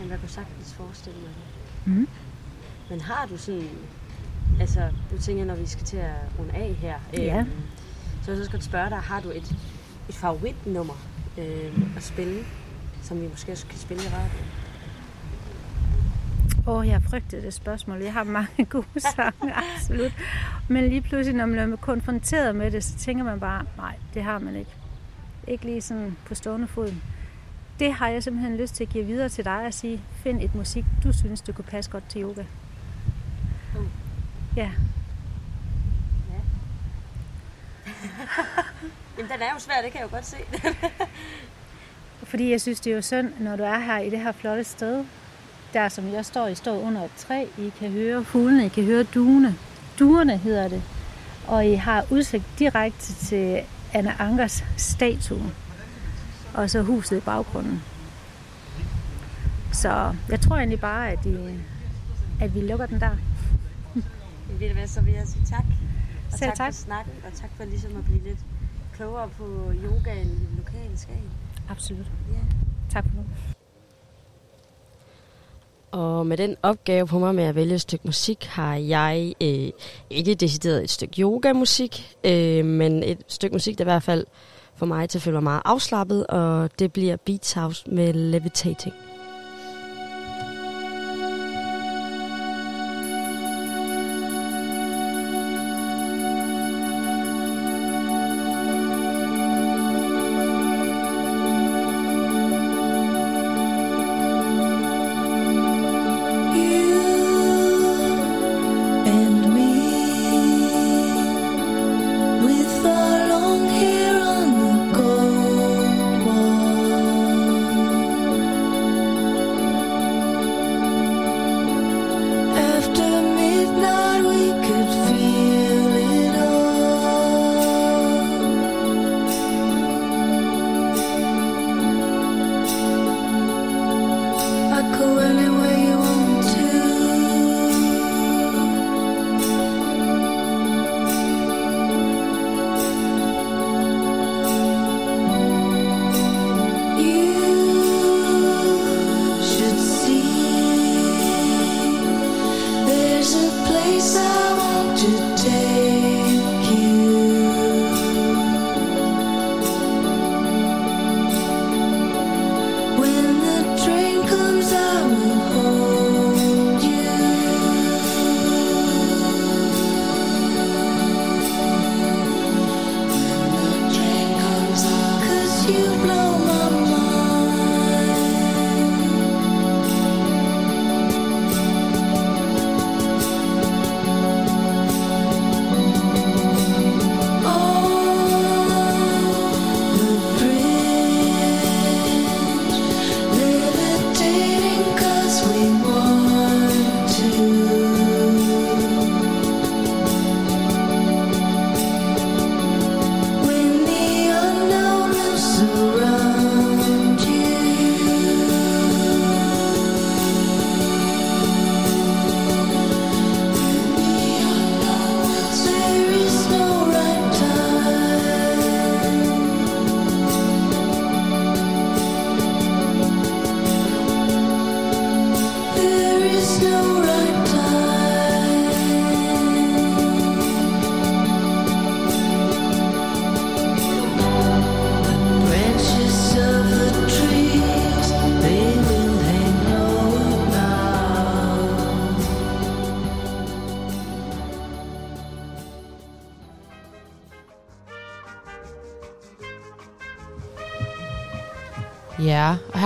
Men 0.00 0.10
jeg 0.10 0.18
kunne 0.20 0.28
sagtens 0.28 0.74
forestille 0.74 1.18
mig 1.18 1.28
det. 1.28 1.92
Mhm. 1.92 2.08
Men 2.90 3.00
har 3.00 3.26
du 3.30 3.36
sådan... 3.36 3.68
Altså, 4.60 4.80
du 5.10 5.18
tænker, 5.22 5.44
når 5.44 5.54
vi 5.54 5.66
skal 5.66 5.84
til 5.84 5.96
at 5.96 6.10
runde 6.38 6.52
af 6.54 6.74
her. 6.80 6.94
Ja. 7.12 7.38
øhm, 7.40 7.50
Så 8.24 8.32
jeg 8.32 8.44
så 8.44 8.50
godt 8.50 8.64
spørge 8.64 8.90
dig, 8.90 8.98
har 8.98 9.20
du 9.20 9.28
et, 9.30 9.56
et 10.08 10.14
favoritnummer 10.14 10.94
øh, 11.38 11.72
at 11.96 12.02
spille, 12.02 12.44
som 13.02 13.20
vi 13.20 13.26
måske 13.28 13.52
også 13.52 13.66
kan 13.66 13.78
spille 13.78 14.02
i 14.02 14.06
radioen? 14.06 14.46
Åh, 16.66 16.76
oh, 16.76 16.88
jeg 16.88 17.02
frygtede 17.02 17.42
det 17.42 17.54
spørgsmål. 17.54 18.02
Jeg 18.02 18.12
har 18.12 18.24
mange 18.24 18.64
gode 18.74 19.00
sange, 19.00 19.54
absolut. 19.54 20.12
Men 20.68 20.88
lige 20.88 21.00
pludselig, 21.00 21.36
når 21.36 21.46
man 21.46 21.54
bliver 21.54 21.76
konfronteret 21.76 22.54
med 22.54 22.70
det, 22.70 22.84
så 22.84 22.98
tænker 22.98 23.24
man 23.24 23.40
bare, 23.40 23.64
nej, 23.76 23.96
det 24.14 24.22
har 24.22 24.38
man 24.38 24.56
ikke. 24.56 24.70
Ikke 25.48 25.64
lige 25.64 25.80
sådan 25.80 26.16
på 26.26 26.34
stående 26.34 26.66
fod. 26.66 26.92
Det 27.78 27.92
har 27.92 28.08
jeg 28.08 28.22
simpelthen 28.22 28.56
lyst 28.56 28.74
til 28.74 28.84
at 28.84 28.90
give 28.90 29.04
videre 29.04 29.28
til 29.28 29.44
dig 29.44 29.66
og 29.66 29.74
sige, 29.74 30.00
find 30.14 30.42
et 30.42 30.54
musik, 30.54 30.84
du 31.02 31.12
synes, 31.12 31.40
du 31.40 31.52
kunne 31.52 31.64
passe 31.64 31.90
godt 31.90 32.08
til 32.08 32.22
yoga. 32.22 32.44
Ja, 34.56 34.70
Jamen, 39.18 39.30
den 39.32 39.42
er 39.42 39.52
jo 39.54 39.58
svær, 39.58 39.82
det 39.82 39.92
kan 39.92 40.00
jeg 40.00 40.10
jo 40.10 40.14
godt 40.16 40.26
se. 40.26 40.36
fordi 42.30 42.50
jeg 42.50 42.60
synes, 42.60 42.80
det 42.80 42.90
er 42.90 42.94
jo 42.94 43.02
synd, 43.02 43.32
når 43.40 43.56
du 43.56 43.62
er 43.62 43.78
her 43.78 43.98
i 43.98 44.10
det 44.10 44.20
her 44.20 44.32
flotte 44.32 44.64
sted, 44.64 45.04
der 45.72 45.88
som 45.88 46.12
jeg 46.12 46.24
står, 46.24 46.46
I 46.46 46.54
står 46.54 46.80
under 46.80 47.04
et 47.04 47.10
træ, 47.16 47.46
I 47.58 47.72
kan 47.78 47.90
høre 47.90 48.24
fuglene, 48.24 48.66
I 48.66 48.68
kan 48.68 48.84
høre 48.84 49.02
duene. 49.02 49.54
Duerne 49.98 50.36
hedder 50.36 50.68
det. 50.68 50.82
Og 51.48 51.66
I 51.66 51.74
har 51.74 52.06
udsigt 52.10 52.44
direkte 52.58 53.14
til 53.14 53.60
Anna 53.92 54.14
Ankers 54.18 54.64
statue. 54.76 55.52
Og 56.54 56.70
så 56.70 56.82
huset 56.82 57.16
i 57.16 57.20
baggrunden. 57.20 57.82
Så 59.72 60.14
jeg 60.28 60.40
tror 60.40 60.56
egentlig 60.56 60.80
bare, 60.80 61.10
at, 61.10 61.26
I, 61.26 61.36
at 62.40 62.54
vi 62.54 62.60
lukker 62.60 62.86
den 62.86 63.00
der. 63.00 63.10
Ved 64.58 64.68
du 64.68 64.74
hvad, 64.74 64.86
så 64.86 65.00
vil 65.00 65.14
jeg 65.14 65.26
sige 65.26 65.44
tak. 65.44 65.64
Og 66.32 66.38
Selv 66.38 66.50
tak, 66.50 66.56
tak. 66.56 66.74
for 66.74 66.80
snakken, 66.80 67.12
og 67.26 67.32
tak 67.32 67.50
for 67.56 67.64
ligesom 67.64 67.96
at 67.96 68.04
blive 68.04 68.24
lidt 68.24 68.38
klogere 68.94 69.28
på 69.28 69.72
yogaen 69.84 70.26
i 70.26 70.30
det 70.30 70.56
lokale 70.56 70.98
Skagen. 70.98 71.30
Absolut. 71.68 72.06
Ja. 72.32 72.38
Tak 72.90 73.04
for 73.04 73.16
nu. 73.16 73.24
Og 75.90 76.26
med 76.26 76.36
den 76.36 76.56
opgave 76.62 77.06
på 77.06 77.18
mig 77.18 77.34
med 77.34 77.44
at 77.44 77.54
vælge 77.54 77.74
et 77.74 77.80
stykke 77.80 78.06
musik, 78.06 78.44
har 78.44 78.74
jeg 78.74 79.34
øh, 79.42 79.70
ikke 80.10 80.34
decideret 80.34 80.84
et 80.84 80.90
stykke 80.90 81.22
yogamusik, 81.22 82.16
øh, 82.24 82.64
men 82.64 83.02
et 83.02 83.18
stykke 83.28 83.54
musik, 83.54 83.78
der 83.78 83.84
i 83.84 83.90
hvert 83.92 84.02
fald 84.02 84.26
for 84.76 84.86
mig 84.86 85.08
til 85.08 85.18
at 85.18 85.22
føle 85.22 85.34
mig 85.34 85.42
meget 85.42 85.62
afslappet, 85.64 86.26
og 86.26 86.70
det 86.78 86.92
bliver 86.92 87.16
Beats 87.16 87.52
House 87.52 87.90
med 87.90 88.12
Levitating. 88.12 88.94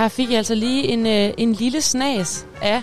Her 0.03 0.09
fik 0.09 0.30
jeg 0.30 0.38
altså 0.38 0.55
lige 0.55 0.88
en, 0.88 1.07
øh, 1.07 1.34
en 1.38 1.53
lille 1.53 1.80
snas 1.80 2.46
af, 2.62 2.82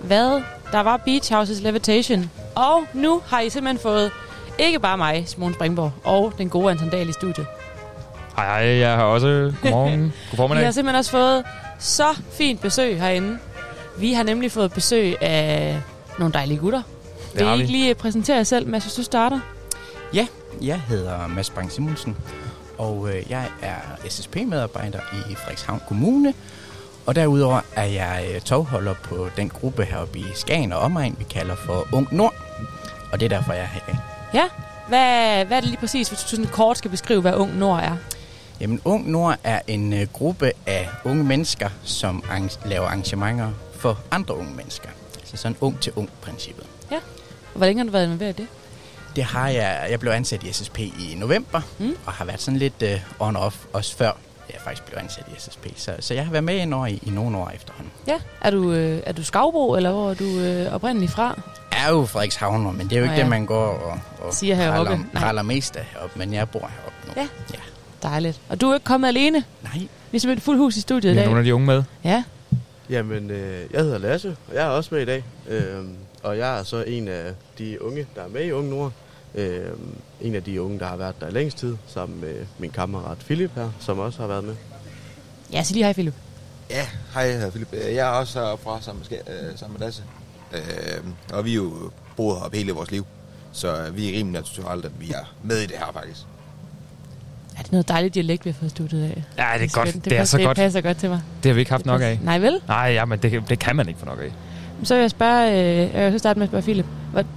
hvad 0.00 0.42
der 0.72 0.80
var 0.80 0.96
Beach 0.96 1.32
Houses 1.32 1.60
Levitation. 1.60 2.30
Og 2.54 2.84
nu 2.92 3.22
har 3.26 3.40
I 3.40 3.50
simpelthen 3.50 3.82
fået 3.82 4.10
ikke 4.58 4.80
bare 4.80 4.98
mig, 4.98 5.24
Simon 5.26 5.54
Springborg, 5.54 5.92
og 6.04 6.32
den 6.38 6.48
gode 6.48 6.70
Anton 6.70 6.90
Dahl 6.90 7.08
i 7.08 7.12
studiet. 7.12 7.46
Hej, 8.36 8.46
hej, 8.46 8.78
jeg 8.78 8.96
har 8.96 9.02
også... 9.02 9.52
Godmorgen. 9.62 10.12
God 10.36 10.56
Vi 10.56 10.64
har 10.64 10.70
simpelthen 10.70 10.98
også 10.98 11.10
fået 11.10 11.44
så 11.78 12.18
fint 12.32 12.60
besøg 12.60 13.00
herinde. 13.00 13.38
Vi 13.98 14.12
har 14.12 14.22
nemlig 14.22 14.52
fået 14.52 14.72
besøg 14.72 15.22
af 15.22 15.76
nogle 16.18 16.32
dejlige 16.32 16.58
gutter. 16.58 16.82
Vil 17.34 17.46
I 17.46 17.52
ikke 17.52 17.72
lige 17.72 17.94
præsentere 17.94 18.36
jer 18.36 18.42
selv, 18.42 18.68
Mads, 18.68 18.84
hvis 18.84 18.94
du 18.94 19.02
starter? 19.02 19.40
Ja, 20.14 20.26
jeg 20.62 20.80
hedder 20.80 21.26
Mads 21.26 21.50
Bang 21.50 21.72
Simonsen, 21.72 22.16
og 22.78 23.08
øh, 23.14 23.30
jeg 23.30 23.47
er 23.68 24.08
SSP-medarbejder 24.08 25.00
i 25.30 25.34
Frederikshavn 25.34 25.80
Kommune. 25.88 26.34
Og 27.06 27.14
derudover 27.14 27.60
er 27.76 27.84
jeg 27.84 28.28
øh, 28.34 28.40
togholder 28.40 28.94
på 29.04 29.28
den 29.36 29.48
gruppe 29.48 29.84
heroppe 29.84 30.18
i 30.18 30.24
Skagen 30.34 30.72
og 30.72 30.78
omegn, 30.78 31.16
vi 31.18 31.24
kalder 31.24 31.54
for 31.56 31.86
Ung 31.92 32.08
Nord. 32.12 32.34
Og 33.12 33.20
det 33.20 33.32
er 33.32 33.36
derfor, 33.38 33.52
jeg 33.52 33.62
er 33.62 33.66
her. 33.66 33.96
Ja, 34.34 34.44
hvad, 34.88 35.44
hvad 35.44 35.56
er 35.56 35.60
det 35.60 35.68
lige 35.68 35.80
præcis, 35.80 36.08
hvis 36.08 36.20
du 36.20 36.28
sådan 36.28 36.46
kort 36.46 36.78
skal 36.78 36.90
beskrive, 36.90 37.20
hvad 37.20 37.34
Ung 37.34 37.56
Nord 37.58 37.80
er? 37.80 37.96
Jamen, 38.60 38.80
Ung 38.84 39.10
Nord 39.10 39.36
er 39.44 39.60
en 39.66 39.92
øh, 39.92 40.06
gruppe 40.12 40.52
af 40.66 40.88
unge 41.04 41.24
mennesker, 41.24 41.68
som 41.84 42.24
arrange- 42.30 42.58
laver 42.68 42.86
arrangementer 42.86 43.50
for 43.74 43.98
andre 44.10 44.36
unge 44.36 44.54
mennesker. 44.54 44.88
Altså 45.20 45.36
sådan 45.36 45.56
ung-til-ung-princippet. 45.60 46.66
Ja. 46.90 46.96
Og 46.96 47.02
hvor 47.54 47.66
længe 47.66 47.80
har 47.80 47.84
du 47.86 47.92
været 47.92 48.04
involveret 48.04 48.38
i 48.38 48.42
det? 48.42 48.48
Det 49.16 49.24
har 49.24 49.48
jeg. 49.48 49.86
Jeg 49.90 50.00
blev 50.00 50.12
ansat 50.12 50.42
i 50.42 50.52
SSP 50.52 50.78
i 50.78 51.14
november, 51.16 51.60
mm. 51.78 51.96
og 52.06 52.12
har 52.12 52.24
været 52.24 52.40
sådan 52.40 52.58
lidt 52.58 52.82
uh, 52.82 53.28
on-off, 53.28 53.54
også 53.72 53.96
før 53.96 54.12
jeg 54.52 54.60
faktisk 54.60 54.84
blev 54.86 54.98
ansat 54.98 55.24
i 55.36 55.40
SSP. 55.40 55.66
Så, 55.76 55.92
så 56.00 56.14
jeg 56.14 56.24
har 56.24 56.32
været 56.32 56.44
med 56.44 56.56
ind 56.56 56.74
over 56.74 56.86
i, 56.86 56.98
i 57.02 57.10
nogle 57.10 57.36
år 57.38 57.50
efterhånden. 57.54 57.92
Ja. 58.06 58.14
Er 58.40 58.50
du, 58.50 58.72
øh, 58.72 59.02
er 59.06 59.12
du 59.12 59.24
skavbro, 59.24 59.74
eller 59.76 59.92
hvor 59.92 60.10
er 60.10 60.14
du 60.14 60.24
øh, 60.40 60.74
oprindeligt 60.74 61.12
fra? 61.12 61.40
Jeg 61.72 61.86
er 61.86 61.90
jo 61.90 62.06
Frederikshavner, 62.06 62.72
men 62.72 62.88
det 62.90 62.92
er 62.92 62.98
jo 63.00 63.02
ikke 63.04 63.06
Nå 63.06 63.12
ja. 63.12 63.16
ja. 63.16 63.22
det, 63.22 63.30
man 63.30 63.46
går 63.46 63.66
og, 63.66 63.98
og 64.20 64.34
Siger 64.34 64.54
heroppe. 64.54 64.84
praler, 64.90 65.04
Nej. 65.12 65.22
praler 65.22 65.42
mest 65.42 65.76
af 65.76 65.84
heroppe, 65.92 66.18
men 66.18 66.32
jeg 66.32 66.48
bor 66.48 66.58
heroppe 66.78 66.98
nu. 67.06 67.12
Ja. 67.16 67.28
ja. 67.54 67.58
Dejligt. 68.02 68.40
Og 68.48 68.60
du 68.60 68.70
er 68.70 68.74
ikke 68.74 68.84
kommet 68.84 69.08
alene? 69.08 69.44
Nej. 69.62 69.72
Vi 70.10 70.16
er 70.16 70.20
simpelthen 70.20 70.40
fuld 70.44 70.58
hus 70.58 70.76
i 70.76 70.80
studiet 70.80 71.12
i 71.12 71.14
dag. 71.16 71.24
nogle 71.24 71.38
af 71.38 71.44
de 71.44 71.54
unge 71.54 71.66
med. 71.66 71.82
Ja. 72.04 72.24
Jamen, 72.90 73.30
øh, 73.30 73.60
jeg 73.72 73.80
hedder 73.82 73.98
Lasse, 73.98 74.36
og 74.48 74.54
jeg 74.54 74.64
er 74.64 74.68
også 74.68 74.88
med 74.94 75.02
i 75.02 75.04
dag. 75.04 75.24
Øh, 75.48 75.84
og 76.22 76.38
jeg 76.38 76.58
er 76.58 76.62
så 76.62 76.82
en 76.86 77.08
af 77.08 77.32
de 77.58 77.82
unge, 77.82 78.06
der 78.14 78.22
er 78.22 78.28
med 78.28 78.44
i 78.44 78.52
Unge 78.52 78.70
Nord. 78.70 78.92
Øh, 79.34 79.60
en 80.20 80.34
af 80.34 80.42
de 80.42 80.62
unge, 80.62 80.78
der 80.78 80.86
har 80.86 80.96
været 80.96 81.14
der 81.20 81.30
længst 81.30 81.58
tid, 81.58 81.76
sammen 81.86 82.20
med 82.20 82.46
min 82.58 82.70
kammerat 82.70 83.18
Philip 83.18 83.50
her, 83.54 83.70
som 83.80 83.98
også 83.98 84.20
har 84.20 84.26
været 84.26 84.44
med. 84.44 84.54
Ja, 85.52 85.62
så 85.62 85.72
lige 85.74 85.84
hej, 85.84 85.92
Philip. 85.92 86.14
Ja, 86.70 86.86
hej, 87.14 87.22
jeg 87.22 87.34
hedder 87.34 87.50
Philip. 87.50 87.68
Øh, 87.72 87.94
Jeg 87.94 88.06
er 88.06 88.10
også 88.10 88.40
heroppe 88.40 88.64
fra 88.64 88.80
sammen 88.80 89.04
med, 89.10 89.18
øh, 89.18 89.58
sammen 89.58 89.78
med 89.78 89.86
Lasse. 89.86 90.02
Øh, 90.52 90.60
og 91.32 91.44
vi 91.44 91.50
er 91.50 91.54
jo 91.54 91.90
boet 92.16 92.36
heroppe 92.38 92.56
hele 92.56 92.72
vores 92.72 92.90
liv. 92.90 93.06
Så 93.52 93.76
øh, 93.82 93.96
vi 93.96 94.08
er 94.14 94.18
rimelig 94.18 94.40
naturelt, 94.42 94.84
at 94.84 94.92
vi 95.00 95.10
er 95.10 95.34
med 95.42 95.56
i 95.58 95.66
det 95.66 95.76
her 95.78 95.90
faktisk. 95.92 96.20
Er 97.58 97.62
det 97.62 97.72
noget 97.72 97.88
dejligt 97.88 98.14
dialekt, 98.14 98.44
vi 98.44 98.50
har 98.50 98.56
fået 98.58 98.70
studiet 98.70 99.04
af? 99.04 99.24
Ja, 99.38 99.58
det 99.58 99.64
er 99.64 99.74
godt. 99.74 99.88
skønt. 99.88 100.04
Det 100.04 100.12
er 100.12 100.16
passer, 100.18 100.38
så 100.38 100.44
godt. 100.44 100.56
Det 100.56 100.62
passer 100.62 100.80
godt 100.80 100.96
til 100.98 101.08
mig. 101.08 101.20
Det 101.42 101.48
har 101.48 101.54
vi 101.54 101.60
ikke 101.60 101.70
haft 101.70 101.86
nok 101.86 102.00
af. 102.02 102.20
Nej, 102.22 102.38
vel? 102.38 102.60
Nej, 102.68 102.78
ja, 102.78 103.04
men 103.04 103.18
det, 103.18 103.42
det 103.48 103.58
kan 103.58 103.76
man 103.76 103.88
ikke 103.88 104.00
få 104.00 104.06
nok 104.06 104.18
af. 104.20 104.32
Så 104.84 104.94
vil 104.94 105.00
jeg 105.00 105.10
spørge, 105.10 105.50
øh, 105.50 105.94
jeg 105.94 106.12
vil 106.12 106.18
starte 106.18 106.38
med 106.38 106.44
at 106.44 106.50
spørge 106.50 106.62
Philip. 106.62 106.86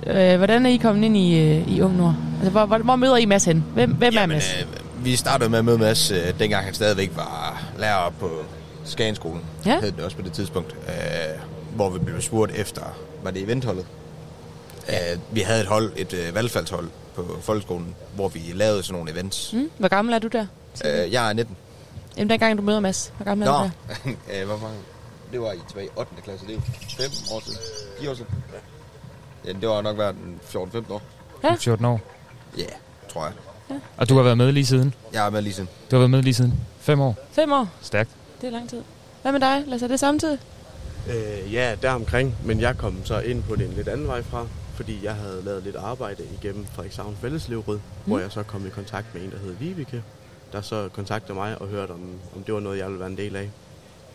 Øh, 0.08 0.38
hvordan 0.38 0.66
er 0.66 0.70
I 0.70 0.78
kommet 0.78 1.06
ind 1.06 1.18
i, 1.18 1.40
øh, 1.40 1.68
i 1.68 1.82
Ung 1.82 1.98
Nord? 1.98 2.16
Altså, 2.36 2.52
hvor, 2.52 2.66
hvor, 2.66 2.78
hvor 2.78 2.96
møder 2.96 3.18
I 3.18 3.26
Mads 3.26 3.46
hen? 3.46 3.66
Hvem, 3.74 3.92
hvem 3.92 4.14
er 4.18 4.26
Mads? 4.26 4.56
Øh, 4.60 5.06
vi 5.06 5.16
startede 5.16 5.50
med 5.50 5.60
at 5.60 5.66
møde 5.66 5.78
Mads, 5.78 6.12
øh, 6.12 6.40
dengang 6.40 6.66
han 6.66 6.74
stadigvæk 6.74 7.12
var 7.16 7.64
lærer 7.78 8.14
på 8.20 8.30
Skagenskolen. 8.86 9.42
Ja. 9.66 9.80
Hed 9.80 9.92
det 9.92 10.04
også 10.06 10.18
på 10.18 10.24
det 10.24 10.32
tidspunkt. 10.32 10.76
Øh, 10.88 10.94
hvor 11.76 11.90
vi 11.90 12.00
blev 12.00 12.22
spurgt 12.22 12.52
efter, 12.56 12.82
var 13.24 13.32
det 13.32 13.44
eventholdet? 13.44 13.86
Ja. 14.88 15.14
Øh, 15.14 15.20
vi 15.32 15.40
havde 15.42 15.62
et 15.62 15.68
hold, 15.68 15.92
et 15.96 16.14
øh, 16.14 16.36
valgfaldshold 16.36 16.90
på 17.16 17.38
folkeskolen, 17.42 17.96
hvor 18.16 18.28
vi 18.28 18.40
lavede 18.54 18.84
sådan 18.84 19.00
nogle 19.00 19.12
events. 19.12 19.54
Mm? 19.54 19.72
Hvor 19.78 19.88
gammel 19.88 20.14
er 20.14 20.20
du 20.20 20.28
der? 20.28 20.46
Øh, 20.86 21.14
jeg 21.14 21.30
er 21.30 21.34
19. 21.34 21.58
Jamen, 22.18 22.30
dengang 22.30 22.58
du 22.58 22.64
møder 22.64 22.80
Mads. 22.80 23.14
Hvor 23.18 23.26
gammel 23.26 23.48
er 23.48 23.52
Nå, 23.52 23.58
du 23.58 23.70
der? 24.10 24.16
øh, 24.42 24.48
hvor 24.48 24.58
mange? 24.58 24.78
Det 25.32 25.42
var 25.42 25.52
i 25.52 25.60
tilbage 25.68 25.86
i 25.86 25.90
8. 25.96 26.12
klasse, 26.24 26.48
det 26.48 26.52
er 26.52 26.56
jo 26.56 26.62
5 26.98 27.10
år 27.36 27.40
siden. 27.40 27.60
4 28.00 28.10
år 28.10 28.14
siden. 28.14 28.32
Ja. 28.54 29.50
ja 29.50 29.54
det 29.60 29.70
var 29.70 29.82
nok 29.82 29.98
været 29.98 30.16
en 30.16 30.40
14-15 30.44 30.94
år. 30.94 31.02
Ja. 31.44 31.56
14 31.56 31.86
år. 31.86 32.00
Ja, 32.58 32.66
tror 33.10 33.26
jeg. 33.26 33.34
Og 33.98 34.10
du 34.10 34.16
har 34.16 34.24
været 34.24 34.38
med 34.38 34.52
lige 34.52 34.66
siden? 34.66 34.94
Jeg 35.14 35.26
er 35.26 35.30
med 35.30 35.42
lige 35.42 35.54
siden. 35.54 35.70
Du 35.92 35.96
har 35.96 36.00
været 36.00 36.10
med 36.10 36.24
lige 36.24 36.34
siden? 36.34 36.54
Fem 36.80 37.00
år? 37.00 37.16
Fem 37.32 37.52
år. 37.52 37.68
Stærkt. 37.82 38.10
Det 38.42 38.48
er 38.48 38.52
lang 38.52 38.70
tid. 38.70 38.82
Hvad 39.22 39.32
med 39.32 39.40
dig? 39.40 39.64
Lad 39.68 39.84
os 39.84 39.90
det 39.90 40.00
samtidig. 40.00 40.40
Øh, 41.10 41.54
ja, 41.54 41.76
deromkring, 41.82 42.36
men 42.46 42.62
jeg 42.62 42.78
kom 42.78 43.06
så 43.06 43.20
ind 43.20 43.44
på 43.44 43.56
det 43.56 43.68
en 43.68 43.74
lidt 43.74 43.88
anden 43.88 44.08
vej 44.08 44.22
fra, 44.22 44.48
fordi 44.76 45.00
jeg 45.04 45.16
havde 45.16 45.42
lavet 45.46 45.64
lidt 45.64 45.76
arbejde 45.76 46.24
igennem 46.42 46.66
Frederikshavn 46.66 47.18
Fælleslevryd, 47.22 47.76
mm. 47.76 47.82
hvor 48.06 48.20
jeg 48.20 48.32
så 48.32 48.44
kom 48.44 48.68
i 48.68 48.70
kontakt 48.70 49.06
med 49.14 49.22
en, 49.22 49.32
der 49.32 49.38
hed 49.38 49.54
Vibeke, 49.54 50.04
der 50.52 50.62
så 50.62 50.90
kontaktede 50.94 51.34
mig 51.34 51.62
og 51.62 51.68
hørte, 51.68 51.92
om, 51.92 52.10
om 52.36 52.44
det 52.44 52.54
var 52.54 52.60
noget, 52.60 52.78
jeg 52.78 52.88
ville 52.88 53.00
være 53.00 53.10
en 53.10 53.18
del 53.18 53.36
af. 53.36 53.50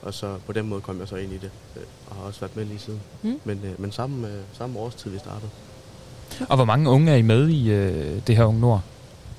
Og 0.06 0.14
så 0.14 0.38
på 0.46 0.52
den 0.52 0.68
måde 0.68 0.80
kom 0.80 1.00
jeg 1.00 1.08
så 1.08 1.16
ind 1.16 1.32
i 1.32 1.38
det, 1.38 1.50
øh, 1.76 1.82
og 2.10 2.16
har 2.16 2.22
også 2.22 2.40
været 2.40 2.56
med 2.56 2.64
lige 2.64 2.78
siden. 2.78 3.00
Mm. 3.22 3.40
Men, 3.44 3.60
øh, 3.64 3.80
men 3.80 3.92
samme, 3.92 4.28
øh, 4.28 4.34
samme 4.52 4.78
årstid, 4.78 5.10
vi 5.10 5.18
startede. 5.18 5.50
Og 6.48 6.56
hvor 6.56 6.64
mange 6.64 6.90
unge 6.90 7.12
er 7.12 7.16
I 7.16 7.22
med 7.22 7.48
i 7.48 7.70
øh, 7.70 8.20
det 8.26 8.36
her 8.36 8.44
Unge 8.44 8.60
Nord? 8.60 8.80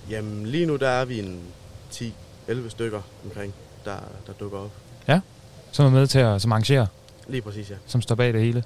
Jamen 0.10 0.46
lige 0.46 0.66
nu 0.66 0.76
der 0.76 0.90
er 0.90 1.06
vi 1.06 1.20
en 1.20 1.40
10-11 1.94 2.70
stykker 2.70 3.02
omkring, 3.26 3.54
der, 3.86 3.96
der 4.28 4.34
dukker 4.40 4.58
op. 4.58 4.72
Ja, 5.08 5.20
som 5.72 5.86
er 5.86 5.90
med 5.90 6.08
til 6.08 6.20
at 6.20 6.42
som 6.42 6.52
arrangerer, 6.52 6.86
Lige 7.28 7.42
præcis, 7.42 7.70
ja. 7.70 7.76
som 7.86 8.02
står 8.02 8.16
bag 8.16 8.34
det 8.34 8.42
hele. 8.42 8.64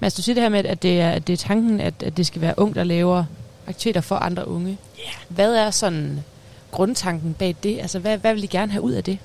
Mads, 0.00 0.14
du 0.14 0.22
siger 0.22 0.34
det 0.34 0.42
her 0.42 0.50
med, 0.50 0.64
at 0.64 0.82
det 0.82 1.00
er, 1.00 1.10
at 1.10 1.26
det 1.26 1.32
er 1.32 1.36
tanken, 1.36 1.80
at, 1.80 1.94
at 2.02 2.16
det 2.16 2.26
skal 2.26 2.40
være 2.40 2.54
ung, 2.56 2.74
der 2.74 2.84
laver 2.84 3.24
aktiviteter 3.66 4.00
for 4.00 4.16
andre 4.16 4.48
unge. 4.48 4.70
Yeah. 4.70 5.14
Hvad 5.28 5.54
er 5.54 5.70
sådan 5.70 6.24
grundtanken 6.70 7.34
bag 7.34 7.56
det? 7.62 7.80
Altså, 7.80 7.98
hvad, 7.98 8.18
hvad 8.18 8.34
vil 8.34 8.44
I 8.44 8.46
gerne 8.46 8.72
have 8.72 8.82
ud 8.82 8.92
af 8.92 9.04
det? 9.04 9.18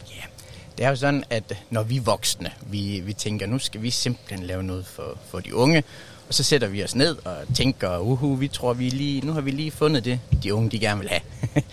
Det 0.77 0.85
er 0.85 0.89
jo 0.89 0.95
sådan, 0.95 1.23
at 1.29 1.57
når 1.69 1.83
vi 1.83 1.97
voksne, 1.97 2.51
vi, 2.61 2.99
vi 2.99 3.13
tænker, 3.13 3.45
nu 3.45 3.59
skal 3.59 3.81
vi 3.81 3.89
simpelthen 3.89 4.47
lave 4.47 4.63
noget 4.63 4.85
for, 4.85 5.17
for 5.29 5.39
de 5.39 5.55
unge, 5.55 5.83
og 6.27 6.33
så 6.33 6.43
sætter 6.43 6.67
vi 6.67 6.83
os 6.83 6.95
ned 6.95 7.17
og 7.25 7.37
tænker, 7.55 7.97
uhu, 7.97 8.35
vi 8.35 8.47
tror, 8.47 8.73
vi 8.73 8.89
lige, 8.89 9.25
nu 9.25 9.33
har 9.33 9.41
vi 9.41 9.51
lige 9.51 9.71
fundet 9.71 10.05
det, 10.05 10.19
de 10.43 10.53
unge, 10.53 10.69
de 10.69 10.79
gerne 10.79 10.99
vil 10.99 11.09
have. 11.09 11.21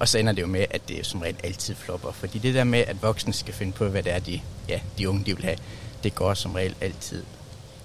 og 0.00 0.08
så 0.08 0.18
ender 0.18 0.32
det 0.32 0.42
jo 0.42 0.46
med, 0.46 0.66
at 0.70 0.88
det 0.88 1.06
som 1.06 1.20
regel 1.20 1.36
altid 1.44 1.74
flopper. 1.74 2.12
Fordi 2.12 2.38
det 2.38 2.54
der 2.54 2.64
med, 2.64 2.78
at 2.78 3.02
voksne 3.02 3.32
skal 3.32 3.54
finde 3.54 3.72
på, 3.72 3.88
hvad 3.88 4.02
det 4.02 4.12
er, 4.12 4.18
de, 4.18 4.40
ja, 4.68 4.80
de 4.98 5.08
unge 5.08 5.24
de 5.26 5.36
vil 5.36 5.44
have, 5.44 5.58
det 6.02 6.14
går 6.14 6.34
som 6.34 6.54
regel 6.54 6.74
altid 6.80 7.22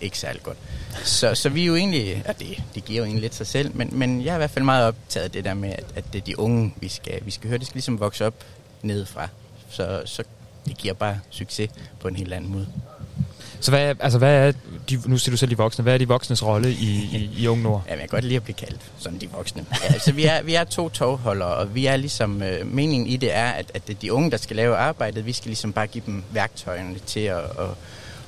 ikke 0.02 0.18
særlig 0.18 0.44
godt. 0.44 0.58
Så, 1.04 1.36
så 1.36 1.50
vi 1.50 1.62
er 1.62 1.66
jo 1.66 1.76
egentlig, 1.76 2.24
og 2.28 2.40
det, 2.40 2.64
det 2.76 2.86
giver 2.86 2.98
jo 2.98 3.04
egentlig 3.04 3.22
lidt 3.22 3.36
sig 3.36 3.48
selv, 3.48 3.76
men, 3.76 3.90
men 3.92 4.26
jeg 4.26 4.32
er 4.32 4.36
i 4.36 4.38
hvert 4.38 4.52
fald 4.52 4.66
meget 4.66 4.88
optaget 4.88 5.24
af 5.24 5.32
det 5.32 5.44
der 5.46 5.54
med, 5.54 5.70
at, 5.70 5.86
at 5.96 6.14
det 6.14 6.22
er 6.22 6.26
de 6.26 6.40
unge, 6.40 6.74
vi 6.80 6.88
skal, 6.88 7.26
vi 7.26 7.32
skal 7.32 7.50
høre. 7.50 7.60
Det 7.60 7.68
skal 7.68 7.76
ligesom 7.76 8.00
vokse 8.00 8.26
op 8.26 8.44
nedefra, 8.82 9.28
så, 9.70 10.02
så 10.06 10.24
det 10.68 10.78
giver 10.78 10.94
bare 10.94 11.20
succes 11.30 11.70
på 12.00 12.08
en 12.08 12.16
helt 12.16 12.34
anden 12.34 12.52
måde. 12.52 12.68
Så 13.60 13.72
hvad 13.72 13.82
er, 13.82 13.94
altså, 14.00 14.18
hvad 14.18 14.48
er 14.48 14.52
de, 14.90 15.02
nu 15.06 15.18
siger 15.18 15.32
du 15.32 15.38
selv 15.38 15.52
de 15.52 15.58
voksne, 15.58 15.84
hvad 15.84 15.94
er 15.94 15.98
de 15.98 16.08
voksnes 16.08 16.44
rolle 16.46 16.72
i, 16.72 17.10
i, 17.14 17.30
i 17.38 17.48
Ung 17.48 17.62
Nord? 17.62 17.84
Jamen, 17.86 18.00
jeg 18.00 18.10
kan 18.10 18.18
godt 18.18 18.24
lide 18.24 18.36
at 18.36 18.44
blive 18.44 18.56
kaldt 18.56 18.82
sådan 18.98 19.20
de 19.20 19.30
voksne. 19.30 19.66
Ja, 19.84 19.94
altså, 19.94 20.12
vi 20.12 20.26
er, 20.26 20.42
vi 20.44 20.54
er 20.54 20.64
to 20.64 20.90
togholdere, 20.90 21.56
og 21.56 21.76
vi 21.76 21.86
er 21.86 21.96
ligesom, 21.96 22.42
øh, 22.42 22.74
meningen 22.74 23.08
i 23.08 23.18
det 23.18 23.36
er, 23.36 23.50
at, 23.50 23.72
at 23.74 23.88
det 23.88 23.96
er 23.96 24.00
de 24.00 24.14
unge, 24.14 24.32
der 24.32 24.38
skal 24.38 24.56
lave 24.56 24.78
arbejdet. 24.78 25.26
Vi 25.26 25.34
skal 25.34 25.50
ligesom 25.50 25.74
bare 25.74 25.88
give 25.88 26.04
dem 26.06 26.24
værktøjerne 26.32 27.00
til 27.06 27.20
at, 27.20 27.38
at, 27.38 27.70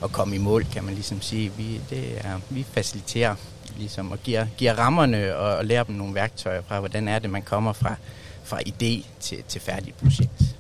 at 0.04 0.12
komme 0.12 0.36
i 0.36 0.40
mål, 0.40 0.66
kan 0.74 0.84
man 0.84 0.94
ligesom 0.94 1.22
sige. 1.22 1.52
Vi, 1.58 1.82
det 1.90 2.18
er, 2.18 2.40
vi 2.50 2.66
faciliterer 2.72 3.36
ligesom, 3.78 4.12
og 4.12 4.20
giver, 4.24 4.46
giver 4.58 4.74
rammerne 4.74 5.36
og, 5.36 5.58
og 5.58 5.66
lærer 5.66 5.84
dem 5.84 5.96
nogle 5.96 6.16
værktøjer 6.16 6.62
fra, 6.68 6.80
hvordan 6.80 7.08
er 7.08 7.20
det, 7.20 7.30
man 7.30 7.42
kommer 7.42 7.74
fra, 7.74 7.96
fra 8.44 8.60
idé 8.68 9.06
til, 9.20 9.38
til 9.48 9.62
færdig 9.62 9.94
projekt. 9.94 10.56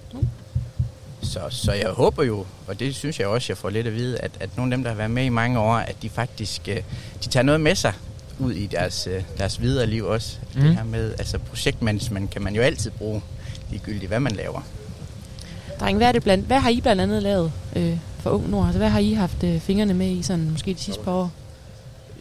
Så, 1.30 1.40
så 1.50 1.74
jeg 1.74 1.90
håber 1.90 2.24
jo, 2.24 2.46
og 2.68 2.80
det 2.80 2.96
synes 2.96 3.20
jeg 3.20 3.28
også, 3.28 3.46
jeg 3.50 3.58
får 3.58 3.70
lidt 3.70 3.88
at 3.88 3.94
vide, 3.94 4.20
at, 4.20 4.32
at 4.40 4.58
nogle 4.58 4.74
af 4.74 4.78
dem, 4.78 4.84
der 4.84 4.90
har 4.90 4.98
været 4.98 5.12
med 5.12 5.26
i 5.26 5.30
mange 5.30 5.60
år, 5.60 5.76
at 5.76 5.96
de 6.02 6.10
faktisk 6.10 6.68
øh, 6.68 6.76
de 7.24 7.30
tager 7.30 7.44
noget 7.44 7.62
med 7.62 7.76
sig 7.76 7.94
ud 8.40 8.52
i 8.52 8.68
deres, 8.68 9.08
øh, 9.08 9.24
deres 9.38 9.62
videre 9.62 9.86
liv 9.86 10.06
også. 10.06 10.38
Mm. 10.56 10.62
Det 10.62 10.76
her 10.76 10.84
med, 10.84 11.12
altså 11.12 11.38
projektmanagement 11.38 12.30
kan 12.30 12.42
man 12.42 12.56
jo 12.56 12.62
altid 12.62 12.92
bruge, 12.92 13.22
ligegyldigt 13.70 14.08
hvad 14.08 14.20
man 14.20 14.32
laver. 14.32 14.62
Dreng, 15.80 15.98
hvad, 15.98 16.08
er 16.08 16.12
det 16.12 16.24
blandt, 16.24 16.46
hvad 16.46 16.60
har 16.60 16.70
I 16.70 16.82
blandt 16.82 17.02
andet 17.02 17.24
lavet 17.24 17.52
øh, 17.76 17.98
for 18.20 18.30
Ung 18.30 18.50
Nord? 18.50 18.66
Altså, 18.66 18.78
hvad 18.78 18.90
har 18.90 19.00
I 19.00 19.14
haft 19.14 19.44
øh, 19.44 19.60
fingrene 19.60 19.94
med 19.94 20.08
i 20.08 20.24
sådan, 20.24 20.52
måske 20.52 20.74
de 20.74 20.80
sidste 20.80 21.04
par 21.04 21.12
år? 21.12 21.32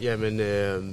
Jamen, 0.01 0.39
øh, 0.39 0.83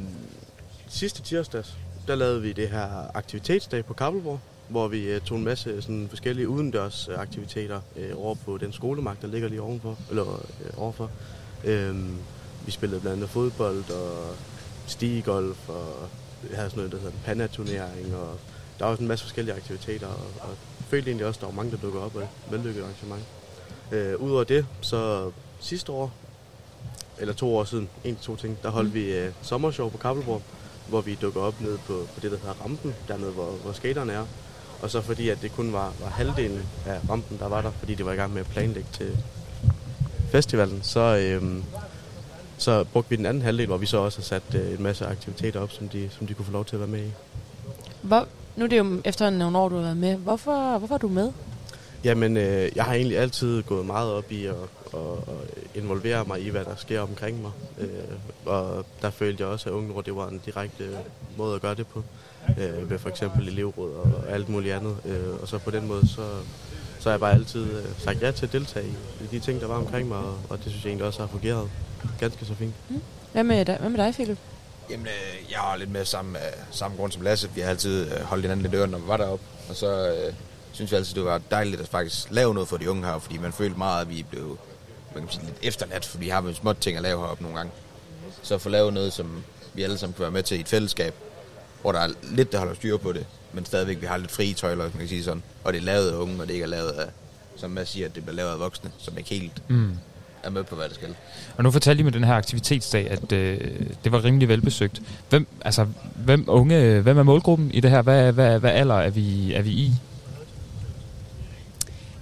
sidste 0.89 1.23
tirsdags, 1.23 1.77
der 2.07 2.15
lavede 2.15 2.43
vi 2.43 2.53
det 2.53 2.69
her 2.69 3.17
aktivitetsdag 3.17 3.85
på 3.85 3.95
Kabelborg, 3.95 4.41
hvor 4.69 4.89
vi 4.89 5.05
øh, 5.05 5.21
tog 5.21 5.39
en 5.39 5.45
masse 5.45 5.83
sådan, 5.83 6.07
forskellige 6.09 6.49
udendørs 6.49 7.09
øh, 7.09 7.19
aktiviteter 7.19 7.81
øh, 7.97 8.11
over 8.17 8.35
på 8.35 8.59
den 8.59 8.73
skolemark, 8.73 9.23
der 9.23 9.29
ligger 9.29 9.49
lige 9.49 9.63
ovenfor, 9.63 9.99
eller 10.11 10.45
øh, 10.65 10.71
overfor. 10.77 11.11
Øh, 11.65 11.97
vi 12.67 12.71
spillede 12.71 13.01
blandt 13.01 13.17
andet 13.17 13.31
fodbold 13.31 13.91
og 13.91 14.35
stigegolf, 14.87 15.69
og 15.69 16.09
havde 16.55 16.71
sådan 16.71 16.77
noget, 16.77 16.93
der 16.93 16.99
hedder 16.99 17.13
pandaturnering, 17.25 18.17
og 18.17 18.39
der 18.79 18.85
var 18.85 18.91
også 18.91 19.03
en 19.03 19.09
masse 19.09 19.25
forskellige 19.25 19.55
aktiviteter, 19.55 20.07
og, 20.07 20.27
og 20.41 20.49
følte 20.89 21.11
egentlig 21.11 21.27
også, 21.27 21.39
at 21.39 21.41
der 21.41 21.47
var 21.47 21.55
mange, 21.55 21.73
der 21.73 21.77
dukkede 21.77 22.05
op, 22.05 22.17
og 22.17 22.23
et 22.23 22.29
vellykket 22.51 22.83
arrangement. 22.83 23.23
Øh, 23.93 24.21
Udover 24.21 24.45
det, 24.45 24.67
så 24.81 25.31
sidste 25.61 25.93
år, 25.93 26.13
eller 27.19 27.35
to 27.35 27.57
år 27.57 27.65
siden, 27.65 27.89
en 28.05 28.17
to 28.17 28.37
ting, 28.37 28.59
der 28.63 28.71
holdt 28.71 28.89
mm. 28.89 28.95
vi 28.95 29.13
øh, 29.13 29.33
sommershow 29.43 29.89
på 29.89 29.99
Kabelborg, 29.99 30.43
hvor 30.89 31.01
vi 31.01 31.19
dukker 31.23 31.41
op 31.41 31.61
ned 31.61 31.79
på, 31.79 32.07
på 32.15 32.21
det, 32.21 32.31
der 32.31 32.39
hedder 32.39 32.63
rampen, 32.65 32.95
dernede, 33.09 33.31
hvor, 33.31 33.51
hvor 33.51 33.73
skaterne 33.73 34.13
er. 34.13 34.27
Og 34.83 34.91
så 34.91 35.01
fordi, 35.01 35.29
at 35.29 35.43
det 35.43 35.53
kun 35.53 35.73
var, 35.73 35.93
var 36.01 36.09
halvdelen 36.09 36.63
af 36.87 36.99
rampen, 37.11 37.39
der 37.39 37.49
var 37.49 37.63
der, 37.63 37.71
fordi 37.71 37.95
det 37.95 38.07
var 38.07 38.13
i 38.13 38.17
gang 38.17 38.33
med 38.33 38.41
at 38.41 38.47
planlægge 38.47 38.89
til 38.93 39.17
festivalen, 40.31 40.83
så, 40.83 41.01
øhm, 41.01 41.65
så 42.59 42.85
brugte 42.85 43.11
vi 43.11 43.17
den 43.17 43.27
anden 43.27 43.43
halvdel, 43.43 43.67
hvor 43.67 43.77
vi 43.77 43.87
så 43.87 43.99
også 43.99 44.19
har 44.19 44.25
sat 44.25 44.43
øh, 44.55 44.73
en 44.73 44.83
masse 44.83 45.07
aktiviteter 45.07 45.61
op, 45.61 45.73
som 45.73 45.89
de, 45.89 46.11
som 46.19 46.27
de 46.27 46.35
kunne 46.35 46.45
få 46.47 46.53
lov 46.53 46.65
til 46.65 46.77
at 46.77 46.81
være 46.81 46.89
med 46.89 47.01
i. 47.01 47.11
Hvor, 48.03 48.29
nu 48.57 48.65
er 48.65 48.69
det 48.69 48.79
jo 48.79 49.01
efter 49.05 49.31
nogle 49.31 49.59
år, 49.59 49.69
du 49.69 49.75
har 49.75 49.83
været 49.83 49.97
med. 49.97 50.17
Hvorfor, 50.17 50.79
hvorfor 50.79 50.95
er 50.95 50.99
du 50.99 51.09
med? 51.09 51.33
Jamen, 52.05 52.37
øh, 52.37 52.69
jeg 52.77 52.85
har 52.85 52.95
egentlig 52.95 53.19
altid 53.19 53.63
gået 53.63 53.87
meget 53.87 54.13
op 54.13 54.33
i 54.33 54.47
at, 54.47 54.55
at, 54.95 55.01
at 55.29 55.83
involvere 55.83 56.25
mig 56.25 56.43
i, 56.43 56.49
hvad 56.49 56.65
der 56.65 56.77
sker 56.77 57.01
omkring 57.01 57.43
mig. 57.43 57.51
Øh, 57.79 57.89
og 58.45 58.87
der 59.03 59.11
følte 59.11 59.43
jeg 59.43 59.51
også, 59.51 59.69
at 59.69 59.73
Unge 59.73 59.89
Nord, 59.89 60.05
det 60.05 60.17
var 60.17 60.29
en 60.29 60.41
direkte 60.47 60.85
måde 61.37 61.55
at 61.55 61.61
gøre 61.61 61.75
det 61.75 61.87
på. 61.87 62.03
Øh, 62.59 62.91
ved 62.91 62.99
for 62.99 63.09
eksempel 63.09 63.49
elevråd 63.49 63.93
og 63.95 64.25
alt 64.29 64.49
muligt 64.49 64.75
andet. 64.75 64.97
Øh, 65.05 65.41
og 65.43 65.49
så 65.49 65.59
på 65.59 65.71
den 65.71 65.87
måde, 65.87 66.09
så, 66.09 66.23
så 66.99 67.09
har 67.09 67.11
jeg 67.11 67.21
bare 67.21 67.33
altid 67.33 67.63
øh, 67.63 67.85
sagt 67.99 68.23
ja 68.23 68.31
til 68.31 68.47
at 68.47 68.53
deltage 68.53 68.87
i, 68.87 69.25
i 69.25 69.27
de 69.31 69.39
ting, 69.41 69.61
der 69.61 69.67
var 69.67 69.75
omkring 69.75 70.09
mig. 70.09 70.19
Og, 70.19 70.39
og 70.49 70.59
det 70.59 70.67
synes 70.67 70.85
jeg 70.85 70.91
egentlig 70.91 71.07
også 71.07 71.21
har 71.21 71.27
fungeret 71.27 71.71
ganske 72.21 72.45
så 72.45 72.55
fint. 72.55 72.75
Mm. 72.89 73.03
Hvad, 73.33 73.45
med 73.45 73.65
dig, 73.65 73.77
hvad 73.81 73.91
med 73.91 74.05
dig, 74.05 74.15
Philip? 74.15 74.39
Jamen, 74.91 75.07
øh, 75.07 75.51
jeg 75.51 75.59
har 75.59 75.77
lidt 75.77 75.91
med 75.91 76.05
samme, 76.05 76.39
øh, 76.39 76.53
samme 76.71 76.97
grund 76.97 77.13
som 77.13 77.23
Lasse. 77.23 77.51
Vi 77.55 77.61
har 77.61 77.71
altid 77.71 78.13
øh, 78.13 78.21
holdt 78.21 78.45
hinanden 78.45 78.63
lidt 78.63 78.75
i 78.75 78.77
døren, 78.77 78.91
når 78.91 78.99
vi 78.99 79.09
var 79.09 79.17
deroppe. 79.17 79.45
Og 79.69 79.77
så 79.77 80.09
øh, 80.09 80.35
synes 80.73 80.91
jeg 80.91 80.99
altid, 80.99 81.15
det 81.15 81.25
var 81.25 81.41
dejligt 81.51 81.81
at 81.81 81.89
faktisk 81.89 82.31
lave 82.31 82.55
noget 82.55 82.69
for 82.69 82.77
de 82.77 82.91
unge 82.91 83.05
her, 83.05 83.19
fordi 83.19 83.39
man 83.39 83.53
følte 83.53 83.79
meget, 83.79 84.01
at 84.01 84.11
vi 84.11 84.25
blev 84.31 84.59
man 85.17 85.27
kan 85.27 85.33
sige, 85.33 85.47
lidt 85.47 85.59
efterladt, 85.63 86.05
for 86.05 86.19
vi 86.19 86.29
har 86.29 86.43
jo 86.43 86.55
små 86.55 86.73
ting 86.73 86.97
at 86.97 87.03
lave 87.03 87.21
heroppe 87.21 87.43
nogle 87.43 87.57
gange. 87.59 87.73
Så 88.43 88.55
at 88.55 88.61
få 88.61 88.69
lavet 88.69 88.93
noget, 88.93 89.13
som 89.13 89.45
vi 89.75 89.83
alle 89.83 89.99
sammen 89.99 90.15
kan 90.15 90.23
være 90.23 90.31
med 90.31 90.43
til 90.43 90.57
i 90.57 90.61
et 90.61 90.69
fællesskab, 90.69 91.15
hvor 91.87 91.93
der 91.93 92.01
er 92.01 92.09
lidt, 92.23 92.53
der 92.53 92.59
holder 92.59 92.75
styr 92.75 92.97
på 92.97 93.13
det, 93.13 93.27
men 93.53 93.65
stadigvæk 93.65 94.01
vi 94.01 94.07
har 94.07 94.17
lidt 94.17 94.31
frie 94.31 94.55
tøjler, 94.55 94.83
man 94.85 94.93
kan 94.99 95.09
sige 95.09 95.25
sådan. 95.25 95.43
Og 95.65 95.73
det 95.73 95.79
er 95.79 95.85
lavet 95.85 96.11
af 96.11 96.17
unge, 96.17 96.41
og 96.41 96.47
det 96.49 96.55
ikke 96.55 96.65
er 96.65 96.69
lavet 96.69 96.91
af, 96.91 97.07
som 97.57 97.71
man 97.71 97.87
siger, 97.87 98.07
at 98.07 98.15
det 98.15 98.23
bliver 98.23 98.37
lavet 98.37 98.51
af 98.53 98.59
voksne, 98.59 98.91
som 98.99 99.19
ikke 99.19 99.31
helt 99.31 99.63
Mm. 99.69 99.91
er 100.43 100.51
med 100.51 100.65
på, 100.65 100.75
hvad 100.77 100.89
det 100.89 100.95
skal. 100.95 101.15
Og 101.57 101.65
nu 101.65 101.71
fortalte 101.71 102.01
I 102.01 102.05
med 102.05 102.13
den 102.13 102.25
her 102.25 102.35
aktivitetsdag, 102.35 103.11
at 103.11 103.33
øh, 103.33 103.61
det 104.05 104.13
var 104.13 104.25
rimelig 104.25 104.49
velbesøgt. 104.49 105.03
Hvem, 105.29 105.47
altså, 105.61 105.87
hvem, 106.17 106.45
unge, 106.49 107.01
hvem 107.01 107.19
er 107.19 107.23
målgruppen 107.23 107.71
i 107.71 107.81
det 107.81 107.91
her? 107.91 108.03
Hvad, 108.03 108.33
hvad, 108.33 108.59
hvad 108.59 108.71
alder 108.71 108.95
er 108.95 109.11
vi, 109.11 109.55
er 109.55 109.63
vi 109.63 109.71
i? 109.71 109.93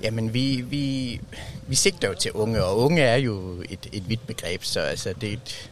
Jamen, 0.02 0.34
vi, 0.34 0.64
vi, 0.70 1.20
vi 1.66 1.74
sigter 1.74 2.08
jo 2.08 2.14
til 2.14 2.32
unge, 2.32 2.64
og 2.64 2.78
unge 2.78 3.02
er 3.02 3.16
jo 3.16 3.62
et, 3.70 3.88
et 3.92 4.08
vidt 4.08 4.26
begreb, 4.26 4.64
så 4.64 4.80
altså, 4.80 5.14
det 5.20 5.28
er 5.28 5.32
et, 5.32 5.70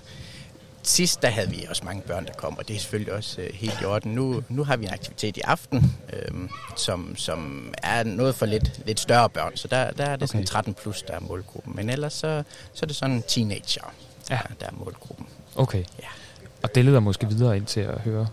Sidst 0.83 1.23
der 1.23 1.29
havde 1.29 1.51
vi 1.51 1.67
også 1.71 1.85
mange 1.85 2.03
børn, 2.03 2.27
der 2.27 2.33
kom, 2.33 2.59
og 2.59 2.69
det 2.69 2.77
er 2.77 2.81
selvfølgelig 2.81 3.13
også 3.13 3.41
øh, 3.41 3.51
helt 3.55 3.81
i 3.83 3.85
orden. 3.85 4.13
Nu, 4.13 4.43
nu 4.49 4.65
har 4.65 4.77
vi 4.77 4.85
en 4.85 4.93
aktivitet 4.93 5.37
i 5.37 5.41
aften, 5.41 5.97
øh, 6.13 6.49
som, 6.77 7.17
som 7.17 7.69
er 7.83 8.03
noget 8.03 8.35
for 8.35 8.47
lidt, 8.47 8.87
lidt 8.87 9.01
større 9.01 9.29
børn, 9.29 9.57
så 9.57 9.69
der, 9.69 9.91
der 9.91 10.05
er 10.05 10.17
det 10.17 10.23
okay. 10.23 10.27
sådan 10.27 10.47
13 10.47 10.75
plus, 10.75 11.03
der 11.03 11.15
er 11.15 11.21
målgruppen. 11.21 11.77
Men 11.77 11.91
ellers 11.91 12.13
så, 12.13 12.43
så 12.75 12.81
er 12.83 12.87
det 12.87 12.97
sådan 12.97 13.23
teenager, 13.29 13.93
ja. 14.31 14.39
der, 14.61 14.67
er 14.67 14.73
målgruppen. 14.73 15.27
Okay. 15.57 15.79
Ja. 15.79 16.09
Og 16.63 16.75
det 16.75 16.85
leder 16.85 17.01
måske 17.01 17.29
videre 17.29 17.57
ind 17.57 17.67
til 17.67 17.81
at 17.81 18.01
høre, 18.01 18.27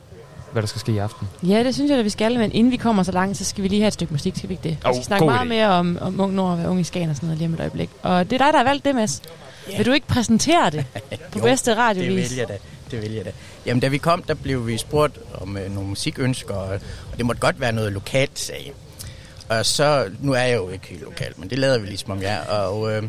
hvad 0.51 0.61
der 0.61 0.67
skal 0.67 0.79
ske 0.79 0.91
i 0.91 0.97
aften. 0.97 1.27
Ja, 1.43 1.63
det 1.63 1.75
synes 1.75 1.89
jeg, 1.89 1.99
at 1.99 2.05
vi 2.05 2.09
skal, 2.09 2.37
men 2.37 2.51
inden 2.51 2.71
vi 2.71 2.77
kommer 2.77 3.03
så 3.03 3.11
langt, 3.11 3.37
så 3.37 3.45
skal 3.45 3.63
vi 3.63 3.67
lige 3.67 3.81
have 3.81 3.87
et 3.87 3.93
stykke 3.93 4.13
musik, 4.13 4.35
skal 4.35 4.49
vi 4.49 4.53
ikke 4.53 4.69
det? 4.69 4.77
Oh, 4.85 4.89
vi 4.89 4.95
skal 4.95 5.05
snakke 5.05 5.25
meget 5.25 5.39
idé. 5.39 5.43
mere 5.43 5.67
om, 5.67 5.97
om 6.01 6.19
Ung 6.19 6.33
Nord 6.33 6.51
og 6.51 6.57
være 6.57 6.69
ung 6.69 6.79
i 6.79 6.83
Skagen 6.83 7.09
og 7.09 7.15
sådan 7.15 7.27
noget 7.27 7.37
lige 7.37 7.47
om 7.47 7.53
et 7.53 7.59
øjeblik. 7.59 7.89
Og 8.01 8.29
det 8.29 8.41
er 8.41 8.45
dig, 8.45 8.53
der 8.53 8.57
har 8.57 8.63
valgt 8.63 8.85
det, 8.85 8.95
Mads. 8.95 9.21
Yeah. 9.69 9.77
Vil 9.77 9.85
du 9.85 9.91
ikke 9.91 10.07
præsentere 10.07 10.69
det 10.69 10.85
på 11.31 11.39
Jo, 11.39 11.43
bedste 11.43 11.75
radiovis? 11.75 12.29
det 12.29 12.29
vil 12.29 12.37
jeg 12.37 12.47
da. 12.47 12.57
Det 12.91 13.01
vil 13.01 13.11
jeg 13.11 13.25
da. 13.25 13.31
Jamen, 13.65 13.81
da 13.81 13.87
vi 13.87 13.97
kom, 13.97 14.23
der 14.23 14.33
blev 14.33 14.67
vi 14.67 14.77
spurgt 14.77 15.19
om 15.33 15.57
øh, 15.57 15.73
nogle 15.73 15.89
musikønsker, 15.89 16.53
og, 16.55 16.79
og 17.11 17.17
det 17.17 17.25
måtte 17.25 17.41
godt 17.41 17.59
være 17.59 17.71
noget 17.71 17.93
lokalt, 17.93 18.39
sagde 18.39 18.63
jeg. 18.65 18.73
Og 19.57 19.65
så, 19.65 20.11
nu 20.19 20.33
er 20.33 20.41
jeg 20.41 20.55
jo 20.57 20.69
ikke 20.69 20.87
helt 20.87 21.01
lokalt, 21.01 21.37
men 21.39 21.49
det 21.49 21.59
lader 21.59 21.79
vi 21.79 21.87
ligesom 21.87 22.11
om 22.11 22.21
jeg 22.21 22.33
er. 22.33 22.39
Og, 22.57 22.91
øh, 22.91 23.03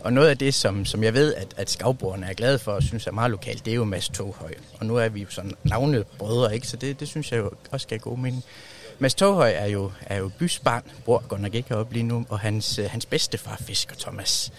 og 0.00 0.12
noget 0.12 0.28
af 0.28 0.38
det, 0.38 0.54
som, 0.54 0.84
som 0.84 1.02
jeg 1.04 1.14
ved, 1.14 1.34
at, 1.34 1.54
at 1.56 1.70
skavbrugerne 1.70 2.26
er 2.26 2.34
glade 2.34 2.58
for 2.58 2.72
og 2.72 2.82
synes 2.82 3.06
er 3.06 3.12
meget 3.12 3.30
lokalt, 3.30 3.64
det 3.64 3.70
er 3.70 3.74
jo 3.74 3.84
Mads 3.84 4.08
Toghøj. 4.08 4.54
Og 4.80 4.86
nu 4.86 4.96
er 4.96 5.08
vi 5.08 5.20
jo 5.20 5.26
sådan 5.30 5.52
navnebrødre, 5.64 6.54
ikke? 6.54 6.66
Så 6.66 6.76
det, 6.76 7.00
det 7.00 7.08
synes 7.08 7.32
jeg 7.32 7.38
jo 7.38 7.50
også 7.70 7.84
skal 7.84 7.98
god 7.98 8.18
mening. 8.18 8.44
Mads 8.98 9.14
Toghøj 9.14 9.52
er 9.56 9.66
jo, 9.66 9.92
er 10.06 10.18
jo 10.18 10.30
bysbarn, 10.38 10.82
bor 11.04 11.22
godt 11.28 11.40
nok 11.40 11.54
ikke 11.54 11.68
heroppe 11.68 11.92
lige 11.94 12.02
nu, 12.02 12.26
og 12.28 12.38
hans, 12.40 12.78
øh, 12.78 12.90
hans 12.90 13.06
bedstefar, 13.06 13.56
Fisker 13.66 13.94
Thomas, 13.98 14.52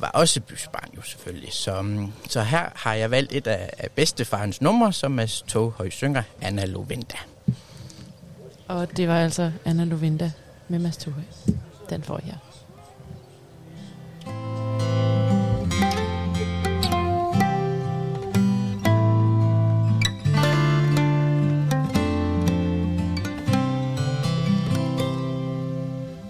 var 0.00 0.08
også 0.08 0.40
bysbarn 0.40 0.90
jo 0.96 1.02
selvfølgelig. 1.02 1.52
Så, 1.52 1.82
mm, 1.82 2.12
så 2.28 2.42
her 2.42 2.68
har 2.74 2.94
jeg 2.94 3.10
valgt 3.10 3.32
et 3.32 3.46
af, 3.46 3.70
af 3.78 3.90
bedstefarens 3.90 4.60
numre, 4.60 4.92
som 4.92 5.10
Mads 5.12 5.42
Toghøj 5.42 5.90
synger, 5.90 6.22
Anna 6.40 6.64
Lovenda. 6.64 7.16
Og 8.68 8.96
det 8.96 9.08
var 9.08 9.22
altså 9.22 9.52
Anna 9.64 9.84
Lovinda 9.84 10.32
med 10.68 10.78
Mads 10.78 10.96
Tuhøj. 10.96 11.22
Den 11.90 12.02
får 12.02 12.20
jeg 12.26 12.34
her. 12.34 12.38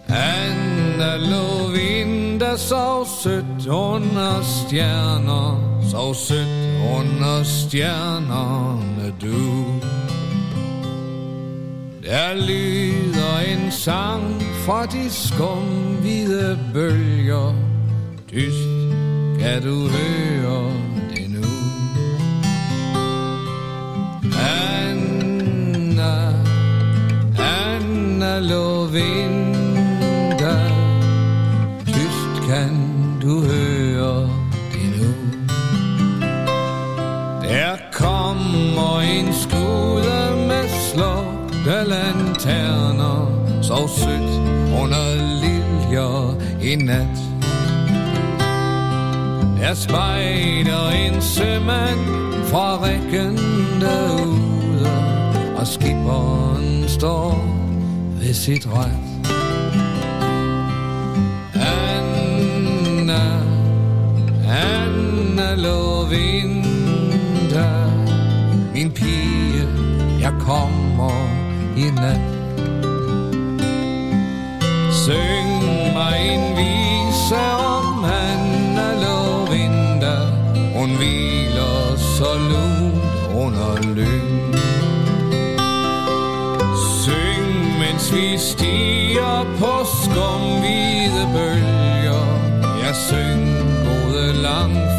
Anna 0.08 1.16
Lovinda 1.16 2.19
sov 2.56 3.06
sødt 3.22 3.66
under 3.66 4.42
stjerner, 4.42 5.80
sov 5.90 6.14
sødt 6.14 6.48
under 6.98 7.42
stjernerne 7.42 9.14
du. 9.20 9.64
Der 12.02 12.34
lyder 12.34 13.38
en 13.52 13.72
sang 13.72 14.42
fra 14.64 14.86
de 14.86 15.10
skumhvide 15.10 16.58
bølger, 16.74 17.54
dyst 18.30 18.68
kan 19.40 19.62
du 19.62 19.88
høre 19.88 20.72
det 21.10 21.30
nu. 21.30 21.48
Anna, 24.80 26.14
Anna 27.38 28.38
Lovinda, 28.38 29.49
kan 32.50 32.76
du 33.22 33.40
høre 33.40 34.30
det 34.72 34.88
nu. 35.00 35.10
Der 37.42 37.76
kommer 37.92 39.00
en 39.00 39.32
skude 39.32 40.46
med 40.48 40.68
slukte 40.68 41.88
lanterner, 41.88 43.18
så 43.62 43.88
sødt 43.96 44.32
under 44.82 45.04
liljer 45.42 46.36
i 46.62 46.76
nat. 46.76 47.18
Der 49.60 49.74
spejder 49.74 50.90
en 50.90 51.22
sømand 51.22 52.00
fra 52.46 52.76
rækken 52.76 53.36
derude, 53.80 54.90
og 55.56 55.66
skipperen 55.66 56.88
står 56.88 57.44
ved 58.20 58.34
sit 58.34 58.66
ret. 58.66 59.09
Lå 65.56 66.04
vinter 66.04 67.90
min 68.74 68.90
pige, 68.90 69.68
jeg 70.20 70.32
kommer 70.40 71.28
i 71.76 71.90
nat. 71.90 72.20
Syng 74.92 75.50
mig 75.94 76.34
en 76.34 76.56
vise 76.56 77.42
om 77.76 78.04
Anna 78.04 78.88
Lovinda, 79.02 80.16
hun 80.78 80.90
hviler 80.96 81.96
så 81.96 82.30
lun 82.50 82.92
under 83.34 83.82
lyn. 83.94 84.54
Syng, 87.02 87.78
mens 87.78 88.12
vi 88.12 88.38
stiger 88.38 89.44
på 89.58 89.72
skumhvide 90.02 91.28
bølger. 91.34 92.26
Jeg 92.84 92.94
syng, 93.08 93.44
gode 93.86 94.32
langt 94.42 94.89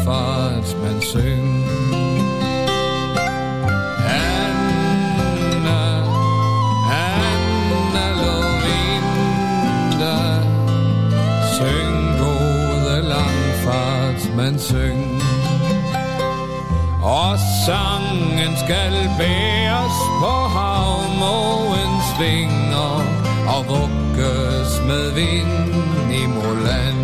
syng. 14.62 15.22
Og 17.02 17.38
sangen 17.66 18.52
skal 18.64 18.94
bæres 19.18 19.96
på 20.20 20.34
havmåens 20.56 22.08
vinger 22.20 22.94
og 23.54 23.60
vugges 23.68 24.70
med 24.88 25.04
vind 25.20 25.74
i 26.20 26.26
Moland. 26.26 27.02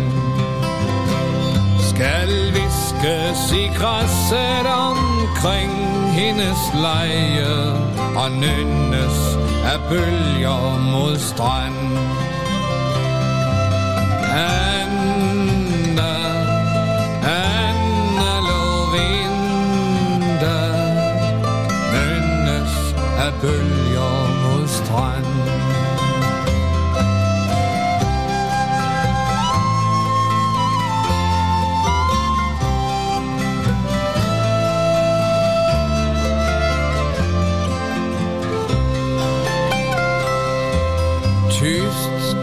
Skal 1.89 2.29
viskes 2.57 3.41
i 3.63 3.65
græsset 3.79 4.65
omkring 4.89 5.73
hendes 6.11 6.61
leje 6.73 7.73
og 8.15 8.31
nynnes 8.31 9.17
af 9.73 9.79
bølger 9.89 10.91
mod 10.91 11.17
strand. 11.17 11.78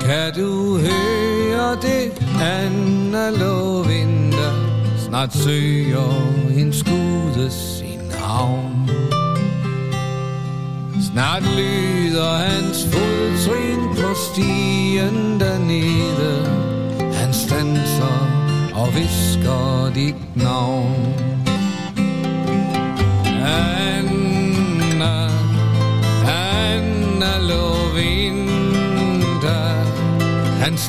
Kan 0.06 0.34
du 0.34 0.78
høre 0.78 1.76
det, 1.82 2.12
Anna 2.40 3.30
Lovinda 3.30 4.50
Snart 4.98 5.32
søger 5.32 6.12
en 6.56 6.72
skude 6.72 7.50
sin 7.50 8.00
havn. 8.18 8.90
Snart 11.12 11.42
lyder 11.56 12.32
hans 12.32 12.86
fodtrin 12.92 13.88
på 13.96 14.14
stien 14.14 15.40
dernede. 15.40 16.46
Han 17.14 17.34
stanser 17.34 18.18
og 18.74 18.88
visker 18.94 19.90
dit 19.94 20.36
navn. 20.36 21.25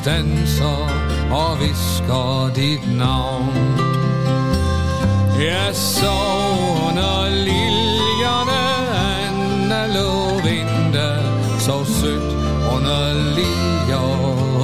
Danser 0.08 0.88
og 1.32 1.60
visker 1.60 2.52
dit 2.56 2.98
navn. 2.98 3.54
Jeg 5.40 5.76
sov 5.76 6.88
under 6.88 7.30
liljerne 7.30 8.64
Anna 9.22 9.82
lå 9.96 10.14
vinde, 10.48 11.10
Så 11.60 11.86
sødt 11.86 12.32
under 12.76 13.14
liljer 13.38 14.08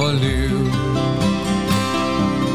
og 0.04 0.14
løv 0.14 0.58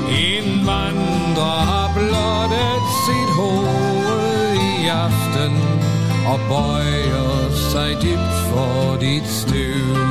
En 0.10 0.66
vandrer 0.66 1.60
har 1.72 1.90
blottet 1.96 2.84
sit 3.06 3.32
hoved 3.40 4.54
i 4.54 4.88
aften 4.88 5.56
Og 6.28 6.40
bøjer 6.50 7.50
sig 7.72 7.98
dybt 8.02 8.36
for 8.50 8.98
dit 9.02 9.28
støv. 9.28 10.09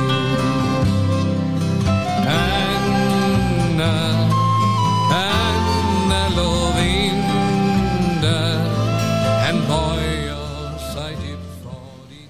Anna, 3.79 4.29
Anna 5.11 6.27
Lovinda 6.35 8.37
Han 9.43 9.55
bøjer 9.67 10.77
sig 10.93 11.11
dybt 11.21 11.63
for 11.63 11.79
dit 12.09 12.29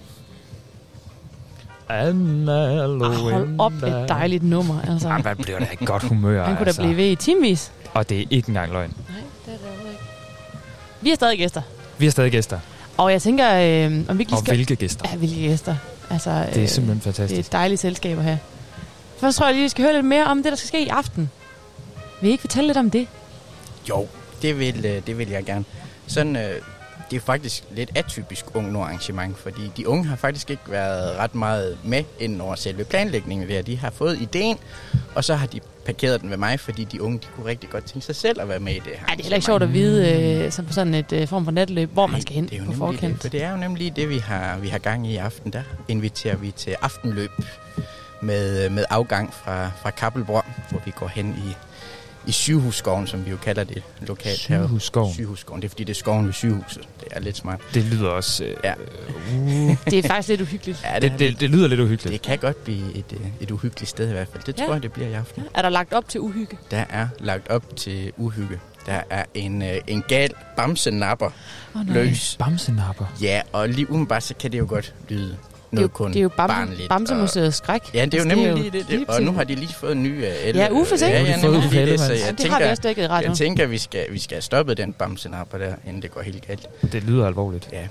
Anna 1.90 2.86
Lovinda. 2.86 3.32
Hold 3.32 3.50
op 3.60 3.74
et 3.74 4.06
dejligt 4.10 4.44
nummer, 4.44 4.82
altså. 4.82 5.08
Jamen, 5.08 5.24
man 5.24 5.38
bliver 5.38 5.60
da 5.60 5.68
i 5.82 5.86
godt 5.86 6.04
humør, 6.04 6.46
Han 6.46 6.58
kunne 6.58 6.68
altså. 6.68 6.82
da 6.82 6.88
blive 6.88 6.98
ved 6.98 7.12
i 7.12 7.16
timevis. 7.16 7.72
Og 7.94 8.10
det 8.10 8.20
er 8.22 8.26
ikke 8.30 8.50
engang 8.50 8.72
løgn. 8.72 8.94
Nej, 9.10 9.18
det 9.46 9.54
er 9.54 9.58
det 9.58 9.66
ikke. 9.90 10.00
Vi 11.02 11.10
har 11.10 11.16
stadig 11.16 11.38
gæster. 11.38 11.62
Vi 11.98 12.06
har 12.06 12.12
stadig 12.12 12.32
gæster. 12.32 12.60
Og 12.98 13.12
jeg 13.12 13.22
tænker, 13.22 13.54
øh, 13.54 14.00
om 14.10 14.18
vi 14.18 14.22
ikke 14.22 14.34
Og 14.34 14.40
skal... 14.40 14.56
hvilke 14.56 14.76
gæster? 14.76 15.06
Ja, 15.12 15.18
hvilke 15.18 15.36
gæster. 15.36 15.76
Altså, 16.10 16.46
Det 16.54 16.64
er 16.64 16.68
simpelthen 16.68 17.02
fantastisk. 17.02 17.30
Det 17.30 17.38
er 17.46 17.48
et 17.48 17.52
dejligt 17.52 17.82
selskab 17.82 18.18
at 18.18 18.24
have. 18.24 18.40
Først 19.20 19.38
tror 19.38 19.46
jeg 19.46 19.56
lige, 19.56 19.64
vi 19.64 19.70
skal 19.70 19.84
høre 19.84 19.94
lidt 19.94 20.06
mere 20.06 20.26
om 20.26 20.38
det, 20.44 20.52
der 20.52 20.56
skal 20.56 20.68
ske 20.68 20.86
i 20.86 20.88
aften. 20.88 21.30
Vil 22.22 22.30
I 22.30 22.32
ikke 22.32 22.42
fortælle 22.42 22.68
lidt 22.68 22.78
om 22.78 22.92
det? 22.92 23.08
Jo, 23.90 24.08
det 24.42 24.60
vil, 24.60 24.86
øh, 24.86 25.02
det 25.08 25.18
vil 25.18 25.30
jeg 25.30 25.46
gerne. 25.46 25.66
Sådan, 26.08 26.36
øh, 26.36 26.62
det 27.12 27.18
er 27.18 27.22
faktisk 27.22 27.64
lidt 27.72 27.92
atypisk 27.96 28.46
ung 28.56 28.76
arrangement, 28.78 29.38
fordi 29.38 29.72
de 29.78 29.88
unge 29.88 30.06
har 30.06 30.16
faktisk 30.16 30.50
ikke 30.50 30.64
været 30.68 31.18
ret 31.18 31.36
meget 31.36 31.78
med 31.84 32.04
inden 32.20 32.42
over 32.42 32.56
selve 32.56 32.84
planlægningen 32.84 33.48
ved, 33.48 33.56
at 33.56 33.68
de 33.68 33.78
har 33.78 33.90
fået 33.90 34.22
ideen, 34.22 34.58
og 35.16 35.24
så 35.24 35.36
har 35.36 35.48
de 35.48 35.60
parkeret 35.86 36.22
den 36.22 36.30
ved 36.30 36.38
mig, 36.38 36.60
fordi 36.60 36.84
de 36.84 37.02
unge 37.02 37.18
de 37.18 37.26
kunne 37.36 37.46
rigtig 37.46 37.70
godt 37.70 37.86
tænke 37.86 38.06
sig 38.06 38.16
selv 38.16 38.42
at 38.42 38.50
være 38.50 38.60
med 38.60 38.74
i 38.74 38.80
det 38.80 38.94
her. 39.00 39.06
Ej, 39.08 39.14
det 39.14 39.20
er 39.20 39.24
heller 39.24 39.36
ikke 39.36 39.46
sjovt 39.46 39.64
at 39.64 39.74
vide, 39.74 40.44
øh, 40.46 40.52
som 40.52 40.66
på 40.66 40.74
sådan 40.74 40.94
et 40.94 41.14
øh, 41.14 41.28
form 41.28 41.46
for 41.46 41.52
netløb, 41.52 41.94
hvor 41.94 42.08
man 42.08 42.22
skal 42.22 42.36
hen 42.36 42.44
det 42.44 42.54
er 42.54 42.58
jo 42.58 42.66
på 42.66 42.78
forkant. 42.78 43.24
Det, 43.24 43.32
det 43.32 43.44
er 43.44 43.52
jo 43.52 43.58
nemlig 43.58 43.96
det, 43.96 44.10
vi 44.10 44.18
har, 44.18 44.58
vi 44.58 44.68
har 44.68 44.78
gang 44.78 45.08
i 45.08 45.12
i 45.12 45.18
aften. 45.18 45.54
Der 45.54 45.64
inviterer 45.88 46.36
vi 46.36 46.52
til 46.52 46.76
aftenløb 46.82 47.32
med, 48.22 48.70
med 48.70 48.86
afgang 48.90 49.34
fra, 49.34 49.72
fra 49.82 49.92
Kappelbrøm, 49.92 50.44
hvor 50.70 50.82
vi 50.86 50.92
går 50.92 51.08
hen 51.08 51.36
i, 51.48 51.56
i 52.28 52.32
sygehusskoven, 52.32 53.08
som 53.08 53.26
vi 53.26 53.32
jo 53.32 53.38
kalder 53.38 53.64
det 53.64 53.84
lokalt 54.02 54.48
her. 54.48 54.58
Sygehusskoven? 54.66 55.14
Sygehusskoven. 55.14 55.62
Det 55.62 55.68
er 55.68 55.70
fordi, 55.70 55.84
det 55.84 55.94
er 55.94 55.98
skoven 56.00 56.26
ved 56.26 56.34
sygehuset. 56.34 56.82
Det 57.00 57.08
er 57.12 57.20
lidt 57.20 57.38
smart. 57.38 57.60
Det 57.74 57.84
lyder 57.84 58.10
også... 58.10 58.44
Øh, 58.44 58.56
ja. 58.64 58.74
uh. 59.36 59.76
Det 59.92 59.94
er 60.06 60.08
faktisk 60.08 60.30
lidt 60.30 60.42
uhyggeligt. 60.42 60.82
Ja, 60.84 61.00
Det- 61.00 61.12
er 61.14 61.18
det- 61.18 61.40
det 61.40 61.50
lyder 61.50 61.68
lidt 61.68 61.80
uhyggeligt. 61.80 62.14
Det 62.14 62.22
kan 62.22 62.38
godt 62.38 62.64
blive 62.64 62.96
et, 62.96 63.06
øh, 63.14 63.20
et 63.42 63.52
uhyggeligt 63.52 63.90
sted 63.90 64.10
i 64.10 64.12
hvert 64.12 64.28
fald. 64.32 64.44
Det 64.44 64.60
Ja. 64.60 64.66
tror 64.66 64.74
jeg, 64.74 64.84
det 64.84 64.92
bliver 64.92 65.10
i 65.10 65.14
aften. 65.14 65.44
Er 65.56 65.62
der 65.62 65.70
lagt 65.70 65.94
op 65.94 66.10
til 66.10 66.20
uhygge? 66.22 66.58
Der 66.72 66.86
er 66.90 67.08
lagt 67.20 67.48
op 67.50 67.76
til 67.76 68.12
uhygge. 68.18 68.60
Der 68.86 69.02
er 69.10 69.26
en, 69.34 69.62
øh, 69.62 69.76
en 69.88 70.04
gal 70.08 70.32
bamsenapper 70.58 71.30
Åh, 71.76 71.86
nej. 71.88 71.94
løs. 72.04 72.36
Bamsenapper? 72.40 73.06
Ja, 73.22 73.42
og 73.52 73.70
lige 73.70 73.90
umiddelbart, 73.90 74.24
så 74.24 74.34
kan 74.40 74.52
det 74.52 74.58
jo 74.60 74.66
godt 74.70 74.94
lyde 75.10 75.38
noget 75.72 75.84
jo- 75.84 75.92
kun 75.94 76.14
det 76.14 76.20
er 76.20 76.24
jo 76.24 76.30
Bamse- 76.30 76.36
barnligt. 76.48 76.90
Bamsemuseets 76.90 77.58
skræk. 77.58 77.94
Ja, 77.94 78.06
det 78.06 78.14
er 78.14 78.18
jo 78.18 78.24
Altså, 78.24 78.36
det 78.36 78.44
er 78.44 78.48
nemlig 78.54 78.66
jo 78.66 78.72
lige 78.72 78.84
det. 78.84 79.08
det. 79.08 79.16
Og 79.16 79.22
nu 79.22 79.32
har 79.32 79.44
de 79.44 79.56
lige 79.56 79.74
fået 79.74 79.92
en 79.92 80.04
ny 80.04 80.18
uh, 80.22 80.28
el. 80.44 80.56
Ja, 80.56 80.70
Uffe, 80.72 80.96
ikke? 80.96 81.06
Ja, 81.08 81.18
Har 81.20 81.28
ja, 81.28 81.36
de 81.36 81.42
fået 81.42 81.54
nemlig 81.54 81.72
lige 81.72 81.86
det. 81.92 82.00
Så 82.00 82.14
Ja, 82.14 82.20
jeg 82.26 82.38
det 82.38 82.50
har 82.50 82.58
vi 82.58 82.62
tænker, 82.64 82.70
også 82.70 82.82
dækket 82.82 83.04
i 83.04 83.08
radioen. 83.08 83.30
Jeg 83.30 83.38
tænker, 83.38 83.66
vi 83.66 83.78
skal, 83.78 84.06
vi 84.14 84.20
skal 84.20 84.36
have 84.36 84.42
stoppet 84.42 84.78
den 84.78 84.94
bamsenapper 84.94 85.58
der, 85.58 85.74
inden 85.88 86.02
det 86.02 86.12
går 86.12 86.22
helt 86.22 86.48
galt. 86.48 86.68
Det 86.92 87.04
lyder 87.04 87.28
alvorligt. 87.28 87.70
Ja, 87.72 87.88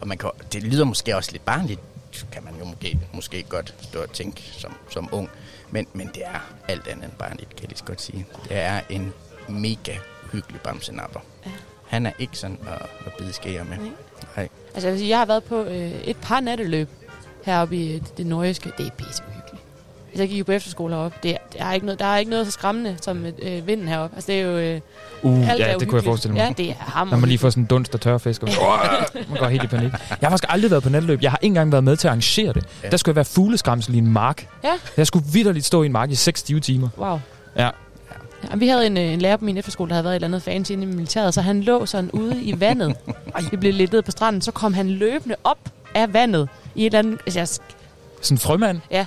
og 0.00 0.08
man 0.08 0.18
kan, 0.18 0.30
det 0.52 0.62
lyder 0.62 0.84
måske 0.84 1.16
også 1.16 1.32
lidt 1.32 1.44
barnligt, 1.44 1.80
kan 2.32 2.44
man 2.44 2.52
jo 2.60 2.64
måske, 2.64 2.98
måske 3.12 3.42
godt 3.48 3.74
stå 3.82 3.98
og 4.02 4.12
tænke 4.12 4.42
som, 4.52 4.72
som 4.90 5.08
ung. 5.12 5.30
Men, 5.70 5.86
men 5.92 6.10
det 6.14 6.22
er 6.26 6.54
alt 6.68 6.86
andet 6.88 7.04
end 7.04 7.12
barnligt, 7.18 7.48
kan 7.56 7.62
jeg 7.62 7.68
lige 7.68 7.84
godt 7.84 8.02
sige. 8.02 8.26
Det 8.48 8.56
er 8.56 8.80
en 8.90 9.12
mega 9.48 9.92
hyggelig 10.32 10.60
bamsenapper. 10.60 11.20
Ja. 11.46 11.50
Han 11.86 12.06
er 12.06 12.12
ikke 12.18 12.38
sådan 12.38 12.58
at, 12.66 12.86
at 13.06 13.12
bide 13.18 13.32
skære 13.32 13.64
med. 13.64 13.76
Nej. 13.76 13.88
Nej. 14.36 14.48
Altså, 14.74 14.88
jeg, 14.88 14.92
vil 14.92 14.98
sige, 15.00 15.08
jeg 15.10 15.18
har 15.18 15.26
været 15.26 15.44
på 15.44 15.62
øh, 15.62 15.90
et 16.04 16.16
par 16.16 16.40
natteløb 16.40 16.88
heroppe 17.44 17.76
i 17.76 17.94
øh, 17.94 18.00
det 18.16 18.26
nordjyske. 18.26 18.72
Det 18.78 18.86
er 18.86 18.90
pisse 18.90 19.22
uhyggeligt. 19.28 19.64
Altså, 20.08 20.22
jeg 20.22 20.28
gik 20.28 20.38
jo 20.38 20.44
på 20.44 20.52
efterskole 20.52 20.94
heroppe. 20.94 21.18
Det, 21.22 21.30
er- 21.30 21.36
der, 21.58 21.64
er 21.64 21.72
ikke 21.72 21.86
noget, 21.86 21.98
der 21.98 22.06
er 22.06 22.18
ikke 22.18 22.30
noget 22.30 22.46
så 22.46 22.52
skræmmende 22.52 22.96
som 23.02 23.26
øh, 23.42 23.66
vinden 23.66 23.88
heroppe. 23.88 24.16
Altså, 24.16 24.32
det 24.32 24.40
er 24.40 24.44
jo... 24.44 24.58
Øh, 24.58 24.80
Uh, 25.24 25.50
alt 25.50 25.60
er 25.60 25.66
ja, 25.66 25.72
jo 25.72 25.78
det 25.78 25.88
kunne 25.88 25.96
jeg 25.96 26.02
hyggeligt. 26.02 26.04
forestille 26.04 26.34
mig. 26.34 26.40
Ja, 26.58 26.62
det 26.62 26.70
er 26.70 26.74
hammer. 26.78 27.14
Når 27.14 27.20
man 27.20 27.28
lige 27.28 27.38
får 27.38 27.50
sådan 27.50 27.62
en 27.62 27.66
dunst 27.66 27.94
og 27.94 28.00
tørre 28.00 28.20
fisk. 28.20 28.42
Og 28.46 28.48
man 29.28 29.38
går 29.38 29.46
helt 29.48 29.64
i 29.64 29.66
panik. 29.66 29.92
Jeg 29.92 30.00
har 30.22 30.28
faktisk 30.30 30.44
aldrig 30.48 30.70
været 30.70 30.82
på 30.82 30.88
natløb. 30.88 31.22
Jeg 31.22 31.30
har 31.30 31.38
ikke 31.42 31.50
engang 31.50 31.72
været 31.72 31.84
med 31.84 31.96
til 31.96 32.08
at 32.08 32.10
arrangere 32.10 32.52
det. 32.52 32.64
Ja. 32.82 32.88
Der 32.88 32.96
skulle 32.96 33.12
jeg 33.12 33.16
være 33.16 33.24
fugleskramsel 33.24 33.94
i 33.94 33.98
en 33.98 34.06
mark. 34.12 34.46
Ja. 34.64 34.72
Jeg 34.96 35.06
skulle 35.06 35.24
vidderligt 35.32 35.64
stå 35.66 35.82
i 35.82 35.86
en 35.86 35.92
mark 35.92 36.10
i 36.10 36.14
6 36.14 36.40
stive 36.40 36.60
timer. 36.60 36.88
Wow. 36.98 37.20
Ja. 37.56 37.70
Ja, 38.50 38.56
vi 38.56 38.68
havde 38.68 38.86
en, 38.86 38.96
øh, 38.96 39.02
en 39.12 39.20
lærer 39.20 39.36
på 39.36 39.44
min 39.44 39.56
efterskole, 39.56 39.88
der 39.88 39.94
havde 39.94 40.04
været 40.04 40.12
et 40.12 40.16
eller 40.16 40.28
andet 40.28 40.42
fancy 40.42 40.72
inde 40.72 40.82
i 40.82 40.86
militæret, 40.86 41.34
så 41.34 41.40
han 41.40 41.62
lå 41.62 41.86
sådan 41.86 42.10
ude 42.10 42.42
i 42.42 42.60
vandet. 42.60 42.96
Vi 43.50 43.56
blev 43.56 43.72
lidt 43.72 43.92
ned 43.92 44.02
på 44.02 44.10
stranden, 44.10 44.42
så 44.42 44.50
kom 44.52 44.74
han 44.74 44.90
løbende 44.90 45.36
op 45.44 45.58
af 45.94 46.12
vandet 46.14 46.48
i 46.74 46.82
et 46.82 46.86
eller 46.86 46.98
andet... 46.98 47.20
Altså, 47.26 47.40
jeg, 47.40 47.48
Sådan 47.48 48.34
en 48.34 48.38
frømand. 48.38 48.80
ja. 48.90 49.06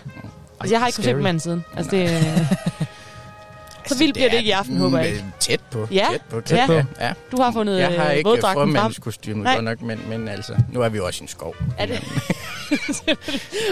Altså, 0.59 0.73
jeg 0.73 0.79
har 0.81 0.87
ikke 0.87 0.95
kunnet 0.97 1.05
se 1.05 1.09
scary. 1.09 1.17
på 1.19 1.23
manden 1.23 1.39
siden. 1.39 1.65
Altså, 1.77 1.91
det, 1.91 2.03
øh, 2.03 2.87
så 3.87 3.97
vildt 3.97 4.13
bliver 4.13 4.29
det 4.29 4.37
ikke 4.37 4.47
i 4.47 4.51
aften, 4.51 4.77
håber 4.77 4.97
jeg 4.97 5.07
ikke. 5.07 5.21
Mm, 5.21 5.31
Tæt 5.39 5.59
på. 5.71 5.87
Ja, 5.91 6.07
Tæt 6.11 6.21
på. 6.29 6.35
ja. 6.35 6.41
Tæt 6.41 6.67
på. 6.67 6.73
Ja. 6.99 7.13
Du 7.31 7.41
har 7.41 7.51
fundet, 7.51 7.79
Jeg 7.79 7.91
har 8.01 8.09
øh, 8.09 8.15
ikke 8.15 8.29
våddragten 8.29 8.61
frem. 8.63 8.75
frømandskostymet 8.75 9.43
Nej. 9.43 9.53
godt 9.53 9.63
nok, 9.65 9.81
men, 9.81 9.99
men 10.09 10.27
altså, 10.27 10.55
nu 10.73 10.81
er 10.81 10.89
vi 10.89 10.97
jo 10.97 11.05
også 11.05 11.21
i 11.21 11.23
en 11.23 11.27
skov. 11.27 11.55
Er 11.77 11.85
det? 11.85 12.01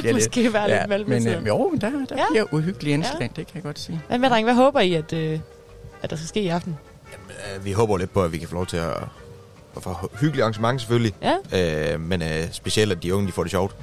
Det 0.02 0.10
er 0.10 0.14
Måske 0.14 0.54
være 0.54 0.88
lidt 0.88 1.08
Men 1.08 1.28
øh, 1.28 1.48
jo, 1.48 1.72
der, 1.82 1.90
der 1.90 1.98
Ja. 2.12 2.18
ja. 2.18 2.24
bliver 2.32 2.46
uhyggelige 2.54 2.94
indslag, 2.94 3.20
Ja. 3.20 3.26
ja. 3.26 3.30
det 3.36 3.48
kan 3.48 3.56
jeg 3.56 3.64
godt 3.64 3.80
sige. 3.80 4.02
Hvad 4.08 4.18
med, 4.18 4.30
dreng? 4.30 4.46
Hvad 4.46 4.56
håber 4.56 4.80
I, 4.80 4.94
at, 4.94 5.14
øh, 5.14 5.40
at 6.04 6.10
der 6.10 6.16
skal 6.16 6.28
ske 6.28 6.42
i 6.42 6.48
aften? 6.48 6.78
Øh, 7.58 7.66
Vi 7.66 7.72
håber 7.72 7.98
lidt 7.98 8.14
på, 8.14 8.24
at 8.24 8.32
vi 8.32 8.38
kan 8.38 8.48
få 8.48 8.56
lov 8.56 8.66
til 8.66 8.78
at, 8.78 8.94
få 9.82 10.10
hyggeligt 10.20 10.42
arrangement 10.42 10.82
selvfølgelig. 10.82 11.14
Ja. 11.22 11.94
Øh, 11.94 12.00
men 12.00 12.22
øh, 12.22 12.44
specielt, 12.52 12.92
at 12.92 13.04
de 13.04 13.16
unge 13.16 13.28
de 13.28 13.32
får 13.32 13.44
det 13.44 13.52
sjovt. 13.52 13.76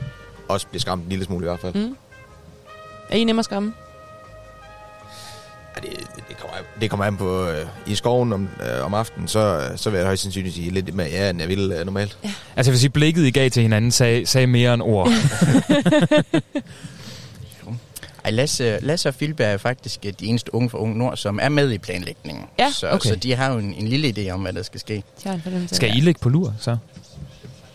Også 0.49 0.67
bliver 0.67 0.81
skræmt 0.81 1.03
en 1.03 1.09
lille 1.09 1.25
smule 1.25 1.45
i 1.45 1.49
hvert 1.49 1.61
fald. 1.61 1.75
Mm. 1.75 1.97
Er 3.11 3.17
I 3.17 3.25
nemme 3.25 3.39
at 3.39 3.45
skræmme? 3.45 3.75
Ja, 5.77 5.89
det, 5.89 5.99
det, 6.29 6.37
kommer, 6.39 6.57
det 6.81 6.91
kommer 6.91 7.07
an 7.07 7.17
på 7.17 7.49
øh, 7.49 7.67
i 7.87 7.95
skoven 7.95 8.33
om, 8.33 8.49
øh, 8.63 8.85
om 8.85 8.95
aftenen, 8.95 9.29
så, 9.29 9.71
så 9.77 9.91
vil 9.91 9.97
jeg 9.99 10.07
højst 10.07 10.23
sandsynligt 10.23 10.55
sige 10.55 10.71
lidt 10.71 10.95
mere 10.95 11.09
ja, 11.09 11.31
end 11.31 11.41
jeg 11.41 11.49
vil 11.49 11.73
øh, 11.73 11.85
normalt. 11.85 12.19
Ja. 12.25 12.33
Altså 12.57 12.71
jeg 12.71 12.73
vil 12.73 12.81
sige, 12.81 12.91
blikket 12.91 13.23
I 13.23 13.31
gav 13.31 13.51
til 13.51 13.63
hinanden 13.63 13.91
sagde, 13.91 14.27
sagde 14.27 14.47
mere 14.47 14.75
end 14.75 14.83
ord. 14.83 15.09
Ej, 18.25 18.31
Lasse, 18.31 18.79
Lasse 18.83 19.09
og 19.09 19.15
Filberg 19.15 19.53
er 19.53 19.57
faktisk 19.57 20.01
øh, 20.07 20.13
de 20.21 20.27
eneste 20.27 20.55
unge 20.55 20.71
fra 20.71 20.79
Unge 20.79 20.99
Nord, 20.99 21.17
som 21.17 21.39
er 21.43 21.49
med 21.49 21.73
i 21.73 21.79
planlægningen. 21.79 22.45
Ja, 22.59 22.71
så, 22.73 22.91
okay. 22.91 23.09
så 23.09 23.17
de 23.17 23.35
har 23.35 23.53
jo 23.53 23.59
en, 23.59 23.75
en 23.75 23.89
lille 23.89 24.15
idé 24.19 24.31
om, 24.31 24.41
hvad 24.41 24.53
der 24.53 24.63
skal 24.63 24.81
ske. 24.81 25.03
Skal. 25.73 25.97
I 25.97 26.01
ligge 26.01 26.21
på 26.21 26.29
lur, 26.29 26.55
så? 26.61 26.71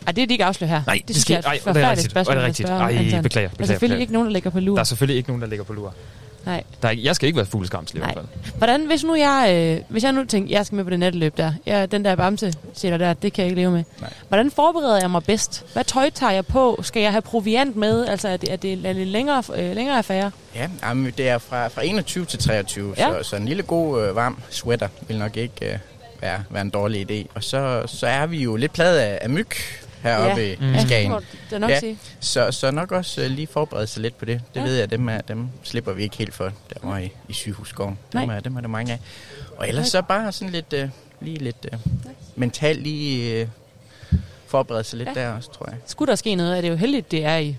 Ej, 0.07 0.11
det 0.11 0.21
er 0.21 0.27
de 0.27 0.33
ikke 0.33 0.45
afsløre 0.45 0.69
her. 0.69 0.81
Nej, 0.87 1.01
det, 1.07 1.15
skal- 1.15 1.33
jeg 1.33 1.39
er 1.39 1.47
ej, 1.47 1.53
et 1.53 1.63
det 1.75 1.83
er 1.83 1.89
rigtigt. 1.91 2.11
spørgsmål 2.11 2.35
Ej, 2.37 2.41
det 2.41 2.43
er 2.43 2.47
rigtigt. 2.47 2.69
Ej, 2.69 2.91
Anton. 2.91 3.23
beklager, 3.23 3.47
Der 3.47 3.53
er 3.53 3.57
beklager, 3.57 3.67
selvfølgelig 3.67 3.79
beklager. 3.79 3.99
ikke 4.01 4.13
nogen, 4.13 4.25
der 4.27 4.33
ligger 4.33 4.49
på 4.49 4.59
lur. 4.59 4.73
Der 4.75 4.79
er 4.79 4.83
selvfølgelig 4.83 5.17
ikke 5.17 5.29
nogen, 5.29 5.41
der 5.41 5.47
ligger 5.47 5.65
på 5.65 5.73
lur. 5.73 5.93
Nej. 6.45 6.63
Der 6.81 6.87
er, 6.87 6.93
jeg 6.93 7.15
skal 7.15 7.27
ikke 7.27 7.37
være 7.37 7.45
fugleskramsel 7.45 7.97
i 7.97 7.99
hvert 7.99 8.13
fald. 8.13 8.25
Hvordan, 8.57 8.85
hvis 8.85 9.03
nu 9.03 9.15
jeg, 9.15 9.49
øh, 9.77 9.83
hvis 9.89 10.03
jeg 10.03 10.11
nu 10.11 10.25
tænker, 10.25 10.55
jeg 10.57 10.65
skal 10.65 10.75
med 10.75 10.83
på 10.83 10.89
det 10.89 10.99
netteløb 10.99 11.37
der, 11.37 11.53
jeg, 11.65 11.91
den 11.91 12.05
der 12.05 12.15
bamse 12.15 12.53
siger 12.73 12.97
der, 12.97 13.13
det 13.13 13.33
kan 13.33 13.41
jeg 13.43 13.49
ikke 13.51 13.61
leve 13.61 13.71
med. 13.71 13.83
Nej. 14.01 14.09
Hvordan 14.27 14.51
forbereder 14.51 14.99
jeg 14.99 15.11
mig 15.11 15.23
bedst? 15.23 15.65
Hvad 15.73 15.83
tøj 15.83 16.09
tager 16.09 16.31
jeg 16.31 16.45
på? 16.45 16.79
Skal 16.83 17.01
jeg 17.01 17.11
have 17.11 17.21
proviant 17.21 17.75
med? 17.75 18.05
Altså, 18.07 18.27
er 18.27 18.37
det, 18.37 18.51
er 18.51 18.55
det, 18.55 18.85
er 18.85 18.93
det 18.93 19.07
længere, 19.07 19.43
øh, 19.55 19.75
længere 19.75 19.97
affære? 19.97 20.31
Ja, 20.55 20.69
jamen, 20.83 21.13
det 21.17 21.29
er 21.29 21.37
fra, 21.37 21.67
fra 21.67 21.85
21 21.85 22.25
til 22.25 22.39
23, 22.39 22.93
Ja. 22.97 23.07
ja. 23.11 23.23
så, 23.23 23.29
så 23.29 23.35
en 23.35 23.45
lille 23.45 23.63
god 23.63 24.01
øh, 24.03 24.15
varm 24.15 24.39
sweater 24.49 24.87
vil 25.07 25.17
nok 25.19 25.37
ikke 25.37 25.71
øh, 25.73 25.77
være, 26.21 26.43
være 26.49 26.61
en 26.61 26.69
dårlig 26.69 27.11
idé. 27.11 27.27
Og 27.35 27.43
så, 27.43 27.83
så 27.85 28.07
er 28.07 28.25
vi 28.25 28.43
jo 28.43 28.55
lidt 28.55 28.73
pladet 28.73 28.97
af, 28.99 29.19
af 29.21 29.29
myg 29.29 29.47
heroppe 30.09 30.41
Ja. 30.41 30.51
i, 30.53 30.55
Mm. 30.59 30.65
i 30.65 30.71
Ja, 30.71 30.85
Skagen. 30.85 31.13
det 31.49 31.61
nok 31.61 31.71
sige. 31.79 31.97
Så, 32.19 32.51
så 32.51 32.71
nok 32.71 32.91
også 32.91 33.21
øh, 33.21 33.29
lige 33.31 33.47
forberede 33.47 33.87
sig 33.87 34.01
lidt 34.01 34.17
på 34.17 34.25
det. 34.25 34.41
Det 34.53 34.55
Ja. 34.55 34.61
ja. 34.61 34.67
ved 34.67 34.75
jeg, 34.77 34.91
dem, 34.91 35.09
er, 35.09 35.21
dem 35.21 35.47
slipper 35.63 35.93
vi 35.93 36.03
ikke 36.03 36.17
helt 36.17 36.33
for, 36.33 36.43
der 36.43 36.79
var 36.87 36.97
i, 36.97 37.11
i 37.29 37.33
sygehusgården. 37.33 37.97
Dem 38.13 38.21
Nej. 38.27 38.35
er, 38.35 38.39
dem 38.39 38.55
er 38.57 38.61
der 38.61 38.67
mange 38.67 38.93
af. 38.93 38.99
Og 39.57 39.67
ellers 39.69 39.87
så 39.87 40.01
bare 40.01 40.31
sådan 40.31 40.51
lidt, 40.51 40.73
øh, 40.73 40.89
lige 41.21 41.37
lidt 41.37 41.65
øh, 41.73 41.79
mentalt 42.35 42.81
lige 42.83 43.41
øh, 43.41 43.47
forberede 44.47 44.83
sig 44.83 44.97
lidt 44.97 45.09
Ja. 45.15 45.21
ja. 45.21 45.27
der 45.27 45.33
også, 45.35 45.51
tror 45.51 45.69
jeg. 45.69 45.77
Skulle 45.85 46.09
der 46.09 46.15
ske 46.15 46.35
noget, 46.35 46.57
er 46.57 46.61
det 46.61 46.69
jo 46.69 46.75
heldigt, 46.75 47.11
det 47.11 47.25
er 47.25 47.37
i 47.37 47.55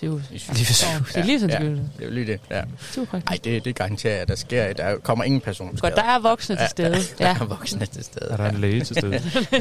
sygehus. 0.00 0.22
Det 0.28 0.38
er 0.40 1.24
ja, 1.24 1.56
skyld. 1.56 1.78
det 1.98 2.06
er 2.06 2.10
lige 2.10 2.26
det, 2.26 2.40
ja. 2.50 2.62
Super. 2.92 3.20
Ej, 3.26 3.38
det, 3.44 3.64
det 3.64 3.74
garanterer 3.74 4.12
jeg, 4.12 4.22
at 4.22 4.28
der 4.28 4.34
sker. 4.34 4.72
Der 4.72 4.96
kommer 4.98 5.24
ingen 5.24 5.40
person. 5.40 5.76
Godt, 5.80 5.96
der 5.96 6.02
er 6.02 6.18
voksne 6.18 6.56
til 6.56 6.66
stede. 6.70 6.96
Ja, 7.20 7.26
Ja. 7.26 7.34
der 7.34 7.40
er 7.40 7.44
voksne 7.44 7.86
til 7.86 8.04
stede. 8.04 8.30
Er 8.30 8.36
der 8.36 8.48
en 8.48 8.56
læge 8.60 8.84
til 8.84 8.96
stede? 8.96 9.12
Ja. 9.52 9.58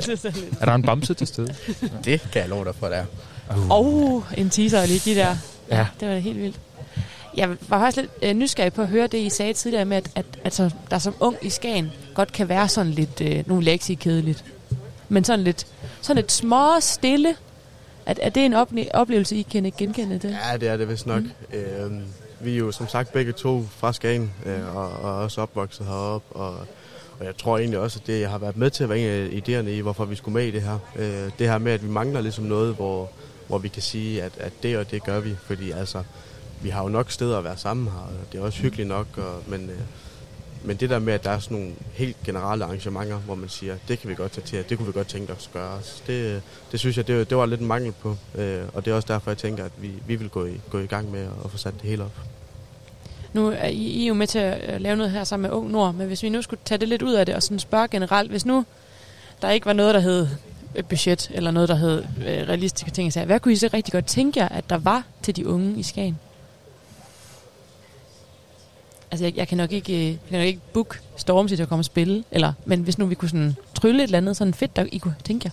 er 0.62 0.66
der 0.66 0.74
en 0.74 0.82
bamse 0.82 1.14
til 1.14 1.28
stede? 1.28 1.56
Det 2.06 2.22
kan 2.32 2.42
jeg 2.42 2.50
love 2.50 2.66
dig 2.66 2.76
for, 2.76 2.88
der. 2.88 3.06
Og 3.50 3.68
oh, 3.70 4.24
en 4.38 4.50
teaser 4.50 4.86
lige 4.86 5.00
give 5.00 5.16
der. 5.16 5.36
Ja. 5.72 5.88
Det 6.00 6.08
var 6.08 6.14
da 6.14 6.20
helt 6.20 6.38
vildt. 6.42 6.60
Jeg 7.38 7.50
var 7.50 7.80
faktisk 7.80 7.98
lidt 7.98 8.12
øh, 8.22 8.34
nysgerrig 8.34 8.74
på 8.74 8.82
at 8.82 8.88
høre 8.88 9.08
det, 9.08 9.18
I 9.18 9.30
sagde 9.30 9.54
tidligere 9.54 9.86
med, 9.86 9.98
at, 9.98 10.10
at, 10.16 10.26
at 10.44 10.54
så, 10.56 10.70
der 10.92 11.00
som 11.00 11.16
ung 11.20 11.38
i 11.42 11.50
Skagen 11.50 11.92
godt 12.14 12.32
kan 12.34 12.50
være 12.50 12.70
sådan 12.70 12.92
lidt, 12.92 13.22
øh, 13.22 13.44
nu 13.48 13.56
vil 13.56 13.66
jeg 13.66 13.74
ikke 13.74 13.86
sige 13.86 13.96
kedeligt, 13.96 14.44
men 15.10 15.24
sådan 15.24 15.44
lidt, 15.44 15.68
sådan 16.02 16.16
lidt 16.16 16.32
små 16.32 16.80
stille. 16.80 17.36
Er, 18.10 18.14
er 18.22 18.30
det 18.30 18.46
en 18.46 18.54
ople- 18.54 18.92
oplevelse, 18.94 19.36
I 19.36 19.42
kan 19.42 19.74
genkende 19.78 20.20
det? 20.20 20.38
Ja, 20.52 20.58
det 20.58 20.68
er 20.68 20.78
det 20.78 20.90
vist 20.90 21.08
nok. 21.08 21.24
Mm. 21.24 21.58
Øhm, 21.58 22.04
vi 22.40 22.54
er 22.54 22.58
jo 22.58 22.72
som 22.72 22.88
sagt 22.88 23.14
begge 23.14 23.32
to 23.32 23.66
fra 23.78 23.94
Skagen, 23.94 24.34
øh, 24.46 24.76
og, 24.76 24.92
og 24.92 25.16
også 25.16 25.42
opvokset 25.42 25.86
heroppe, 25.86 26.36
og, 26.36 26.54
og 27.20 27.26
jeg 27.26 27.38
tror 27.38 27.58
egentlig 27.58 27.80
også, 27.80 28.00
at 28.02 28.08
det 28.08 28.22
jeg 28.22 28.30
har 28.30 28.38
været 28.38 28.58
med 28.58 28.70
til 28.70 28.84
at 28.84 28.90
være 28.90 29.00
en 29.00 29.08
af 29.10 29.28
idéerne 29.28 29.70
i, 29.70 29.80
hvorfor 29.80 30.06
vi 30.06 30.16
skulle 30.16 30.34
med 30.34 30.46
i 30.46 30.52
det 30.52 30.62
her. 30.62 30.80
Øh, 30.96 31.32
det 31.40 31.50
her 31.50 31.58
med, 31.58 31.72
at 31.72 31.84
vi 31.84 31.90
mangler 31.90 32.22
ligesom 32.22 32.44
noget, 32.44 32.76
hvor, 32.76 33.10
hvor 33.48 33.58
vi 33.58 33.68
kan 33.68 33.82
sige, 33.82 34.24
at, 34.24 34.32
at 34.38 34.54
det 34.64 34.78
og 34.78 34.92
det 34.92 35.04
gør 35.04 35.20
vi, 35.20 35.36
fordi 35.46 35.72
altså, 35.72 36.04
vi 36.62 36.70
har 36.70 36.84
jo 36.84 36.90
nok 36.90 37.12
steder 37.12 37.38
at 37.38 37.44
være 37.44 37.58
sammen 37.58 37.88
her, 37.88 38.00
og 38.00 38.32
det 38.32 38.40
er 38.40 38.44
også 38.44 38.60
hyggeligt 38.60 38.88
nok, 38.88 39.08
og, 39.18 39.44
men, 39.48 39.70
øh, 39.70 39.80
men 40.64 40.78
det 40.78 40.90
der 40.90 41.00
med, 41.00 41.14
at 41.14 41.24
der 41.24 41.30
er 41.30 41.40
sådan 41.40 41.58
nogle 41.58 41.74
helt 41.94 42.18
generelle 42.26 42.66
arrangementer, 42.66 43.18
hvor 43.18 43.36
man 43.36 43.50
siger, 43.50 43.76
det 43.88 44.00
kan 44.00 44.10
vi 44.10 44.16
godt 44.16 44.32
tage 44.32 44.46
til, 44.46 44.70
det 44.70 44.78
kunne 44.78 44.88
vi 44.88 44.94
godt 44.94 45.08
tænke 45.08 45.34
os 45.34 45.48
at 45.48 45.54
gøre. 45.54 45.70
os. 45.70 46.04
Det, 46.08 46.42
det 46.72 46.80
synes 46.80 46.98
jeg, 46.98 47.08
det, 47.08 47.30
det 47.30 47.38
var 47.38 47.46
lidt 47.46 47.62
en 47.62 47.68
mangel 47.68 47.92
på, 47.92 48.18
øh, 48.36 48.62
og 48.74 48.86
det 48.86 48.92
er 48.92 48.96
også 48.96 49.14
derfor, 49.14 49.32
jeg 49.32 49.38
tænker, 49.38 49.66
at 49.66 49.72
vi, 49.78 49.92
vi 50.08 50.16
vil 50.16 50.30
gå 50.30 50.46
i, 50.46 50.62
gå 50.70 50.80
i 50.80 50.86
gang 50.86 51.12
med 51.12 51.28
at 51.46 51.52
få 51.52 51.58
sat 51.58 51.74
det 51.74 51.90
hele 51.90 52.04
op. 52.04 52.20
Nu 53.34 53.48
er 53.48 53.68
I, 53.68 53.76
I 53.76 54.04
er 54.04 54.08
jo 54.08 54.14
med 54.14 54.28
til 54.28 54.40
at 54.40 54.74
øh, 54.74 54.82
lave 54.82 54.96
noget 54.96 55.12
her 55.12 55.24
sammen 55.24 55.50
med 55.50 55.58
Ung 55.58 55.72
Nord, 55.72 55.94
men 55.94 56.08
hvis 56.08 56.24
vi 56.24 56.30
nu 56.30 56.42
skulle 56.42 56.60
tage 56.66 56.78
det 56.78 56.88
lidt 56.88 57.02
ud 57.02 57.14
af 57.14 57.26
det 57.26 57.36
og 57.36 57.44
sådan 57.44 57.60
spørge 57.60 57.88
generelt, 57.88 58.32
hvis 58.32 58.46
nu 58.46 58.66
der 59.42 59.50
ikke 59.50 59.66
var 59.66 59.74
noget, 59.74 59.94
der 59.94 60.00
hed 60.00 60.28
et 60.76 60.86
budget, 60.86 61.32
eller 61.34 61.52
noget, 61.52 61.70
der 61.70 61.76
hed 61.76 62.04
øh, 62.28 62.48
realistiske 62.48 62.92
ting, 62.92 63.14
så 63.14 63.26
hvad 63.26 63.40
kunne 63.40 63.54
I 63.54 63.56
så 63.56 63.70
rigtig 63.74 63.92
godt 63.92 64.06
tænke 64.06 64.40
jer, 64.40 64.50
at 64.50 64.70
der 64.70 64.78
var 64.78 65.04
til 65.22 65.36
de 65.36 65.48
unge 65.48 65.80
i 65.80 65.84
Skagen? 65.84 66.20
Altså, 69.12 69.26
jeg, 69.26 69.38
jeg 69.38 69.48
kan 69.48 69.58
nok 69.58 69.72
ikke, 69.72 69.94
øh, 69.94 70.06
jeg 70.08 70.18
kan 70.30 70.40
nok 70.40 70.48
ikke 70.48 70.60
book 70.74 71.02
Stormzy 71.18 71.54
til 71.56 71.62
at 71.64 71.70
komme 71.70 71.82
og 71.82 71.86
spille, 71.86 72.24
eller, 72.32 72.54
men 72.66 72.82
hvis 72.82 72.98
nu 72.98 73.06
vi 73.06 73.16
kunne 73.16 73.30
sådan 73.30 73.56
trylle 73.76 74.00
et 74.00 74.04
eller 74.04 74.18
andet 74.18 74.38
sådan 74.38 74.54
fedt, 74.54 74.76
der 74.76 74.86
I 74.92 74.98
kunne 74.98 75.16
tænke 75.24 75.46
jer. 75.46 75.52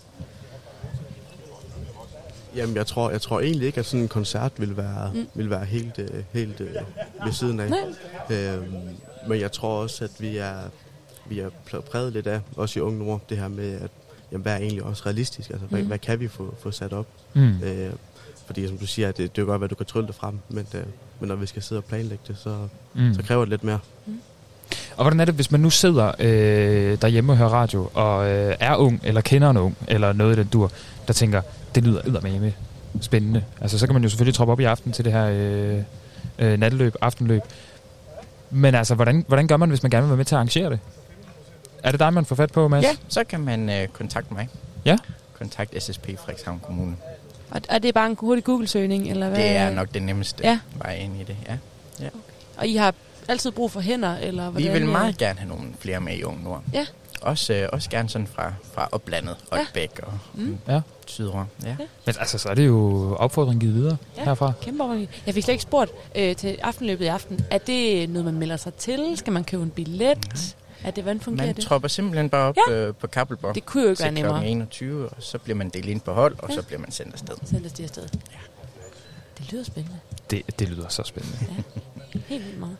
Jamen, 2.56 2.76
jeg 2.76 2.86
tror, 2.86 3.10
jeg 3.10 3.20
tror 3.20 3.40
egentlig 3.40 3.66
ikke, 3.66 3.78
at 3.80 3.86
sådan 3.86 4.00
en 4.00 4.08
koncert 4.08 4.52
vil 4.56 4.76
være, 4.76 5.10
Mm. 5.14 5.26
vil 5.34 5.50
være 5.50 5.64
helt, 5.64 5.98
øh, 5.98 6.22
helt 6.32 6.60
øh, 6.60 6.74
ved 7.24 7.32
siden 7.32 7.60
af. 7.60 7.70
Nej. 7.70 7.80
Øhm, 8.30 8.74
men 9.28 9.40
jeg 9.40 9.52
tror 9.52 9.82
også, 9.82 10.04
at 10.04 10.10
vi 10.18 10.36
er, 10.36 10.56
vi 11.28 11.38
er 11.40 11.50
præget 11.90 12.12
lidt 12.12 12.26
af, 12.26 12.40
også 12.56 12.78
i 12.78 12.82
Unge 12.82 12.98
Nord, 12.98 13.20
det 13.28 13.38
her 13.38 13.48
med, 13.48 13.80
at 13.80 13.90
jamen, 14.32 14.42
hvad 14.42 14.52
er 14.52 14.56
egentlig 14.56 14.82
også 14.82 15.02
realistisk? 15.06 15.50
Altså, 15.50 15.66
hvad, 15.66 15.80
Mm. 15.80 15.86
hvad 15.86 15.98
kan 15.98 16.20
vi 16.20 16.28
få, 16.28 16.54
få 16.58 16.70
sat 16.70 16.92
op? 16.92 17.06
Mm. 17.34 17.62
Øh, 17.62 17.92
fordi 18.46 18.68
som 18.68 18.78
du 18.78 18.86
siger, 18.86 19.08
at 19.08 19.16
det, 19.16 19.36
det 19.36 19.42
er 19.42 19.46
jo 19.46 19.50
godt, 19.52 19.64
at 19.64 19.70
du 19.70 19.74
kan 19.74 19.86
trylle 19.86 20.06
det 20.06 20.14
frem, 20.14 20.38
men, 20.48 20.66
øh, 20.74 20.82
men 21.20 21.28
når 21.28 21.36
vi 21.36 21.46
skal 21.46 21.62
sidde 21.62 21.78
og 21.78 21.84
planlægge 21.84 22.24
det, 22.28 22.36
så, 22.38 22.56
Mm. 22.94 23.02
mm. 23.02 23.14
så 23.14 23.22
kræver 23.22 23.40
det 23.44 23.50
lidt 23.50 23.64
mere. 23.64 23.78
Og 24.96 25.04
hvordan 25.04 25.20
er 25.20 25.24
det, 25.24 25.34
hvis 25.34 25.50
man 25.50 25.60
nu 25.60 25.70
sidder 25.70 26.12
øh, 26.18 26.98
derhjemme 27.02 27.32
og 27.32 27.36
hører 27.36 27.48
radio, 27.48 27.90
og 27.94 28.28
øh, 28.30 28.56
er 28.60 28.76
ung, 28.76 29.00
eller 29.04 29.20
kender 29.20 29.50
en 29.50 29.56
ung, 29.56 29.76
eller 29.88 30.12
noget 30.12 30.36
i 30.36 30.38
den 30.40 30.46
dur, 30.48 30.72
der 31.06 31.12
tænker, 31.12 31.42
det 31.74 31.84
lyder 31.84 32.00
eddermame 32.06 32.54
spændende. 33.00 33.44
Altså, 33.60 33.78
så 33.78 33.86
kan 33.86 33.94
man 33.94 34.02
jo 34.02 34.08
selvfølgelig 34.08 34.34
troppe 34.34 34.52
op 34.52 34.60
i 34.60 34.64
aften 34.64 34.92
til 34.92 35.04
det 35.04 35.12
her 35.12 35.26
øh, 35.32 35.82
øh, 36.38 36.58
natteløb, 36.58 36.94
aftenløb. 37.00 37.42
Men 38.50 38.74
altså, 38.74 38.94
hvordan, 38.94 39.24
hvordan 39.28 39.46
gør 39.48 39.56
man, 39.56 39.68
hvis 39.68 39.82
man 39.82 39.90
gerne 39.90 40.02
vil 40.02 40.10
være 40.10 40.16
med 40.16 40.24
til 40.24 40.34
at 40.34 40.36
arrangere 40.38 40.70
det? 40.70 40.78
Er 41.82 41.90
det 41.90 42.00
dig, 42.00 42.12
man 42.12 42.24
får 42.24 42.36
fat 42.36 42.52
på, 42.52 42.68
Mads? 42.68 42.84
Ja, 42.84 42.96
så 43.08 43.24
kan 43.24 43.40
man 43.40 43.70
øh, 43.70 43.88
kontakte 43.88 44.34
mig. 44.34 44.48
Ja. 44.84 44.96
Kontakt 45.38 45.82
SSP 45.82 46.06
Frederikshavn 46.18 46.60
Kommune. 46.66 46.96
Og 47.50 47.60
er 47.68 47.78
det 47.78 47.94
bare 47.94 48.06
en 48.06 48.16
hurtig 48.20 48.44
Google-søgning, 48.44 49.10
eller 49.10 49.28
hvad? 49.28 49.38
Det 49.38 49.50
er 49.50 49.70
nok 49.70 49.94
det 49.94 50.02
nemmeste 50.02 50.42
Ja. 50.44 50.58
vej 50.78 50.94
ind 50.94 51.20
i 51.20 51.24
det, 51.24 51.36
ja. 51.48 51.56
ja. 52.00 52.08
Og 52.56 52.66
I 52.66 52.76
har 52.76 52.94
altid 53.28 53.50
brug 53.50 53.70
for 53.70 53.80
hænder, 53.80 54.16
eller 54.16 54.50
hvordan? 54.50 54.68
Vi 54.68 54.72
vil 54.72 54.82
øh? 54.82 54.88
meget 54.88 55.18
gerne 55.18 55.38
have 55.38 55.48
nogle 55.48 55.64
flere 55.78 56.00
med 56.00 56.16
i 56.16 56.22
Ung 56.22 56.44
Nord. 56.44 56.62
Ja. 56.72 56.86
Også, 57.22 57.52
øh, 57.54 57.68
også 57.72 57.90
gerne 57.90 58.08
sådan 58.08 58.26
fra, 58.26 58.52
fra 58.74 58.88
oplandet, 58.92 59.36
Ja. 59.52 59.56
Aalbæk 59.56 59.90
og 60.02 60.12
Mm. 60.34 60.42
mm. 60.42 60.58
Ja. 60.68 60.80
Sydre. 61.06 61.46
Ja. 61.64 61.76
Men 62.06 62.14
altså, 62.20 62.38
så 62.38 62.48
er 62.48 62.54
det 62.54 62.66
jo 62.66 63.14
opfordringen 63.18 63.60
givet 63.60 63.74
videre 63.74 63.96
Ja, 64.16 64.24
herfra. 64.24 64.52
kæmpe 64.62 64.82
opmuntring. 64.82 65.10
Jeg 65.26 65.34
fik 65.34 65.44
slet 65.44 65.52
ikke 65.54 65.62
spurgt 65.62 65.90
øh, 66.14 66.36
til 66.36 66.58
aftenløbet 66.62 67.04
i 67.04 67.08
aften. 67.08 67.40
Er 67.50 67.58
det 67.58 68.10
noget, 68.10 68.24
man 68.24 68.34
melder 68.34 68.56
sig 68.56 68.74
til? 68.74 69.12
Skal 69.16 69.32
man 69.32 69.44
købe 69.44 69.62
en 69.62 69.70
billet? 69.70 70.56
Er 70.86 70.90
det, 70.90 71.02
hvordan 71.04 71.20
fungerer 71.20 71.46
Man 71.46 71.56
det? 71.56 71.64
tropper 71.64 71.88
simpelthen 71.88 72.30
bare 72.30 72.48
op 72.48 72.56
Ja. 72.68 72.74
øh, 72.74 72.94
på 72.94 73.06
Kappelborg. 73.06 73.54
Det 73.54 73.66
kunne 73.66 73.82
jo 73.82 73.90
ikke 73.90 74.02
være 74.02 74.12
nemmere. 74.12 74.32
klokken 74.32 74.50
21, 74.56 75.08
og 75.08 75.16
så 75.22 75.38
bliver 75.38 75.56
man 75.56 75.68
delt 75.68 75.86
ind 75.86 76.00
på 76.00 76.12
hold, 76.12 76.36
og 76.38 76.48
Ja. 76.48 76.54
så 76.54 76.62
bliver 76.62 76.80
man 76.80 76.90
sendt 76.90 77.12
afsted. 77.12 77.34
Sendes 77.44 77.72
de 77.72 77.82
afsted. 77.82 78.02
Det 79.38 79.52
lyder 79.52 79.64
spændende. 79.64 79.98
Det, 80.30 80.58
det 80.58 80.68
lyder 80.68 80.88
så 80.88 81.02
spændende. 81.02 81.38
Helt 82.28 82.44
vildt 82.44 82.58
meget. 82.60 82.76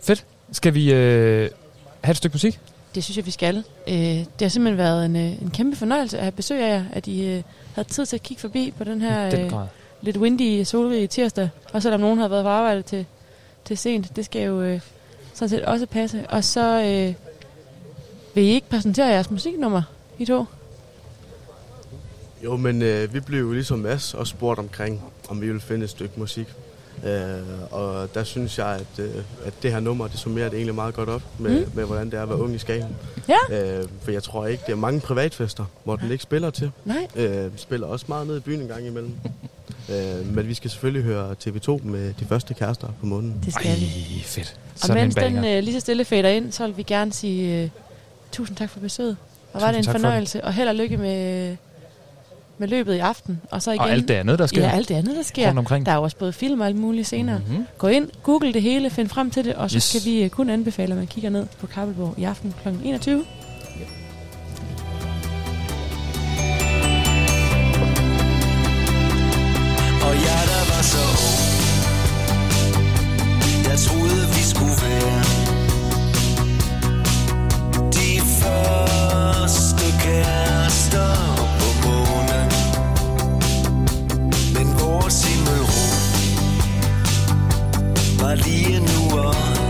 Fedt. 0.00 0.24
Skal 0.52 0.74
vi 0.74 0.92
øh, 0.92 1.50
have 2.00 2.10
et 2.10 2.16
stykke 2.16 2.34
musik? 2.34 2.60
Det 2.94 3.04
synes 3.04 3.16
jeg, 3.16 3.26
vi 3.26 3.30
skal. 3.30 3.56
Øh, 3.88 3.94
det 3.94 4.28
har 4.40 4.48
simpelthen 4.48 4.78
været 4.78 5.04
en, 5.06 5.16
øh, 5.16 5.42
en 5.42 5.50
kæmpe 5.50 5.76
fornøjelse 5.76 6.16
at 6.18 6.22
have 6.24 6.32
besøg 6.32 6.60
af 6.62 6.68
jer, 6.68 6.84
at 6.92 7.06
I 7.06 7.26
øh, 7.26 7.42
havde 7.74 7.88
tid 7.88 8.06
til 8.06 8.16
at 8.16 8.22
kigge 8.22 8.40
forbi 8.40 8.74
på 8.78 8.84
den 8.84 9.00
her 9.00 9.30
den 9.30 9.40
øh, 9.44 9.50
grad. 9.50 9.66
lidt 10.00 10.16
windy, 10.16 10.62
solrige 10.64 11.06
tirsdag. 11.06 11.48
Og 11.72 11.82
selvom 11.82 12.00
nogen 12.00 12.18
har 12.18 12.28
været 12.28 12.44
på 12.44 12.48
arbejde 12.48 12.82
til, 12.82 13.06
til 13.64 13.78
sent, 13.78 14.16
det 14.16 14.24
skal 14.24 14.42
jo 14.42 14.62
øh, 14.62 14.80
sådan 15.36 15.48
set 15.48 15.64
også 15.64 15.86
passe. 15.86 16.26
Og 16.28 16.44
så 16.44 16.82
øh, 16.82 17.14
vil 18.34 18.44
I 18.44 18.48
ikke 18.48 18.68
præsentere 18.68 19.06
jeres 19.06 19.30
musiknummer, 19.30 19.82
I 20.18 20.24
to? 20.24 20.44
Jo, 22.44 22.56
men 22.56 22.82
øh, 22.82 23.14
vi 23.14 23.20
blev 23.20 23.40
jo 23.40 23.52
ligesom 23.52 23.78
Mads 23.78 24.14
også 24.14 24.30
spurgt 24.30 24.58
omkring, 24.58 25.02
om 25.28 25.40
vi 25.40 25.46
ville 25.46 25.60
finde 25.60 25.84
et 25.84 25.90
stykke 25.90 26.14
musik. 26.20 26.46
Øh, 27.06 27.38
og 27.70 28.14
der 28.14 28.24
synes 28.24 28.58
jeg, 28.58 28.66
at, 28.68 29.04
øh, 29.04 29.14
at 29.44 29.52
det 29.62 29.72
her 29.72 29.80
nummer, 29.80 30.06
det 30.08 30.18
summerer 30.18 30.48
det 30.48 30.56
egentlig 30.56 30.74
meget 30.74 30.94
godt 30.94 31.08
op 31.08 31.22
med, 31.38 31.64
Mm. 31.66 31.70
med 31.74 31.84
hvordan 31.84 32.06
det 32.10 32.14
er 32.18 32.22
at 32.22 32.28
være 32.28 32.38
ung 32.38 32.54
i 32.54 32.58
Skagen. 32.58 32.96
Ja. 33.28 33.78
Øh, 33.78 33.88
for 34.02 34.10
jeg 34.10 34.22
tror 34.22 34.46
ikke, 34.46 34.62
det 34.66 34.72
er 34.72 34.76
mange 34.76 35.00
privatfester, 35.00 35.64
hvor 35.84 35.96
den 35.96 36.10
ikke 36.10 36.22
spiller 36.22 36.50
til. 36.50 36.70
Nej. 36.84 37.06
Øh, 37.16 37.50
spiller 37.56 37.86
også 37.86 38.04
meget 38.08 38.26
ned 38.26 38.36
i 38.36 38.40
byen 38.40 38.60
en 38.60 38.68
gang 38.68 38.86
imellem. 38.86 39.12
øh, 39.90 40.34
men 40.34 40.48
vi 40.48 40.54
skal 40.54 40.70
selvfølgelig 40.70 41.02
høre 41.02 41.34
TV2 41.46 41.80
med 41.84 42.14
de 42.20 42.24
første 42.24 42.54
kærester 42.54 42.88
på 43.00 43.06
månen. 43.06 43.40
Det 43.44 43.54
skal 43.54 43.76
vi. 43.80 44.22
fedt. 44.24 44.56
Og 44.82 44.94
mens 44.94 45.14
den 45.14 45.44
øh, 45.44 45.62
lige 45.62 45.74
så 45.74 45.80
stille 45.80 46.04
fader 46.04 46.28
ind, 46.28 46.52
så 46.52 46.66
vil 46.66 46.76
vi 46.76 46.82
gerne 46.82 47.12
sige 47.12 47.62
øh, 47.62 47.68
tusind 48.32 48.56
tak 48.56 48.70
for 48.70 48.80
besøget. 48.80 49.16
Og 49.52 49.60
var 49.62 49.70
det 49.72 49.78
en 49.78 49.84
fornøjelse, 49.84 50.44
og 50.44 50.52
held 50.52 50.68
og 50.68 50.74
lykke 50.74 50.96
med, 50.96 51.56
med 52.58 52.68
løbet 52.68 52.94
i 52.94 52.98
aften. 52.98 53.40
Og, 53.50 53.62
så 53.62 53.70
igen, 53.70 53.80
Og 53.80 53.90
alt 53.90 54.08
det 54.08 54.14
andet, 54.14 54.38
der 54.38 54.46
sker. 54.46 54.62
Ja, 54.62 54.70
alt 54.70 54.88
det 54.88 54.94
andet, 54.94 55.16
der 55.16 55.22
sker. 55.22 55.46
Rundt 55.46 55.58
omkring. 55.58 55.86
Der 55.86 55.92
er 55.92 55.96
jo 55.96 56.02
også 56.02 56.16
både 56.16 56.32
film 56.32 56.60
og 56.60 56.66
alt 56.66 56.76
muligt 56.76 57.08
senere. 57.08 57.38
Mhm. 57.38 57.48
Mm-hmm. 57.48 57.66
Gå 57.78 57.86
ind, 57.86 58.08
google 58.22 58.52
det 58.52 58.62
hele, 58.62 58.90
find 58.90 59.08
frem 59.08 59.30
til 59.30 59.44
det, 59.44 59.54
og 59.54 59.70
så 59.70 59.76
Yes. 59.76 59.82
skal 59.84 60.04
vi 60.04 60.22
øh, 60.22 60.30
kun 60.30 60.50
anbefale, 60.50 60.92
at 60.92 60.98
man 60.98 61.06
kigger 61.06 61.30
ned 61.30 61.46
på 61.60 61.66
Kabelborg 61.66 62.14
i 62.18 62.24
aften 62.24 62.54
kl. 62.62 62.68
21. 62.84 63.24
Og 70.06 70.14
jeg 70.26 70.42
der 70.52 70.62
var 70.74 70.82
så 70.82 70.98
ung 71.26 71.45
jeg 73.76 73.84
troede 73.84 74.26
vi 74.36 74.42
skulle 74.42 74.76
være 74.82 75.24
De 77.92 78.20
første 78.40 79.84
kærester 80.00 81.12
på 81.60 81.68
månen. 81.88 82.48
Men 84.54 84.80
vores 84.80 85.24
himmelrum 85.24 85.96
Var 88.20 88.34
lige 88.34 88.80
nu 88.80 89.18
og 89.18 89.65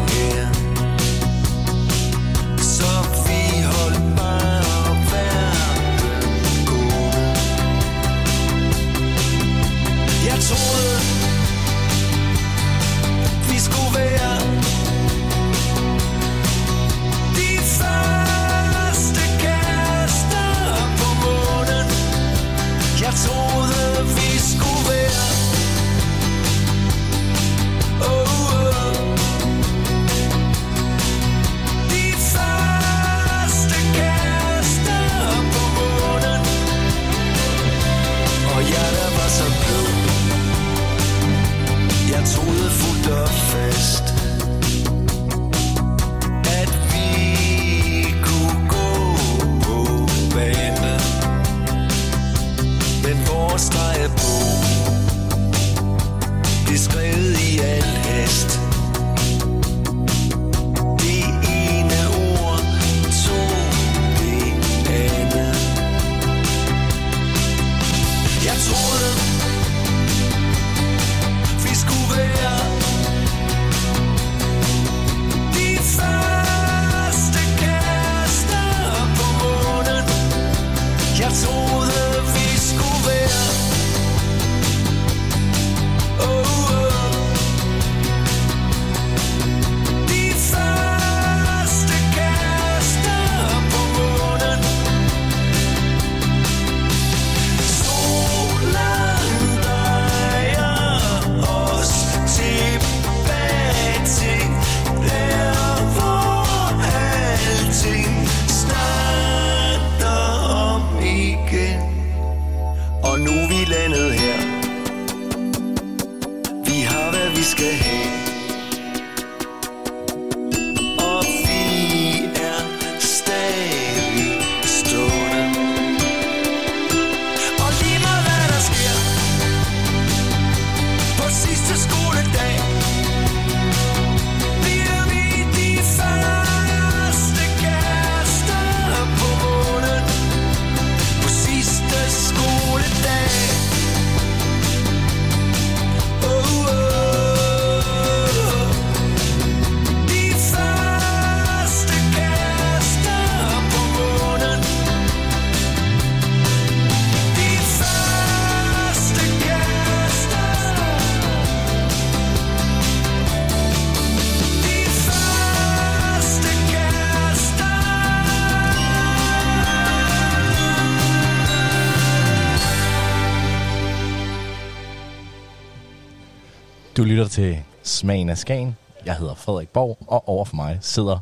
til 177.36 177.58
Smagen 177.82 178.28
af 178.28 178.38
Skagen. 178.38 178.76
Jeg 179.06 179.14
hedder 179.14 179.34
Frederik 179.34 179.68
Borg, 179.68 179.98
og 180.06 180.28
over 180.28 180.44
for 180.44 180.56
mig 180.56 180.78
sidder 180.80 181.18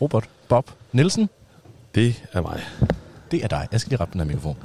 Robert 0.00 0.28
Bob 0.48 0.70
Nielsen. 0.92 1.28
Det 1.94 2.24
er 2.32 2.40
mig. 2.40 2.60
Det 3.30 3.44
er 3.44 3.48
dig. 3.48 3.68
Jeg 3.72 3.80
skal 3.80 3.90
lige 3.90 4.00
rette 4.00 4.12
den 4.12 4.20
her 4.20 4.26
mikrofon. 4.26 4.56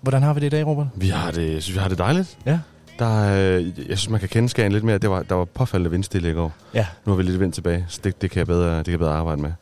Hvordan 0.00 0.22
har 0.22 0.34
vi 0.34 0.40
det 0.40 0.46
i 0.46 0.48
dag, 0.48 0.66
Robert? 0.66 0.86
Vi 0.94 1.08
har 1.08 1.30
det, 1.30 1.52
jeg 1.52 1.62
synes, 1.62 1.74
vi 1.74 1.80
har 1.80 1.88
det 1.88 1.98
dejligt. 1.98 2.38
Ja. 2.46 2.58
Der, 2.98 3.34
øh, 3.56 3.88
jeg 3.88 3.98
synes, 3.98 4.08
man 4.08 4.20
kan 4.20 4.28
kende 4.28 4.48
Skagen 4.48 4.72
lidt 4.72 4.84
mere. 4.84 4.98
Det 4.98 5.10
var, 5.10 5.22
der 5.22 5.34
var 5.34 5.44
påfaldende 5.44 5.90
vindstille 5.90 6.30
i 6.30 6.34
går. 6.34 6.52
Ja. 6.74 6.86
Nu 7.04 7.12
har 7.12 7.16
vi 7.16 7.22
lidt 7.22 7.40
vind 7.40 7.52
tilbage, 7.52 7.86
så 7.88 8.00
det, 8.04 8.22
det, 8.22 8.30
kan 8.30 8.38
jeg 8.38 8.46
bedre, 8.46 8.76
det 8.76 8.84
kan 8.84 8.92
jeg 8.92 8.98
bedre 8.98 9.14
arbejde 9.14 9.42
med. 9.42 9.52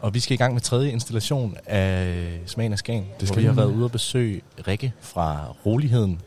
Og 0.00 0.14
vi 0.14 0.20
skal 0.20 0.34
i 0.34 0.38
gang 0.38 0.52
med 0.54 0.60
tredje 0.60 0.90
installation 0.90 1.56
af 1.66 2.40
Smagen 2.46 2.72
af 2.72 2.78
Skagen, 2.78 3.02
Det 3.02 3.18
hvor 3.18 3.26
skal 3.26 3.42
vi 3.42 3.46
har 3.46 3.54
været 3.54 3.72
ude 3.72 3.84
og 3.84 3.92
besøge 3.92 4.42
Rikke 4.68 4.92
fra 5.00 5.46
Roligheden, 5.66 6.20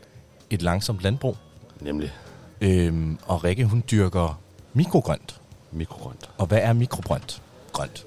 et 0.50 0.62
langsomt 0.62 1.00
landbrug. 1.00 1.36
Nemlig. 1.80 2.12
Øhm, 2.60 3.18
og 3.26 3.44
Rikke, 3.44 3.64
hun 3.64 3.82
dyrker 3.90 4.40
mikrogrønt. 4.74 5.40
Mikrogrønt. 5.72 6.30
Og 6.38 6.46
hvad 6.46 6.58
er 6.58 6.72
mikrogrønt? 6.72 7.42
Grønt. 7.72 8.06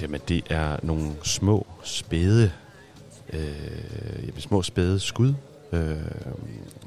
Jamen, 0.00 0.20
det 0.28 0.44
er 0.50 0.76
nogle 0.82 1.12
små, 1.22 1.66
spæde, 1.82 2.52
øh, 3.32 4.26
jamen, 4.26 4.40
små 4.40 4.62
spæde 4.62 5.00
skud, 5.00 5.34
øh, 5.72 5.96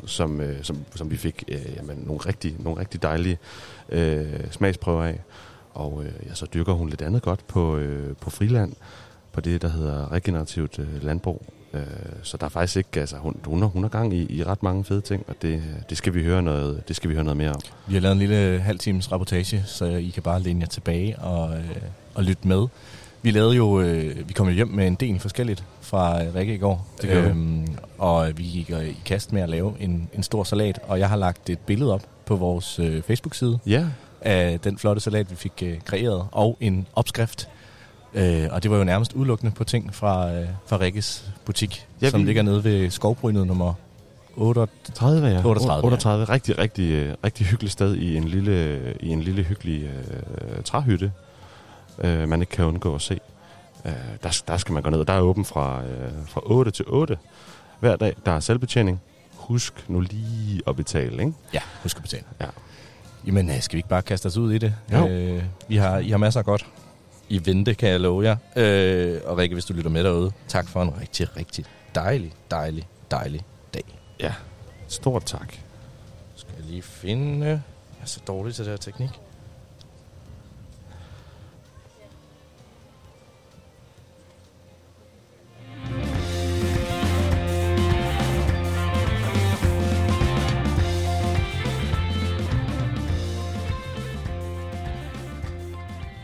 som, 0.06 0.42
øh, 0.42 0.64
som, 0.64 0.78
som 0.96 1.12
vi 1.12 1.18
fik 1.18 1.44
øh, 1.48 1.74
jamen, 1.76 2.04
nogle, 2.06 2.20
rigtig, 2.20 2.56
nogle 2.60 2.80
rigtig 2.80 3.02
dejlige 3.02 3.38
øh, 3.90 4.52
smagsprøver 4.52 5.04
af. 5.04 5.22
Og 5.74 6.04
øh, 6.04 6.12
ja, 6.30 6.34
så 6.34 6.46
dyrker 6.54 6.74
hun 6.74 6.90
lidt 6.90 7.02
andet 7.02 7.22
godt 7.22 7.48
på, 7.48 7.78
øh, 7.78 8.16
på 8.16 8.30
friland, 8.30 8.74
på 9.32 9.42
det, 9.42 9.62
der 9.62 9.70
hedder 9.70 10.12
regenerativt 10.12 10.80
øh, 10.80 11.04
landbrug. 11.04 11.46
Øh, 11.74 11.82
så 12.24 12.38
der 12.38 12.46
er 12.46 12.50
faktisk 12.50 12.78
ikke, 12.78 13.00
altså 13.00 13.16
hun, 13.18 13.36
hun, 13.46 13.62
hun 13.64 13.84
har 13.84 13.90
gang 13.90 14.14
i, 14.14 14.38
i 14.38 14.44
ret 14.44 14.64
mange 14.64 14.84
fede 14.84 15.02
ting, 15.02 15.24
og 15.28 15.36
det, 15.42 15.64
det, 15.90 15.98
skal 15.98 16.14
vi 16.14 16.24
høre 16.24 16.42
noget, 16.42 16.88
det 16.88 16.96
skal 16.96 17.10
vi 17.10 17.16
høre 17.16 17.24
noget 17.24 17.38
mere 17.38 17.50
om. 17.52 17.62
Vi 17.88 17.94
har 17.94 18.02
lavet 18.02 18.14
en 18.14 18.20
lille 18.20 18.60
halv 18.60 18.80
times 18.80 19.12
rapportage, 19.12 19.64
så 19.68 19.86
I 19.86 20.10
kan 20.10 20.24
bare 20.24 20.40
læne 20.42 20.60
jer 20.62 20.68
tilbage 20.68 21.20
og, 21.20 21.58
øh, 21.58 21.66
og 22.16 22.24
lytte 22.24 22.48
med. 22.48 22.68
Vi 23.22 23.32
lavede 23.32 23.56
jo, 23.56 23.82
øh, 23.82 24.28
vi 24.30 24.34
kom 24.34 24.48
jo 24.48 24.54
hjem 24.54 24.68
med 24.68 24.88
en 24.88 24.96
del 24.96 25.20
forskelligt 25.20 25.64
fra 25.82 26.24
øh, 26.26 26.36
Rikke 26.36 26.54
i 26.54 26.58
går. 26.58 26.88
Det 27.02 27.36
vi. 27.36 27.68
og 27.98 28.28
vi 28.38 28.44
gik 28.44 28.72
øh, 28.72 28.88
i 28.90 28.98
kast 29.06 29.34
med 29.34 29.42
at 29.42 29.50
lave 29.50 29.74
en, 29.80 30.10
en 30.14 30.24
stor 30.24 30.44
salat, 30.44 30.80
og 30.88 31.00
jeg 31.00 31.10
har 31.10 31.16
lagt 31.18 31.50
et 31.50 31.60
billede 31.60 31.94
op 31.94 32.02
på 32.26 32.36
vores 32.36 32.80
øh, 32.80 33.02
Facebook-side 33.02 33.60
Ja. 33.66 33.86
af 34.22 34.60
den 34.60 34.78
flotte 34.78 35.02
salat, 35.02 35.32
vi 35.32 35.36
fik 35.36 35.54
øh, 35.64 35.80
kreeret, 35.86 36.26
og 36.32 36.58
en 36.60 36.88
opskrift. 36.96 37.50
Øh, 38.14 38.48
og 38.52 38.64
det 38.64 38.72
var 38.72 38.78
jo 38.78 38.84
nærmest 38.84 39.14
udelukkende 39.14 39.52
på 39.52 39.64
ting 39.64 39.96
fra, 39.96 40.32
øh, 40.34 40.48
fra 40.66 40.80
Rikkes 40.80 41.32
butik, 41.46 41.88
Ja, 42.02 42.06
ja, 42.06 42.12
som 42.12 42.20
vi- 42.22 42.26
ligger 42.26 42.42
nede 42.42 42.64
ved 42.64 42.90
skovbrynet 42.90 43.48
nummer 43.48 43.74
30, 44.94 45.28
ja. 45.28 45.42
38, 45.46 45.84
38. 45.84 46.26
Rigtig, 46.30 46.58
rigtig, 46.58 46.92
øh, 46.92 47.16
rigtig 47.24 47.46
hyggeligt 47.46 47.72
sted 47.74 47.96
i 47.96 48.16
en 48.18 48.24
lille, 48.24 48.80
i 49.00 49.08
en 49.10 49.22
lille 49.22 49.44
hyggelig 49.44 49.84
øh, 49.84 50.64
træhytte, 50.64 51.12
øh, 52.04 52.30
man 52.30 52.42
ikke 52.42 52.52
kan 52.52 52.66
undgå 52.66 52.96
at 52.96 53.02
se. 53.02 53.20
Øh, 53.86 53.92
der, 54.24 54.42
der 54.48 54.58
skal 54.58 54.74
man 54.74 54.84
gå 54.84 54.90
ned, 54.90 55.00
og 55.00 55.08
der 55.08 55.14
er 55.14 55.22
åben 55.22 55.46
fra, 55.46 55.84
øh, 55.84 56.12
fra 56.28 56.42
8 56.44 56.72
til 56.72 56.86
8 56.88 57.18
hver 57.80 57.96
dag. 57.96 58.16
Der 58.26 58.32
er 58.32 58.40
selvbetjening. 58.40 59.02
Husk 59.36 59.86
nu 59.88 60.00
lige 60.00 60.62
at 60.68 60.76
betale, 60.76 61.12
ikke? 61.20 61.34
Ja, 61.54 61.60
husk 61.84 61.98
at 61.98 62.04
betale. 62.04 62.24
Ja. 62.42 62.46
Jamen, 63.28 63.50
øh, 63.50 63.62
skal 63.62 63.76
vi 63.76 63.80
ikke 63.80 63.90
bare 63.90 64.02
kaste 64.02 64.26
os 64.26 64.38
ud 64.38 64.52
i 64.54 64.58
det? 64.58 64.74
Jo. 64.92 65.08
Øh, 65.08 65.44
vi 65.68 65.76
har, 65.76 65.98
I 65.98 66.10
har 66.10 66.18
masser 66.18 66.40
af 66.40 66.46
godt 66.46 66.66
i 67.30 67.46
vente, 67.46 67.74
kan 67.74 67.90
jeg 67.90 68.00
love 68.00 68.24
jer. 68.24 68.36
Øh, 68.56 69.22
og 69.26 69.38
Rikke, 69.38 69.56
hvis 69.56 69.66
du 69.66 69.74
lytter 69.74 69.92
med 69.92 70.04
derude, 70.04 70.32
tak 70.48 70.68
for 70.68 70.82
en 70.82 71.02
rigtig, 71.02 71.38
rigtig 71.38 71.66
dejlig, 71.96 72.34
dejlig, 72.52 72.88
dejlig 73.12 73.42
dag. 73.74 73.84
Ja, 74.20 74.34
stort 74.88 75.26
tak. 75.26 75.54
Skal 76.36 76.54
jeg 76.58 76.66
lige 76.66 76.82
finde... 76.82 77.46
Jeg 77.46 78.04
er 78.04 78.08
så 78.08 78.20
dårlig 78.28 78.56
til 78.56 78.66
det 78.66 78.72
her 78.72 78.78
teknik. 78.78 79.10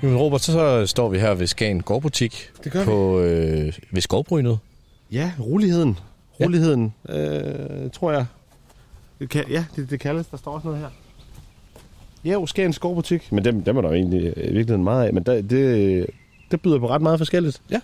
Jamen 0.06 0.19
Robert, 0.19 0.41
så 0.41 0.86
står 0.88 1.10
vi 1.10 1.19
her 1.19 1.34
ved 1.34 1.48
Skagen 1.48 1.82
Gårdbutik 1.82 2.49
Det 2.64 2.72
gør 2.72 2.80
vi. 2.80 2.86
på, 2.86 3.19
øh, 3.19 3.73
ved 3.91 4.02
Skovbrynet. 4.02 4.60
Ja, 5.11 5.32
roligheden. 5.40 5.99
Roligheden, 6.40 6.94
øh, 7.10 7.91
tror 7.91 8.11
jeg. 8.11 8.26
Det 9.19 9.30
kan, 9.30 9.44
ja, 9.49 9.65
det, 9.76 9.90
det 9.90 9.99
kaldes. 9.99 10.27
Der 10.27 10.38
står 10.38 10.52
også 10.52 10.68
noget 10.68 10.82
her. 10.82 10.90
Ja, 12.26 12.32
jo, 12.34 12.45
Skagens 12.45 12.76
skovbutik. 12.76 13.32
Men 13.32 13.45
dem, 13.45 13.64
dem 13.64 13.77
er 13.77 13.82
der 13.82 13.90
jo 13.90 13.95
egentlig 13.95 14.23
øh, 14.26 14.44
i 14.44 14.53
virkeligheden 14.53 14.84
meget 14.84 15.07
af. 15.07 15.14
Men 15.14 15.23
der, 15.23 15.41
det, 15.41 16.07
det 16.52 16.61
byder 16.61 16.80
på 16.80 16.90
ret 16.90 17.02
meget 17.02 17.19
forskelligt. 17.19 17.61
Ja. 17.72 17.82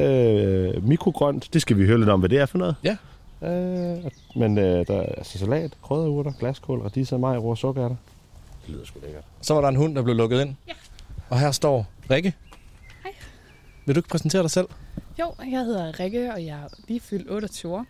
Øh, 0.00 0.88
mikrogrønt, 0.88 1.48
det 1.52 1.62
skal 1.62 1.78
vi 1.78 1.86
høre 1.86 1.98
lidt 1.98 2.10
om, 2.10 2.20
hvad 2.20 2.28
det 2.28 2.38
er 2.38 2.46
for 2.46 2.58
noget. 2.58 2.74
Ja. 2.84 2.96
Øh, 3.42 4.04
men 4.36 4.58
øh, 4.58 4.86
der 4.86 4.94
er 5.00 5.06
altså 5.18 5.38
salat, 5.38 5.72
krydderurter, 5.82 6.32
glaskål, 6.38 6.80
radiser, 6.80 7.18
majror, 7.18 7.54
sukkerærter. 7.54 7.96
Det 8.66 8.74
lyder 8.74 8.84
sgu 8.84 8.98
lækkert. 9.02 9.24
Så 9.40 9.54
var 9.54 9.60
der 9.60 9.68
en 9.68 9.76
hund, 9.76 9.94
der 9.94 10.02
blev 10.02 10.16
lukket 10.16 10.40
ind. 10.40 10.54
Ja. 10.68 10.72
Og 11.28 11.40
her 11.40 11.50
står 11.50 11.86
Rikke. 12.10 12.34
Hej. 13.02 13.12
Vil 13.86 13.94
du 13.94 13.98
ikke 13.98 14.08
præsentere 14.08 14.42
dig 14.42 14.50
selv? 14.50 14.66
Jo, 15.18 15.34
jeg 15.38 15.64
hedder 15.64 16.00
Rikke, 16.00 16.32
og 16.32 16.44
jeg 16.44 16.58
er 16.58 16.68
lige 16.88 17.00
fyldt 17.00 17.30
28 17.30 17.74
år. 17.74 17.86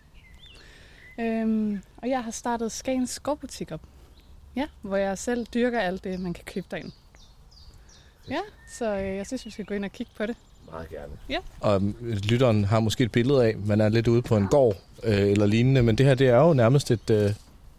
Øhm, 1.19 1.81
og 1.97 2.09
jeg 2.09 2.23
har 2.23 2.31
startet 2.31 2.71
Skagens 2.71 3.09
skovbutik 3.09 3.71
op. 3.71 3.81
Ja, 4.55 4.65
hvor 4.81 4.97
jeg 4.97 5.17
selv 5.17 5.45
dyrker 5.53 5.79
alt 5.79 6.03
det, 6.03 6.19
man 6.19 6.33
kan 6.33 6.43
købe 6.45 6.67
derinde. 6.71 6.91
Ja, 8.29 8.39
så 8.71 8.95
øh, 8.95 9.15
jeg 9.15 9.27
synes, 9.27 9.45
vi 9.45 9.51
skal 9.51 9.65
gå 9.65 9.73
ind 9.73 9.85
og 9.85 9.91
kigge 9.91 10.11
på 10.17 10.25
det. 10.25 10.35
Meget 10.71 10.89
gerne. 10.89 11.11
Ja. 11.29 11.37
Og 11.59 11.81
øh, 12.01 12.15
lytteren 12.17 12.65
har 12.65 12.79
måske 12.79 13.03
et 13.03 13.11
billede 13.11 13.45
af, 13.45 13.57
man 13.57 13.81
er 13.81 13.89
lidt 13.89 14.07
ude 14.07 14.21
på 14.21 14.37
en 14.37 14.47
gård 14.47 14.75
øh, 15.03 15.31
eller 15.31 15.45
lignende, 15.45 15.83
men 15.83 15.97
det 15.97 16.05
her 16.05 16.15
det 16.15 16.27
er 16.27 16.37
jo 16.37 16.53
nærmest 16.53 16.91
et, 16.91 17.09
øh, 17.09 17.33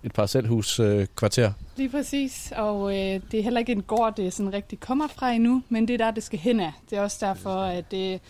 et 0.04 0.12
parcelhus 0.12 0.80
øh, 0.80 1.06
kvarter. 1.16 1.52
Lige 1.76 1.88
præcis, 1.88 2.52
og 2.56 2.90
øh, 2.90 3.20
det 3.30 3.40
er 3.40 3.42
heller 3.42 3.60
ikke 3.60 3.72
en 3.72 3.82
gård, 3.82 4.16
det 4.16 4.32
sådan 4.32 4.52
rigtig 4.52 4.80
kommer 4.80 5.08
fra 5.08 5.30
endnu, 5.30 5.62
men 5.68 5.88
det 5.88 5.94
er 5.94 5.98
der, 5.98 6.10
det 6.10 6.22
skal 6.22 6.38
hen 6.38 6.60
af. 6.60 6.72
Det 6.90 6.98
er 6.98 7.02
også 7.02 7.16
derfor, 7.20 7.62
at 7.62 7.90
det, 7.90 8.20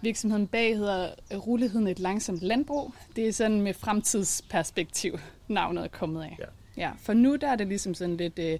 virksomheden 0.00 0.46
bag 0.46 0.76
hedder 0.76 1.08
Rulligheden 1.34 1.86
et 1.86 1.98
langsomt 1.98 2.40
landbrug. 2.40 2.94
Det 3.16 3.28
er 3.28 3.32
sådan 3.32 3.60
med 3.60 3.74
fremtidsperspektiv, 3.74 5.18
navnet 5.48 5.84
er 5.84 5.88
kommet 5.88 6.22
af. 6.22 6.38
Ja. 6.38 6.44
ja 6.82 6.90
for 6.98 7.12
nu 7.12 7.36
der 7.36 7.48
er 7.48 7.56
det 7.56 7.66
ligesom 7.66 7.94
sådan 7.94 8.16
lidt 8.16 8.38
øh, 8.38 8.58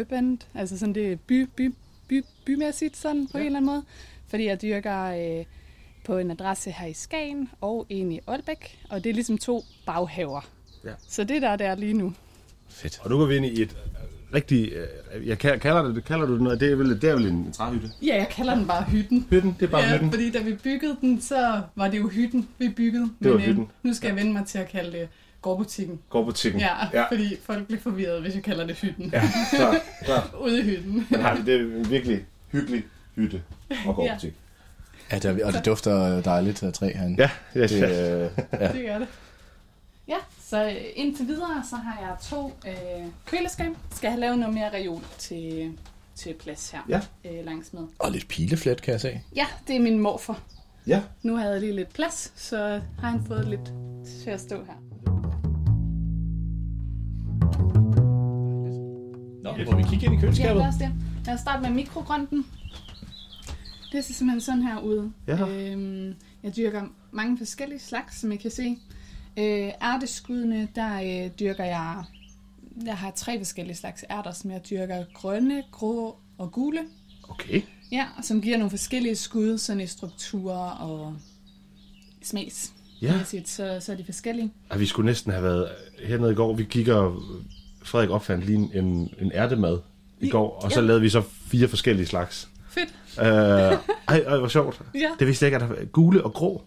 urban, 0.00 0.42
altså 0.54 0.78
sådan 0.78 0.94
det 0.94 1.20
by, 1.20 1.48
by, 1.56 1.74
by, 2.08 2.24
bymæssigt 2.44 2.96
sådan 2.96 3.28
på 3.28 3.38
ja. 3.38 3.42
en 3.42 3.46
eller 3.46 3.56
anden 3.56 3.70
måde. 3.72 3.82
Fordi 4.28 4.44
jeg 4.44 4.62
dyrker 4.62 5.04
øh, 5.04 5.44
på 6.04 6.18
en 6.18 6.30
adresse 6.30 6.70
her 6.70 6.86
i 6.86 6.92
Skagen 6.92 7.50
og 7.60 7.86
en 7.88 8.12
i 8.12 8.20
Aalbæk, 8.26 8.78
og 8.90 9.04
det 9.04 9.10
er 9.10 9.14
ligesom 9.14 9.38
to 9.38 9.64
baghaver. 9.86 10.40
Ja. 10.84 10.90
Så 11.08 11.24
det 11.24 11.36
er 11.36 11.40
der, 11.40 11.56
det 11.56 11.66
er 11.66 11.74
lige 11.74 11.92
nu. 11.94 12.12
Fedt. 12.68 13.00
Og 13.04 13.10
nu 13.10 13.18
går 13.18 13.26
vi 13.26 13.36
ind 13.36 13.46
i 13.46 13.62
et 13.62 13.76
rigtig... 14.34 14.72
Øh, 14.72 15.28
jeg 15.28 15.36
ka- 15.44 15.56
kalder 15.58 15.82
det, 15.92 16.04
kalder 16.04 16.26
du 16.26 16.34
det 16.34 16.42
noget? 16.42 16.60
Det 16.60 16.72
er 16.72 16.76
vel, 16.76 17.02
det 17.02 17.10
er 17.10 17.14
vel 17.14 17.26
en 17.26 17.52
træhytte? 17.52 17.90
Ja, 18.02 18.14
jeg 18.16 18.28
kalder 18.30 18.54
den 18.54 18.66
bare 18.66 18.82
hytten. 18.82 19.26
Hytten, 19.30 19.56
det 19.60 19.66
er 19.66 19.70
bare 19.70 19.82
ja, 19.82 19.92
hytten. 19.92 20.10
fordi 20.12 20.30
da 20.30 20.38
vi 20.42 20.54
byggede 20.54 20.96
den, 21.00 21.20
så 21.20 21.60
var 21.76 21.88
det 21.88 21.98
jo 21.98 22.08
hytten, 22.08 22.48
vi 22.58 22.68
byggede. 22.68 23.10
Det 23.22 23.30
var 23.30 23.36
Men, 23.36 23.46
hytten. 23.46 23.62
Øh, 23.62 23.68
nu 23.82 23.94
skal 23.94 24.08
jeg 24.08 24.16
vende 24.16 24.32
mig 24.32 24.46
til 24.46 24.58
at 24.58 24.68
kalde 24.68 24.92
det 24.98 25.08
gårdbutikken. 25.42 26.00
Gårdbutikken. 26.10 26.60
Ja, 26.60 26.74
Ja. 26.92 27.00
ja, 27.00 27.06
fordi 27.08 27.36
folk 27.42 27.66
bliver 27.66 27.80
forvirret, 27.80 28.20
hvis 28.22 28.34
jeg 28.34 28.42
kalder 28.42 28.66
det 28.66 28.76
hytten. 28.76 29.10
Ja, 29.12 29.22
klar, 29.56 29.76
klar. 30.04 30.34
Ude 30.40 30.60
i 30.60 30.62
hytten. 30.62 31.06
Men 31.10 31.20
har 31.20 31.34
det 31.46 31.54
er 31.54 31.58
en 31.60 31.90
virkelig 31.90 32.24
hyggelig 32.52 32.84
hytte 33.16 33.42
og 33.86 33.94
gårdbutik. 33.94 34.34
Ja, 35.12 35.16
det 35.18 35.24
er, 35.40 35.46
og 35.46 35.52
det 35.52 35.64
dufter 35.66 36.20
dejligt 36.22 36.62
af 36.62 36.72
træ 36.72 36.92
herinde. 36.94 37.22
Ja, 37.22 37.30
ja, 37.54 37.62
det, 37.66 37.72
øh, 37.72 38.30
ja. 38.60 38.72
Det 38.72 38.86
gør 38.86 38.98
det. 38.98 39.08
Ja, 40.08 40.16
så 40.50 40.64
øh, 40.70 40.76
indtil 40.96 41.26
videre, 41.28 41.64
så 41.70 41.76
har 41.76 41.98
jeg 42.00 42.16
to 42.30 42.52
øh, 42.68 43.06
køleskab. 43.26 43.72
Skal 43.90 44.06
jeg 44.08 44.12
have 44.12 44.20
lavet 44.20 44.38
noget 44.38 44.54
mere 44.54 44.72
reol 44.74 45.02
til, 45.18 45.72
til 46.14 46.34
plads 46.34 46.70
her 46.70 46.80
Ja. 46.88 47.00
øh, 47.24 47.44
langs 47.44 47.72
med. 47.72 47.82
Og 47.98 48.10
lidt 48.10 48.28
pileflet, 48.28 48.82
kan 48.82 48.92
jeg 48.92 49.00
se. 49.00 49.20
Ja, 49.36 49.46
det 49.68 49.76
er 49.76 49.80
min 49.80 49.98
morfar. 49.98 50.42
Ja. 50.86 51.02
Nu 51.22 51.36
havde 51.36 51.52
jeg 51.52 51.60
lige 51.60 51.76
lidt 51.76 51.92
plads, 51.92 52.32
så 52.36 52.80
har 53.00 53.10
han 53.10 53.24
fået 53.26 53.48
lidt 53.48 53.72
til 54.24 54.30
at 54.30 54.40
stå 54.40 54.56
her. 54.64 54.74
Nå, 59.42 59.52
må 59.70 59.76
vi 59.76 59.82
kigge 59.82 60.04
ind 60.06 60.14
i 60.14 60.16
Ja, 60.16 60.20
køleskabet? 60.20 60.56
lad 60.56 60.68
os 60.68 60.74
det. 60.74 60.92
Lad 61.26 61.34
os 61.34 61.40
starte 61.40 61.62
med 61.62 61.70
mikrogrønten. 61.70 62.46
Det 63.92 64.04
ser 64.04 64.14
simpelthen 64.14 64.40
sådan 64.40 64.62
her 64.62 64.78
ud. 64.80 65.10
Ja. 65.26 65.48
Øhm, 65.48 66.14
jeg 66.42 66.56
dyrker 66.56 66.82
mange 67.12 67.38
forskellige 67.38 67.78
slags, 67.80 68.20
som 68.20 68.32
I 68.32 68.36
kan 68.36 68.50
se. 68.50 68.78
Øh, 69.36 69.70
ærteskuddene, 69.82 70.68
der 70.74 71.24
øh, 71.24 71.30
dyrker 71.40 71.64
jeg... 71.64 72.04
Jeg 72.84 72.96
har 72.96 73.10
tre 73.10 73.38
forskellige 73.38 73.76
slags 73.76 74.04
ærter, 74.10 74.32
som 74.32 74.50
jeg 74.50 74.60
dyrker 74.70 75.04
grønne, 75.14 75.62
grå 75.72 76.16
og 76.38 76.52
gule. 76.52 76.80
Okay. 77.28 77.62
Ja, 77.92 78.06
som 78.22 78.42
giver 78.42 78.56
nogle 78.58 78.70
forskellige 78.70 79.16
skud, 79.16 79.58
sådan 79.58 79.80
i 79.80 79.86
strukturer 79.86 80.70
og 80.70 81.16
smags. 82.22 82.72
Ja. 83.02 83.24
Så, 83.44 83.78
så 83.80 83.92
er 83.92 83.96
de 83.96 84.04
forskellige. 84.04 84.50
Og 84.68 84.80
vi 84.80 84.86
skulle 84.86 85.06
næsten 85.06 85.32
have 85.32 85.44
været 85.44 85.68
hernede 86.04 86.32
i 86.32 86.34
går. 86.34 86.54
Vi 86.54 86.64
kigger... 86.64 87.22
Frederik 87.82 88.10
opfandt 88.10 88.46
lige 88.46 88.70
en, 88.78 89.14
en, 89.20 89.32
ærtemad 89.34 89.78
i 90.20 90.26
Ja, 90.26 90.30
går, 90.30 90.60
og 90.64 90.72
så 90.72 90.80
ja. 90.80 90.86
lavede 90.86 91.02
vi 91.02 91.08
så 91.08 91.22
fire 91.46 91.68
forskellige 91.68 92.06
slags. 92.06 92.48
Fedt. 92.68 92.94
Øh, 93.20 93.26
ej, 93.26 93.78
ej, 94.08 94.38
hvor 94.38 94.48
sjovt. 94.48 94.82
Ja. 94.94 95.10
Det 95.18 95.26
vidste 95.26 95.44
jeg 95.44 95.54
ikke, 95.54 95.64
at 95.64 95.78
der 95.78 95.84
gule 95.84 96.24
og 96.24 96.32
grå. 96.32 96.62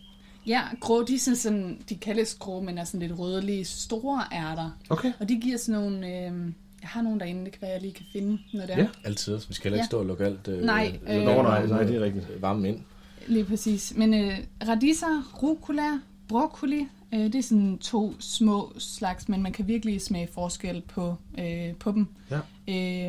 Ja, 0.47 0.61
grå, 0.79 1.03
de, 1.03 1.15
er 1.15 1.19
sådan, 1.19 1.35
sådan, 1.37 1.79
de 1.89 1.95
kaldes 1.95 2.33
grå, 2.35 2.61
men 2.61 2.77
er 2.77 2.83
sådan 2.83 3.07
lidt 3.07 3.19
rødlige, 3.19 3.65
store 3.65 4.23
ærter. 4.33 4.77
Okay. 4.89 5.11
Og 5.19 5.29
de 5.29 5.35
giver 5.39 5.57
sådan 5.57 5.81
nogle, 5.81 6.07
øh, 6.07 6.51
jeg 6.81 6.89
har 6.89 7.01
nogen 7.01 7.19
derinde, 7.19 7.43
det 7.45 7.51
kan 7.51 7.61
være, 7.61 7.71
jeg 7.71 7.81
lige 7.81 7.93
kan 7.93 8.05
finde, 8.13 8.39
når 8.53 8.61
det 8.65 8.73
er. 8.75 8.79
Ja, 8.79 8.87
altid. 9.03 9.39
Vi 9.47 9.53
skal 9.53 9.63
heller 9.71 9.77
ikke 9.77 9.83
Ja. 9.83 9.85
stå 9.87 9.99
og 9.99 10.05
lukke 10.05 10.25
alt. 10.25 10.47
Øh, 10.47 10.61
Nej, 10.65 10.99
Øh, 11.07 11.15
øh, 11.17 11.23
nej, 11.25 11.65
nej, 11.67 11.83
det 11.83 11.95
er 11.95 12.01
rigtigt. 12.01 12.41
Varme 12.41 12.69
ind. 12.69 12.79
Lige 13.27 13.45
præcis. 13.45 13.93
Men 13.97 14.13
øh, 14.13 14.37
radiser, 14.67 15.37
rucola, 15.43 15.89
broccoli, 16.27 16.87
øh, 17.13 17.19
det 17.19 17.35
er 17.35 17.41
sådan 17.43 17.77
to 17.77 18.13
små 18.19 18.73
slags, 18.77 19.29
men 19.29 19.41
man 19.43 19.51
kan 19.51 19.67
virkelig 19.67 20.01
smage 20.01 20.27
forskel 20.33 20.81
på, 20.87 21.15
øh, 21.39 21.73
på 21.79 21.91
dem. 21.91 22.07
Ja. 22.31 22.39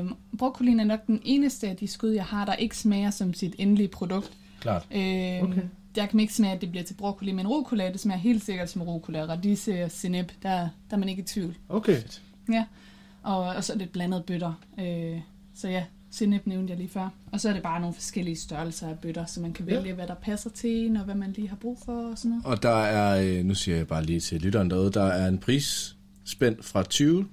Øh, 0.00 0.10
broccolien 0.38 0.80
er 0.80 0.84
nok 0.84 1.06
den 1.06 1.20
eneste 1.24 1.68
af 1.68 1.76
de 1.76 1.86
skud, 1.88 2.10
jeg 2.10 2.24
har, 2.24 2.44
der 2.44 2.54
ikke 2.54 2.76
smager 2.76 3.10
som 3.10 3.34
sit 3.34 3.54
endelige 3.58 3.88
produkt. 3.88 4.32
Klart. 4.60 4.86
Øh, 4.94 5.42
Okay. 5.42 5.62
Der 5.94 6.06
kan 6.06 6.16
man 6.16 6.20
ikke 6.20 6.34
smage, 6.34 6.54
at 6.54 6.60
det 6.60 6.70
bliver 6.70 6.84
til 6.84 6.94
broccoli, 6.94 7.32
men 7.32 7.46
rucola, 7.46 7.92
det 7.92 8.00
smager 8.00 8.18
helt 8.18 8.44
sikkert 8.44 8.70
som 8.70 8.82
rucola. 8.82 9.24
Radise 9.26 9.84
og 9.84 9.90
sinep, 9.90 10.32
der, 10.42 10.58
der 10.58 10.68
er 10.90 10.96
man 10.96 11.08
ikke 11.08 11.22
i 11.22 11.24
tvivl. 11.24 11.54
Okay. 11.68 12.02
Ja, 12.52 12.64
og, 13.22 13.38
og 13.40 13.64
så 13.64 13.78
lidt 13.78 13.92
blandet 13.92 14.24
bøtter. 14.24 14.52
Øh, 14.80 15.20
så 15.54 15.68
ja, 15.68 15.84
sinep 16.10 16.46
nævnte 16.46 16.70
jeg 16.70 16.78
lige 16.78 16.88
før. 16.88 17.08
Og 17.32 17.40
så 17.40 17.48
er 17.48 17.52
det 17.52 17.62
bare 17.62 17.80
nogle 17.80 17.94
forskellige 17.94 18.36
størrelser 18.36 18.88
af 18.88 18.98
bøtter, 18.98 19.26
så 19.26 19.40
man 19.40 19.52
kan 19.52 19.68
Ja. 19.68 19.74
vælge, 19.76 19.94
hvad 19.94 20.06
der 20.06 20.14
passer 20.14 20.50
til 20.50 20.70
en, 20.86 20.96
og 20.96 21.04
hvad 21.04 21.14
man 21.14 21.32
lige 21.32 21.48
har 21.48 21.56
brug 21.56 21.78
for 21.84 22.10
og 22.10 22.18
sådan 22.18 22.30
noget. 22.30 22.44
Og 22.46 22.62
der 22.62 22.76
er, 22.84 23.38
øh, 23.38 23.44
nu 23.44 23.54
siger 23.54 23.76
jeg 23.76 23.86
bare 23.88 24.04
lige 24.04 24.20
til 24.20 24.40
lytteren 24.40 24.70
derude, 24.70 24.92
der 24.92 25.04
er 25.04 25.28
en 25.28 25.38
prisspænd 25.38 26.62
fra 26.62 26.82
20 26.82 27.26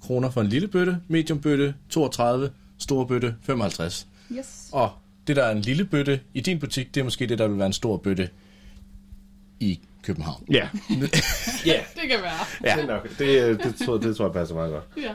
kroner 0.00 0.30
for 0.30 0.40
en 0.40 0.46
lille 0.46 0.68
bøtte, 0.68 0.98
medium 1.08 1.40
bøtte 1.40 1.74
32, 1.88 2.50
stor 2.78 3.04
bøtte 3.04 3.34
55. 3.42 4.06
Yes. 4.32 4.68
Og 4.72 4.90
det, 5.26 5.36
der 5.36 5.44
er 5.44 5.52
en 5.52 5.60
lille 5.60 5.84
bøtte 5.84 6.20
i 6.34 6.40
din 6.40 6.58
butik, 6.58 6.94
det 6.94 7.00
er 7.00 7.04
måske 7.04 7.26
det, 7.26 7.38
der 7.38 7.48
vil 7.48 7.58
være 7.58 7.66
en 7.66 7.72
stor 7.72 7.96
bøtte 7.96 8.28
i 9.60 9.80
København. 10.02 10.44
Ja. 10.50 10.68
Ja. 11.66 11.80
Det 11.94 12.10
kan 12.10 12.18
være. 12.22 12.32
Ja. 12.64 12.76
Det, 12.76 12.82
er 12.82 12.86
nok, 12.86 13.18
det, 13.18 13.64
det, 13.64 13.86
tror, 13.86 13.98
det 13.98 14.16
tror 14.16 14.24
jeg 14.24 14.32
passer 14.32 14.54
meget 14.54 14.72
godt. 14.72 14.84
Ja. 14.96 15.14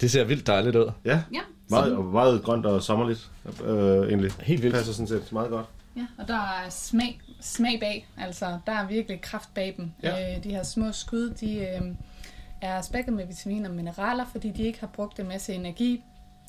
Det 0.00 0.10
ser 0.10 0.24
vildt 0.24 0.46
dejligt 0.46 0.76
ud. 0.76 0.90
Ja. 1.04 1.22
Ja. 1.32 1.40
Meget, 1.70 1.96
og 1.96 2.04
meget 2.04 2.42
grønt 2.42 2.66
og 2.66 2.82
sommerligt. 2.82 3.30
Øh, 3.64 4.08
egentlig. 4.08 4.32
Helt 4.40 4.62
vildt. 4.62 4.74
Passer 4.74 4.92
sådan 4.92 5.08
set 5.08 5.32
meget 5.32 5.50
godt. 5.50 5.66
Ja, 5.96 6.06
og 6.18 6.28
der 6.28 6.34
er 6.34 6.70
smag, 6.70 7.20
smag 7.40 7.80
bag. 7.80 8.08
Altså, 8.18 8.58
der 8.66 8.72
er 8.72 8.86
virkelig 8.88 9.20
kraft 9.20 9.54
bag 9.54 9.74
dem. 9.76 9.90
Ja. 10.02 10.36
Øh, 10.36 10.44
de 10.44 10.50
her 10.50 10.62
små 10.62 10.92
skud, 10.92 11.30
de 11.30 11.56
øh, 11.58 11.82
er 12.60 12.82
spækket 12.82 13.14
med 13.14 13.26
vitaminer 13.26 13.68
og 13.68 13.74
mineraler, 13.74 14.24
fordi 14.32 14.50
de 14.50 14.62
ikke 14.62 14.80
har 14.80 14.86
brugt 14.86 15.20
en 15.20 15.28
masse 15.28 15.54
energi 15.54 16.02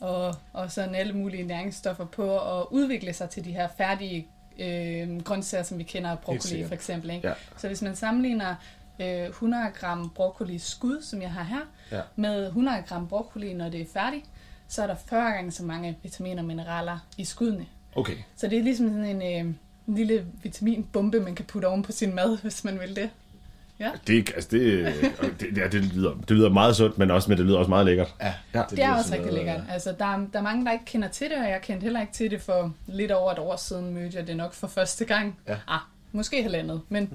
og, 0.03 0.35
og 0.53 0.71
sådan 0.71 0.95
alle 0.95 1.13
mulige 1.13 1.43
næringsstoffer 1.43 2.05
på 2.05 2.39
at 2.59 2.65
udvikle 2.71 3.13
sig 3.13 3.30
til 3.30 3.45
de 3.45 3.51
her 3.51 3.67
færdige 3.77 4.27
øh, 4.59 5.21
grøntsager, 5.23 5.63
som 5.63 5.77
vi 5.77 5.84
kender 5.84 6.09
af 6.11 6.19
broccoli 6.19 6.65
for 6.67 6.73
eksempel. 6.73 7.09
Ikke? 7.09 7.27
Ja. 7.27 7.34
Så 7.57 7.67
hvis 7.67 7.81
man 7.81 7.95
sammenligner 7.95 8.55
øh, 8.99 9.25
100 9.25 9.63
gram 9.80 10.09
broccoli 10.15 10.59
skud, 10.59 11.01
som 11.01 11.21
jeg 11.21 11.31
har 11.31 11.43
her, 11.43 11.59
Ja. 11.91 12.01
med 12.15 12.45
100 12.45 12.84
gram 12.88 13.07
broccoli, 13.07 13.53
når 13.53 13.69
det 13.69 13.81
er 13.81 13.85
færdigt, 13.93 14.25
så 14.67 14.84
er 14.84 14.88
der 14.88 14.95
40 15.09 15.31
gange 15.31 15.51
så 15.51 15.63
mange 15.63 15.97
vitaminer 16.03 16.41
og 16.41 16.45
mineraler 16.47 16.99
i 17.17 17.25
skuddene. 17.25 17.65
Okay. 17.95 18.15
Så 18.35 18.47
det 18.47 18.57
er 18.59 18.63
ligesom 18.63 18.88
sådan 18.89 19.05
en, 19.05 19.21
øh, 19.21 19.53
en 19.88 19.95
lille 19.95 20.25
vitaminbombe, 20.43 21.19
man 21.19 21.35
kan 21.35 21.45
putte 21.45 21.65
oven 21.65 21.84
på 21.84 21.91
sin 21.91 22.15
mad, 22.15 22.38
hvis 22.41 22.63
man 22.63 22.80
vil 22.80 22.95
det. 22.95 23.09
Ja, 23.84 23.91
Det, 24.07 24.31
altså 24.35 24.49
det, 24.51 24.60
øh, 24.61 25.03
det, 25.39 25.57
ja, 25.57 25.68
det, 25.68 25.84
lyder, 25.84 26.14
det 26.27 26.31
lyder 26.31 26.49
meget 26.49 26.76
sundt, 26.76 26.97
men, 26.97 27.11
også, 27.11 27.30
men 27.30 27.38
det 27.38 27.45
lyder 27.45 27.57
også 27.57 27.69
meget 27.69 27.85
lækkert. 27.85 28.14
Ja, 28.22 28.34
ja 28.53 28.60
det, 28.60 28.69
det 28.69 28.80
er 28.80 28.93
også 28.93 29.14
rigtig 29.14 29.34
lækkert. 29.34 29.61
Altså, 29.69 29.95
der, 29.99 30.05
er, 30.05 30.18
der 30.34 30.39
er 30.39 30.43
mange, 30.43 30.65
der 30.65 30.72
ikke 30.72 30.85
kender 30.85 31.07
til 31.07 31.30
det, 31.30 31.38
og 31.38 31.49
jeg 31.49 31.61
kendte 31.61 31.84
heller 31.84 32.01
ikke 32.01 32.14
til 32.14 32.31
det 32.31 32.41
for 32.41 32.73
lidt 32.88 33.11
over 33.11 33.31
et 33.31 33.39
år 33.39 33.55
siden, 33.55 33.93
mødte 33.93 34.18
jeg 34.18 34.27
det 34.27 34.38
nok 34.38 34.53
for 34.53 34.68
første 34.68 35.05
gang. 35.05 35.38
Ja. 35.47 35.55
Ah, 35.68 35.80
måske 36.11 36.43
halvandet, 36.43 36.81
men 36.89 37.14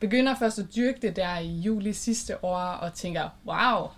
begynder 0.00 0.34
først 0.38 0.58
at 0.58 0.64
dyrke 0.76 0.98
det 1.02 1.16
der 1.16 1.38
i 1.38 1.48
juli 1.48 1.92
sidste 1.92 2.44
år, 2.44 2.58
og 2.58 2.94
tænker, 2.94 3.28
wow, 3.46 3.88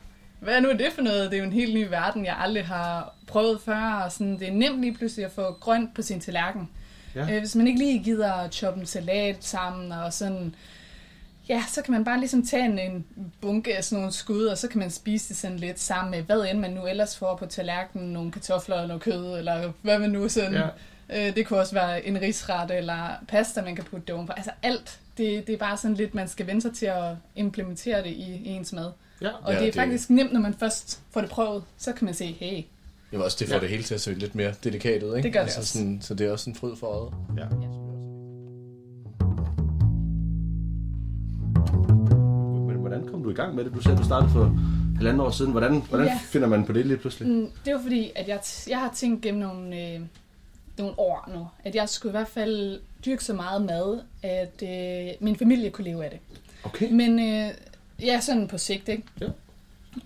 hvad 0.40 0.54
er 0.56 0.60
nu 0.60 0.72
det 0.72 0.88
for 0.94 1.02
noget? 1.02 1.30
Det 1.30 1.36
er 1.36 1.40
jo 1.40 1.46
en 1.46 1.52
helt 1.52 1.74
ny 1.74 1.86
verden, 1.88 2.24
jeg 2.24 2.36
aldrig 2.38 2.66
har 2.66 3.14
prøvet 3.26 3.60
før, 3.60 4.02
og 4.04 4.12
sådan, 4.12 4.38
det 4.38 4.48
er 4.48 4.52
nemt 4.52 4.80
lige 4.80 4.94
pludselig 4.94 5.24
at 5.24 5.32
få 5.32 5.52
grønt 5.60 5.94
på 5.94 6.02
sin 6.02 6.20
tallerken. 6.20 6.68
Ja. 7.14 7.20
Øh, 7.32 7.38
hvis 7.38 7.54
man 7.54 7.66
ikke 7.66 7.78
lige 7.78 8.04
gider 8.04 8.32
at 8.32 8.54
choppe 8.54 8.80
en 8.80 8.86
salat 8.86 9.44
sammen, 9.44 9.92
og 9.92 10.12
sådan, 10.12 10.54
ja, 11.48 11.64
så 11.68 11.82
kan 11.82 11.92
man 11.92 12.04
bare 12.04 12.18
ligesom 12.18 12.46
tage 12.46 12.64
en, 12.64 12.78
en 12.78 13.04
bunke 13.40 13.76
af 13.76 13.84
sådan 13.84 14.00
nogle 14.00 14.12
skud, 14.12 14.44
og 14.44 14.58
så 14.58 14.68
kan 14.68 14.78
man 14.78 14.90
spise 14.90 15.28
det 15.28 15.36
sådan 15.36 15.56
lidt 15.56 15.80
sammen 15.80 16.10
med, 16.10 16.22
hvad 16.22 16.46
end 16.50 16.58
man 16.58 16.70
nu 16.70 16.86
ellers 16.86 17.16
får 17.16 17.36
på 17.36 17.46
tallerkenen, 17.46 18.12
nogle 18.12 18.32
kartofler 18.32 18.76
eller 18.76 18.86
noget 18.88 19.02
kød, 19.02 19.38
eller 19.38 19.72
hvad 19.82 19.98
man 19.98 20.10
nu 20.10 20.28
sådan. 20.28 20.52
Ja. 21.10 21.28
Øh, 21.28 21.36
det 21.36 21.46
kunne 21.46 21.58
også 21.60 21.74
være 21.74 22.06
en 22.06 22.20
risret 22.20 22.70
eller 22.70 23.08
pasta, 23.28 23.62
man 23.62 23.76
kan 23.76 23.84
putte 23.84 24.06
det 24.06 24.14
ovenpå. 24.14 24.32
Altså 24.36 24.50
alt. 24.62 25.00
Det, 25.18 25.46
det 25.46 25.52
er 25.52 25.56
bare 25.58 25.76
sådan 25.76 25.96
lidt, 25.96 26.14
man 26.14 26.28
skal 26.28 26.46
vende 26.46 26.60
sig 26.62 26.74
til 26.76 26.86
at 26.86 27.14
implementere 27.36 27.98
det 28.02 28.10
i, 28.10 28.40
i 28.44 28.48
ens 28.48 28.72
mad. 28.72 28.90
Ja. 29.20 29.28
Og 29.42 29.52
Ja, 29.52 29.58
det 29.58 29.60
er 29.60 29.64
det- 29.64 29.74
faktisk 29.74 30.10
nemt, 30.10 30.32
når 30.32 30.40
man 30.40 30.54
først 30.54 31.00
får 31.10 31.20
det 31.20 31.30
prøvet. 31.30 31.62
Så 31.78 31.92
kan 31.92 32.04
man 32.04 32.14
se, 32.14 32.26
hey, 32.40 32.52
Jeg 33.12 33.18
vil 33.18 33.22
også, 33.22 33.36
det 33.40 33.48
får 33.48 33.54
Ja. 33.54 33.60
det 33.60 33.68
hele 33.68 33.82
til 33.82 33.94
at 33.94 34.00
se 34.00 34.14
lidt 34.14 34.34
mere 34.34 34.54
delikat 34.64 35.02
ud, 35.02 35.16
ikke? 35.16 35.26
Det 35.26 35.32
gør 35.32 35.40
det 35.40 35.46
altså, 35.46 35.60
også. 35.60 35.72
Sådan, 35.72 35.98
så 36.02 36.14
det 36.14 36.26
er 36.26 36.32
også 36.32 36.50
en 36.50 36.56
fryd 36.56 36.76
for 36.76 36.86
øjet. 36.86 37.12
Ja. 37.38 37.48
Men 37.48 37.62
hvordan 43.04 43.12
kom 43.12 43.22
du 43.22 43.30
i 43.30 43.34
gang 43.34 43.54
med 43.54 43.64
det? 43.64 43.74
Du 43.74 43.80
sagde, 43.80 43.98
du 43.98 44.04
startede 44.04 44.30
for 44.30 44.56
halvanden 44.96 45.20
år 45.20 45.30
siden. 45.30 45.50
Hvordan, 45.52 45.82
hvordan 45.88 46.06
Ja. 46.06 46.18
finder 46.24 46.48
man 46.48 46.64
på 46.64 46.72
det 46.72 46.86
lige 46.86 46.96
pludselig? 46.96 47.28
Mm, 47.28 47.50
det 47.64 47.74
var 47.74 47.82
fordi, 47.82 48.10
at 48.16 48.28
jeg, 48.28 48.40
jeg 48.68 48.78
har 48.80 48.90
tænkt 48.96 49.22
gennem 49.22 49.40
nogle, 49.40 49.80
øh, 49.80 50.00
nogle 50.78 50.98
år 50.98 51.30
nu, 51.34 51.46
at 51.64 51.74
jeg 51.74 51.88
skulle 51.88 52.10
i 52.10 52.16
hvert 52.16 52.28
fald 52.28 52.80
dyrke 53.04 53.24
så 53.24 53.32
meget 53.34 53.62
mad, 53.62 54.00
at 54.22 54.62
øh, 54.62 55.12
min 55.20 55.36
familie 55.36 55.70
kunne 55.70 55.84
leve 55.84 56.04
af 56.04 56.10
det. 56.10 56.18
Okay. 56.64 56.90
Men 56.92 57.18
øh, 57.18 57.50
ja, 58.02 58.20
sådan 58.20 58.48
på 58.48 58.58
sigt, 58.58 58.88
ikke? 58.88 59.02
Ja. 59.20 59.26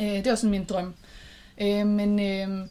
Øh, 0.00 0.24
det 0.24 0.26
var 0.30 0.34
sådan 0.34 0.50
min 0.50 0.64
drøm. 0.64 0.94
Øh, 1.60 1.86
men 1.86 2.20
øh, 2.20 2.66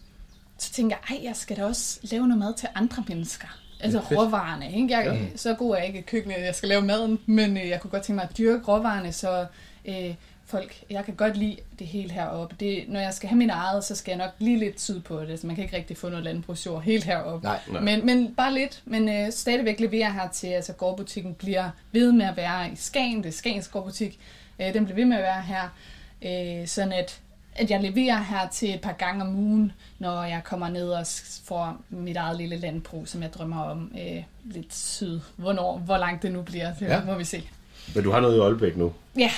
så 0.57 0.71
tænkte 0.71 0.95
jeg, 1.09 1.17
ej, 1.17 1.23
jeg 1.25 1.35
skal 1.35 1.57
da 1.57 1.65
også 1.65 1.99
lave 2.11 2.27
noget 2.27 2.39
mad 2.39 2.53
til 2.53 2.69
andre 2.75 3.03
mennesker. 3.07 3.47
Altså 3.79 4.01
Fedt. 4.09 4.19
råvarerne, 4.19 4.75
ikke? 4.75 4.97
Jeg, 4.97 5.05
Ja. 5.05 5.37
Så 5.37 5.53
god 5.53 5.71
er 5.73 5.77
jeg 5.77 5.87
ikke 5.87 5.99
i 5.99 6.01
køkkenet, 6.01 6.35
jeg 6.39 6.55
skal 6.55 6.69
lave 6.69 6.81
maden, 6.81 7.19
men 7.25 7.57
øh, 7.57 7.69
jeg 7.69 7.81
kunne 7.81 7.91
godt 7.91 8.03
tænke 8.03 8.15
mig 8.15 8.27
at 8.31 8.37
dyrke 8.37 8.63
råvarerne, 8.67 9.11
så 9.11 9.45
øh, 9.87 10.15
folk, 10.47 10.83
jeg 10.89 11.05
kan 11.05 11.15
godt 11.15 11.37
lide 11.37 11.57
det 11.79 11.87
hele 11.87 12.11
heroppe. 12.11 12.55
Det, 12.59 12.85
når 12.87 12.99
jeg 12.99 13.13
skal 13.13 13.29
have 13.29 13.37
min 13.37 13.49
eget, 13.49 13.83
så 13.83 13.95
skal 13.95 14.11
jeg 14.11 14.17
nok 14.17 14.31
lige 14.39 14.59
lidt 14.59 14.81
syd 14.81 14.99
på 14.99 15.21
det, 15.21 15.39
så 15.39 15.47
man 15.47 15.55
kan 15.55 15.65
ikke 15.65 15.77
rigtig 15.77 15.97
få 15.97 16.09
noget 16.09 16.23
landbrugsjord 16.23 16.83
helt 16.83 17.03
heroppe. 17.03 17.47
Nej, 17.47 17.59
nej. 17.67 17.81
Men, 17.81 18.05
men 18.05 18.35
bare 18.35 18.53
lidt, 18.53 18.81
men 18.85 19.09
øh, 19.09 19.31
stadigvæk 19.31 19.79
leverer 19.79 20.09
her 20.09 20.29
til, 20.29 20.47
altså 20.47 20.73
gårdbutikken 20.73 21.33
bliver 21.33 21.69
ved 21.91 22.11
med 22.11 22.25
at 22.25 22.37
være 22.37 22.71
i 22.71 22.75
Skagen, 22.75 23.17
det 23.17 23.25
er 23.25 23.31
Skagens 23.31 23.67
gårdbutik, 23.67 24.19
øh, 24.59 24.73
den 24.73 24.85
bliver 24.85 24.95
ved 24.95 25.05
med 25.05 25.17
at 25.17 25.23
være 25.23 25.41
her, 25.41 25.69
øh, 26.21 26.67
sådan 26.67 26.93
at, 26.93 27.19
at 27.55 27.71
jeg 27.71 27.81
leverer 27.81 28.23
her 28.23 28.47
til 28.49 28.73
et 28.73 28.81
par 28.81 28.91
gange 28.93 29.21
om 29.21 29.35
ugen, 29.35 29.71
når 29.99 30.23
jeg 30.23 30.41
kommer 30.43 30.69
ned 30.69 30.89
og 30.89 31.05
får 31.45 31.77
mit 31.89 32.17
eget 32.17 32.37
lille 32.37 32.57
landbrug, 32.57 33.07
som 33.07 33.21
jeg 33.21 33.33
drømmer 33.33 33.63
om 33.63 33.91
øh, 33.99 34.23
lidt 34.45 34.75
syd. 34.75 35.19
Hvornår, 35.35 35.77
hvor 35.77 35.97
langt 35.97 36.23
det 36.23 36.31
nu 36.31 36.41
bliver, 36.41 36.73
det 36.73 36.87
ja. 36.87 37.03
må 37.05 37.15
vi 37.15 37.23
se. 37.23 37.49
Men 37.95 38.03
du 38.03 38.11
har 38.11 38.19
noget 38.19 38.37
i 38.37 38.39
Aalbæk 38.39 38.77
nu. 38.77 38.93
Ja, 39.17 39.31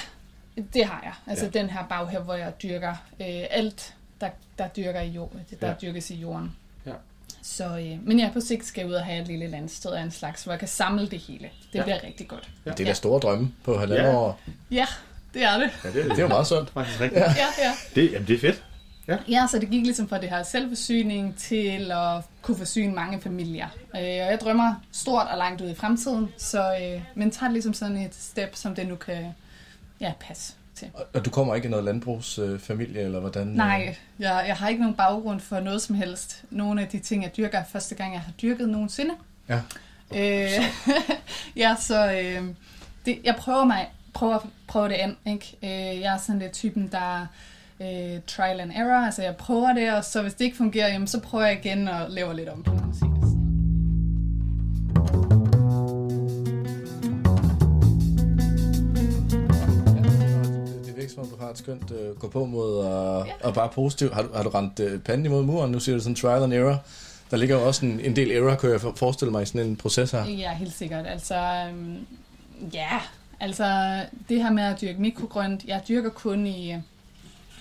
det 0.73 0.85
har 0.85 0.99
jeg. 1.03 1.13
Altså 1.27 1.45
Ja. 1.45 1.51
ja. 1.53 1.59
den 1.61 1.69
her 1.69 1.85
baghave, 1.89 2.23
hvor 2.23 2.33
jeg 2.33 2.53
dyrker 2.63 2.89
øh, 3.19 3.43
alt, 3.51 3.93
der, 4.21 4.29
der, 4.57 4.67
dyrker 4.67 5.01
i 5.01 5.07
jord, 5.09 5.31
der 5.31 5.57
Ja. 5.61 5.67
ja. 5.67 5.73
dyrkes 5.81 6.09
i 6.11 6.15
jorden. 6.15 6.55
Ja. 6.85 6.91
Så, 7.41 7.65
øh, 7.77 8.07
men 8.07 8.19
ja, 8.19 8.29
på 8.33 8.39
sigt 8.39 8.65
skal 8.65 8.81
jeg 8.81 8.89
ud 8.89 8.93
og 8.93 9.05
have 9.05 9.21
et 9.21 9.27
lille 9.27 9.47
landsted 9.47 9.91
af 9.91 10.01
en 10.01 10.11
slags, 10.11 10.43
hvor 10.43 10.53
jeg 10.53 10.59
kan 10.59 10.67
samle 10.67 11.07
det 11.09 11.19
hele. 11.19 11.39
Det 11.43 11.49
Ja. 11.73 11.79
ja. 11.79 11.83
bliver 11.83 12.03
rigtig 12.03 12.27
godt. 12.27 12.49
Ja. 12.65 12.71
Det 12.71 12.79
er 12.79 12.85
da 12.85 12.93
store 12.93 13.19
drømme 13.19 13.51
på 13.63 13.77
halvandet 13.77 14.05
Ja. 14.05 14.15
år. 14.15 14.39
Ja, 14.71 14.85
det 15.33 15.43
er 15.43 15.57
det. 15.57 15.69
Ja, 15.83 15.87
det, 15.89 16.05
Det 16.05 16.11
er 16.11 16.21
jo 16.21 16.27
meget 16.27 16.47
sundt. 16.47 16.69
Faktisk 16.69 17.01
rigtigt. 17.01 17.21
Ja, 17.25 17.31
ja. 17.63 17.71
Det, 17.95 18.11
jamen, 18.11 18.27
det 18.27 18.35
er 18.35 18.39
fedt. 18.39 18.63
Ja. 19.07 19.17
Ja, 19.29 19.47
så 19.51 19.59
det 19.59 19.69
gik 19.69 19.83
ligesom 19.83 20.09
fra 20.09 20.21
det 20.21 20.29
her 20.29 20.43
selvforsyning 20.43 21.37
til 21.37 21.91
at 21.91 22.23
kunne 22.41 22.57
forsyne 22.57 22.93
mange 22.93 23.21
familier. 23.21 23.67
Øh, 23.95 24.01
og 24.01 24.07
jeg 24.07 24.37
drømmer 24.41 24.73
stort 24.91 25.27
og 25.31 25.37
langt 25.37 25.61
ud 25.61 25.69
i 25.69 25.75
fremtiden, 25.75 26.29
så, 26.37 26.77
øh, 26.81 27.01
men 27.15 27.31
tager 27.31 27.43
det 27.47 27.53
ligesom 27.53 27.73
sådan 27.73 27.97
et 27.97 28.15
step, 28.15 28.55
som 28.55 28.75
det 28.75 28.87
nu 28.87 28.95
kan 28.95 29.25
ja, 30.01 30.13
passe 30.19 30.53
til. 30.75 30.87
Og- 30.93 31.05
Og 31.13 31.25
du 31.25 31.29
kommer 31.29 31.55
ikke 31.55 31.67
i 31.67 31.71
noget 31.71 31.85
landbrugsfamilie, 31.85 33.01
eller 33.01 33.19
hvordan? 33.19 33.47
Nej, 33.47 33.95
jeg, 34.19 34.43
jeg 34.47 34.55
har 34.55 34.69
ikke 34.69 34.81
nogen 34.81 34.95
baggrund 34.95 35.39
for 35.39 35.59
noget 35.59 35.81
som 35.81 35.95
helst. 35.95 36.43
Nogle 36.49 36.81
af 36.81 36.87
de 36.87 36.99
ting, 36.99 37.23
jeg 37.23 37.37
dyrker, 37.37 37.57
er 37.59 37.63
første 37.63 37.95
gang, 37.95 38.13
jeg 38.13 38.21
har 38.21 38.31
dyrket 38.31 38.69
nogensinde. 38.69 39.11
Ja. 39.49 39.59
Øh, 40.15 40.49
ja, 41.55 41.75
så 41.79 42.11
øh, 42.11 42.43
det, 43.05 43.19
jeg 43.23 43.35
prøver 43.35 43.65
mig 43.65 43.87
prøver, 44.13 44.39
prøver 44.67 44.87
det 44.87 44.95
an. 44.95 45.17
Ikke? 45.25 45.57
Øh, 45.63 46.01
jeg 46.01 46.13
er 46.13 46.17
sådan 46.17 46.39
lidt 46.39 46.51
typen, 46.53 46.87
der 46.91 47.27
øh, 47.81 48.19
trial 48.27 48.59
and 48.59 48.71
error. 48.75 49.05
Altså 49.05 49.23
jeg 49.23 49.35
prøver 49.35 49.73
det, 49.73 49.93
og 49.93 50.05
så 50.05 50.21
hvis 50.21 50.33
det 50.33 50.45
ikke 50.45 50.57
fungerer, 50.57 50.87
jamen, 50.87 51.07
så 51.07 51.19
prøver 51.19 51.45
jeg 51.45 51.65
igen 51.65 51.87
og 51.87 52.09
laver 52.09 52.33
lidt 52.33 52.49
om 52.49 52.63
på 52.63 52.73
nogle 52.73 52.93
om, 61.17 61.27
du 61.27 61.35
har 61.39 61.49
et 61.49 61.57
skønt 61.57 61.91
øh, 61.91 62.15
gå 62.19 62.27
på 62.27 62.45
mod 62.45 62.77
og, 62.77 63.25
ja. 63.27 63.47
og 63.47 63.53
bare 63.53 63.69
positiv. 63.69 64.13
Har 64.13 64.21
du, 64.21 64.29
har 64.35 64.43
du 64.43 64.49
rendt 64.49 64.79
øh, 64.79 64.99
panden 64.99 65.25
imod 65.25 65.43
muren? 65.43 65.71
Nu 65.71 65.79
siger 65.79 65.95
du 65.95 66.01
sådan 66.01 66.15
trial 66.15 66.43
and 66.43 66.53
error. 66.53 66.83
Der 67.31 67.37
ligger 67.37 67.55
jo 67.59 67.67
også 67.67 67.85
en, 67.85 67.99
en 67.99 68.15
del 68.15 68.31
error, 68.31 68.55
kan 68.55 68.69
jeg 68.71 68.81
for- 68.81 68.93
forestille 68.95 69.31
mig, 69.31 69.43
i 69.43 69.45
sådan 69.45 69.61
en 69.61 69.75
proces 69.75 70.11
her. 70.11 70.25
Ja, 70.25 70.53
helt 70.53 70.73
sikkert. 70.73 71.07
Altså, 71.07 71.35
øhm, 71.69 71.97
ja, 72.73 72.99
altså 73.39 73.65
det 74.29 74.43
her 74.43 74.51
med 74.51 74.63
at 74.63 74.81
dyrke 74.81 75.01
mikrogrønt, 75.01 75.63
jeg 75.65 75.81
dyrker 75.87 76.09
kun 76.09 76.47
i, 76.47 76.75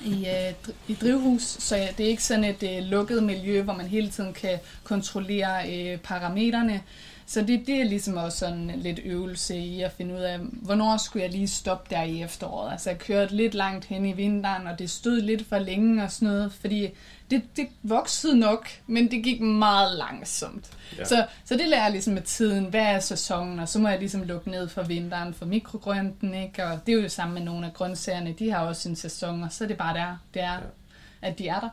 i, 0.05 0.27
øh, 0.27 0.53
i 0.89 0.95
drivhus, 0.95 1.43
så 1.43 1.77
det 1.97 2.07
er 2.07 2.11
ikke 2.11 2.25
sådan 2.25 2.45
et 2.45 2.63
øh, 2.63 2.83
lukket 2.83 3.23
miljø, 3.23 3.63
hvor 3.63 3.73
man 3.75 3.87
hele 3.87 4.09
tiden 4.11 4.33
kan 4.33 4.59
kontrollere 4.85 5.73
øh, 5.73 5.99
parametrene. 5.99 6.81
Så 7.29 7.43
det, 7.43 7.67
det 7.67 7.81
er 7.81 7.85
ligesom 7.85 8.17
også 8.17 8.39
sådan 8.39 8.73
lidt 8.77 9.01
øvelse 9.05 9.57
i 9.57 9.83
at 9.83 9.93
finde 9.93 10.15
ud 10.15 10.21
af, 10.21 10.39
hvornår 10.39 10.97
skulle 10.97 11.23
jeg 11.23 11.33
lige 11.33 11.49
stoppe 11.49 11.95
der 11.95 12.03
i 12.03 12.23
efteråret. 12.23 12.73
Altså 12.73 12.91
jeg 12.91 12.99
kørte 12.99 13.37
lidt 13.37 13.55
langt 13.55 13.85
hen 13.85 14.05
i 14.05 14.13
vinteren, 14.13 14.67
og 14.67 14.79
det 14.79 14.91
stod 14.91 15.21
lidt 15.21 15.49
for 15.49 15.59
længe 15.59 16.03
og 16.03 16.13
sådan 16.13 16.29
noget, 16.29 16.53
fordi 16.53 16.89
det, 17.31 17.43
det 17.57 17.69
voksede 17.83 18.39
nok, 18.39 18.69
men 18.87 19.11
det 19.11 19.25
gik 19.25 19.41
meget 19.41 19.99
langsomt. 19.99 20.71
Ja. 20.99 21.05
Så, 21.05 21.27
så 21.45 21.57
det 21.57 21.69
lærer 21.69 21.83
jeg 21.83 21.93
ligesom 21.93 22.15
med 22.15 22.23
tiden, 22.23 22.65
hvad 22.65 22.81
er 22.81 23.01
sæsonen, 23.01 23.59
og 23.59 23.69
så 23.69 23.79
må 23.79 23.89
jeg 23.89 23.99
ligesom 23.99 24.23
lukke 24.23 24.51
ned 24.51 24.69
for 24.69 24.83
vinteren 24.83 25.35
for 25.35 25.47
mikrogrønten, 25.47 26.35
ikke? 26.35 26.65
Og 26.65 26.87
det 26.87 26.95
er 26.95 27.03
jo 27.03 27.09
samme 27.09 27.35
med 27.35 27.43
nogle 27.43 27.67
af 27.67 27.75
grøntsagerne, 27.75 28.35
de 28.39 28.51
har 28.51 28.67
også 28.67 28.89
en 28.89 28.97
sæson, 28.97 29.43
og 29.43 29.53
så 29.53 29.65
er 29.65 29.69
det 29.69 29.79
bare 29.79 29.95
der, 29.95 30.17
det 30.35 30.43
er, 30.43 30.53
ja. 30.53 30.59
at 31.23 31.39
de 31.39 31.49
er 31.49 31.61
der. 31.61 31.69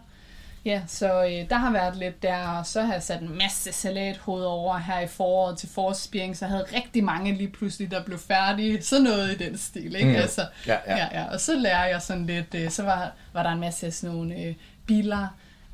Ja, 0.66 0.82
så 0.88 1.24
øh, 1.24 1.50
der 1.50 1.56
har 1.56 1.72
været 1.72 1.96
lidt 1.98 2.24
der, 2.24 2.48
og 2.48 2.66
så 2.66 2.82
har 2.82 2.94
jeg 2.94 3.04
sat 3.04 3.22
en 3.22 3.38
masse 3.38 3.72
salathoved 3.72 4.46
over 4.46 4.78
her 4.78 5.00
i 5.00 5.08
foråret 5.08 5.58
til 5.58 5.70
forspiring, 5.70 6.38
så 6.38 6.46
jeg 6.46 6.52
havde 6.52 6.66
rigtig 6.76 7.04
mange 7.04 7.34
lige 7.34 7.50
pludselig, 7.50 7.92
der 7.92 8.04
blev 8.04 8.20
færdige. 8.20 8.82
Sådan 8.82 9.04
noget 9.04 9.32
i 9.32 9.38
den 9.38 9.58
stil, 9.58 9.96
ikke? 9.96 10.10
Mm. 10.10 10.16
Altså, 10.16 10.42
Ja, 10.68 10.78
ja. 10.88 10.98
ja, 10.98 11.08
ja. 11.22 11.26
Og 11.34 11.40
så 11.40 11.56
lærer 11.56 11.86
jeg 11.86 12.02
sådan 12.02 12.26
lidt, 12.26 12.56
øh, 12.56 12.70
så 12.70 12.84
var, 12.84 13.12
var 13.34 13.44
der 13.44 13.50
en 13.50 13.60
masse 13.60 13.86
af 13.86 13.94
sådan 13.94 14.16
nogle 14.16 14.36
øh, 14.36 14.56
biler, 14.88 15.28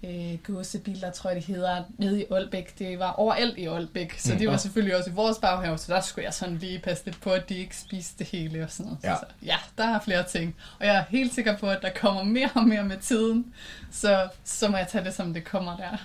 øh, 0.03 0.37
gåsebiler, 0.43 1.11
tror 1.11 1.29
jeg 1.29 1.35
det 1.35 1.45
hedder, 1.45 1.83
nede 1.97 2.21
i 2.21 2.25
Aalbæk. 2.31 2.79
Det 2.79 2.99
var 2.99 3.11
overalt 3.11 3.57
i 3.57 3.65
Aalbæk, 3.65 4.13
så 4.19 4.33
Mm. 4.33 4.39
det 4.39 4.47
var 4.47 4.57
selvfølgelig 4.57 4.97
også 4.97 5.09
i 5.09 5.13
vores 5.13 5.37
baghave, 5.37 5.77
så 5.77 5.93
der 5.93 6.01
skulle 6.01 6.25
jeg 6.25 6.33
sådan 6.33 6.57
lige 6.57 6.79
passe 6.79 7.05
lidt 7.05 7.21
på, 7.21 7.29
at 7.29 7.49
de 7.49 7.57
ikke 7.57 7.77
spiste 7.77 8.19
det 8.19 8.27
hele 8.27 8.63
og 8.63 8.71
sådan 8.71 8.85
noget. 8.85 8.99
Ja. 9.03 9.15
Så, 9.15 9.25
ja, 9.45 9.55
der 9.77 9.83
er 9.95 9.99
flere 9.99 10.23
ting. 10.23 10.55
Og 10.79 10.85
jeg 10.85 10.95
er 10.95 11.03
helt 11.09 11.33
sikker 11.33 11.57
på, 11.57 11.67
at 11.69 11.79
der 11.81 11.89
kommer 11.95 12.23
mere 12.23 12.49
og 12.55 12.67
mere 12.67 12.83
med 12.83 12.97
tiden, 12.97 13.45
så, 13.91 14.27
så 14.43 14.67
må 14.67 14.77
jeg 14.77 14.87
tage 14.87 15.03
det, 15.05 15.13
som 15.13 15.33
det 15.33 15.43
kommer 15.43 15.77
der. 15.77 15.97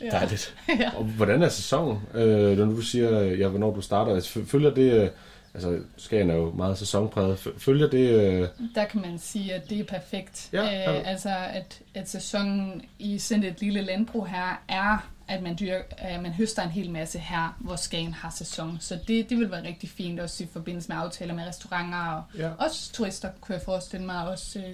Ja, 0.00 0.10
dejligt. 0.10 0.54
Ja. 0.80 0.90
Og 0.96 1.04
hvordan 1.04 1.42
er 1.42 1.48
sæsonen, 1.48 1.98
øh, 2.14 2.58
når 2.58 2.64
du 2.64 2.80
siger, 2.80 3.20
ja, 3.22 3.48
hvornår 3.48 3.74
du 3.74 3.80
starter? 3.80 4.42
Følger 4.46 4.70
det, 4.74 4.92
øh, 4.92 5.08
altså 5.54 5.78
Skagen 5.96 6.30
er 6.30 6.34
jo 6.34 6.50
meget 6.52 6.78
sæsonpræget, 6.78 7.48
følger 7.58 7.90
det, 7.90 8.10
øh, 8.10 8.48
Der 8.74 8.84
kan 8.84 9.00
man 9.00 9.18
sige, 9.18 9.54
at 9.54 9.70
det 9.70 9.80
er 9.80 9.84
perfekt. 9.84 10.48
Ja, 10.52 10.64
ja. 10.64 10.98
Øh, 11.00 11.08
altså, 11.10 11.28
at, 11.52 11.80
at 11.94 12.10
sæsonen 12.10 12.82
i 12.98 13.18
sådan 13.18 13.44
et 13.44 13.60
lille 13.60 13.80
landbrug 13.82 14.26
her 14.28 14.62
er, 14.68 15.08
at 15.28 15.42
man, 15.42 15.56
dyr, 15.60 15.76
øh, 15.76 16.22
man 16.22 16.32
høster 16.32 16.62
en 16.62 16.70
hel 16.70 16.90
masse 16.90 17.18
her, 17.18 17.56
hvor 17.60 17.76
Skagen 17.76 18.14
har 18.14 18.30
sæson. 18.30 18.76
Så 18.80 18.98
det, 19.08 19.30
det 19.30 19.38
vil 19.38 19.50
være 19.50 19.62
rigtig 19.66 19.88
fint 19.90 20.20
også 20.20 20.44
i 20.44 20.48
forbindelse 20.52 20.88
med 20.88 20.96
aftaler 21.02 21.34
med 21.34 21.44
restauranter 21.46 21.98
og 21.98 22.22
Ja. 22.38 22.50
også 22.58 22.92
turister, 22.92 23.28
kunne 23.40 23.54
jeg 23.54 23.62
forestille 23.64 24.06
mig, 24.06 24.28
også 24.28 24.58
øh, 24.58 24.64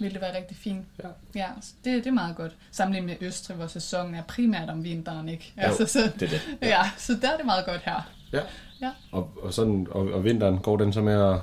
vil 0.00 0.12
det 0.12 0.20
være 0.20 0.36
rigtig 0.36 0.56
fint. 0.56 0.86
Ja. 1.02 1.08
ja 1.34 1.46
det, 1.84 2.04
det 2.04 2.06
er 2.06 2.10
meget 2.14 2.36
godt. 2.36 2.52
Sammenlignet 2.70 3.20
med 3.20 3.28
Østrig, 3.28 3.56
hvor 3.56 3.66
sæsonen 3.66 4.14
er 4.14 4.22
primært 4.22 4.68
om 4.68 4.84
vinteren, 4.84 5.28
ikke? 5.28 5.52
Jo, 5.68 5.86
så, 5.86 6.12
det 6.14 6.22
er 6.22 6.28
det. 6.28 6.40
Ja. 6.62 6.68
ja, 6.68 6.90
så 6.98 7.18
der 7.22 7.30
er 7.30 7.36
det 7.36 7.46
meget 7.46 7.66
godt 7.66 7.80
her. 7.84 8.10
Ja. 8.32 8.40
Ja. 8.82 8.90
Og, 9.12 9.30
og, 9.42 9.54
sådan, 9.54 9.86
og, 9.90 10.00
og 10.12 10.24
vinteren 10.24 10.58
går 10.58 10.76
den 10.76 10.92
så 10.92 11.00
med 11.02 11.12
at, 11.14 11.38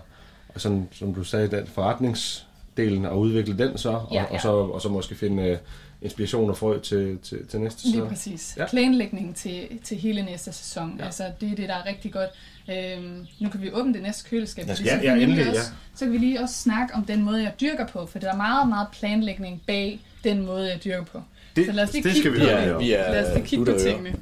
og 0.56 0.62
sådan, 0.62 0.88
som 0.92 1.14
du 1.14 1.24
sagde, 1.24 1.52
den 1.52 1.68
forretningsdelen, 1.68 3.06
og 3.06 3.20
udvikle 3.20 3.58
den 3.58 3.78
så, 3.78 3.90
og, 3.90 4.08
Ja, 4.12 4.24
og, 4.24 4.30
ja. 4.34 4.40
så, 4.40 4.52
og 4.52 4.82
så 4.82 4.90
måske 4.90 5.16
finde 5.16 5.44
øh, 5.44 5.58
inspiration 6.02 6.50
og 6.50 6.58
frø 6.58 6.80
til, 6.80 7.18
til, 7.24 7.48
til 7.48 7.60
næste 7.60 7.84
Lige 7.84 7.94
sæson. 7.94 8.08
præcis. 8.10 8.54
Ja. 8.58 8.62
Ja. 8.62 8.68
Planlægning 8.68 9.36
til, 9.36 9.68
til 9.84 9.98
hele 9.98 10.22
næste 10.26 10.54
sæson. 10.54 10.96
Ja. 11.00 11.06
Altså, 11.06 11.24
det 11.42 11.52
er 11.52 11.56
det, 11.56 11.70
der 11.70 11.76
er 11.76 11.86
rigtig 11.86 12.14
godt. 12.14 12.30
Øhm, 12.70 13.28
nu 13.40 13.50
kan 13.50 13.62
vi 13.62 13.72
åbne 13.74 13.94
det 13.94 14.02
næste 14.02 14.30
køleskab. 14.30 14.66
Ja, 14.66 14.72
ja, 14.72 14.76
så 14.76 14.84
kan 14.84 15.04
ja, 15.04 15.16
vi 15.16 15.24
endelig, 15.24 15.48
også, 15.50 15.62
ja. 15.62 15.68
Så 15.96 16.06
kan 16.06 16.12
vi 16.14 16.18
lige 16.18 16.42
også 16.42 16.56
snakke 16.56 16.94
om 16.96 17.06
den 17.06 17.24
måde, 17.24 17.44
jeg 17.44 17.54
dyrker 17.62 17.88
på, 17.88 18.06
for 18.06 18.20
der 18.20 18.32
er 18.32 18.36
meget, 18.38 18.70
meget 18.70 18.88
planlægning 18.92 19.62
bag 19.68 20.00
den 20.24 20.46
måde, 20.46 20.70
jeg 20.72 20.84
dyrker 20.84 21.04
på. 21.04 21.22
Det- 21.56 21.66
så 21.66 21.72
lad 21.72 21.84
os 21.84 21.94
lige 21.94 22.04
det 22.04 22.12
kigge 22.14 22.22
skal 22.30 22.34
vi 22.34 22.40
på, 22.40 22.44
høre, 22.46 22.68
jo. 22.68 22.78
Vi 22.78 22.94
er 22.94 23.12
lad 23.12 23.28
os 23.32 23.36
lige 23.38 23.48
kigge 23.48 23.66
på 23.66 23.72
og 23.72 23.80
tingene. 23.82 24.16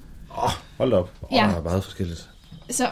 Åh, 0.44 0.50
hold 0.78 0.92
da 0.92 0.98
op. 0.98 1.12
Åh, 1.22 1.30
Ja. 1.38 1.48
det 1.48 1.58
er 1.58 1.64
meget 1.64 1.84
forskelligt. 1.84 2.30
Så 2.70 2.88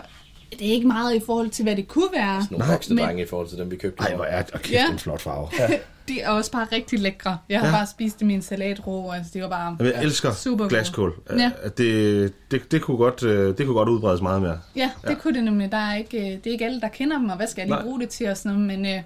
det 0.60 0.68
er 0.68 0.72
ikke 0.72 0.88
meget 0.88 1.16
i 1.16 1.20
forhold 1.26 1.50
til, 1.50 1.64
hvad 1.64 1.76
det 1.76 1.88
kunne 1.88 2.10
være. 2.14 2.48
Nogle 2.52 2.66
voksne 2.66 2.96
men 2.96 3.06
drenge 3.06 3.24
i 3.24 3.26
forhold 3.26 3.48
til 3.48 3.58
dem, 3.58 3.72
vi 3.72 3.76
købte. 3.76 4.04
Ej, 4.04 4.16
hvor 4.16 4.26
er 4.26 4.44
og 4.54 4.60
kæft, 4.62 4.72
Ja. 4.72 4.92
en 4.92 5.00
flot 5.00 5.22
farve. 5.22 5.48
de 6.08 6.22
er 6.22 6.30
også 6.30 6.52
bare 6.52 6.68
rigtig 6.72 7.00
lækre. 7.00 7.38
Jeg 7.50 7.60
har 7.60 7.68
Ja. 7.68 7.72
ja. 7.74 7.78
bare 7.78 7.88
spist 7.88 8.16
det 8.16 8.22
i 8.22 8.26
min 8.26 8.42
salatro, 8.42 9.12
altså 9.12 9.32
det 9.34 9.42
var 9.42 9.50
bare 9.50 9.78
Jeg 9.80 10.04
elsker 10.04 10.32
super 10.34 10.68
glaskål. 10.68 11.14
Ja. 11.38 11.52
Det, 11.78 12.34
det, 12.52 12.72
det, 12.72 12.82
kunne 12.82 12.98
godt, 12.98 13.24
øh, 13.24 13.58
det 13.58 13.66
kunne 13.66 13.76
godt 13.76 13.90
udbredes 13.90 14.22
meget 14.22 14.42
mere. 14.42 14.60
Ja, 14.76 14.92
det 15.02 15.10
ja. 15.10 15.16
kunne 15.16 15.34
det 15.36 15.44
nemlig. 15.44 15.72
Der 15.72 15.78
er 15.78 15.96
ikke, 15.98 16.18
øh, 16.18 16.26
det 16.26 16.48
er 16.48 16.52
ikke 16.52 16.66
alle, 16.66 16.82
der 16.82 16.88
kender 16.88 17.18
dem, 17.18 17.30
og 17.30 17.36
hvad 17.36 17.48
skal 17.48 17.62
jeg 17.62 17.68
lige 17.68 17.76
Nej. 17.76 17.84
bruge 17.84 18.00
det 18.00 18.10
til 18.10 18.30
og 18.30 18.38
sådan 18.38 18.60
noget, 18.60 18.80
men 18.80 18.86
øh, 18.96 19.02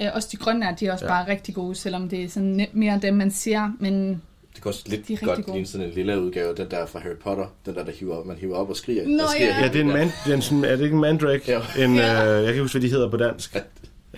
øh, 0.00 0.06
også 0.14 0.28
de 0.32 0.36
grønne 0.36 0.76
de 0.80 0.86
er 0.86 0.92
også 0.92 1.04
Ja. 1.04 1.12
ja. 1.14 1.18
bare 1.24 1.32
rigtig 1.32 1.54
gode, 1.54 1.74
selvom 1.74 2.08
det 2.08 2.24
er 2.24 2.28
sådan 2.28 2.66
mere 2.72 2.98
dem, 3.02 3.14
man 3.14 3.30
ser, 3.30 3.70
men 3.80 4.22
Det 4.58 4.62
kan 4.62 4.68
også 4.68 4.82
lidt 4.86 5.08
De 5.08 5.16
godt 5.16 5.46
ligne 5.52 5.66
sådan 5.66 5.86
en 5.86 5.92
lille 5.92 6.20
udgave, 6.20 6.54
den 6.54 6.70
der 6.70 6.86
fra 6.86 6.98
Harry 6.98 7.14
Potter, 7.22 7.46
den 7.66 7.74
der, 7.74 7.84
der 7.84 7.92
hiver 7.92 8.16
op, 8.16 8.26
man 8.26 8.36
hiver 8.36 8.56
op 8.56 8.70
og 8.70 8.76
skriger. 8.76 9.08
Nå, 9.08 9.18
der 9.18 9.28
skriger 9.28 9.48
ja. 9.48 9.60
Ja, 9.60 9.68
det 9.68 9.76
er 9.76 9.80
en 9.80 9.86
man, 9.86 10.06
det 10.24 10.30
er, 10.30 10.34
en, 10.34 10.42
sådan- 10.42 10.64
er 10.64 10.76
det 10.76 10.84
ikke 10.84 10.94
en 10.94 11.00
mandrake? 11.00 11.42
Ja. 11.76 11.84
En, 11.84 11.90
øh, 11.90 11.96
jeg 12.04 12.40
kan 12.42 12.48
ikke 12.48 12.60
huske, 12.62 12.78
hvad 12.78 12.88
de 12.88 12.92
hedder 12.94 13.10
på 13.10 13.16
dansk. 13.16 13.56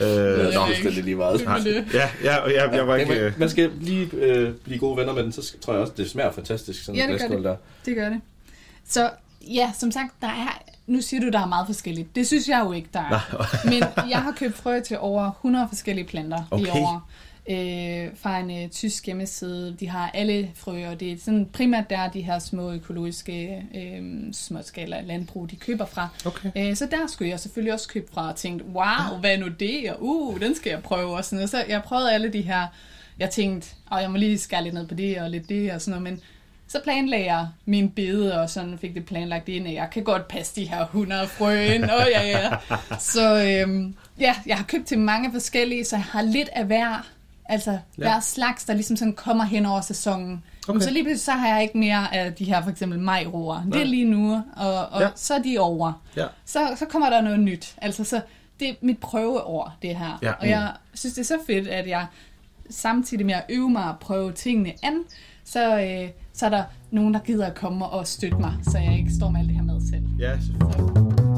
Øh, 0.00 0.06
er 0.06 0.54
nå. 0.54 0.66
fuldstændig 0.66 1.04
lige 1.04 1.16
meget. 1.16 1.40
Det. 1.64 1.84
Ja, 1.94 2.08
ja, 2.24 2.36
og 2.36 2.50
jeg, 2.54 2.70
jeg 2.72 2.86
var 2.86 2.94
Ja, 2.94 3.00
ikke... 3.00 3.12
man- 3.14 3.22
øh, 3.22 3.32
Man 3.40 3.50
skal 3.50 3.70
lige 3.80 4.08
øh, 4.12 4.52
blive 4.64 4.78
gode 4.78 4.96
venner 4.96 5.12
med 5.12 5.22
den, 5.22 5.32
så 5.32 5.54
tror 5.60 5.72
jeg 5.72 5.82
også, 5.82 5.92
det 5.96 6.10
smager 6.10 6.32
fantastisk, 6.32 6.84
sådan 6.84 7.00
ja, 7.00 7.12
det 7.12 7.20
gør 7.20 7.28
det. 7.36 7.44
der. 7.44 7.56
Det 7.86 7.96
gør 7.96 8.08
det. 8.08 8.20
Så 8.88 9.10
ja, 9.54 9.72
som 9.78 9.90
sagt, 9.90 10.12
der 10.20 10.26
er, 10.26 10.62
nu 10.86 11.00
siger 11.00 11.20
du, 11.20 11.28
der 11.28 11.40
er 11.40 11.46
meget 11.46 11.66
forskelligt. 11.66 12.16
Det 12.16 12.26
synes 12.26 12.48
jeg 12.48 12.62
jo 12.64 12.72
ikke, 12.72 12.88
der 12.92 13.00
er. 13.00 13.46
Men 13.64 14.10
jeg 14.10 14.18
har 14.18 14.32
købt 14.38 14.56
frø 14.56 14.80
til 14.80 14.98
over 15.00 15.30
100 15.30 15.66
forskellige 15.68 16.06
planter 16.06 16.38
Okay. 16.50 16.64
i 16.66 16.68
år. 16.70 17.10
Øh, 17.50 18.10
fra 18.16 18.38
en 18.38 18.62
øh, 18.62 18.70
tysk 18.70 19.06
hjemmeside. 19.06 19.76
De 19.80 19.88
har 19.88 20.10
alle 20.14 20.50
frøer. 20.54 20.94
Det 20.94 21.12
er 21.12 21.16
sådan 21.18 21.46
primært 21.52 21.90
der, 21.90 22.10
de 22.10 22.22
her 22.22 22.38
små 22.38 22.72
økologiske 22.72 23.66
øh, 23.74 24.32
småskala 24.32 25.00
landbrug, 25.00 25.50
de 25.50 25.56
køber 25.56 25.86
fra. 25.86 26.08
Okay. 26.26 26.50
Øh, 26.56 26.76
så 26.76 26.86
der 26.90 27.06
skulle 27.06 27.30
jeg 27.30 27.40
selvfølgelig 27.40 27.72
også 27.72 27.88
købe 27.88 28.12
fra 28.12 28.28
og 28.28 28.36
tænkte, 28.36 28.64
wow, 28.64 29.20
hvad 29.20 29.34
er 29.34 29.38
nu 29.38 29.48
det? 29.48 29.90
Og 29.90 30.02
uh, 30.02 30.40
den 30.40 30.54
skal 30.54 30.70
jeg 30.70 30.82
prøve. 30.82 31.16
Og 31.16 31.24
sådan 31.24 31.36
noget. 31.36 31.50
Så 31.50 31.64
jeg 31.68 31.82
prøvede 31.82 32.12
alle 32.12 32.32
de 32.32 32.40
her, 32.40 32.66
jeg 33.18 33.30
tænkte, 33.30 33.68
og 33.90 34.02
jeg 34.02 34.10
må 34.10 34.16
lige 34.16 34.38
skære 34.38 34.64
lidt 34.64 34.74
ned 34.74 34.86
på 34.86 34.94
det 34.94 35.18
og 35.18 35.30
lidt 35.30 35.48
det 35.48 35.72
og 35.72 35.80
sådan 35.80 36.00
noget, 36.00 36.12
men 36.12 36.22
så 36.68 36.80
planlagde 36.84 37.24
jeg 37.24 37.48
min 37.64 37.90
bede, 37.90 38.40
og 38.40 38.50
sådan 38.50 38.78
fik 38.78 38.94
det 38.94 39.06
planlagt 39.06 39.48
ind, 39.48 39.68
at 39.68 39.74
jeg 39.74 39.88
kan 39.92 40.04
godt 40.04 40.28
passe 40.28 40.60
de 40.60 40.68
her 40.68 40.84
100 40.84 41.26
frø 41.26 41.60
ind. 41.60 41.84
Oh, 41.84 42.06
ja, 42.10 42.22
ja. 42.26 42.50
Så 42.98 43.44
øhm, 43.44 43.94
ja, 44.20 44.36
jeg 44.46 44.56
har 44.56 44.64
købt 44.64 44.86
til 44.86 44.98
mange 44.98 45.32
forskellige, 45.32 45.84
så 45.84 45.96
jeg 45.96 46.04
har 46.04 46.22
lidt 46.22 46.48
af 46.52 46.64
hver, 46.64 47.06
altså 47.50 47.70
ja. 47.70 47.78
hver 47.96 48.20
slags, 48.20 48.64
der 48.64 48.74
ligesom 48.74 48.96
sådan 48.96 49.12
kommer 49.14 49.44
hen 49.44 49.66
over 49.66 49.80
sæsonen. 49.80 50.42
Okay. 50.68 50.80
Så 50.80 50.90
lige 50.90 51.02
pludselig 51.04 51.20
så 51.20 51.32
har 51.32 51.48
jeg 51.48 51.62
ikke 51.62 51.78
mere 51.78 52.14
af 52.14 52.34
de 52.34 52.44
her 52.44 52.62
for 52.62 52.70
eksempel 52.70 52.98
majroer. 52.98 53.62
Det 53.72 53.80
er 53.80 53.84
lige 53.86 54.04
nu, 54.04 54.42
og, 54.56 54.86
og 54.86 55.00
Ja. 55.00 55.08
så 55.16 55.34
er 55.34 55.42
de 55.42 55.58
over. 55.58 55.92
Ja. 56.16 56.26
Så, 56.44 56.58
så 56.78 56.84
kommer 56.86 57.10
der 57.10 57.20
noget 57.20 57.40
nyt. 57.40 57.74
Altså 57.78 58.04
så 58.04 58.20
det 58.60 58.68
er 58.68 58.74
mit 58.80 58.98
prøveår, 58.98 59.76
det 59.82 59.96
her. 59.96 60.18
Ja. 60.22 60.32
Og 60.32 60.48
jeg 60.48 60.72
synes, 60.94 61.14
det 61.14 61.20
er 61.20 61.24
så 61.24 61.38
fedt, 61.46 61.68
at 61.68 61.88
jeg 61.88 62.06
samtidig 62.70 63.26
med 63.26 63.34
at 63.34 63.44
øve 63.48 63.70
mig 63.70 63.84
og 63.84 63.98
prøve 64.00 64.32
tingene 64.32 64.72
an, 64.82 64.94
så, 65.44 65.80
øh, 65.80 66.08
så 66.34 66.46
er 66.46 66.50
der 66.50 66.62
nogen, 66.90 67.14
der 67.14 67.20
gider 67.20 67.46
at 67.46 67.54
komme 67.54 67.86
og 67.86 68.06
støtte 68.06 68.36
mig, 68.36 68.54
så 68.62 68.78
jeg 68.78 68.98
ikke 68.98 69.10
står 69.14 69.30
med 69.30 69.40
alt 69.40 69.48
det 69.48 69.56
her 69.56 69.62
med 69.64 69.80
selv. 69.90 70.04
Ja, 70.18 70.36
selvfølgelig. 70.40 71.02
Og 71.20 71.29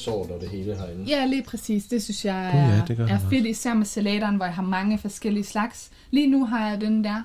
sort 0.00 0.30
og 0.30 0.40
det 0.40 0.48
hele 0.48 0.76
herinde. 0.76 1.04
Ja, 1.08 1.26
lige 1.26 1.42
præcis. 1.42 1.84
Det 1.84 2.02
synes 2.02 2.24
jeg 2.24 2.50
ja, 2.54 2.60
er, 2.60 2.84
det 2.84 2.96
gør 2.96 3.06
er 3.06 3.18
det 3.18 3.26
fedt, 3.30 3.46
især 3.46 3.74
med 3.74 3.86
salateren, 3.86 4.36
hvor 4.36 4.44
jeg 4.44 4.54
har 4.54 4.62
mange 4.62 4.98
forskellige 4.98 5.44
slags. 5.44 5.90
Lige 6.10 6.26
nu 6.26 6.46
har 6.46 6.68
jeg 6.70 6.80
den 6.80 7.04
der 7.04 7.22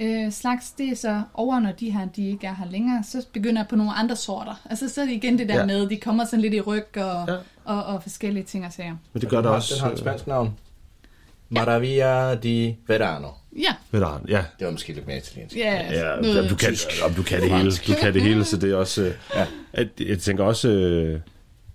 øh, 0.00 0.32
slags, 0.32 0.70
det 0.70 0.88
er 0.88 0.96
så 0.96 1.22
over, 1.34 1.60
når 1.60 1.72
de 1.72 1.90
her 1.90 2.06
de 2.16 2.28
ikke 2.30 2.46
er 2.46 2.54
her 2.54 2.66
længere, 2.70 3.04
så 3.04 3.26
begynder 3.32 3.60
jeg 3.62 3.68
på 3.68 3.76
nogle 3.76 3.92
andre 3.92 4.16
sorter. 4.16 4.60
Altså 4.70 4.88
så 4.88 5.00
er 5.00 5.04
det 5.04 5.12
igen 5.12 5.38
det 5.38 5.48
der 5.48 5.54
Ja. 5.54 5.60
ja. 5.60 5.66
med, 5.66 5.88
de 5.88 5.96
kommer 5.96 6.24
sådan 6.24 6.40
lidt 6.40 6.54
i 6.54 6.60
ryg 6.60 6.96
og, 6.96 7.24
Ja. 7.28 7.32
ja. 7.32 7.38
og, 7.64 7.84
og 7.84 8.02
forskellige 8.02 8.44
ting 8.44 8.66
og 8.66 8.72
sager. 8.72 8.96
Men 9.12 9.20
det 9.20 9.28
gør 9.28 9.40
der 9.40 9.48
har, 9.48 9.56
også... 9.56 9.74
Den 9.74 9.82
har 9.84 9.90
et 9.90 9.98
spansk 9.98 10.26
navn. 10.26 10.54
Maravilla 11.48 12.34
di 12.34 12.76
Verano. 12.86 13.28
Ja, 13.56 13.74
Veteran, 13.90 14.20
ja. 14.28 14.44
Det 14.58 14.66
var 14.66 14.72
måske 14.72 14.92
lidt 14.92 15.06
mere 15.06 15.16
italiensk. 15.16 15.56
Ja, 15.56 15.92
Ja, 15.92 16.20
noget 16.20 16.50
du 16.50 16.56
kan, 16.56 16.74
om 17.04 17.14
du 17.14 17.22
kan 17.22 17.40
det 17.42 17.50
hele. 17.50 17.70
Du 17.70 17.92
kan 18.00 18.14
det 18.14 18.22
hele, 18.22 18.44
så 18.44 18.56
det 18.56 18.70
er 18.70 18.76
også... 18.76 19.02
øh, 19.02 19.12
Ja. 19.34 19.46
At, 19.72 19.88
jeg 20.00 20.18
tænker 20.18 20.44
også, 20.44 20.68
øh, 20.68 21.20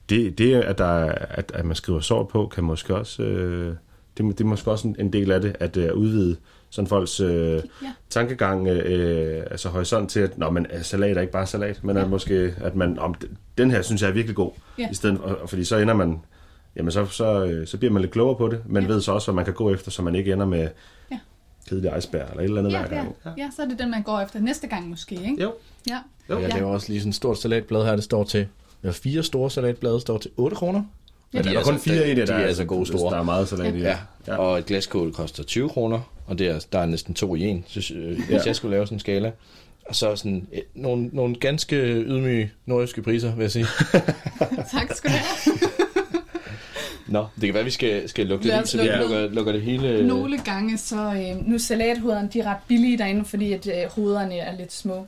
det, 0.09 0.37
det 0.37 0.55
at, 0.55 0.77
der, 0.77 0.85
er- 0.85 1.25
at, 1.29 1.51
at 1.55 1.65
man 1.65 1.75
skriver 1.75 1.99
sort 1.99 2.27
på, 2.27 2.47
kan 2.55 2.63
måske 2.63 2.95
også... 2.95 3.23
øh, 3.23 3.75
Det, 4.17 4.25
det 4.37 4.41
er 4.41 4.45
måske 4.47 4.71
også 4.71 4.87
en, 4.87 4.95
en 4.99 5.13
del 5.13 5.31
af 5.31 5.41
det, 5.41 5.55
at 5.59 5.77
øh, 5.77 5.93
udvide 5.93 6.35
sådan 6.69 6.87
folks 6.87 7.19
øh, 7.19 7.53
Ja. 7.55 7.61
tankegang, 8.09 8.67
øh, 8.67 9.43
altså 9.51 9.69
horisont 9.69 10.09
til, 10.09 10.19
at 10.19 10.37
når 10.37 10.49
man 10.49 10.65
er 10.69 10.81
salat 10.83 11.17
er 11.17 11.21
ikke 11.21 11.33
bare 11.33 11.47
salat, 11.47 11.83
men 11.83 11.97
at 11.97 12.09
måske, 12.09 12.53
at 12.57 12.75
man, 12.75 12.99
om 12.99 13.15
den 13.57 13.71
her 13.71 13.81
synes 13.81 14.01
jeg 14.01 14.09
er 14.09 14.13
virkelig 14.13 14.35
god, 14.35 14.51
Ja. 14.79 14.89
i 14.91 14.93
stedet 14.93 15.17
for, 15.17 15.39
fordi 15.47 15.63
så 15.63 15.77
ender 15.77 15.93
man, 15.93 16.19
jamen 16.75 16.91
så, 16.91 17.05
så, 17.05 17.45
øh, 17.45 17.67
så 17.67 17.77
bliver 17.77 17.91
man 17.93 18.01
lidt 18.01 18.11
klogere 18.11 18.35
på 18.35 18.47
det, 18.47 18.61
men 18.65 18.83
ja. 18.83 18.89
ved 18.89 19.01
så 19.01 19.11
også, 19.11 19.27
hvad 19.27 19.35
man 19.35 19.45
kan 19.45 19.53
gå 19.53 19.73
efter, 19.73 19.91
så 19.91 20.01
man 20.01 20.15
ikke 20.15 20.33
ender 20.33 20.45
med 20.45 20.67
Ja. 21.11 21.19
kedelig 21.69 21.91
iceberg 21.97 22.27
eller 22.29 22.39
et 22.39 22.43
eller 22.43 22.57
andet 22.59 22.71
ja, 22.71 22.79
hver 22.87 22.97
ja. 22.97 23.03
gang. 23.03 23.15
ja, 23.37 23.49
så 23.55 23.61
er 23.61 23.65
det 23.67 23.79
den, 23.79 23.91
man 23.91 24.03
går 24.03 24.19
efter 24.19 24.39
næste 24.39 24.67
gang 24.67 24.89
måske, 24.89 25.15
ikke? 25.15 25.41
Jo. 25.43 25.53
Ja. 25.89 25.97
Jo. 26.29 26.39
Jeg 26.39 26.53
laver 26.53 26.69
også 26.71 26.89
lige 26.89 26.99
sådan 27.01 27.09
et 27.09 27.15
stort 27.15 27.37
salatblad 27.37 27.85
her, 27.85 27.95
det 27.95 28.03
står 28.03 28.23
til, 28.23 28.47
ja, 28.83 28.89
fire 28.91 29.23
store 29.23 29.51
salatblade 29.51 30.01
står 30.01 30.17
til 30.17 30.31
8 30.37 30.55
kroner, 30.55 30.83
Men 31.33 31.43
de 31.43 31.49
der 31.49 31.59
er 31.59 31.63
kun 31.63 31.79
fire 31.79 32.05
i 32.05 32.09
det, 32.09 32.17
de 32.17 32.27
der 32.27 32.33
er 32.33 32.39
er- 32.43 32.47
altså 32.47 32.65
gode 32.65 32.85
store. 32.85 33.11
der 33.13 33.19
er 33.19 33.23
meget 33.23 33.47
salat 33.47 33.73
i 33.75 33.77
det. 33.77 33.83
Ja. 33.83 33.97
Ja. 34.27 34.35
Og 34.37 34.59
et 34.59 34.65
glaskål 34.65 35.13
koster 35.13 35.43
20 35.43 35.69
kroner, 35.69 35.99
og 36.25 36.39
det 36.39 36.47
er, 36.47 36.59
der 36.71 36.79
er 36.79 36.85
næsten 36.85 37.13
to 37.13 37.35
i 37.35 37.41
en, 37.41 37.63
synes, 37.67 37.91
øh, 37.91 38.15
hvis 38.15 38.29
Ja. 38.29 38.39
jeg 38.45 38.55
skulle 38.55 38.71
lave 38.75 38.85
sådan 38.85 38.95
en 38.95 38.99
skala. 38.99 39.31
Og 39.85 39.95
så 39.95 40.15
sådan 40.15 40.47
øh, 40.53 40.59
nogle, 40.75 41.09
nogle 41.13 41.35
ganske 41.35 41.75
ydmyge 41.93 42.51
nordjyske 42.65 43.01
priser, 43.01 43.35
vil 43.35 43.41
jeg 43.43 43.51
sige. 43.51 43.65
tak 44.71 44.93
skal 44.95 45.11
du 45.11 45.15
have. 45.15 45.57
Nå, 47.07 47.25
det 47.35 47.43
kan 47.47 47.53
være, 47.53 47.63
vi 47.63 47.69
skal, 47.69 48.09
skal 48.09 48.25
lukke 48.27 48.43
det 48.51 48.61
os 48.63 48.69
så 48.69 48.77
vi 48.77 48.83
lukke 48.87 48.99
lukker, 49.15 49.29
lukker 49.35 49.51
det 49.51 49.61
hele... 49.61 50.07
Nogle 50.07 50.37
gange 50.37 50.77
så, 50.77 50.95
øh, 50.95 51.47
nu 51.47 51.53
er 51.55 51.59
salathoderne, 51.59 52.29
de 52.33 52.39
er 52.39 52.43
ret 52.45 52.57
billige 52.67 52.97
derinde, 52.97 53.25
fordi 53.25 53.53
at 53.53 53.67
øh, 53.67 53.73
hoderne 53.95 54.35
er 54.37 54.57
lidt 54.57 54.73
små. 54.73 55.05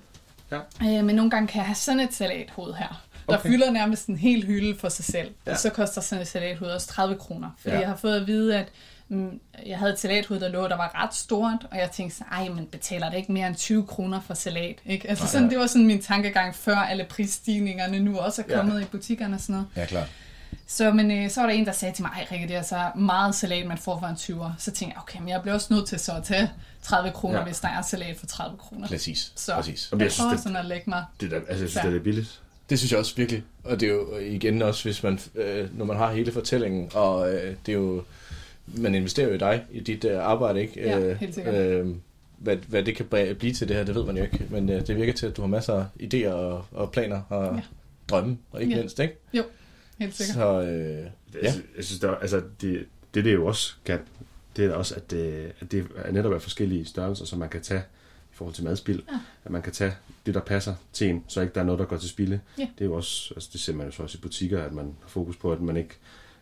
Ja. 0.52 0.58
Øh, 0.84 1.06
men 1.06 1.16
nogle 1.16 1.32
gange 1.32 1.48
kan 1.48 1.58
jeg 1.58 1.66
have 1.66 1.76
sådan 1.76 2.00
et 2.00 2.14
salathoved 2.14 2.74
her, 2.74 3.02
der 3.30 3.38
Okay. 3.38 3.50
fylder 3.50 3.72
nærmest 3.72 4.08
en 4.08 4.18
hel 4.18 4.46
hylde 4.46 4.80
for 4.80 4.90
sig 4.90 5.06
selv. 5.06 5.32
Ja. 5.46 5.52
Og 5.52 5.58
så 5.58 5.70
koster 5.70 6.02
sådan 6.02 6.22
et 6.22 6.28
salathoved 6.28 6.72
også 6.72 6.88
30 6.88 7.16
kroner. 7.16 7.50
Fordi 7.60 7.74
Ja. 7.76 7.80
jeg 7.80 7.90
har 7.90 7.96
fået 7.96 8.16
at 8.22 8.28
vide, 8.28 8.58
at 8.60 8.68
mm, 9.10 9.40
jeg 9.66 9.78
havde 9.78 9.94
et 9.94 10.00
salathoved, 10.00 10.42
der 10.42 10.50
lå, 10.50 10.68
der 10.68 10.78
var 10.78 11.04
ret 11.04 11.16
stort, 11.16 11.68
og 11.72 11.78
jeg 11.78 11.92
tænkte 11.92 12.18
sådan, 12.18 12.34
ej, 12.34 12.50
men 12.50 12.66
betaler 12.66 13.10
det 13.10 13.18
ikke 13.18 13.32
mere 13.32 13.48
end 13.48 13.56
20 13.56 13.86
kroner 13.88 14.22
for 14.22 14.34
salat? 14.34 14.76
Ikke? 14.86 15.10
Altså 15.10 15.24
Nej, 15.24 15.32
sådan, 15.32 15.46
ja. 15.48 15.50
det 15.52 15.60
var 15.60 15.68
sådan 15.68 15.88
min 15.88 16.02
tankegang, 16.02 16.56
før 16.56 16.76
alle 16.76 17.04
prisstigningerne 17.10 18.00
nu 18.00 18.18
også 18.18 18.42
er 18.42 18.46
Ja. 18.50 18.56
kommet 18.58 18.82
i 18.82 18.86
butikkerne 18.86 19.36
og 19.36 19.42
sådan 19.42 19.54
noget. 19.54 19.68
Ja, 19.76 19.86
klart. 19.86 20.08
Så, 20.68 20.92
men 20.92 21.12
øh, 21.12 21.30
så 21.30 21.42
var 21.42 21.48
der 21.48 21.54
en, 21.56 21.66
der 21.66 21.72
sagde 21.72 21.96
til 21.96 22.04
mig, 22.04 22.12
ej 22.16 22.28
Rikke, 22.32 22.48
det 22.48 22.56
er 22.56 22.62
så 22.62 22.92
meget 22.96 23.36
salat, 23.36 23.68
man 23.68 23.78
får 23.78 24.00
for 24.00 24.08
en 24.08 24.16
20'er. 24.16 24.52
Så 24.58 24.72
tænkte 24.72 24.94
jeg, 24.96 25.02
okay, 25.02 25.20
men 25.20 25.30
jeg 25.30 25.42
bliver 25.42 25.56
også 25.56 25.74
nødt 25.74 25.88
til 25.88 26.00
så 26.00 26.12
at 26.12 26.24
tage 26.24 26.52
30 26.82 27.12
kroner, 27.12 27.34
Ja. 27.34 27.40
ja. 27.40 27.46
hvis 27.46 27.60
der 27.60 27.68
er 27.68 27.82
salat 27.82 28.18
for 28.18 28.26
30 28.26 28.58
kroner. 28.58 28.88
Præcis, 28.88 29.32
Så 29.36 29.56
præcis. 29.56 29.90
jeg, 29.92 30.00
jeg 30.02 30.12
prøver 30.20 30.38
sådan 30.38 30.56
at 30.56 30.66
lægge 30.66 30.90
mig. 30.90 31.06
Det 31.22 31.32
der, 31.32 31.38
altså, 31.38 31.50
jeg 31.50 31.58
synes, 31.58 31.74
fair. 31.74 31.90
det 31.90 32.00
er 32.00 32.04
billigt. 32.04 32.42
Det 32.70 32.80
synes 32.80 32.92
jeg 32.92 33.00
også 33.00 33.16
virkelig. 33.16 33.44
Og 33.64 33.80
det 33.80 33.90
er 33.90 33.94
jo 33.94 34.18
igen 34.18 34.62
også, 34.62 34.84
hvis 34.84 35.04
man, 35.04 35.20
øh, 35.36 35.78
når 35.78 35.86
man 35.86 35.98
har 35.98 36.12
hele 36.12 36.32
fortællingen, 36.32 36.90
og 36.94 37.34
øh, 37.34 37.56
det 37.66 37.72
er 37.72 37.78
jo, 37.78 38.04
man 38.78 38.96
investerer 38.96 39.28
jo 39.28 39.34
i 39.34 39.38
dig, 39.38 39.66
i 39.72 39.80
dit 39.80 40.06
øh, 40.06 40.18
arbejde, 40.20 40.62
ikke? 40.62 40.80
Ja, 40.82 41.00
Øh, 41.00 41.20
helt 41.20 41.36
sikkert. 41.36 41.56
Øh, 41.56 41.88
hvad, 42.38 42.58
hvad 42.58 42.84
det 42.84 42.96
kan 42.96 43.06
blive 43.40 43.54
til 43.54 43.68
det 43.68 43.76
her, 43.76 43.84
det 43.84 43.96
ved 43.96 44.04
man 44.06 44.18
jo 44.18 44.24
ikke. 44.24 44.46
Men 44.50 44.70
øh, 44.70 44.88
det 44.88 44.96
virker 44.96 45.14
til, 45.14 45.26
at 45.28 45.38
du 45.38 45.42
har 45.42 45.48
masser 45.48 45.74
af 45.74 45.86
idéer 46.04 46.30
og, 46.30 46.66
og 46.72 46.92
planer 46.92 47.22
og 47.30 47.56
Ja. 47.56 47.62
drømme, 48.10 48.38
og 48.52 48.62
ikke 48.62 48.74
Ja. 48.74 48.80
mindst, 48.80 49.00
ikke? 49.00 49.16
Jo, 49.34 49.44
helt 50.00 50.16
sikkert. 50.16 50.36
Så 50.36 50.62
øh, 50.62 50.68
Jeg, 50.98 51.12
ja. 51.44 51.52
synes, 51.52 51.66
jeg 51.78 51.86
synes, 51.86 52.00
der, 52.00 52.16
altså, 52.16 52.42
det, 52.62 52.86
det, 53.14 53.26
det 53.26 53.34
jo 53.34 53.46
også 53.46 53.74
kan, 53.86 54.00
det 54.56 54.66
er 54.66 54.74
også, 54.74 54.96
at 54.96 55.12
det, 55.12 55.52
at 55.60 55.72
det 55.72 55.86
er 56.06 56.12
netop 56.12 56.32
er 56.32 56.40
forskellige 56.40 56.86
størrelser, 56.86 57.26
som 57.26 57.40
man 57.40 57.50
kan 57.50 57.62
tage 57.62 57.82
forhold 58.40 58.56
til 58.56 58.64
madspil. 58.64 59.04
Ja. 59.12 59.18
At 59.46 59.52
man 59.52 59.62
kan 59.62 59.74
tage 59.74 59.94
det, 60.26 60.34
der 60.34 60.40
passer 60.42 60.76
til 60.94 61.10
en, 61.10 61.24
så 61.28 61.42
ikke 61.42 61.54
der 61.54 61.62
er 61.62 61.66
noget, 61.66 61.80
der 61.80 61.86
går 61.86 61.98
til 61.98 62.10
spilde. 62.10 62.40
Ja. 62.58 62.68
Det 62.78 62.82
er 62.82 62.86
jo 62.86 62.94
også, 62.96 63.34
altså 63.36 63.50
det 63.54 63.62
ser 63.62 63.74
man 63.74 63.86
jo 63.86 63.92
så 63.92 64.04
også 64.04 64.18
i 64.18 64.22
butikker, 64.22 64.64
at 64.64 64.74
man 64.74 64.86
har 65.02 65.08
fokus 65.10 65.38
på, 65.38 65.52
at 65.52 65.62
man 65.62 65.78
ikke, 65.78 65.96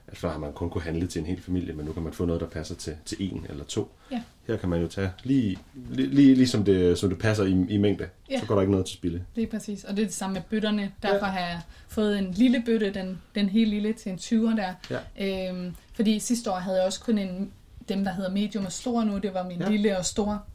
at 0.08 0.18
før 0.18 0.32
har 0.32 0.40
man 0.40 0.54
kun 0.54 0.70
kunne 0.70 0.82
handle 0.82 1.08
til 1.08 1.20
en 1.20 1.26
hel 1.26 1.42
familie, 1.42 1.74
men 1.74 1.86
nu 1.86 1.94
kan 1.94 2.04
man 2.04 2.14
få 2.14 2.26
noget, 2.26 2.42
der 2.42 2.48
passer 2.48 2.76
til, 2.76 2.96
til 3.06 3.18
en 3.20 3.46
eller 3.50 3.64
to. 3.64 3.92
Ja. 4.12 4.22
Her 4.48 4.58
kan 4.58 4.70
man 4.70 4.82
jo 4.82 4.88
tage 4.88 5.12
lige, 5.24 5.58
lige, 5.90 6.08
lige 6.08 6.36
ligesom 6.36 6.64
det, 6.66 6.98
som 6.98 7.10
det 7.10 7.20
passer 7.20 7.44
i, 7.44 7.66
i 7.70 7.78
mængde. 7.78 8.10
Ja. 8.30 8.40
Så 8.40 8.46
går 8.46 8.56
der 8.56 8.62
ikke 8.62 8.72
noget 8.72 8.86
til 8.86 8.98
spilde. 8.98 9.22
Det 9.36 9.44
er 9.44 9.48
præcis. 9.48 9.84
Og 9.84 9.96
det 9.98 10.02
er 10.02 10.06
det 10.08 10.16
samme 10.16 10.34
med 10.34 10.42
bøtterne. 10.50 10.92
Derfor 11.04 11.26
har 11.26 11.40
jeg 11.40 11.62
fået 11.88 12.18
en 12.20 12.32
lille 12.32 12.64
bøtte, 12.66 12.94
den, 12.94 13.22
den 13.36 13.50
helt 13.50 13.70
lille 13.70 13.94
til 13.94 14.12
en 14.12 14.18
20'er 14.18 14.56
der. 14.56 14.74
Ja. 15.20 15.50
Øhm, 15.50 15.76
fordi 15.94 16.20
sidste 16.20 16.52
år 16.52 16.56
havde 16.56 16.78
jeg 16.78 16.86
også 16.86 17.00
kun 17.00 17.18
en, 17.18 17.52
dem, 17.90 18.04
der 18.04 18.12
hedder 18.14 18.32
medium 18.32 18.66
og 18.66 18.72
stor 18.72 19.04
nu. 19.04 19.18
Det 19.18 19.34
var 19.34 19.44
min 19.48 19.58
Ja. 19.60 19.64
ja. 19.66 19.72
lille 19.72 19.98
og 19.98 20.06
stor. 20.06 20.46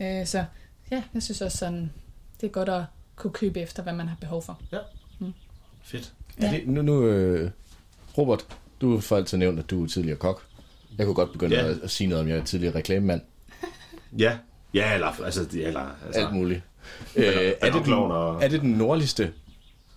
Øh, 0.00 0.26
så 0.26 0.44
ja, 0.90 1.02
jeg 1.14 1.22
synes 1.22 1.40
også 1.40 1.58
sådan, 1.58 1.92
det 2.40 2.46
er 2.46 2.50
godt 2.50 2.68
at 2.68 2.82
kunne 3.16 3.32
købe 3.32 3.60
efter, 3.60 3.82
hvad 3.82 3.92
man 3.92 4.08
har 4.08 4.16
behov 4.20 4.42
for. 4.42 4.60
Ja. 4.72 4.78
Mm. 5.18 5.32
Fedt. 5.82 6.12
Ja. 6.40 6.50
Det, 6.50 6.68
nu, 6.68 6.82
nu 6.82 7.06
øh, 7.06 7.50
Robert, 8.18 8.46
du 8.80 8.94
har 8.94 9.00
for 9.00 9.16
altid 9.16 9.38
nævnt, 9.38 9.58
at 9.58 9.70
du 9.70 9.84
er 9.84 9.88
tidligere 9.88 10.18
kok. 10.18 10.42
Jeg 10.98 11.06
kunne 11.06 11.14
godt 11.14 11.32
begynde 11.32 11.56
Ja. 11.56 11.66
at, 11.66 11.78
at 11.82 11.90
sige 11.90 12.08
noget 12.08 12.22
om, 12.22 12.28
jeg 12.28 12.36
er 12.38 12.44
tidligere 12.44 12.74
reklamemand. 12.74 13.20
Ja, 14.18 14.38
ja 14.74 14.94
eller, 14.94 15.24
altså, 15.24 15.44
det- 15.44 15.66
eller, 15.66 15.80
altså 16.06 16.20
Alt 16.20 16.34
muligt. 16.34 16.62
Øh, 17.16 17.24
er, 17.60 17.72
det 17.72 17.84
den, 17.84 17.92
og- 17.92 18.42
er 18.44 18.48
det 18.48 18.60
den 18.60 18.70
nordligste 18.70 19.32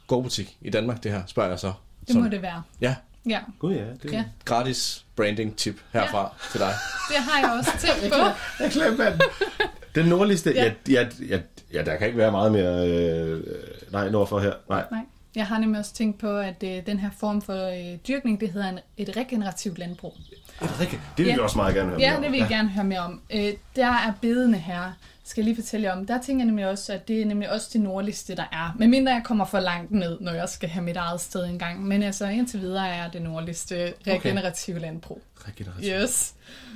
gårdbutik 0.08 0.58
i 0.62 0.70
Danmark, 0.70 1.04
det 1.04 1.12
her, 1.12 1.24
spørger 1.28 1.50
jeg 1.50 1.60
så? 1.60 1.74
Det 2.08 2.16
må 2.16 2.28
det 2.28 2.42
være. 2.42 2.64
Ja, 2.82 2.96
Ja, 3.30 3.40
Gud 3.60 3.74
ja, 3.74 3.86
det 4.04 4.12
Ja. 4.12 4.24
gratis 4.46 5.06
branding 5.16 5.56
tip 5.58 5.82
herfra 5.94 6.22
ja. 6.22 6.28
til 6.52 6.60
dig. 6.60 6.74
det 7.10 7.18
har 7.18 7.40
jeg 7.40 7.58
også 7.60 7.72
tænkt 7.88 8.14
på. 8.14 8.20
Reklamemand. 8.64 9.20
Den 9.20 9.89
nordligste, 10.06 10.52
Ja. 10.56 10.64
ja. 10.64 10.72
Ja, 10.90 11.02
ja, 11.02 11.26
ja, 11.30 11.40
ja, 11.74 11.84
der 11.84 11.96
kan 11.96 12.08
ikke 12.08 12.18
være 12.20 12.32
meget 12.32 12.52
mere, 12.52 12.90
øh, 12.90 13.44
nej, 13.92 14.10
nordfor 14.10 14.40
her. 14.40 14.54
Nej. 14.70 14.84
Nej. 14.92 15.02
Jeg 15.36 15.46
har 15.48 15.60
nemlig 15.60 15.80
også 15.80 15.94
tænkt 15.94 16.20
på, 16.20 16.38
at 16.38 16.64
øh, 16.64 16.86
den 16.86 17.00
her 17.00 17.10
form 17.20 17.42
for 17.42 17.68
øh, 17.94 17.98
dyrkning, 18.08 18.40
det 18.42 18.50
hedder 18.50 18.70
en, 18.70 18.80
et 18.98 19.18
regenerativt 19.18 19.78
landbrug. 19.80 20.14
Rikke, 20.62 21.00
det 21.18 21.26
vil 21.26 21.28
Ja. 21.28 21.34
vi 21.34 21.40
også 21.40 21.58
meget 21.58 21.76
gerne 21.76 21.90
høre 21.90 22.00
Ja, 22.00 22.08
mere 22.10 22.18
om. 22.18 22.24
det 22.24 22.32
vil 22.32 22.40
jeg 22.40 22.50
gerne 22.50 22.70
høre 22.70 22.84
mere 22.86 23.00
om. 23.00 23.22
Øh, 23.34 23.54
der 23.76 23.86
er 23.88 24.14
bedene 24.22 24.58
her, 24.58 24.92
skal 25.30 25.42
jeg 25.42 25.46
lige 25.46 25.56
fortælle 25.56 25.88
jer 25.88 25.94
om. 25.94 26.06
Der 26.06 26.22
tænker 26.22 26.42
jeg 26.42 26.46
nemlig 26.46 26.68
også, 26.68 26.94
at 26.94 27.08
det 27.08 27.22
er 27.22 27.26
nemlig 27.26 27.50
også 27.52 27.70
det 27.74 27.82
nordligste, 27.82 28.36
der 28.36 28.46
er. 28.52 28.76
Men 28.78 28.90
mindre 28.90 29.14
jeg 29.14 29.22
kommer 29.24 29.46
for 29.46 29.60
langt 29.60 29.92
ned, 29.92 30.18
når 30.22 30.32
jeg 30.32 30.50
skal 30.50 30.70
have 30.70 30.84
mit 30.84 30.98
eget 30.98 31.22
sted 31.22 31.46
engang. 31.46 31.84
Men 31.88 32.04
altså 32.04 32.28
indtil 32.28 32.62
videre 32.62 32.90
er 32.90 33.12
det 33.12 33.22
nordligste 33.22 33.94
regenerative 34.08 34.80
landbrug. 34.80 35.22
Regenerativt. 35.36 36.02
Yes. 36.04 36.34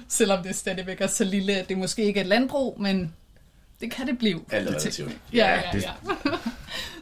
Selvom 0.08 0.44
det 0.44 0.56
stadigvæk 0.56 1.02
er 1.02 1.08
så 1.08 1.24
lille, 1.24 1.54
at 1.54 1.70
det 1.70 1.78
måske 1.78 2.04
ikke 2.04 2.20
er 2.20 2.24
et 2.24 2.28
landbrug, 2.28 2.82
men 2.82 3.14
det 3.82 3.92
kan 3.92 4.08
det 4.08 4.18
blive. 4.18 4.42
Alt 4.52 4.68
Det 4.68 4.76
relativt. 4.76 5.18
Ja, 5.34 5.62
Ja, 5.74 5.80
ja. 5.80 5.92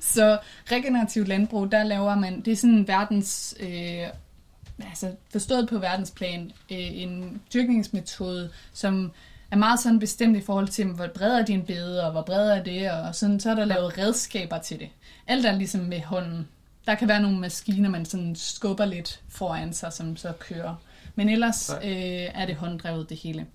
så 0.02 0.38
regenerativt 0.72 1.28
landbrug, 1.28 1.72
der 1.72 1.84
laver 1.84 2.16
man, 2.16 2.42
det 2.42 2.52
er 2.52 2.58
sådan 2.58 2.88
verdens, 2.88 3.56
øh, 3.60 4.08
altså 4.90 5.12
forstået 5.32 5.70
på 5.70 5.78
verdensplan, 5.78 6.52
øh, 6.72 7.02
en 7.02 7.42
dyrkningsmetode, 7.54 8.50
som 8.74 9.12
er 9.52 9.56
meget 9.56 9.80
sådan 9.80 10.00
bestemt 10.00 10.38
i 10.38 10.42
forhold 10.42 10.68
til, 10.68 10.86
hvor 10.86 11.08
bred 11.08 11.40
er 11.40 11.46
din 11.46 11.66
bede, 11.66 12.06
og 12.06 12.12
hvor 12.12 12.22
bred 12.22 12.50
er 12.50 12.64
det, 12.64 12.92
og 12.92 13.16
sådan, 13.16 13.40
så 13.40 13.52
er 13.52 13.56
der 13.56 13.66
lavet 13.66 13.98
redskaber 13.98 14.58
til 14.58 14.80
det. 14.80 14.90
Alt 15.28 15.46
er 15.46 15.52
ligesom 15.52 15.82
med 15.82 16.02
hånden. 16.02 16.48
Der 16.86 16.96
kan 16.96 17.08
være 17.08 17.22
nogle 17.22 17.40
maskiner, 17.40 17.90
man 17.90 18.06
sådan 18.06 18.36
skubber 18.36 18.86
lidt 18.86 19.22
foran 19.30 19.74
sig, 19.74 19.94
som 19.94 20.18
så 20.18 20.34
kører. 20.40 20.76
Men 21.16 21.30
ellers 21.30 21.70
øh, 21.84 22.30
er 22.34 22.46
det 22.46 22.56
hånddrevet 22.56 23.10
det 23.10 23.18
hele. 23.18 23.46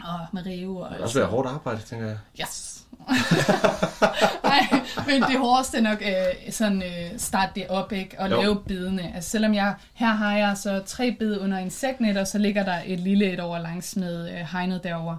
Og 0.00 0.26
med 0.32 0.46
rive 0.46 0.86
og... 0.86 0.94
Det 0.94 1.00
også 1.00 1.18
være 1.18 1.28
hårdt 1.28 1.48
arbejde, 1.48 1.80
tænker 1.80 2.06
jeg. 2.06 2.18
Yes. 2.40 2.84
Nej, 4.44 4.80
men 5.06 5.22
det 5.22 5.38
hårdeste 5.38 5.78
er 5.78 5.82
nok 5.82 6.02
øh, 6.02 6.52
sådan 6.52 6.82
øh, 6.82 7.18
starte 7.18 7.52
det 7.54 7.68
op, 7.68 7.92
ikke? 7.92 8.20
Og 8.20 8.30
Jo. 8.30 8.40
lave 8.40 8.60
bidene. 8.68 9.14
Altså 9.14 9.30
selvom 9.30 9.54
jeg, 9.54 9.74
her 9.94 10.14
har 10.14 10.36
jeg 10.36 10.56
så 10.58 10.82
tre 10.86 11.16
bid 11.18 11.40
under 11.40 11.58
insektnet, 11.58 12.16
og 12.16 12.26
så 12.26 12.38
ligger 12.38 12.64
der 12.64 12.80
et 12.86 13.00
lille 13.00 13.32
et 13.32 13.40
over 13.40 13.58
langs 13.58 13.96
med 13.96 14.30
øh, 14.30 14.46
hegnet 14.52 14.84
derover. 14.84 15.16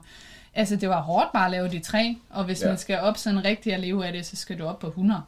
Altså 0.54 0.76
det 0.76 0.90
var 0.90 1.02
hårdt 1.02 1.32
bare 1.34 1.46
at 1.46 1.52
lave 1.52 1.70
de 1.70 1.80
tre, 1.80 2.18
og 2.30 2.44
hvis 2.44 2.62
ja. 2.62 2.68
man 2.68 2.78
skal 2.78 3.00
op 3.00 3.18
sådan 3.18 3.46
rigtig 3.46 3.74
at 3.74 3.80
leve 3.80 4.06
af 4.06 4.14
det, 4.14 4.26
så 4.26 4.36
skal 4.36 4.60
du 4.60 4.66
op 4.66 4.80
på 4.80 4.88
100. 4.88 5.22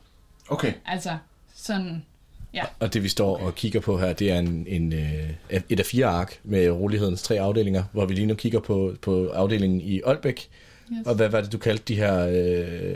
Okay. 0.49 0.73
Altså 0.85 1.17
sådan, 1.55 2.05
ja. 2.53 2.63
Og 2.79 2.93
det 2.93 3.03
vi 3.03 3.09
står 3.09 3.37
og 3.37 3.55
kigger 3.55 3.79
på 3.79 3.97
her, 3.97 4.13
det 4.13 4.31
er 4.31 4.39
en, 4.39 4.65
en, 4.67 4.93
øh, 4.93 5.59
et 5.69 5.79
af 5.79 5.85
fire 5.85 6.05
ark 6.05 6.39
med 6.43 6.69
rolighedens 6.69 7.21
tre 7.23 7.39
afdelinger, 7.39 7.83
hvor 7.91 8.05
vi 8.05 8.13
lige 8.13 8.25
nu 8.25 8.33
kigger 8.33 8.59
på, 8.59 8.93
på 9.01 9.27
afdelingen 9.29 9.81
i 9.81 10.01
Aalbæk. 10.05 10.47
Yes. 10.93 11.07
Og 11.07 11.15
hvad 11.15 11.29
var 11.29 11.41
det, 11.41 11.51
du 11.51 11.57
kaldte 11.57 11.83
de 11.87 11.95
her... 11.95 12.27
Øh, 12.27 12.95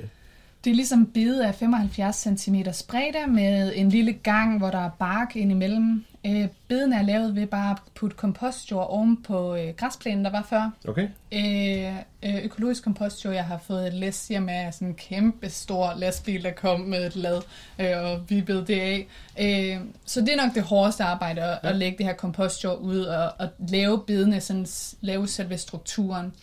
Det 0.63 0.71
er 0.71 0.75
ligesom 0.75 1.05
bide 1.05 1.47
af 1.47 1.55
75 1.55 2.27
cm 2.39 2.55
bredde 2.87 3.31
med 3.31 3.73
en 3.75 3.89
lille 3.89 4.13
gang, 4.13 4.57
hvor 4.57 4.69
der 4.71 4.85
er 4.85 4.89
bark 4.99 5.35
indimellem. 5.35 6.05
Øh, 6.25 6.47
beden 6.67 6.93
er 6.93 7.01
lavet 7.01 7.35
ved 7.35 7.47
bare 7.47 7.71
at 7.71 7.77
putte 7.95 8.17
kompostjord 8.17 8.87
oven 8.89 9.23
på 9.23 9.55
øh, 9.55 9.73
græsplænen, 9.77 10.25
der 10.25 10.31
var 10.31 10.47
før. 10.49 10.71
Okay. 10.87 11.07
Øh, 11.31 11.95
øh, 12.23 12.43
økologisk 12.45 12.83
kompostjord, 12.83 13.35
jeg 13.35 13.45
har 13.45 13.57
fået 13.57 13.87
et 13.87 13.93
læs 13.93 14.27
hjem 14.27 14.49
af 14.49 14.73
sådan 14.73 14.87
en 14.87 14.95
kæmpe 14.95 15.49
stor 15.49 15.93
lastbil, 15.97 16.43
der 16.43 16.51
kom 16.51 16.79
med 16.79 17.07
et 17.07 17.15
lad, 17.15 17.41
øh, 17.79 18.03
og 18.03 18.29
vippede 18.29 18.67
det 18.67 18.79
af. 18.79 19.07
Øh, 19.39 19.79
så 20.05 20.21
det 20.21 20.29
er 20.29 20.45
nok 20.45 20.55
det 20.55 20.63
hårdeste 20.63 21.03
arbejde, 21.03 21.41
at, 21.41 21.59
ja. 21.63 21.69
at 21.69 21.75
lægge 21.75 21.97
det 21.97 22.05
her 22.05 22.13
kompostjord 22.13 22.79
ud 22.79 22.99
og, 22.99 23.33
og 23.39 23.49
lave 23.69 24.03
bedene, 24.07 24.41
sådan 24.41 24.67
lave 25.01 25.27
selve 25.27 25.57
strukturen. 25.57 26.33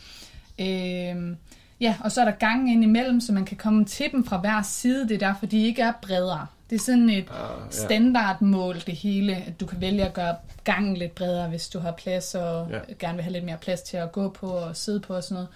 Øh, 0.58 1.36
ja, 1.80 1.96
og 2.00 2.12
så 2.12 2.20
er 2.20 2.24
der 2.24 2.32
gange 2.32 2.72
ind 2.72 2.84
imellem, 2.84 3.20
så 3.20 3.32
man 3.32 3.44
kan 3.44 3.56
komme 3.56 3.84
til 3.84 4.12
dem 4.12 4.24
fra 4.24 4.36
hver 4.36 4.62
side. 4.62 5.08
Det 5.08 5.14
er 5.14 5.28
derfor, 5.28 5.46
de 5.46 5.66
ikke 5.66 5.82
er 5.82 5.92
bredere. 6.02 6.46
Det 6.70 6.76
er 6.76 6.80
sådan 6.80 7.10
et 7.10 7.24
ja. 7.30 7.70
standardmål, 7.70 8.76
det 8.86 8.94
hele, 8.94 9.36
at 9.36 9.60
du 9.60 9.66
kan 9.66 9.80
vælge 9.80 10.04
at 10.04 10.12
gøre 10.12 10.36
gangen 10.64 10.96
lidt 10.96 11.14
bredere, 11.14 11.48
hvis 11.48 11.68
du 11.68 11.78
har 11.78 11.92
plads 11.92 12.34
og 12.34 12.68
ja. 12.70 12.78
gerne 12.98 13.14
vil 13.14 13.22
have 13.22 13.32
lidt 13.32 13.44
mere 13.44 13.56
plads 13.56 13.82
til 13.82 13.96
at 13.96 14.12
gå 14.12 14.28
på 14.28 14.46
og 14.46 14.76
sidde 14.76 15.00
på 15.00 15.14
og 15.14 15.24
sådan 15.24 15.34
noget. 15.34 15.48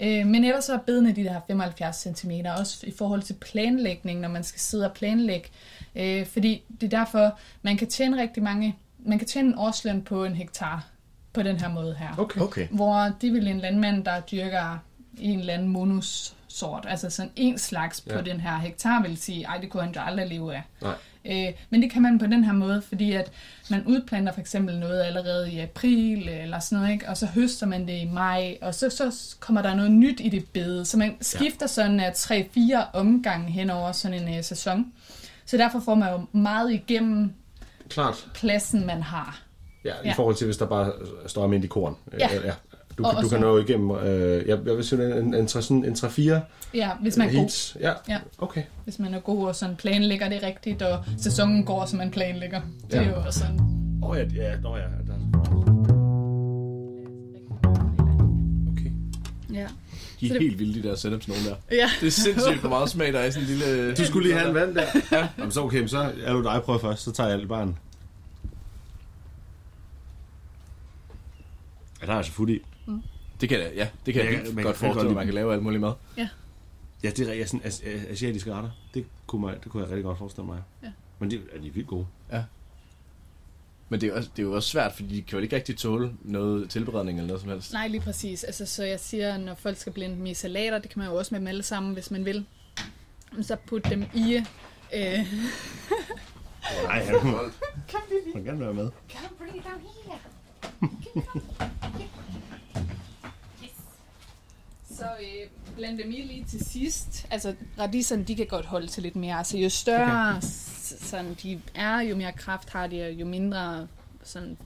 Øh, 0.00 0.26
men 0.26 0.44
ellers 0.44 0.64
så 0.64 0.74
er 0.74 0.78
bedene 0.78 1.12
de 1.12 1.24
der 1.24 1.40
75 1.46 1.96
cm, 1.96 2.30
også 2.58 2.86
i 2.86 2.92
forhold 2.98 3.22
til 3.22 3.34
planlægning, 3.34 4.20
når 4.20 4.28
man 4.28 4.44
skal 4.44 4.60
sidde 4.60 4.86
og 4.86 4.92
planlægge. 4.92 5.48
Øh, 5.96 6.26
fordi 6.26 6.62
det 6.80 6.92
er 6.92 6.98
derfor, 6.98 7.38
man 7.62 7.76
kan 7.76 7.88
tjene 7.88 8.22
rigtig 8.22 8.42
mange, 8.42 8.76
man 8.98 9.18
kan 9.18 9.28
tjene 9.28 9.48
en 9.48 9.58
årsløn 9.58 10.02
på 10.02 10.24
en 10.24 10.34
hektar 10.34 10.86
på 11.32 11.42
den 11.42 11.60
her 11.60 11.68
måde 11.68 11.94
her. 11.94 12.14
Okay. 12.18 12.40
okay. 12.40 12.68
Hvor 12.70 13.12
det 13.20 13.32
vil 13.32 13.48
en 13.48 13.58
landmand, 13.58 14.04
der 14.04 14.20
dyrker 14.20 14.78
en 15.20 15.38
eller 15.38 15.54
anden 15.54 16.02
sort, 16.48 16.86
altså 16.88 17.10
sådan 17.10 17.32
en 17.36 17.58
slags 17.58 18.00
på 18.00 18.12
Ja. 18.14 18.20
den 18.20 18.40
her 18.40 18.58
hektar, 18.58 19.02
vil 19.02 19.16
sige, 19.16 19.44
ej, 19.44 19.58
det 19.58 19.70
kunne 19.70 19.82
han 19.82 19.92
jo 19.94 20.00
aldrig 20.00 20.28
leve 20.28 20.54
af. 20.54 20.62
Nej. 20.82 20.94
Øh, 21.24 21.52
men 21.70 21.82
det 21.82 21.90
kan 21.90 22.02
man 22.02 22.18
på 22.18 22.26
den 22.26 22.44
her 22.44 22.52
måde, 22.52 22.82
fordi 22.82 23.12
at 23.12 23.32
man 23.70 23.86
udplanter 23.86 24.32
for 24.32 24.40
eksempel 24.40 24.78
noget 24.78 25.02
allerede 25.02 25.52
i 25.52 25.58
april 25.58 26.28
eller 26.28 26.58
sådan 26.58 26.78
noget, 26.78 26.92
ikke? 26.92 27.08
og 27.08 27.16
så 27.16 27.26
høster 27.26 27.66
man 27.66 27.88
det 27.88 27.98
i 27.98 28.04
maj, 28.12 28.56
og 28.62 28.74
så, 28.74 28.90
så 28.90 29.36
kommer 29.40 29.62
der 29.62 29.74
noget 29.74 29.90
nyt 29.92 30.20
i 30.20 30.28
det 30.28 30.44
bede. 30.52 30.84
Så 30.84 30.98
man 30.98 31.16
skifter 31.20 31.66
sådan 31.66 32.00
af 32.00 32.10
3-4 32.10 32.76
omgange 32.92 33.50
hen 33.52 33.70
over 33.70 33.92
sådan 33.92 34.28
en 34.28 34.38
uh, 34.38 34.44
sæson. 34.44 34.92
Så 35.46 35.56
derfor 35.56 35.80
får 35.80 35.94
man 35.94 36.12
jo 36.12 36.26
meget 36.32 36.72
igennem 36.72 37.32
Klart. 37.88 38.28
pladsen, 38.34 38.86
man 38.86 39.02
har. 39.02 39.40
Ja, 39.84 39.92
i 40.04 40.12
forhold 40.16 40.36
til, 40.36 40.44
hvis 40.44 40.56
der 40.56 40.66
bare 40.66 40.92
står 41.26 41.42
almindelig 41.42 41.70
korn. 41.70 41.96
Ja. 42.18 42.28
ja. 42.44 42.52
Du, 42.98 43.04
Og 43.04 43.10
kan, 43.10 43.20
du 43.20 43.24
også- 43.26 43.36
kan 43.36 43.40
nå 43.40 43.58
igennem, 43.58 43.90
øh, 43.90 44.48
jeg, 44.48 44.58
jeg 44.66 44.76
vil 44.76 44.84
sige, 44.84 45.18
en, 45.18 45.24
en, 45.24 45.34
en, 45.34 45.48
sådan 45.48 45.84
en 45.84 45.92
3-4 45.92 46.40
Ja, 46.74 46.90
hvis 47.02 47.16
man 47.16 47.28
er 47.28 47.32
heats. 47.32 47.72
god. 47.72 47.82
Ja, 47.82 47.92
ja, 48.08 48.18
okay. 48.38 48.62
hvis 48.84 48.98
man 48.98 49.14
er 49.14 49.20
god 49.20 49.46
og 49.46 49.56
sådan 49.56 49.76
planlægger 49.76 50.28
det 50.28 50.42
rigtigt, 50.42 50.82
og 50.82 51.04
sæsonen 51.18 51.64
går, 51.64 51.84
som 51.86 51.98
man 51.98 52.10
planlægger. 52.10 52.60
Det 52.90 52.98
er 52.98 53.02
Ja. 53.02 53.08
jo 53.08 53.14
også 53.26 53.38
sådan. 53.40 53.60
Åh 54.02 54.10
oh, 54.10 54.16
ja, 54.18 54.22
ja, 54.50 54.56
nå 54.62 54.76
ja. 54.76 54.82
Der... 54.82 55.14
Okay. 58.72 58.90
Ja. 59.54 59.66
De 60.20 60.26
er 60.28 60.32
det- 60.32 60.42
helt 60.42 60.58
vilde, 60.58 60.82
de 60.82 60.88
der 60.88 60.94
setups, 60.94 61.28
nogen 61.28 61.42
der. 61.44 61.54
Ja. 61.72 61.90
Det 62.00 62.06
er 62.06 62.10
sindssygt, 62.10 62.60
hvor 62.60 62.68
meget 62.68 62.90
smag 62.90 63.12
der 63.12 63.18
er 63.18 63.26
i 63.26 63.30
sådan 63.32 63.48
en 63.48 63.54
lille... 63.54 63.94
Du 63.94 64.04
skulle 64.04 64.28
lige 64.28 64.38
have 64.38 64.48
en 64.48 64.54
vand 64.54 64.74
der. 64.74 64.82
ja. 65.12 65.28
Jamen, 65.38 65.52
så 65.52 65.60
okay, 65.60 65.86
så 65.86 66.10
er 66.24 66.32
du 66.32 66.42
dig 66.42 66.60
prøve 66.64 66.80
først, 66.80 67.02
så 67.02 67.12
tager 67.12 67.28
jeg 67.30 67.38
alt 67.38 67.48
bare 67.48 67.74
Ja, 72.04 72.08
der 72.08 72.12
er 72.12 72.16
altså 72.18 72.32
fuld 72.32 72.50
i. 72.50 72.62
Mm. 72.86 73.02
Det 73.40 73.48
kan 73.48 73.60
jeg, 73.60 73.72
ja, 73.74 73.88
det 74.06 74.14
kan 74.14 74.24
jeg, 74.24 74.32
Ja, 74.32 74.38
jeg 74.44 74.54
man 74.54 74.64
godt 74.64 74.76
kan 74.76 74.86
forestille 74.86 75.08
mig, 75.08 75.16
man 75.16 75.26
kan 75.26 75.34
lave 75.34 75.52
alt 75.52 75.62
muligt 75.62 75.80
mad. 75.80 75.92
Ja. 76.16 76.28
Ja, 77.02 77.10
det 77.10 77.20
er 77.20 77.30
rigtig 77.30 77.48
sådan 77.48 77.66
as, 77.66 77.80
as, 77.80 78.04
asiatiske 78.04 78.54
retter. 78.54 78.70
Det 78.94 79.06
kunne, 79.26 79.40
mig, 79.40 79.56
det 79.64 79.72
kunne 79.72 79.82
jeg 79.82 79.90
rigtig 79.90 80.04
godt 80.04 80.18
forestille 80.18 80.46
mig. 80.46 80.62
Ja. 80.82 80.88
Men 81.18 81.30
de, 81.30 81.40
er 81.52 81.60
de 81.60 81.70
vildt 81.74 81.88
gode. 81.88 82.06
Ja. 82.32 82.44
Men 83.88 84.00
det 84.00 84.06
er, 84.06 84.10
jo 84.10 84.16
også, 84.16 84.30
det 84.36 84.42
er 84.42 84.46
jo 84.46 84.52
også 84.52 84.68
svært, 84.68 84.92
fordi 84.92 85.16
de 85.16 85.22
kan 85.22 85.38
jo 85.38 85.42
ikke 85.42 85.56
rigtig 85.56 85.76
tåle 85.76 86.12
noget 86.22 86.70
tilberedning 86.70 87.18
eller 87.18 87.28
noget 87.28 87.40
som 87.40 87.50
helst. 87.50 87.72
Nej, 87.72 87.88
lige 87.88 88.00
præcis. 88.00 88.44
Altså, 88.44 88.66
så 88.66 88.84
jeg 88.84 89.00
siger, 89.00 89.38
når 89.38 89.54
folk 89.54 89.78
skal 89.78 89.92
blende 89.92 90.16
dem 90.16 90.26
i 90.26 90.34
salater, 90.34 90.78
det 90.78 90.90
kan 90.90 90.98
man 90.98 91.08
jo 91.08 91.14
også 91.14 91.34
med 91.34 91.40
dem 91.40 91.46
alle 91.48 91.62
sammen, 91.62 91.92
hvis 91.92 92.10
man 92.10 92.24
vil. 92.24 92.46
Så 93.42 93.56
put 93.66 93.84
dem 93.90 94.04
i... 94.14 94.34
Øh... 94.94 95.02
Nej, 96.84 97.04
han 97.04 97.14
må, 97.26 97.38
Kom, 97.92 98.00
Vivi. 98.08 98.34
man 98.34 98.44
kan 98.44 98.60
være 98.60 98.74
med. 98.74 98.90
Come 99.12 99.28
bring 99.38 99.56
it 99.56 99.64
down 99.64 99.80
here. 99.80 100.18
Så 104.90 105.04
øh, 105.20 105.48
bland 105.76 105.98
dem 105.98 106.10
i 106.10 106.22
lige 106.22 106.44
til 106.44 106.64
sidst. 106.66 107.26
Altså, 107.30 107.54
radiserne, 107.78 108.24
de 108.24 108.36
kan 108.36 108.46
godt 108.46 108.66
holde 108.66 108.86
til 108.86 109.02
lidt 109.02 109.16
mere. 109.16 109.36
Altså, 109.38 109.58
jo 109.58 109.68
større 109.68 110.30
Okay. 110.30 110.46
sådan, 110.80 111.36
de 111.42 111.60
er, 111.74 112.00
jo 112.00 112.16
mere 112.16 112.32
kraft 112.32 112.70
har 112.70 112.86
de, 112.86 113.02
og 113.02 113.12
jo 113.12 113.26
mindre 113.26 113.88
sådan, 114.22 114.58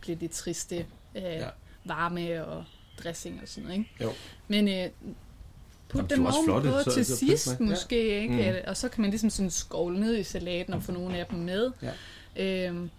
bliver 0.00 0.18
det 0.18 0.30
triste 0.30 0.86
øh, 1.14 1.22
ja. 1.22 1.48
varme 1.84 2.46
og 2.46 2.64
dressing 3.04 3.40
og 3.42 3.48
sådan 3.48 3.62
noget, 3.62 3.78
ikke? 3.78 3.90
Jo. 4.00 4.10
Men 4.48 4.68
øh, 4.68 4.74
Jamen, 4.74 4.92
put 5.88 6.12
er 6.12 6.16
dem 6.16 6.26
ovenpå 6.26 6.90
til 6.90 7.06
sidst 7.06 7.46
med. 7.60 7.66
Ja. 7.68 7.72
måske, 7.72 8.20
ikke? 8.20 8.34
Mm. 8.34 8.40
Mm. 8.40 8.54
Og 8.66 8.76
så 8.76 8.88
kan 8.88 9.00
man 9.00 9.10
ligesom 9.10 9.30
sådan 9.30 9.50
skovle 9.50 10.00
ned 10.00 10.16
i 10.16 10.22
salaten 10.22 10.74
og 10.74 10.82
få 10.82 10.92
nogle 10.92 11.18
af 11.18 11.26
dem 11.26 11.38
med. 11.38 11.70
Ja. 12.36 12.66
Øhm, 12.66 12.90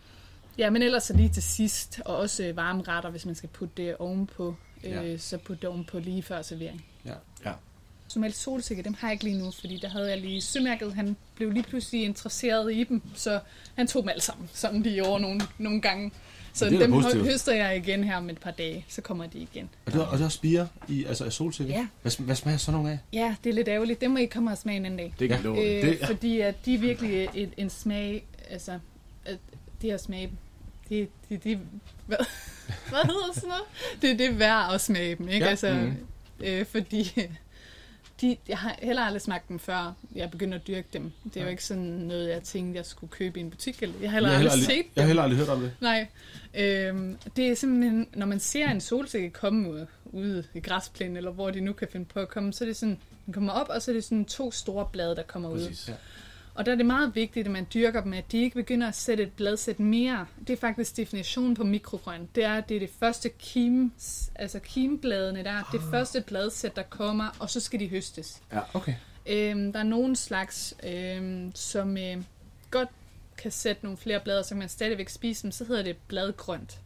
ja, 0.57 0.69
men 0.69 0.81
ellers 0.81 1.03
så 1.03 1.13
lige 1.13 1.29
til 1.29 1.43
sidst, 1.43 2.01
og 2.05 2.15
også 2.17 2.43
øh, 2.43 2.55
varme 2.55 2.83
retter, 2.87 3.09
hvis 3.09 3.25
man 3.25 3.35
skal 3.35 3.49
putte 3.49 3.83
det 3.83 3.95
ovenpå, 3.97 4.55
øh, 4.83 4.91
Ja. 4.91 5.17
så 5.17 5.37
putte 5.37 5.61
det 5.61 5.69
ovenpå 5.69 5.99
lige 5.99 6.23
før 6.23 6.41
servering. 6.41 6.85
Ja. 7.05 7.13
ja. 7.45 7.51
Normalt 8.15 8.35
solsikker, 8.35 8.83
dem 8.83 8.93
har 8.99 9.07
jeg 9.07 9.13
ikke 9.13 9.23
lige 9.23 9.37
nu, 9.39 9.51
fordi 9.51 9.77
der 9.81 9.87
havde 9.89 10.09
jeg 10.09 10.17
lige 10.21 10.41
sømærket, 10.41 10.93
han 10.93 11.15
blev 11.35 11.51
lige 11.51 11.63
pludselig 11.63 12.03
interesseret 12.03 12.73
i 12.73 12.83
dem, 12.83 13.01
så 13.15 13.39
han 13.75 13.87
tog 13.87 14.01
dem 14.03 14.09
alle 14.09 14.21
sammen, 14.21 14.49
sådan 14.53 14.81
lige 14.81 15.05
over 15.05 15.19
nogle, 15.19 15.41
nogle 15.57 15.81
gange. 15.81 16.11
Så 16.53 16.65
da 16.69 16.79
dem 16.79 16.91
positivt. 16.91 17.25
høster 17.25 17.53
jeg 17.53 17.77
igen 17.77 18.03
her 18.03 18.17
om 18.17 18.29
et 18.29 18.37
par 18.37 18.51
dage, 18.51 18.85
så 18.89 19.01
kommer 19.01 19.25
de 19.27 19.37
igen. 19.39 19.69
Og 19.85 19.91
det, 19.93 20.07
og 20.07 20.17
det 20.17 20.25
er 20.25 20.29
spiger 20.29 20.67
i, 20.87 21.05
altså 21.05 21.25
af 21.25 21.33
solsikker? 21.33 21.73
Ja. 21.73 21.87
Hvad, 22.01 22.11
hvad 22.25 22.35
smager 22.35 22.57
sådan 22.57 22.77
nogle 22.77 22.91
af? 22.91 22.99
Ja, 23.13 23.35
det 23.43 23.49
er 23.49 23.53
lidt 23.53 23.67
ærgerligt. 23.67 24.01
Det 24.01 24.11
må 24.11 24.17
I 24.17 24.25
komme 24.25 24.51
og 24.51 24.57
smage 24.57 24.77
en 24.77 24.85
anden 24.85 24.97
dag. 24.97 25.13
Det 25.19 25.29
kan 25.29 25.43
dig. 25.43 25.49
øh, 25.49 25.55
Det- 25.87 25.99
ja. 26.01 26.07
Fordi 26.07 26.39
at 26.39 26.65
de 26.65 26.73
er 26.75 26.79
virkelig 26.79 27.29
et, 27.33 27.49
en 27.57 27.69
smag, 27.69 28.25
altså, 28.49 28.79
at 29.81 29.83
det 29.83 29.91
her 29.91 29.97
smag, 29.97 30.31
det, 30.89 31.09
det, 31.29 31.43
det, 31.43 31.59
hvad, 32.07 32.17
hvad 32.89 32.99
hedder 33.03 33.31
sådan 33.33 33.49
noget? 33.49 33.63
Det, 34.01 34.19
det 34.19 34.25
er 34.27 34.33
værd 34.33 34.73
at 34.73 34.81
smage 34.81 35.15
dem, 35.15 35.27
ikke? 35.29 35.45
Ja, 35.45 35.49
Altså, 35.49 35.73
mhm. 35.73 35.97
øh, 36.43 36.65
fordi 36.65 37.11
de, 38.21 38.37
jeg 38.47 38.57
har 38.57 38.75
heller 38.81 39.01
aldrig 39.03 39.21
smagt 39.21 39.49
dem 39.49 39.59
før 39.59 39.93
jeg 40.15 40.31
begyndte 40.31 40.55
at 40.57 40.67
dyrke 40.67 40.87
dem. 40.93 41.11
Det 41.23 41.37
er 41.37 41.41
jo 41.41 41.45
Ja. 41.45 41.51
ikke 41.51 41.65
sådan 41.65 41.83
noget, 41.83 42.29
jeg 42.29 42.43
tænkte, 42.43 42.77
jeg 42.77 42.85
skulle 42.85 43.11
købe 43.11 43.39
i 43.39 43.43
en 43.43 43.49
butik. 43.49 43.83
Eller, 43.83 43.95
jeg 44.01 44.09
har 44.11 44.17
Jeg 44.17 44.25
heller 44.27 44.29
har 44.29 44.35
aldrig 44.35 44.51
heller 44.51 44.65
set 44.65 44.71
aldrig- 44.71 44.85
dem. 44.85 44.91
jeg 44.95 45.03
har 45.03 45.07
heller 45.07 45.23
aldrig 45.23 45.39
hørt 45.39 45.49
om 45.49 45.61
det. 45.61 45.71
Nej. 45.81 46.07
Øhm, 46.53 47.17
det 47.35 47.47
er 47.51 47.55
simpelthen, 47.55 48.07
når 48.13 48.25
man 48.25 48.39
ser 48.39 48.67
en 48.69 48.81
solsikke 48.81 49.29
komme 49.29 49.71
ud, 49.71 49.85
ude 50.05 50.43
i 50.53 50.59
græsplænen, 50.59 51.17
eller 51.17 51.31
hvor 51.31 51.51
de 51.51 51.61
nu 51.61 51.73
kan 51.73 51.87
finde 51.91 52.05
på 52.05 52.19
at 52.19 52.29
komme, 52.29 52.53
så 52.53 52.63
er 52.63 52.67
det 52.67 52.77
sådan, 52.77 52.97
den 53.25 53.33
kommer 53.33 53.53
op, 53.53 53.69
og 53.69 53.81
så 53.81 53.91
er 53.91 53.95
det 53.95 54.03
sådan 54.03 54.25
to 54.25 54.51
store 54.51 54.87
blade, 54.91 55.15
der 55.15 55.23
kommer 55.23 55.49
Præcis. 55.51 55.89
ud. 55.89 55.93
Ja. 55.93 55.97
Og 56.53 56.65
der 56.65 56.71
er 56.71 56.75
det 56.75 56.85
meget 56.85 57.15
vigtigt, 57.15 57.47
at 57.47 57.51
man 57.51 57.67
dyrker 57.73 58.01
dem, 58.01 58.13
at 58.13 58.31
de 58.31 58.37
ikke 58.37 58.55
begynder 58.55 58.87
at 58.87 58.95
sætte 58.95 59.23
et 59.23 59.33
bladsæt 59.33 59.79
mere. 59.79 60.25
Det 60.47 60.53
er 60.53 60.57
faktisk 60.57 60.97
definitionen 60.97 61.55
på 61.55 61.63
mikrogrøn. 61.63 62.29
Det 62.35 62.43
er, 62.43 62.61
det 62.61 62.75
er 62.75 62.79
det 62.79 62.89
første 62.99 63.29
kim, 63.29 63.91
altså 64.35 64.59
kimbladene, 64.59 65.43
der 65.43 65.51
er 65.51 65.63
det 65.71 65.81
første 65.91 66.21
bladsæt, 66.21 66.75
der 66.75 66.83
kommer, 66.83 67.27
og 67.39 67.49
så 67.49 67.59
skal 67.59 67.79
de 67.79 67.87
høstes. 67.89 68.41
Ja, 68.53 68.59
okay. 68.73 68.93
Øhm, 69.25 69.73
der 69.73 69.79
er 69.79 69.83
nogen 69.83 70.15
slags, 70.15 70.73
øhm, 70.83 71.51
som 71.55 71.97
øh, 71.97 72.23
godt 72.71 72.89
kan 73.37 73.51
sætte 73.51 73.83
nogle 73.83 73.97
flere 73.97 74.19
blade, 74.19 74.43
så 74.43 74.55
man 74.55 74.69
stadigvæk 74.69 75.09
spise 75.09 75.43
dem, 75.43 75.51
så 75.51 75.65
hedder 75.65 75.83
det 75.83 75.95
bladgrønt. 76.07 76.79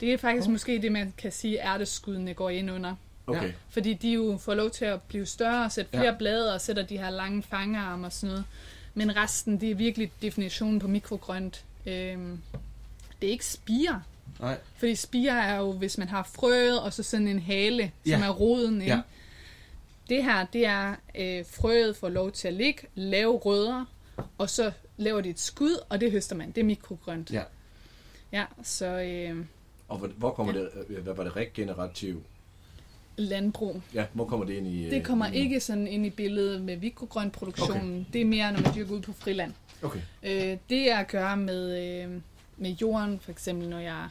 Det 0.00 0.12
er 0.12 0.18
faktisk 0.18 0.46
oh. 0.46 0.52
måske 0.52 0.82
det, 0.82 0.92
man 0.92 1.14
kan 1.18 1.32
sige, 1.32 1.60
ærteskuddene 1.60 2.34
går 2.34 2.50
ind 2.50 2.70
under. 2.70 2.94
Okay. 3.26 3.52
Fordi 3.68 3.94
de 3.94 4.12
jo 4.12 4.36
får 4.40 4.54
lov 4.54 4.70
til 4.70 4.84
at 4.84 5.02
blive 5.02 5.26
større 5.26 5.64
og 5.64 5.72
sætte 5.72 5.90
flere 5.90 6.04
Ja. 6.04 6.10
ja. 6.10 6.16
blade 6.18 6.54
og 6.54 6.60
sætter 6.60 6.82
de 6.82 6.98
her 6.98 7.10
lange 7.10 7.42
fangerarme 7.42 8.06
og 8.06 8.12
sådan 8.12 8.28
noget. 8.28 8.44
Men 8.94 9.16
resten, 9.16 9.60
det 9.60 9.70
er 9.70 9.74
virkelig 9.74 10.12
definitionen 10.22 10.78
på 10.78 10.88
mikrogrønt. 10.88 11.64
Øhm, 11.86 12.40
det 13.20 13.26
er 13.26 13.30
ikke 13.30 13.46
spire. 13.46 14.02
Nej. 14.40 14.58
Fordi 14.76 14.94
spire 14.94 15.44
er 15.46 15.56
jo, 15.56 15.72
hvis 15.72 15.98
man 15.98 16.08
har 16.08 16.22
frøet 16.34 16.80
og 16.80 16.92
så 16.92 17.02
sådan 17.02 17.28
en 17.28 17.38
hale, 17.38 17.92
Ja. 18.06 18.12
som 18.12 18.22
er 18.22 18.28
roden. 18.30 18.80
Ikke? 18.82 18.94
Ja. 18.94 19.00
Det 20.08 20.24
her, 20.24 20.46
det 20.52 20.66
er 20.66 20.94
øh, 21.18 21.44
frøet 21.50 21.96
får 21.96 22.08
lov 22.08 22.32
til 22.32 22.48
at 22.48 22.54
ligge, 22.54 22.80
lave 22.94 23.36
rødder, 23.36 23.84
og 24.38 24.50
så 24.50 24.72
laver 24.96 25.20
de 25.20 25.28
et 25.30 25.40
skud, 25.40 25.78
og 25.88 26.00
det 26.00 26.10
høster 26.12 26.36
man. 26.36 26.50
Det 26.50 26.60
er 26.60 26.64
mikrogrønt. 26.64 27.30
Ja. 27.30 27.42
Ja, 28.32 28.44
så 28.62 28.86
øh, 28.86 29.44
Og 29.88 29.98
hvor, 29.98 30.08
hvor 30.08 30.30
kommer 30.30 30.52
det, 30.52 30.68
øh, 30.88 31.02
hvad 31.02 31.14
var 31.14 31.24
det, 31.24 31.36
regenerativ? 31.36 32.22
Landbrug. 33.16 33.82
Ja, 33.94 34.04
hvor 34.12 34.24
kommer 34.24 34.46
det 34.46 34.54
ind 34.54 34.66
i... 34.66 34.84
Det 34.84 34.96
øh, 34.96 35.02
kommer 35.02 35.26
i- 35.26 35.34
ikke 35.36 35.60
sådan 35.60 35.86
ind 35.86 36.06
i 36.06 36.10
billedet 36.10 36.60
med 36.62 36.76
mikrogrøntproduktionen. 36.76 37.92
Okay. 38.00 38.04
Det 38.12 38.20
er 38.20 38.24
mere, 38.24 38.52
når 38.52 38.60
man 38.60 38.74
dyrker 38.74 38.92
ud 38.94 39.00
på 39.00 39.12
friland. 39.12 39.52
Okay. 39.82 40.00
Øh, 40.22 40.56
det 40.70 40.90
er 40.90 40.96
at 40.98 41.08
gøre 41.08 41.36
med, 41.36 41.84
øh, 42.04 42.20
med 42.56 42.70
jorden, 42.70 43.20
for 43.20 43.30
eksempel 43.30 43.68
når 43.68 43.78
jeg 43.78 44.08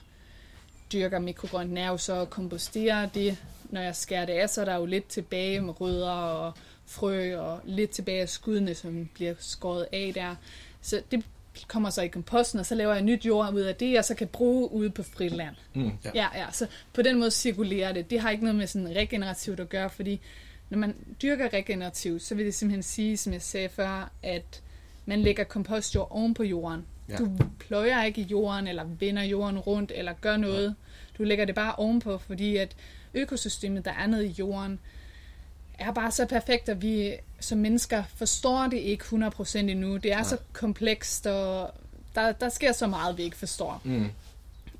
dyrker 0.93 1.19
mikrogrønt, 1.19 1.77
er 1.79 1.87
jo 1.87 1.97
så 1.97 2.21
at 2.21 2.29
kompostere 2.29 3.09
det. 3.13 3.37
Når 3.69 3.81
jeg 3.81 3.95
skærer 3.95 4.25
det 4.25 4.33
af, 4.33 4.49
så 4.49 4.61
er 4.61 4.65
der 4.65 4.75
jo 4.75 4.85
lidt 4.85 5.07
tilbage 5.07 5.61
med 5.61 5.81
rødder 5.81 6.09
og 6.11 6.53
frø, 6.85 7.37
og 7.37 7.59
lidt 7.65 7.89
tilbage 7.89 8.21
af 8.21 8.29
skuddene, 8.29 8.75
som 8.75 9.09
bliver 9.13 9.33
skåret 9.39 9.85
af 9.93 10.11
der. 10.15 10.35
Så 10.81 11.01
det 11.11 11.25
kommer 11.67 11.89
så 11.89 12.01
i 12.01 12.07
komposten, 12.07 12.59
og 12.59 12.65
så 12.65 12.75
laver 12.75 12.93
jeg 12.93 13.01
nyt 13.01 13.25
jord 13.25 13.53
ud 13.53 13.61
af 13.61 13.75
det, 13.75 13.91
jeg 13.91 14.05
så 14.05 14.15
kan 14.15 14.27
bruge 14.27 14.71
ude 14.71 14.89
på 14.89 15.03
friland. 15.03 15.55
Mm, 15.73 15.91
ja. 16.05 16.11
ja, 16.15 16.27
ja, 16.35 16.45
så 16.51 16.67
på 16.93 17.01
den 17.01 17.19
måde 17.19 17.31
cirkulerer 17.31 17.91
det. 17.91 18.09
Det 18.09 18.19
har 18.19 18.29
ikke 18.29 18.43
noget 18.43 18.55
med 18.55 18.67
sådan 18.67 18.95
regenerativt 18.95 19.59
at 19.59 19.69
gøre, 19.69 19.89
fordi 19.89 20.21
når 20.69 20.77
man 20.77 20.95
dyrker 21.21 21.53
regenerativt, 21.53 22.21
så 22.21 22.35
vil 22.35 22.45
det 22.45 22.53
simpelthen 22.53 22.83
sige, 22.83 23.17
som 23.17 23.33
jeg 23.33 23.41
sagde 23.41 23.69
før, 23.69 24.11
at 24.23 24.61
man 25.05 25.21
lægger 25.21 25.43
kompostjord 25.43 26.07
oven 26.11 26.33
på 26.33 26.43
jorden. 26.43 26.85
Ja. 27.09 27.15
Du 27.15 27.37
pløjer 27.59 28.03
ikke 28.03 28.21
i 28.21 28.23
jorden, 28.23 28.67
eller 28.67 28.83
vender 28.83 29.23
jorden 29.23 29.59
rundt, 29.59 29.91
eller 29.95 30.13
gør 30.21 30.37
noget. 30.37 30.75
Du 31.17 31.23
lægger 31.23 31.45
det 31.45 31.55
bare 31.55 31.75
ovenpå, 31.75 32.17
fordi 32.17 32.57
at 32.57 32.75
økosystemet, 33.13 33.85
der 33.85 33.91
er 33.91 34.07
nede 34.07 34.27
i 34.27 34.35
jorden, 34.39 34.79
er 35.79 35.91
bare 35.91 36.11
så 36.11 36.25
perfekt, 36.25 36.69
at 36.69 36.81
vi 36.81 37.15
som 37.39 37.57
mennesker 37.57 38.03
forstår 38.15 38.67
det 38.67 38.77
ikke 38.77 39.03
100% 39.03 39.57
endnu. 39.57 39.97
Det 39.97 40.11
er 40.11 40.15
Nej. 40.15 40.23
så 40.23 40.37
komplekst, 40.53 41.27
og 41.27 41.71
der, 42.15 42.31
der 42.31 42.49
sker 42.49 42.71
så 42.71 42.87
meget, 42.87 43.17
vi 43.17 43.23
ikke 43.23 43.37
forstår. 43.37 43.81
Mm. 43.83 44.09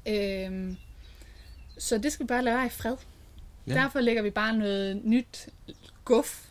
Øhm, 0.08 0.78
så 1.78 1.98
det 1.98 2.12
skal 2.12 2.24
vi 2.24 2.28
bare 2.28 2.44
lade 2.44 2.66
i 2.66 2.70
fred. 2.70 2.96
Ja. 3.68 3.74
Derfor 3.74 4.00
lægger 4.00 4.22
vi 4.22 4.30
bare 4.30 4.58
noget 4.58 5.02
nyt 5.06 5.50
guf 6.06 6.46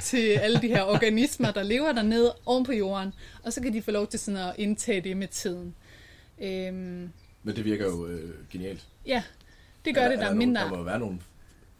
til 0.00 0.28
alle 0.44 0.60
de 0.60 0.68
her 0.68 0.82
organismer, 0.82 1.50
der 1.50 1.62
lever 1.62 1.92
dernede 1.92 2.34
oven 2.46 2.64
på 2.64 2.72
jorden, 2.72 3.12
og 3.42 3.52
så 3.52 3.62
kan 3.62 3.72
de 3.72 3.82
få 3.82 3.90
lov 3.90 4.06
til 4.06 4.20
sådan 4.20 4.40
at 4.40 4.54
indtage 4.58 5.00
det 5.00 5.16
med 5.16 5.28
tiden. 5.28 5.74
Øhm, 6.38 7.12
Men 7.42 7.56
det 7.56 7.64
virker 7.64 7.84
jo 7.84 8.06
øh, 8.06 8.30
genialt. 8.50 8.86
ja, 9.06 9.22
det 9.84 9.94
gør 9.94 10.00
Er 10.02 10.08
det, 10.08 10.18
der 10.18 10.26
er 10.26 10.34
mindre. 10.34 10.60
Der 10.62 10.70
må 10.76 10.82
være 10.82 10.98
nogle, 10.98 11.18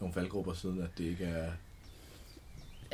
nogle 0.01 0.15
faldgrupper, 0.15 0.55
siden 0.55 0.83
at 0.83 0.89
det 0.99 1.05
ikke 1.05 1.25
er... 1.25 1.53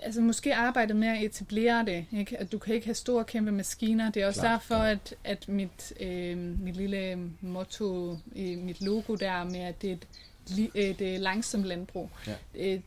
altså 0.02 0.20
måske 0.20 0.54
arbejdet 0.54 0.96
med 0.96 1.08
at 1.08 1.22
etablere 1.22 1.84
det. 1.84 2.06
Ikke? 2.18 2.36
At 2.40 2.52
du 2.52 2.58
kan 2.58 2.74
ikke 2.74 2.86
have 2.86 2.94
store, 2.94 3.24
kæmpe 3.24 3.52
maskiner. 3.52 4.10
Det 4.10 4.22
er 4.22 4.26
også 4.26 4.40
Klart, 4.40 4.60
derfor, 4.60 4.74
at, 4.74 5.14
at 5.24 5.48
mit, 5.48 5.92
øh, 6.00 6.36
mit 6.60 6.76
lille 6.76 7.18
motto 7.40 8.18
i 8.34 8.54
mit 8.54 8.80
logo 8.80 9.14
der 9.14 9.44
med, 9.44 9.60
at 9.60 9.82
det 9.82 9.90
er 9.90 9.94
et, 9.94 10.06
li- 10.50 10.70
et, 10.74 11.00
et 11.00 11.20
langsomt 11.20 11.64
landbrug. 11.64 12.10
Ja. 12.26 12.32
Øh, 12.54 12.80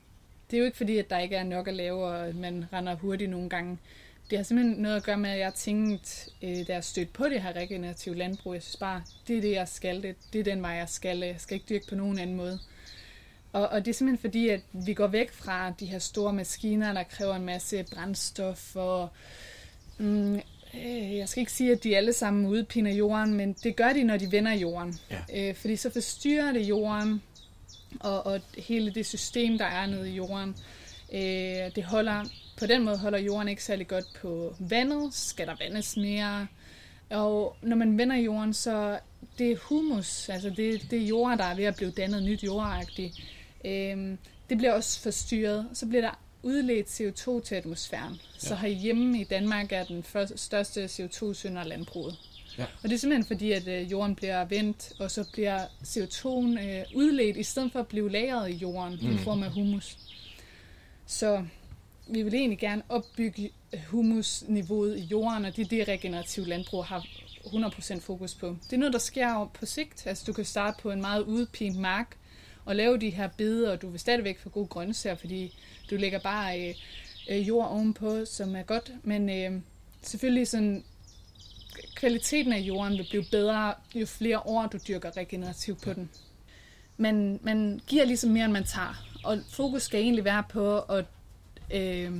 det 0.51 0.57
er 0.57 0.61
jo 0.61 0.65
ikke 0.65 0.77
fordi, 0.77 0.97
at 0.97 1.09
der 1.09 1.19
ikke 1.19 1.35
er 1.35 1.43
nok 1.43 1.67
at 1.67 1.73
lave, 1.73 2.03
og 2.05 2.27
at 2.27 2.35
man 2.35 2.65
render 2.73 2.95
hurtigt 2.95 3.29
nogle 3.29 3.49
gange. 3.49 3.77
Det 4.29 4.37
har 4.37 4.43
simpelthen 4.43 4.77
noget 4.81 4.95
at 4.95 5.03
gøre 5.03 5.17
med, 5.17 5.29
at 5.29 5.39
jeg 5.39 5.53
tænkt, 5.53 6.29
øh, 6.41 6.67
da 6.67 6.73
jeg 6.73 6.83
stødte 6.83 7.11
på 7.13 7.25
det 7.29 7.41
her 7.41 7.53
regenerative 7.53 8.15
landbrug, 8.15 8.53
jeg 8.53 8.61
synes 8.63 8.77
bare, 8.77 9.03
det 9.27 9.37
er 9.37 9.41
det, 9.41 9.51
jeg 9.51 9.67
skal. 9.67 10.03
Det, 10.03 10.15
det 10.33 10.39
er 10.39 10.43
den 10.43 10.61
vej, 10.61 10.71
jeg 10.71 10.89
skal. 10.89 11.17
Jeg 11.19 11.35
skal 11.37 11.55
ikke 11.55 11.65
dyrke 11.69 11.85
på 11.89 11.95
nogen 11.95 12.19
anden 12.19 12.35
måde. 12.35 12.59
Og, 13.53 13.67
og 13.67 13.85
det 13.85 13.91
er 13.91 13.95
simpelthen 13.95 14.21
fordi, 14.21 14.49
at 14.49 14.61
vi 14.71 14.93
går 14.93 15.07
væk 15.07 15.31
fra 15.31 15.73
de 15.79 15.85
her 15.85 15.99
store 15.99 16.33
maskiner, 16.33 16.93
der 16.93 17.03
kræver 17.03 17.35
en 17.35 17.45
masse 17.45 17.85
brændstof 17.93 18.75
og... 18.75 19.09
Mm, 19.97 20.35
øh, 20.73 21.17
jeg 21.17 21.29
skal 21.29 21.41
ikke 21.41 21.51
sige, 21.51 21.71
at 21.71 21.83
de 21.83 21.97
alle 21.97 22.13
sammen 22.13 22.45
udpiner 22.45 22.91
jorden, 22.91 23.33
men 23.33 23.53
det 23.53 23.75
gør 23.75 23.93
de, 23.93 24.03
når 24.03 24.17
de 24.17 24.31
vender 24.31 24.53
jorden. 24.53 24.99
Ja. 25.11 25.49
Øh, 25.49 25.55
fordi 25.55 25.75
så 25.75 25.89
forstyrrer 25.89 26.51
det 26.51 26.61
jorden, 26.61 27.21
og, 27.99 28.25
og 28.25 28.41
hele 28.57 28.91
det 28.91 29.05
system, 29.05 29.57
der 29.57 29.65
er 29.65 29.85
nede 29.85 30.11
i 30.11 30.15
jorden. 30.15 30.55
Øh, 31.13 31.75
det 31.75 31.83
holder, 31.83 32.25
på 32.59 32.65
den 32.65 32.83
måde 32.83 32.97
holder 32.97 33.19
jorden 33.19 33.47
ikke 33.47 33.63
særlig 33.63 33.87
godt 33.87 34.05
på 34.21 34.55
vandet. 34.59 35.13
Skal 35.13 35.47
der 35.47 35.55
vandes 35.59 35.97
mere? 35.97 36.47
Og 37.09 37.55
når 37.61 37.75
man 37.75 37.97
vender 37.97 38.15
jorden, 38.15 38.53
så 38.53 38.99
det 39.37 39.51
er 39.51 39.57
humus, 39.57 40.29
altså 40.29 40.49
det, 40.49 40.91
det 40.91 41.01
er 41.01 41.07
jord, 41.07 41.37
der 41.37 41.43
er 41.43 41.55
ved 41.55 41.63
at 41.63 41.75
blive 41.75 41.91
dannet 41.91 42.23
nyt 42.23 42.43
jordagtigt. 42.43 43.13
Øhm, 43.65 44.17
det 44.49 44.57
bliver 44.57 44.73
også 44.73 45.01
forstyrret. 45.01 45.67
Så 45.73 45.85
bliver 45.85 46.01
der 46.01 46.19
udledt 46.43 46.87
CO2 46.87 47.41
til 47.41 47.55
atmosfæren. 47.55 48.13
Ja. 48.13 48.39
Så 48.47 48.55
herhjemme 48.55 49.21
i 49.21 49.23
Danmark 49.23 49.71
er 49.71 49.83
den 49.83 50.03
første, 50.03 50.37
største 50.37 50.85
CO2-synder 50.85 51.63
landbruget. 51.63 52.17
Ja. 52.57 52.63
Og 52.63 52.89
det 52.89 52.93
er 52.93 52.97
simpelthen 52.97 53.25
fordi, 53.25 53.51
at 53.51 53.67
øh, 53.67 53.91
jorden 53.91 54.15
bliver 54.15 54.45
vendt, 54.45 54.93
og 54.99 55.11
så 55.11 55.29
bliver 55.33 55.65
CO2'en 55.83 56.59
øh, 56.59 56.83
udledt, 56.95 57.37
i 57.37 57.43
stedet 57.43 57.71
for 57.71 57.79
at 57.79 57.87
blive 57.87 58.11
lagret 58.11 58.49
i 58.49 58.53
jorden 58.53 58.99
mm. 59.01 59.15
I 59.15 59.17
form 59.17 59.43
af 59.43 59.51
humus. 59.51 59.97
Så 61.05 61.45
vi 62.07 62.23
vil 62.23 62.33
egentlig 62.33 62.59
gerne 62.59 62.81
opbygge 62.89 63.51
humusniveauet 63.87 64.97
i 64.97 65.01
jorden, 65.01 65.45
og 65.45 65.55
det 65.55 65.65
er 65.65 65.69
det, 65.69 65.87
regenerativ 65.87 66.45
landbrug 66.45 66.85
har 66.85 67.05
100% 67.45 67.99
fokus 67.99 68.35
på. 68.35 68.57
Det 68.63 68.73
er 68.73 68.77
noget, 68.77 68.93
der 68.93 68.99
sker 68.99 69.51
på 69.53 69.65
sigt. 69.65 70.07
Altså, 70.07 70.23
du 70.27 70.33
kan 70.33 70.45
starte 70.45 70.81
på 70.81 70.91
en 70.91 71.01
meget 71.01 71.23
udpint 71.23 71.79
mark 71.79 72.17
og 72.65 72.75
lave 72.75 72.97
de 72.97 73.09
her 73.09 73.27
beder, 73.37 73.71
og 73.71 73.81
du 73.81 73.89
vil 73.89 73.99
stadigvæk 73.99 74.39
få 74.39 74.49
gode 74.49 74.67
grøntsager, 74.67 75.15
fordi 75.15 75.57
du 75.89 75.95
lægger 75.95 76.19
bare 76.19 76.69
øh, 76.69 76.75
øh, 77.29 77.47
jord 77.47 77.67
ovenpå, 77.67 78.25
som 78.25 78.55
er 78.55 78.63
godt. 78.63 78.91
Men 79.03 79.29
øh, 79.29 79.61
selvfølgelig 80.01 80.47
sådan, 80.47 80.83
kvaliteten 81.95 82.53
af 82.53 82.59
jorden 82.59 82.97
vil 82.97 83.07
blive 83.09 83.25
bedre, 83.31 83.73
jo 83.95 84.05
flere 84.05 84.39
år 84.39 84.65
du 84.67 84.77
dyrker 84.87 85.17
regenerativt 85.17 85.81
på 85.81 85.93
den. 85.93 86.09
Man, 86.97 87.39
man 87.43 87.81
giver 87.87 88.05
ligesom 88.05 88.29
mere, 88.29 88.45
end 88.45 88.53
man 88.53 88.63
tager. 88.63 89.05
Og 89.23 89.37
fokus 89.49 89.81
skal 89.83 90.01
egentlig 90.01 90.25
være 90.25 90.43
på, 90.49 90.79
at 90.79 91.05
øh, 91.73 92.11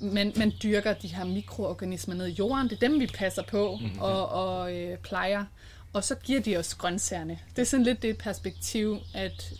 man, 0.00 0.32
man 0.36 0.52
dyrker 0.62 0.92
de 0.92 1.08
her 1.08 1.24
mikroorganismer 1.24 2.14
ned 2.14 2.26
i 2.26 2.32
jorden. 2.32 2.68
Det 2.68 2.72
er 2.82 2.88
dem, 2.88 3.00
vi 3.00 3.06
passer 3.06 3.42
på 3.42 3.78
Mhm. 3.80 3.98
og, 4.00 4.28
og 4.28 4.74
øh, 4.76 4.98
plejer. 4.98 5.44
Og 5.98 6.04
så 6.04 6.14
giver 6.14 6.40
de 6.40 6.56
os 6.56 6.74
grøntsagerne. 6.74 7.38
Det 7.56 7.62
er 7.62 7.66
sådan 7.66 7.84
lidt 7.84 8.02
det 8.02 8.18
perspektiv, 8.18 8.98
at 9.14 9.52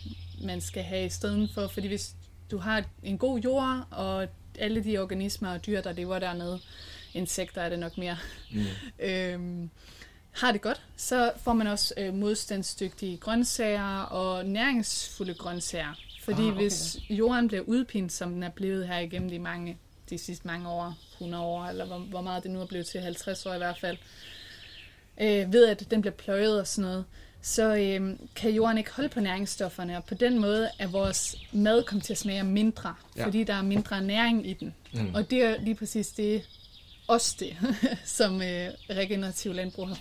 man 0.42 0.60
skal 0.60 0.82
have 0.82 1.06
i 1.06 1.08
stedet 1.08 1.50
for. 1.54 1.66
Fordi 1.66 1.88
hvis 1.88 2.14
du 2.50 2.58
har 2.58 2.84
en 3.02 3.18
god 3.18 3.38
jord, 3.38 3.84
og 3.90 4.28
alle 4.58 4.84
de 4.84 4.98
organismer 4.98 5.48
og 5.52 5.66
dyr, 5.66 5.80
der 5.80 5.92
lever 5.92 6.18
dernede, 6.18 6.60
insekter 7.14 7.62
er 7.62 7.68
det 7.68 7.78
nok 7.78 7.98
mere, 7.98 8.16
Mm. 8.52 8.64
øhm, 9.06 9.70
har 10.32 10.52
det 10.52 10.60
godt, 10.60 10.82
så 10.96 11.32
får 11.44 11.52
man 11.52 11.66
også 11.66 11.94
øh, 11.96 12.14
modstandsdygtige 12.14 13.16
grøntsager 13.16 14.00
og 14.00 14.46
næringsfulde 14.46 15.34
grøntsager. 15.34 15.94
Fordi 16.22 16.42
Ah, 16.42 16.48
okay. 16.48 16.60
hvis 16.60 16.98
jorden 17.10 17.48
bliver 17.48 17.62
udpint, 17.62 18.12
som 18.12 18.32
den 18.32 18.42
er 18.42 18.50
blevet 18.50 18.88
her 18.88 18.98
igennem 18.98 19.30
de, 19.30 19.38
mange, 19.38 19.78
de 20.10 20.18
sidste 20.18 20.46
mange 20.46 20.68
år, 20.68 20.94
100 21.12 21.44
år, 21.44 21.64
eller 21.66 21.86
hvor, 21.86 21.98
hvor 21.98 22.20
meget 22.20 22.42
det 22.42 22.50
nu 22.50 22.60
er 22.60 22.66
blevet 22.66 22.86
til, 22.86 23.00
50 23.00 23.46
år 23.46 23.54
i 23.54 23.58
hvert 23.58 23.78
fald, 23.78 23.96
øh, 23.96 24.37
ved 25.26 25.66
at 25.68 25.90
den 25.90 26.00
bliver 26.00 26.14
pløjet 26.14 26.60
og 26.60 26.66
sådan 26.66 26.90
noget, 26.90 27.04
så 27.42 27.76
øh, 27.76 28.16
kan 28.36 28.50
jorden 28.50 28.78
ikke 28.78 28.90
holde 28.90 29.08
på 29.08 29.20
næringsstofferne, 29.20 29.96
og 29.96 30.04
på 30.04 30.14
den 30.14 30.38
måde 30.40 30.68
er 30.78 30.86
vores 30.86 31.36
mad 31.52 31.82
kommet 31.82 32.04
til 32.04 32.12
at 32.12 32.18
smage 32.18 32.44
mindre, 32.44 32.94
Ja. 33.16 33.20
ja. 33.20 33.26
fordi 33.26 33.44
der 33.44 33.54
er 33.54 33.62
mindre 33.62 34.00
næring 34.02 34.46
i 34.50 34.52
den. 34.52 34.74
Mm. 34.94 35.14
Og 35.14 35.30
det 35.30 35.42
er 35.42 35.54
lige 35.60 35.74
præcis 35.74 36.08
det, 36.08 36.42
også 37.08 37.36
det, 37.40 37.56
som 38.18 38.34
øh, 38.42 38.68
regenerativ 38.90 39.52
landbrug 39.54 39.88
har, 39.88 39.98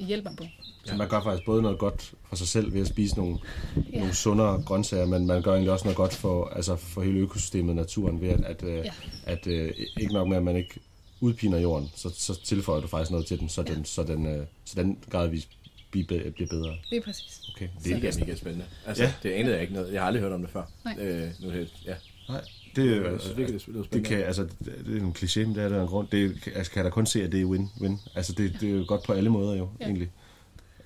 øh, 0.00 0.06
hjælper 0.06 0.30
på. 0.36 0.44
Så 0.84 0.96
man 0.96 1.08
gør 1.08 1.20
faktisk 1.22 1.46
både 1.46 1.62
noget 1.62 1.78
godt 1.78 2.12
for 2.28 2.36
sig 2.36 2.48
selv 2.48 2.72
ved 2.74 2.80
at 2.80 2.86
spise 2.86 3.16
nogle, 3.16 3.38
Ja. 3.76 3.80
ja. 3.92 3.98
nogle 3.98 4.14
sundere 4.14 4.62
grøntsager, 4.66 5.06
men 5.06 5.26
man 5.26 5.42
gør 5.42 5.50
egentlig 5.52 5.72
også 5.72 5.84
noget 5.84 5.96
godt 5.96 6.14
for, 6.14 6.48
altså 6.48 6.76
for 6.76 7.02
hele 7.02 7.18
økosystemet, 7.18 7.76
naturen, 7.76 8.20
ved 8.20 8.28
at, 8.28 8.40
at, 8.44 8.62
ja. 8.62 8.74
Ja. 8.76 8.90
at 9.26 9.46
øh, 9.46 9.72
ikke 10.00 10.12
nok 10.14 10.28
med, 10.28 10.36
at 10.36 10.42
man 10.42 10.56
ikke 10.56 10.80
udpiner 11.24 11.58
jorden, 11.58 11.90
så, 11.94 12.10
så 12.14 12.40
tilføjer 12.44 12.80
du 12.80 12.86
faktisk 12.86 13.10
noget 13.10 13.26
til 13.26 13.38
den, 13.40 13.48
så 13.48 13.62
den, 13.62 13.84
så 13.84 14.02
den, 14.02 14.26
øh, 14.26 14.46
så 14.64 14.82
den 14.82 14.98
gradvist 15.10 15.48
bliver, 15.90 16.06
be- 16.06 16.30
bliver 16.30 16.48
bedre. 16.48 16.76
Det 16.90 16.96
er 16.96 17.02
præcis. 17.02 17.40
Okay. 17.54 17.68
Det 17.84 17.92
er 17.92 17.96
mega, 17.96 18.10
mega 18.18 18.34
spændende. 18.34 18.64
Altså, 18.86 19.02
Ja. 19.02 19.08
ja. 19.08 19.28
det 19.28 19.34
anede 19.34 19.52
jeg 19.54 19.62
ikke 19.62 19.74
noget. 19.74 19.92
Jeg 19.92 20.00
har 20.00 20.06
aldrig 20.06 20.22
hørt 20.22 20.32
om 20.32 20.40
det 20.40 20.50
før. 20.50 20.62
Nej. 20.84 20.96
Øh, 20.98 21.28
nu 21.42 21.50
det, 21.50 21.72
ja. 21.86 21.94
Nej, 22.28 22.40
det, 22.76 22.96
er, 22.96 23.10
Jeg 23.10 23.20
synes 23.20 23.36
virkelig, 23.36 23.60
det 23.60 23.68
lyder 23.68 23.78
det 23.82 23.86
spændende. 23.86 24.08
kan, 24.16 24.24
altså, 24.26 24.42
det 24.42 24.82
det 24.86 24.96
er 24.96 25.00
en 25.00 25.14
kliché, 25.18 25.40
men 25.46 25.54
det 25.54 25.62
er 25.64 25.68
der 25.68 25.80
en 25.82 25.88
grund. 25.88 26.08
Det 26.12 26.48
altså, 26.54 26.72
kan 26.72 26.84
der 26.84 26.90
kun 26.90 27.06
se, 27.06 27.22
at 27.22 27.32
det 27.32 27.40
er 27.40 27.44
win-win. 27.44 28.08
Altså, 28.14 28.32
det, 28.32 28.56
det 28.60 28.68
er 28.70 28.74
jo 28.74 28.84
godt 28.88 29.02
på 29.06 29.12
alle 29.12 29.30
måder 29.30 29.54
jo, 29.56 29.64
Ja. 29.64 29.68
ja. 29.80 29.86
egentlig. 29.86 30.10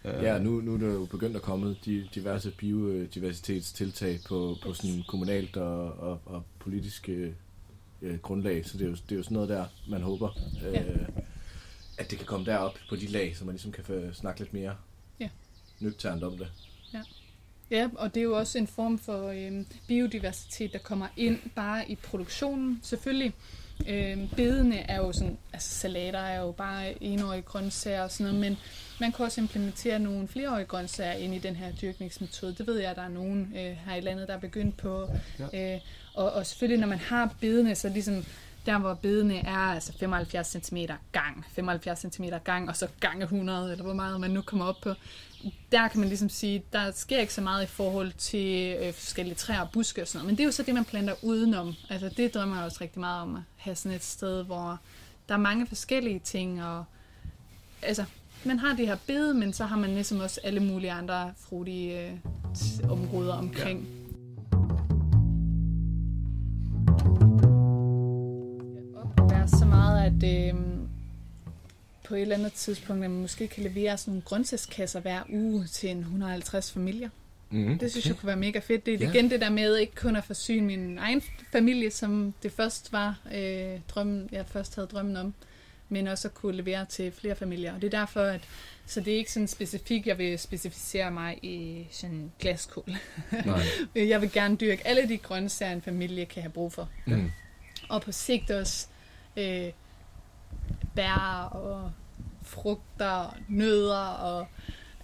Øh, 0.05 0.23
Ja, 0.23 0.39
nu, 0.39 0.51
nu 0.61 0.75
er 0.75 0.79
der 0.79 0.87
jo 0.87 1.05
begyndt 1.05 1.37
at 1.37 1.43
komme 1.43 1.77
de 1.85 2.09
diverse 2.15 2.51
biodiversitetstiltag 2.51 4.21
på, 4.29 4.57
på 4.63 4.73
sådan 4.75 5.03
kommunalt 5.09 5.57
og, 5.57 5.85
og, 6.01 6.21
og 6.25 6.43
politisk 6.59 7.09
øh, 8.03 8.19
grundlag, 8.19 8.67
så 8.67 8.79
det 8.79 8.85
er, 8.85 8.89
jo, 8.89 8.95
det 8.95 9.13
er 9.13 9.17
jo 9.17 9.23
sådan 9.23 9.35
noget 9.35 9.49
der, 9.49 9.65
man 9.89 10.03
håber, 10.03 10.29
øh, 10.67 10.73
Ja. 10.75 10.83
at 11.99 12.11
det 12.11 12.19
kan 12.19 12.27
komme 12.27 12.47
derop 12.47 12.79
på 12.89 12.97
de 12.97 13.07
lag, 13.07 13.37
så 13.37 13.45
man 13.45 13.55
ligesom 13.55 13.73
kan 13.73 13.85
få 13.85 14.13
snakke 14.13 14.41
lidt 14.41 14.53
mere 14.55 14.77
Ja. 15.21 15.29
nøgternt 15.81 16.25
om 16.25 16.39
det. 16.39 16.49
Ja. 16.95 17.03
ja, 17.71 17.89
og 17.97 18.15
det 18.15 18.21
er 18.21 18.25
jo 18.25 18.39
også 18.39 18.59
en 18.59 18.67
form 18.67 18.99
for 18.99 19.29
øhm, 19.29 19.67
biodiversitet, 19.89 20.73
der 20.73 20.79
kommer 20.79 21.07
ind 21.17 21.39
bare 21.55 21.91
i 21.91 21.95
produktionen. 21.95 22.81
Selvfølgelig, 22.83 23.33
øhm, 23.87 24.29
bedene 24.37 24.91
er 24.91 24.97
jo 24.97 25.13
sådan, 25.13 25.39
altså 25.53 25.75
salater 25.75 26.19
er 26.19 26.41
jo 26.41 26.53
bare 26.53 27.03
enårige 27.03 27.43
grøntsager 27.43 28.03
og 28.03 28.11
sådan 28.11 28.35
noget, 28.35 28.41
men 28.41 28.59
man 29.01 29.13
kan 29.13 29.25
også 29.25 29.41
implementere 29.41 29.99
nogle 29.99 30.29
flereårige 30.29 30.67
grøntsager 30.67 31.13
ind 31.13 31.35
i 31.35 31.39
den 31.39 31.57
her 31.57 31.73
dyrkningsmetode. 31.73 32.55
Det 32.55 32.67
ved 32.67 32.79
jeg, 32.79 32.91
at 32.91 32.97
der 32.97 33.03
er 33.03 33.09
nogen 33.09 33.53
øh, 33.57 33.77
her 33.87 33.95
i 33.95 34.01
landet, 34.01 34.29
der 34.29 34.35
er 34.35 34.39
begyndt 34.41 34.77
på. 34.77 35.09
Ja. 35.53 35.75
Øh, 35.75 35.81
og, 36.15 36.33
og 36.33 36.47
selvfølgelig, 36.47 36.81
når 36.81 36.89
man 36.89 36.99
har 36.99 37.35
bedene, 37.41 37.75
så 37.75 37.89
ligesom 37.89 38.25
der 38.67 38.79
hvor 38.79 38.95
bedene 38.95 39.39
er 39.39 39.57
altså 39.57 39.93
75 40.01 40.47
cm 40.47 40.77
gang, 41.13 41.45
75 41.53 42.01
cm 42.01 42.25
gang, 42.45 42.69
og 42.69 42.77
så 42.77 42.89
gange 43.01 43.23
100, 43.23 43.73
eller 43.73 43.85
hvor 43.85 43.95
meget 43.95 44.21
man 44.21 44.31
nu 44.31 44.43
kommer 44.43 44.65
op 44.65 44.77
på, 44.83 44.95
der 45.73 45.89
kan 45.89 46.01
man 46.01 46.09
ligesom 46.09 46.29
sige, 46.29 46.63
der 46.73 46.91
sker 46.91 47.19
ikke 47.19 47.35
så 47.35 47.41
meget 47.41 47.65
i 47.65 47.67
forhold 47.67 48.13
til 48.13 48.77
øh, 48.81 48.93
forskellige 48.93 49.35
træer 49.35 49.61
og 49.61 49.69
buske 49.73 50.03
og 50.03 50.09
sådan 50.09 50.19
noget, 50.19 50.27
men 50.27 50.37
det 50.37 50.43
er 50.43 50.47
jo 50.47 50.53
så 50.53 50.63
det, 50.63 50.75
man 50.75 50.85
planter 50.85 51.15
udenom. 51.23 51.75
Altså 51.91 52.11
det 52.17 52.35
drømmer 52.35 52.57
jeg 52.57 52.65
også 52.65 52.79
rigtig 52.81 53.01
meget 53.01 53.23
om, 53.23 53.35
at 53.37 53.43
have 53.57 53.77
sådan 53.77 53.97
et 53.97 54.05
sted, 54.05 54.45
hvor 54.45 54.81
der 55.29 55.35
er 55.35 55.39
mange 55.39 55.67
forskellige 55.67 56.19
ting, 56.19 56.65
og 56.65 56.85
altså, 57.83 58.05
man 58.45 58.59
har 58.59 58.77
det 58.77 58.87
her 58.87 58.97
bede, 59.07 59.35
men 59.35 59.53
så 59.53 59.65
har 59.65 59.77
man 59.77 59.91
ligesom 59.91 60.21
også 60.21 60.41
alle 60.45 60.61
mulige 60.61 60.93
andre 60.93 61.33
frutige 61.37 62.07
øh, 62.07 62.91
områder 62.91 63.35
omkring. 63.35 63.81
Ja. 63.81 63.99
så 69.47 69.65
meget, 69.65 70.05
at 70.07 70.55
øh, 70.55 70.55
på 72.09 72.15
et 72.15 72.23
eller 72.23 72.37
andet 72.37 72.53
tidspunkt, 72.53 73.05
at 73.05 73.11
man 73.11 73.21
måske 73.21 73.49
kan 73.49 73.63
levere 73.63 73.99
sådan 73.99 74.11
nogle 74.13 74.23
grøntsagskasser 74.23 75.01
hver 75.01 75.23
uge 75.29 75.67
til 75.67 75.91
en 75.91 75.99
150 75.99 76.73
familier. 76.73 77.09
Mhm, 77.51 77.79
Det 77.79 77.91
synes 77.91 78.05
okay. 78.07 78.11
jeg 78.11 78.19
kunne 78.21 78.27
være 78.27 78.37
mega 78.37 78.59
fedt. 78.59 78.87
Det 78.87 78.95
er 78.95 78.99
Ja. 79.07 79.11
igen 79.13 79.31
det 79.31 79.41
der 79.41 79.51
med 79.51 79.77
ikke 79.77 79.95
kun 79.95 80.17
at 80.17 80.25
forsyne 80.25 80.67
min 80.67 80.99
egen 80.99 81.23
familie, 81.53 81.91
som 81.91 82.35
det 82.43 82.53
først 82.53 82.93
var 82.93 83.19
øh, 83.35 83.81
drømmen, 83.89 84.29
jeg 84.33 84.45
først 84.47 84.75
havde 84.75 84.89
drømmen 84.89 85.17
om, 85.17 85.35
men 85.89 86.07
også 86.07 86.29
at 86.29 86.35
kunne 86.35 86.57
levere 86.57 86.85
til 86.85 87.13
flere 87.13 87.35
familier. 87.37 87.75
Og 87.75 87.83
det 87.83 87.95
er 87.95 87.99
derfor, 87.99 88.21
at 88.23 88.41
så 88.87 89.01
det 89.01 89.13
er 89.13 89.17
ikke 89.17 89.33
sådan 89.33 89.49
specifikt, 89.49 90.07
jeg 90.07 90.19
vil 90.19 90.39
specificere 90.39 91.11
mig 91.11 91.39
i 91.45 91.87
sådan 91.91 92.33
glaskål. 92.41 92.85
Nej. 93.47 93.63
jeg 94.09 94.21
vil 94.21 94.33
gerne 94.33 94.57
dyrke 94.57 94.87
alle 94.87 95.09
de 95.09 95.19
grøntsager, 95.19 95.73
en 95.73 95.83
familie 95.83 96.25
kan 96.25 96.43
have 96.43 96.53
brug 96.53 96.73
for. 96.73 96.89
Mm. 97.07 97.31
Og 97.89 98.03
på 98.03 98.13
sigt 98.13 98.51
også 98.51 98.87
øh, 99.37 99.69
bær 100.95 101.49
og 101.53 101.93
frugter 102.49 103.11
og 103.11 103.35
nødder 103.49 103.97
og 104.07 104.47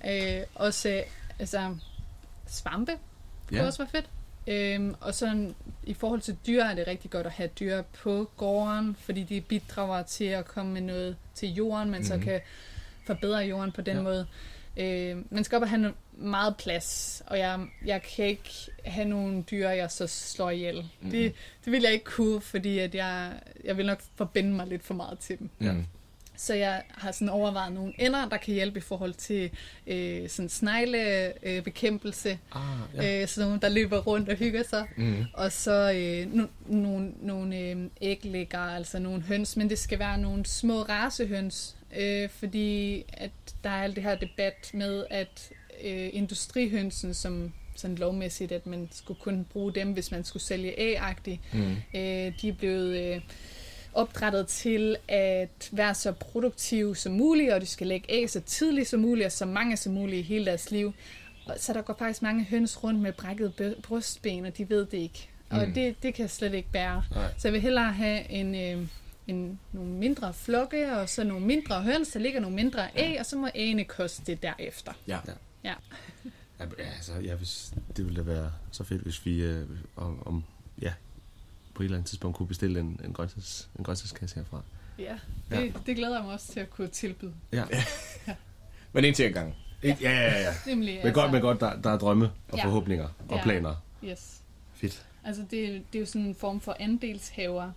øh, 0.08 0.40
også 0.54 1.02
altså, 1.38 1.76
svampe. 2.46 2.92
Det 3.50 3.56
Ja. 3.56 3.66
også 3.66 3.78
være 3.78 3.88
fedt. 3.88 4.10
Øhm, 4.46 4.94
og 5.00 5.14
sådan 5.14 5.54
i 5.84 5.94
forhold 5.94 6.20
til 6.20 6.36
dyr 6.46 6.62
er 6.64 6.74
det 6.74 6.86
rigtig 6.86 7.10
godt 7.10 7.26
at 7.26 7.32
have 7.32 7.48
dyr 7.60 7.82
på 7.82 8.30
gården, 8.36 8.96
fordi 9.00 9.22
de 9.22 9.40
bidrager 9.40 10.02
til 10.02 10.24
at 10.24 10.44
komme 10.44 10.72
med 10.72 10.80
noget 10.80 11.16
til 11.34 11.48
jorden, 11.54 11.90
men 11.90 11.98
mm. 12.00 12.04
så 12.04 12.14
Mhm. 12.16 12.24
kan 12.24 12.40
forbedre 13.06 13.38
jorden 13.38 13.72
på 13.72 13.80
den 13.80 13.96
Ja. 13.96 14.02
måde. 14.02 14.26
Øh, 14.76 15.32
man 15.32 15.44
skal 15.44 15.56
op 15.56 15.62
og 15.62 15.68
have 15.68 15.88
no- 15.88 15.94
meget 16.24 16.56
plads, 16.56 17.22
og 17.26 17.38
jeg, 17.38 17.66
jeg 17.84 18.02
kan 18.02 18.24
ikke 18.26 18.50
have 18.84 19.08
nogle 19.08 19.42
dyr, 19.42 19.68
jeg 19.68 19.90
så 19.90 20.06
slår 20.06 20.50
ihjel. 20.50 20.76
Mhm. 20.76 20.90
Mm. 21.00 21.10
Det, 21.10 21.32
det 21.64 21.72
vil 21.72 21.82
jeg 21.82 21.92
ikke 21.92 22.04
kunne, 22.04 22.40
fordi 22.40 22.78
at 22.78 22.94
jeg, 22.94 23.32
jeg 23.64 23.76
vil 23.76 23.86
nok 23.86 24.02
forbinde 24.16 24.50
mig 24.52 24.66
lidt 24.66 24.82
for 24.84 24.94
meget 24.94 25.18
til 25.18 25.38
dem. 25.38 25.50
Ja. 25.60 25.74
Så 26.36 26.54
jeg 26.54 26.82
har 26.90 27.12
sådan 27.12 27.28
overvejet 27.28 27.72
nogle 27.72 27.92
ender, 27.98 28.28
der 28.28 28.36
kan 28.36 28.54
hjælpe 28.54 28.78
i 28.78 28.82
forhold 28.82 29.12
til 29.14 29.50
øh, 29.86 30.28
sådan 30.28 30.48
sneglebekæmpelse. 30.48 32.28
Øh. 32.30 32.36
Ah, 32.52 33.04
ja. 33.04 33.22
øh, 33.22 33.28
sådan 33.28 33.46
nogle, 33.48 33.60
der 33.60 33.68
løber 33.68 33.98
rundt 33.98 34.28
og 34.28 34.36
hygger 34.36 34.62
sig. 34.62 34.86
Mhm. 34.96 35.24
Og 35.32 35.52
så 35.52 35.92
øh, 35.92 36.34
no, 36.34 36.46
nogle, 36.66 37.12
nogle 37.20 37.58
øh, 37.58 37.76
æglægger, 38.00 38.58
altså 38.58 38.98
nogle 38.98 39.22
høns, 39.22 39.56
men 39.56 39.70
det 39.70 39.78
skal 39.78 39.98
være 39.98 40.18
nogle 40.18 40.46
små 40.46 40.82
racehøns, 40.82 41.76
øh, 41.98 42.28
fordi 42.28 43.04
at 43.12 43.30
der 43.64 43.70
er 43.70 43.82
alt 43.82 43.96
det 43.96 44.02
her 44.04 44.14
debat 44.14 44.70
med, 44.74 45.04
at 45.10 45.50
øh, 45.84 46.08
industrihønsen, 46.12 47.14
som 47.14 47.52
sådan 47.76 47.96
lovmæssigt, 47.96 48.52
at 48.52 48.66
man 48.66 48.88
skulle 48.92 49.20
kun 49.20 49.46
bruge 49.52 49.72
dem, 49.74 49.92
hvis 49.92 50.10
man 50.10 50.24
skulle 50.24 50.42
sælge 50.42 50.80
ægagtigt, 50.80 51.40
Mhm. 51.52 51.76
øh, 51.94 52.32
de 52.42 52.48
er 52.48 52.54
blevet... 52.58 53.14
Øh, 53.14 53.20
opdrettet 53.94 54.46
til 54.46 54.96
at 55.08 55.68
være 55.72 55.94
så 55.94 56.12
produktive 56.12 56.96
som 56.96 57.12
muligt, 57.12 57.52
og 57.52 57.60
de 57.60 57.66
skal 57.66 57.86
lægge 57.86 58.06
æg 58.12 58.30
så 58.30 58.40
tidligt 58.40 58.88
som 58.88 59.00
muligt, 59.00 59.26
og 59.26 59.32
så 59.32 59.46
mange 59.46 59.76
som 59.76 59.92
muligt 59.92 60.18
i 60.18 60.22
hele 60.22 60.46
deres 60.46 60.70
liv. 60.70 60.92
Og 61.46 61.54
så 61.58 61.72
der 61.72 61.82
går 61.82 61.96
faktisk 61.98 62.22
mange 62.22 62.44
høns 62.44 62.84
rundt 62.84 63.00
med 63.00 63.12
brækket 63.12 63.76
brystben, 63.82 64.46
og 64.46 64.56
de 64.58 64.68
ved 64.70 64.86
det 64.86 64.98
ikke. 64.98 65.28
Og 65.50 65.66
Mm. 65.68 65.74
det, 65.74 66.02
det 66.02 66.14
kan 66.14 66.22
jeg 66.22 66.30
slet 66.30 66.54
ikke 66.54 66.70
bære. 66.72 67.04
Nej. 67.14 67.34
Så 67.38 67.48
jeg 67.48 67.52
vil 67.52 67.60
hellere 67.60 67.92
have 67.92 68.30
en, 68.30 68.54
øh, 68.54 68.86
en, 69.26 69.58
nogle 69.72 69.90
mindre 69.90 70.34
flokke, 70.34 70.92
og 70.96 71.08
så 71.08 71.24
nogle 71.24 71.46
mindre 71.46 71.82
høns, 71.82 72.08
der 72.08 72.20
ligger 72.20 72.40
nogle 72.40 72.56
mindre 72.56 72.88
æg, 72.96 73.16
og 73.20 73.26
så 73.26 73.36
må 73.36 73.48
ægene 73.54 73.84
koste 73.84 74.22
det 74.26 74.42
derefter. 74.42 74.92
Ja. 75.08 75.18
Ja. 75.64 75.74
Ja, 76.60 76.64
altså, 76.96 77.12
ja, 77.24 77.34
hvis, 77.34 77.72
det 77.96 78.04
ville 78.04 78.16
da 78.16 78.22
være 78.26 78.52
så 78.70 78.84
fedt, 78.84 79.02
hvis 79.02 79.26
vi 79.26 79.42
øh, 79.42 79.68
om, 79.96 80.26
om, 80.26 80.34
ja, 80.34 80.53
på 81.74 81.82
et 81.82 81.84
eller 81.84 81.96
andet 81.96 82.08
tidspunkt 82.08 82.36
kunne 82.36 82.48
bestille 82.48 82.80
en, 82.80 83.00
en, 83.04 83.12
grøntsags, 83.12 83.68
en 83.78 83.84
grøntsagskasse 83.84 84.36
herfra. 84.36 84.62
Ja, 84.98 85.18
Ja. 85.50 85.60
det, 85.60 85.74
det 85.86 85.96
glæder 85.96 86.14
jeg 86.16 86.24
mig 86.24 86.32
også 86.34 86.52
til 86.52 86.60
at 86.60 86.70
kunne 86.70 86.88
tilbyde. 86.88 87.34
Ja. 87.52 87.64
Men 88.92 89.04
en 89.04 89.14
ting 89.14 89.28
ad 89.28 89.32
gangen. 89.32 89.54
Ikke? 89.82 89.98
Ja, 90.02 90.10
ja, 90.10 90.40
ja. 90.42 90.54
Nemlig, 90.66 90.94
men 90.94 91.06
altså. 91.06 91.20
godt, 91.20 91.32
men 91.32 91.40
godt, 91.40 91.60
der, 91.60 91.80
der 91.80 91.90
er 91.90 91.98
drømme 91.98 92.30
og 92.48 92.58
Ja. 92.58 92.64
forhåbninger 92.64 93.04
Det 93.04 93.14
og 93.30 93.38
er- 93.38 93.42
planer. 93.42 93.74
Yes. 94.04 94.40
Fedt. 94.74 95.06
Altså 95.24 95.42
det, 95.42 95.82
det 95.92 95.98
er 95.98 96.00
jo 96.00 96.06
sådan 96.06 96.26
en 96.26 96.34
form 96.34 96.60
for 96.60 96.76
andelshaver 96.80 97.72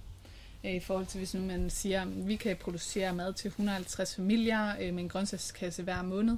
øh, 0.63 0.73
i 0.73 0.79
forhold 0.79 1.05
til, 1.05 1.17
hvis 1.17 1.33
nu 1.33 1.41
man 1.41 1.69
siger, 1.69 2.01
at 2.01 2.27
vi 2.27 2.35
kan 2.35 2.55
producere 2.57 3.13
mad 3.13 3.33
til 3.33 3.47
150 3.47 4.15
familier 4.15 4.73
øh, 4.81 4.93
med 4.93 5.03
en 5.03 5.09
grøntsagskasse 5.09 5.83
hver 5.83 6.01
måned. 6.01 6.37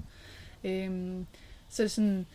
Øhm, 0.63 1.25
så 1.69 1.81
er 1.81 1.83
det 1.83 1.91
sådan, 1.91 2.25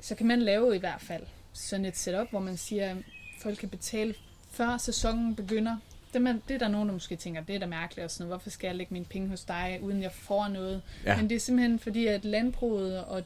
så 0.00 0.14
kan 0.14 0.26
man 0.26 0.42
lave 0.42 0.76
i 0.76 0.78
hvert 0.78 1.00
fald 1.00 1.22
sådan 1.52 1.84
et 1.84 1.96
setup, 1.96 2.30
hvor 2.30 2.40
man 2.40 2.56
siger, 2.56 2.90
at 2.90 2.96
folk 3.42 3.58
kan 3.58 3.68
betale 3.68 4.14
før 4.56 4.76
sæsonen 4.78 5.34
begynder. 5.34 5.76
Det, 6.12 6.22
man, 6.22 6.42
det 6.48 6.54
er 6.54 6.58
der 6.58 6.68
nogen, 6.68 6.88
der 6.88 6.92
måske 6.92 7.16
tænker, 7.16 7.40
det 7.40 7.54
er 7.54 7.58
da 7.58 7.66
mærkeligt 7.66 8.04
og 8.04 8.10
sådan 8.10 8.24
noget. 8.26 8.38
Hvorfor 8.40 8.50
skal 8.50 8.68
jeg 8.68 8.76
lægge 8.76 8.92
mine 8.94 9.04
penge 9.04 9.28
hos 9.28 9.44
dig, 9.44 9.78
uden 9.82 10.02
jeg 10.02 10.12
får 10.12 10.48
noget? 10.48 10.82
Ja. 11.04 11.16
Men 11.16 11.28
det 11.30 11.34
er 11.36 11.40
simpelthen 11.40 11.78
fordi, 11.78 12.06
at 12.06 12.24
landbruget 12.24 13.04
og 13.04 13.22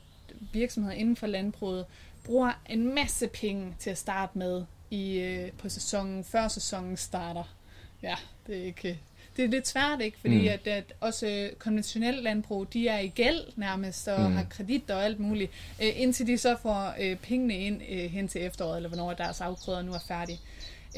virksomheder 0.53 0.97
inden 0.97 1.17
for 1.17 1.27
landbruget 1.27 1.87
bruger 2.25 2.53
en 2.69 2.95
masse 2.95 3.27
penge 3.29 3.75
til 3.79 3.91
at 3.91 3.99
starte 3.99 4.39
med 4.39 4.65
i, 4.91 5.19
øh, 5.19 5.53
på 5.59 5.69
sæsonen, 5.69 6.25
før 6.25 6.49
sæsonen 6.49 6.97
starter. 6.97 7.55
Ja, 8.03 8.15
det 8.47 8.59
er 8.59 8.65
ikke... 8.65 8.99
Det 9.37 9.45
er 9.45 9.49
lidt 9.49 9.69
svært, 9.69 10.01
ikke? 10.01 10.19
Fordi 10.21 10.41
Mm. 10.41 10.49
at, 10.49 10.67
at 10.67 10.85
også 11.01 11.51
konventionelt 11.59 12.23
landbrug, 12.23 12.73
de 12.73 12.89
er 12.89 12.99
i 12.99 13.09
gæld 13.09 13.41
nærmest, 13.57 14.09
og 14.09 14.31
Mm. 14.31 14.37
har 14.37 14.45
kredit 14.51 14.91
og 14.91 15.05
alt 15.05 15.21
muligt, 15.21 15.51
øh, 15.83 15.89
indtil 16.01 16.27
de 16.27 16.39
så 16.39 16.57
får 16.63 16.95
øh, 17.01 17.17
pengene 17.17 17.55
ind 17.59 17.83
øh, 17.91 18.11
hen 18.11 18.29
til 18.29 18.43
efteråret, 18.45 18.77
eller 18.77 18.89
hvornår 18.89 19.13
deres 19.15 19.41
afgrøder 19.41 19.83
nu 19.83 19.93
er 19.93 19.99
færdige. 20.09 20.41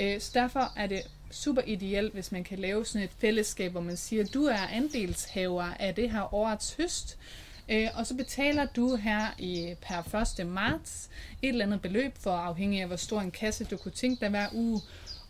Øh, 0.00 0.20
så 0.20 0.30
derfor 0.34 0.72
er 0.76 0.86
det 0.86 1.02
super 1.30 1.62
ideelt, 1.66 2.12
hvis 2.12 2.32
man 2.32 2.44
kan 2.44 2.58
lave 2.58 2.86
sådan 2.86 3.04
et 3.04 3.10
fællesskab, 3.18 3.72
hvor 3.72 3.80
man 3.80 3.96
siger, 3.96 4.24
du 4.24 4.44
er 4.44 4.66
andelshaver 4.72 5.62
af 5.62 5.94
det 5.94 6.10
her 6.10 6.34
årets 6.34 6.74
høst, 6.74 7.18
øh, 7.68 7.88
og 7.94 8.06
så 8.06 8.14
betaler 8.14 8.66
du 8.66 8.96
her 8.96 9.34
i 9.38 9.74
per 9.82 10.40
1. 10.40 10.46
marts 10.46 11.10
et 11.42 11.48
eller 11.48 11.64
andet 11.64 11.82
beløb, 11.82 12.12
for 12.20 12.30
afhængig 12.30 12.80
af, 12.80 12.86
hvor 12.86 12.96
stor 12.96 13.20
en 13.20 13.30
kasse 13.30 13.64
du 13.64 13.76
kunne 13.76 13.92
tænke 13.92 14.20
dig 14.20 14.28
hver 14.28 14.46
uge. 14.52 14.80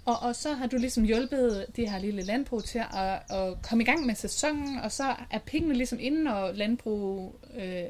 Og, 0.05 0.23
og 0.23 0.37
så 0.37 0.55
har 0.55 0.67
du 0.67 0.77
ligesom 0.77 1.05
hjulpet 1.05 1.67
det 1.77 1.91
her 1.91 1.99
lille 1.99 2.23
landbrug 2.23 2.65
til 2.65 2.79
at, 2.79 3.37
at 3.37 3.63
komme 3.63 3.83
i 3.83 3.87
gang 3.87 4.07
med 4.07 4.15
sæsonen, 4.15 4.79
og 4.79 4.93
så 4.93 5.15
er 5.31 5.39
pengene 5.39 5.75
ligesom 5.75 5.99
inde, 6.01 6.35
og 6.35 6.55
landbrug... 6.55 7.35
Øh, 7.59 7.85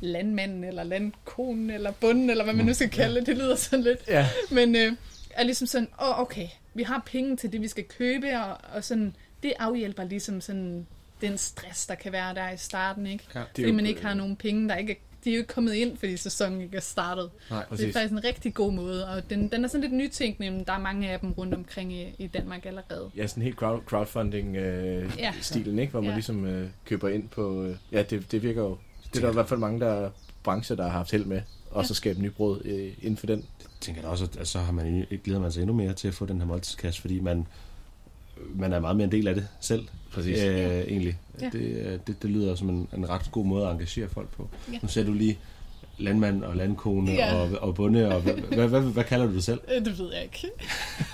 landmanden, 0.00 0.64
eller 0.64 0.82
landkonen, 0.82 1.70
eller 1.70 1.90
bunden, 1.90 2.30
eller 2.30 2.44
hvad 2.44 2.54
man 2.54 2.66
nu 2.66 2.74
skal 2.74 2.90
kalde 2.90 3.14
det. 3.14 3.26
Det 3.26 3.36
lyder 3.36 3.56
sådan 3.56 3.82
lidt. 3.82 3.98
Ja. 4.08 4.26
Men 4.50 4.76
øh, 4.76 4.92
er 5.38 5.44
ligesom 5.44 5.66
sådan, 5.66 5.88
åh, 6.02 6.08
oh, 6.08 6.20
okay, 6.20 6.48
vi 6.74 6.82
har 6.82 7.02
penge 7.06 7.36
til 7.36 7.52
det, 7.52 7.60
vi 7.62 7.68
skal 7.68 7.84
købe, 7.84 8.26
og, 8.40 8.56
og 8.74 8.84
sådan, 8.84 9.16
det 9.42 9.52
afhjælper 9.58 10.04
ligesom 10.04 10.40
sådan 10.40 10.86
den 11.20 11.38
stress, 11.38 11.86
der 11.86 11.94
kan 11.94 12.12
være 12.12 12.34
der 12.34 12.50
i 12.50 12.56
starten, 12.56 13.06
ikke? 13.06 13.24
Ja, 13.34 13.38
det 13.40 13.46
fordi 13.54 13.62
jo- 13.62 13.72
man 13.72 13.86
ikke 13.86 14.02
har 14.06 14.14
nogen 14.14 14.36
penge, 14.36 14.68
der 14.68 14.76
ikke 14.76 14.92
er, 14.92 14.96
de 15.24 15.30
er 15.30 15.34
jo 15.34 15.38
ikke 15.40 15.52
kommet 15.54 15.74
ind, 15.74 15.96
fordi 15.96 16.16
sæsonen 16.16 16.60
ikke 16.60 16.76
er 16.76 16.80
startet. 16.80 17.30
Nej, 17.50 17.64
det 17.70 17.88
er 17.88 17.92
faktisk 17.92 18.12
en 18.12 18.24
rigtig 18.24 18.54
god 18.54 18.72
måde, 18.72 19.08
og 19.08 19.30
den, 19.30 19.48
den 19.48 19.64
er 19.64 19.68
sådan 19.68 19.80
lidt 19.80 19.92
nytænkende, 19.92 20.50
men 20.50 20.64
der 20.64 20.72
er 20.72 20.78
mange 20.78 21.10
af 21.10 21.20
dem 21.20 21.32
rundt 21.32 21.54
omkring 21.54 21.92
i, 21.92 22.14
i 22.18 22.26
Danmark 22.26 22.66
allerede. 22.66 23.10
Ja, 23.16 23.26
sådan 23.26 23.42
helt 23.42 23.56
crowd, 23.56 23.80
crowdfunding-stilen, 23.86 25.10
Ja. 25.18 25.28
øh, 25.28 25.42
stilen, 25.42 25.78
ikke? 25.78 25.90
Hvor 25.90 26.00
man 26.00 26.08
Ja. 26.10 26.14
ligesom 26.14 26.44
øh, 26.46 26.68
køber 26.84 27.08
ind 27.08 27.28
på... 27.28 27.62
Øh, 27.64 27.76
ja, 27.92 28.02
det, 28.02 28.32
det 28.32 28.42
virker 28.42 28.62
jo... 28.62 28.78
Det 29.12 29.16
er 29.16 29.20
der 29.20 29.30
i 29.30 29.32
hvert 29.34 29.48
fald 29.48 29.60
mange 29.60 29.80
der 29.80 30.10
brancher, 30.42 30.76
der 30.76 30.82
har 30.82 30.90
haft 30.90 31.10
held 31.10 31.24
med. 31.24 31.42
Og 31.70 31.84
så 31.86 31.90
Ja. 31.92 31.94
skabe 31.94 32.22
nybrud 32.22 32.60
øh, 32.64 32.92
inden 33.02 33.16
for 33.16 33.26
den. 33.26 33.38
Jeg 33.60 33.68
tænker 33.80 34.02
da 34.02 34.08
også, 34.08 34.24
at, 34.24 34.36
at 34.36 34.48
så 34.48 34.58
har 34.58 34.72
man, 34.72 35.06
glæder 35.24 35.40
man 35.40 35.52
sig 35.52 35.60
endnu 35.60 35.76
mere 35.76 35.92
til 35.92 36.08
at 36.08 36.14
få 36.14 36.26
den 36.26 36.38
her 36.40 36.46
måltidskasse, 36.46 37.00
fordi 37.00 37.20
man, 37.20 37.46
man 38.54 38.72
er 38.72 38.80
meget 38.80 38.96
mere 38.96 39.04
en 39.04 39.12
del 39.12 39.28
af 39.28 39.34
det 39.34 39.46
selv. 39.60 39.86
Præcis. 40.12 40.38
Øh, 40.38 40.44
Ja. 40.46 40.80
egentlig. 40.82 41.18
Ja. 41.40 41.46
øh, 41.46 41.52
Det, 41.92 42.06
det, 42.06 42.22
det 42.22 42.30
lyder 42.30 42.54
som 42.54 42.68
en, 42.68 42.88
en 42.96 43.08
ret 43.08 43.28
god 43.32 43.44
måde 43.46 43.66
at 43.66 43.72
engagere 43.72 44.08
folk 44.08 44.28
på. 44.28 44.48
Ja. 44.72 44.78
Nu 44.82 44.88
ser 44.88 45.04
du 45.04 45.12
lige 45.12 45.38
landmand 45.98 46.42
og 46.44 46.56
landkone 46.56 47.12
Ja. 47.12 47.34
og, 47.34 47.50
og 47.60 47.74
bonde, 47.74 48.14
og 48.14 48.20
hvad, 48.20 48.34
hvad, 48.34 48.68
hvad, 48.68 48.80
hvad 48.80 49.04
kalder 49.04 49.26
du 49.26 49.34
det 49.34 49.44
selv? 49.44 49.60
Øh, 49.76 49.84
Det 49.84 49.98
ved 49.98 50.12
jeg 50.12 50.22
ikke. 50.22 50.48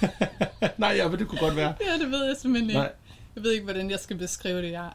Nej, 0.78 0.94
ja, 0.97 1.09
men 1.09 1.18
det 1.18 1.28
kunne 1.28 1.40
godt 1.40 1.56
være. 1.56 1.74
Ja, 1.81 2.05
det 2.05 2.10
ved 2.12 2.24
jeg 2.24 2.36
simpelthen 2.43 2.70
ikke. 2.70 2.78
Nej. 2.81 2.93
Jeg 3.36 3.43
ved 3.44 3.52
ikke, 3.52 3.64
hvordan 3.64 3.90
jeg 3.90 3.98
skal 3.98 4.16
beskrive 4.18 4.62
det. 4.62 4.70
Jeg, 4.70 4.90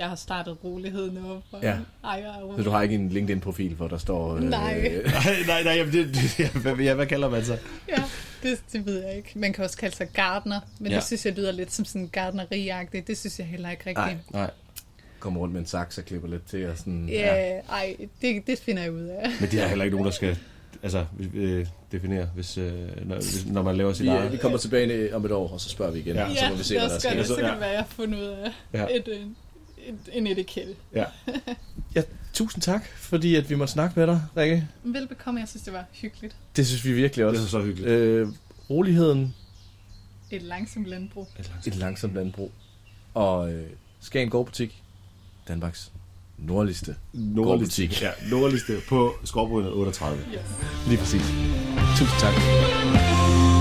jeg 0.00 0.08
har 0.08 0.16
startet 0.16 0.56
roligheden 0.64 1.18
op. 1.30 1.42
Og 1.52 1.62
Ja. 1.62 1.76
Ej, 2.04 2.10
jeg 2.10 2.22
er 2.24 2.54
Så 2.56 2.62
du 2.62 2.70
har 2.70 2.82
ikke 2.82 2.94
en 2.94 3.08
LinkedIn-profil, 3.08 3.74
hvor 3.74 3.88
der 3.88 3.98
står... 3.98 4.36
Øh, 4.36 4.42
Nej. 4.50 4.80
nej, 5.04 5.36
nej, 5.46 5.62
nej, 5.62 5.72
jamen 5.72 5.92
det, 5.92 6.14
det, 6.14 6.38
ja, 6.40 6.48
hvad, 6.48 6.76
ja, 6.76 6.94
hvad 6.94 7.06
kalder 7.06 7.28
man 7.30 7.44
så? 7.44 7.56
Ja, 7.88 8.02
det, 8.42 8.60
det 8.72 8.86
ved 8.86 9.04
jeg 9.06 9.16
ikke. 9.16 9.32
Man 9.34 9.52
kan 9.52 9.64
også 9.64 9.76
kalde 9.76 9.96
sig 9.96 10.08
gardner, 10.08 10.60
men 10.78 10.86
ja. 10.86 10.92
Ja. 10.92 10.96
det 10.98 11.06
synes 11.06 11.26
jeg 11.26 11.34
lyder 11.34 11.52
lidt 11.52 11.72
som 11.72 11.84
sådan 11.84 12.08
gardneriagtigt. 12.12 13.06
Det 13.06 13.18
synes 13.18 13.38
jeg 13.38 13.46
heller 13.46 13.70
ikke 13.70 13.82
rigtigt. 13.86 14.30
Nej, 14.32 14.40
nej. 14.42 14.50
Kommer 15.18 15.40
rundt 15.40 15.52
med 15.52 15.60
en 15.60 15.66
saks 15.66 15.98
og 15.98 16.04
klipper 16.04 16.28
lidt 16.28 16.46
til 16.46 16.66
og 16.70 16.78
sådan... 16.78 17.08
Ja, 17.08 17.58
ej, 17.58 17.96
det, 18.22 18.46
det 18.46 18.58
finder 18.58 18.82
jeg 18.82 18.92
ud 18.92 19.02
af. 19.04 19.28
Men 19.40 19.50
det 19.50 19.62
er 19.62 19.66
heller 19.68 19.84
ikke 19.84 19.96
nogen, 19.96 20.06
der 20.06 20.12
skal 20.14 20.38
altså, 20.82 21.04
øh, 21.34 21.66
definere, 21.92 22.28
hvis, 22.34 22.58
øh, 22.58 22.72
når, 23.08 23.14
hvis, 23.16 23.46
når 23.46 23.62
man 23.62 23.76
laver 23.76 23.92
sit 23.92 24.04
Vi, 24.04 24.08
eget. 24.08 24.32
vi 24.32 24.36
kommer 24.36 24.58
tilbage 24.58 25.08
i- 25.08 25.12
om 25.12 25.24
et 25.24 25.32
år, 25.32 25.48
og 25.52 25.60
så 25.60 25.68
spørger 25.68 25.92
vi 25.92 25.98
igen. 25.98 26.16
Ja. 26.16 26.34
så 26.34 26.44
må 26.50 26.56
vi 26.56 26.62
se, 26.64 26.78
hvad 26.78 26.88
der 26.88 26.98
skal 26.98 27.10
sker. 27.10 27.18
det, 27.18 27.26
så 27.26 27.34
kan 27.34 27.44
det 27.44 27.60
være, 27.60 27.68
jeg 27.70 27.78
har 27.78 27.86
fundet 27.88 28.18
ud 28.18 28.24
af 28.24 28.50
Ja. 28.72 28.80
ja. 28.80 28.86
et, 28.96 29.08
en, 29.90 29.94
et, 29.94 30.16
en 30.18 30.26
etikette. 30.26 30.74
Ja. 30.94 31.04
ja, 31.94 32.02
tusind 32.32 32.62
tak, 32.62 32.86
fordi 32.96 33.34
at 33.34 33.50
vi 33.50 33.54
måtte 33.54 33.72
snakke 33.72 34.00
med 34.00 34.06
dig, 34.06 34.22
Rikke. 34.36 34.68
Velbekomme, 34.84 35.40
jeg 35.40 35.48
synes, 35.48 35.62
det 35.62 35.72
var 35.72 35.84
hyggeligt. 35.92 36.36
Det 36.56 36.66
synes 36.66 36.84
vi 36.84 36.92
virkelig 36.92 37.24
også. 37.26 37.40
Det 37.40 37.46
er 37.46 37.50
så 37.50 37.60
hyggeligt. 37.60 37.88
Øh, 37.90 38.28
roligheden, 38.70 39.34
Et 40.30 40.42
langsomt 40.42 40.86
landbrug. 40.86 41.28
et 41.66 41.76
langsomt 41.76 42.14
landbrug, 42.14 42.52
og 43.14 43.52
øh, 43.52 43.66
Skagen 44.00 44.30
Gårdbutik, 44.30 44.82
Danmarks 45.48 45.92
nordligste 46.38 46.96
gårdbutik. 47.36 48.02
Ja, 48.02 48.10
nordligste 48.30 48.72
på 48.88 49.12
Skovbrødene 49.24 49.72
38. 49.72 50.22
Yes. 50.34 50.40
Lige 50.88 50.98
præcis. 50.98 51.22
Tusind 51.98 52.20
tak. 52.20 53.59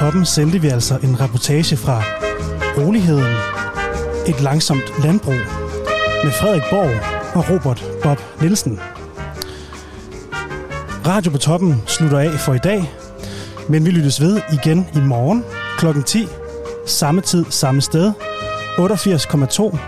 Toppen 0.00 0.26
sendte 0.26 0.60
vi 0.60 0.68
altså 0.68 0.98
en 1.02 1.20
reportage 1.20 1.76
fra 1.76 2.02
Roligheden. 2.78 3.34
Et 4.26 4.40
langsomt 4.40 4.92
landbrug 5.04 5.34
med 6.24 6.32
Frederik 6.32 6.62
Borg 6.70 6.90
og 7.34 7.50
Robert 7.50 7.84
Bob 8.02 8.18
Nielsen. 8.40 8.80
Radio 11.06 11.30
på 11.30 11.38
toppen 11.38 11.82
slutter 11.86 12.18
af 12.18 12.30
for 12.30 12.54
i 12.54 12.58
dag, 12.58 12.92
men 13.68 13.86
vi 13.86 13.90
lyttes 13.90 14.20
ved 14.20 14.40
igen 14.52 14.86
i 14.94 15.00
morgen 15.00 15.44
kl. 15.78 16.02
10, 16.06 16.26
samme 16.86 17.20
tid, 17.20 17.44
samme 17.50 17.80
sted, 17.80 18.12
88,2 18.78 19.78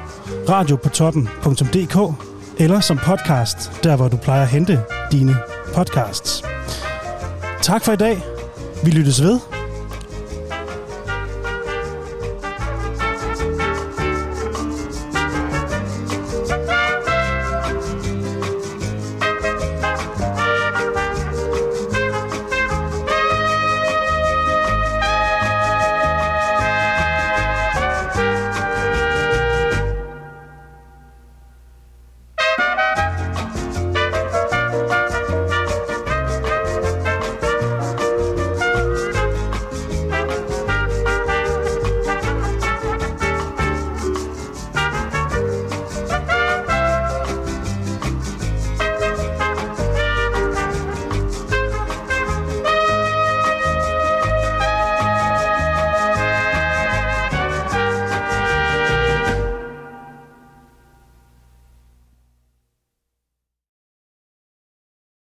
radio 0.49 0.77
på 0.77 0.89
toppen.dk 0.89 2.15
eller 2.59 2.81
som 2.81 2.99
podcast, 2.99 3.73
der 3.83 3.97
hvor 3.97 4.09
du 4.09 4.17
plejer 4.17 4.43
at 4.43 4.49
hente 4.49 4.81
dine 5.13 5.37
podcasts. 5.75 6.43
Tak 7.63 7.85
for 7.85 7.93
i 7.93 7.97
dag. 7.97 8.23
Vi 8.85 8.91
lyttes 8.91 9.23
ved. 9.23 9.62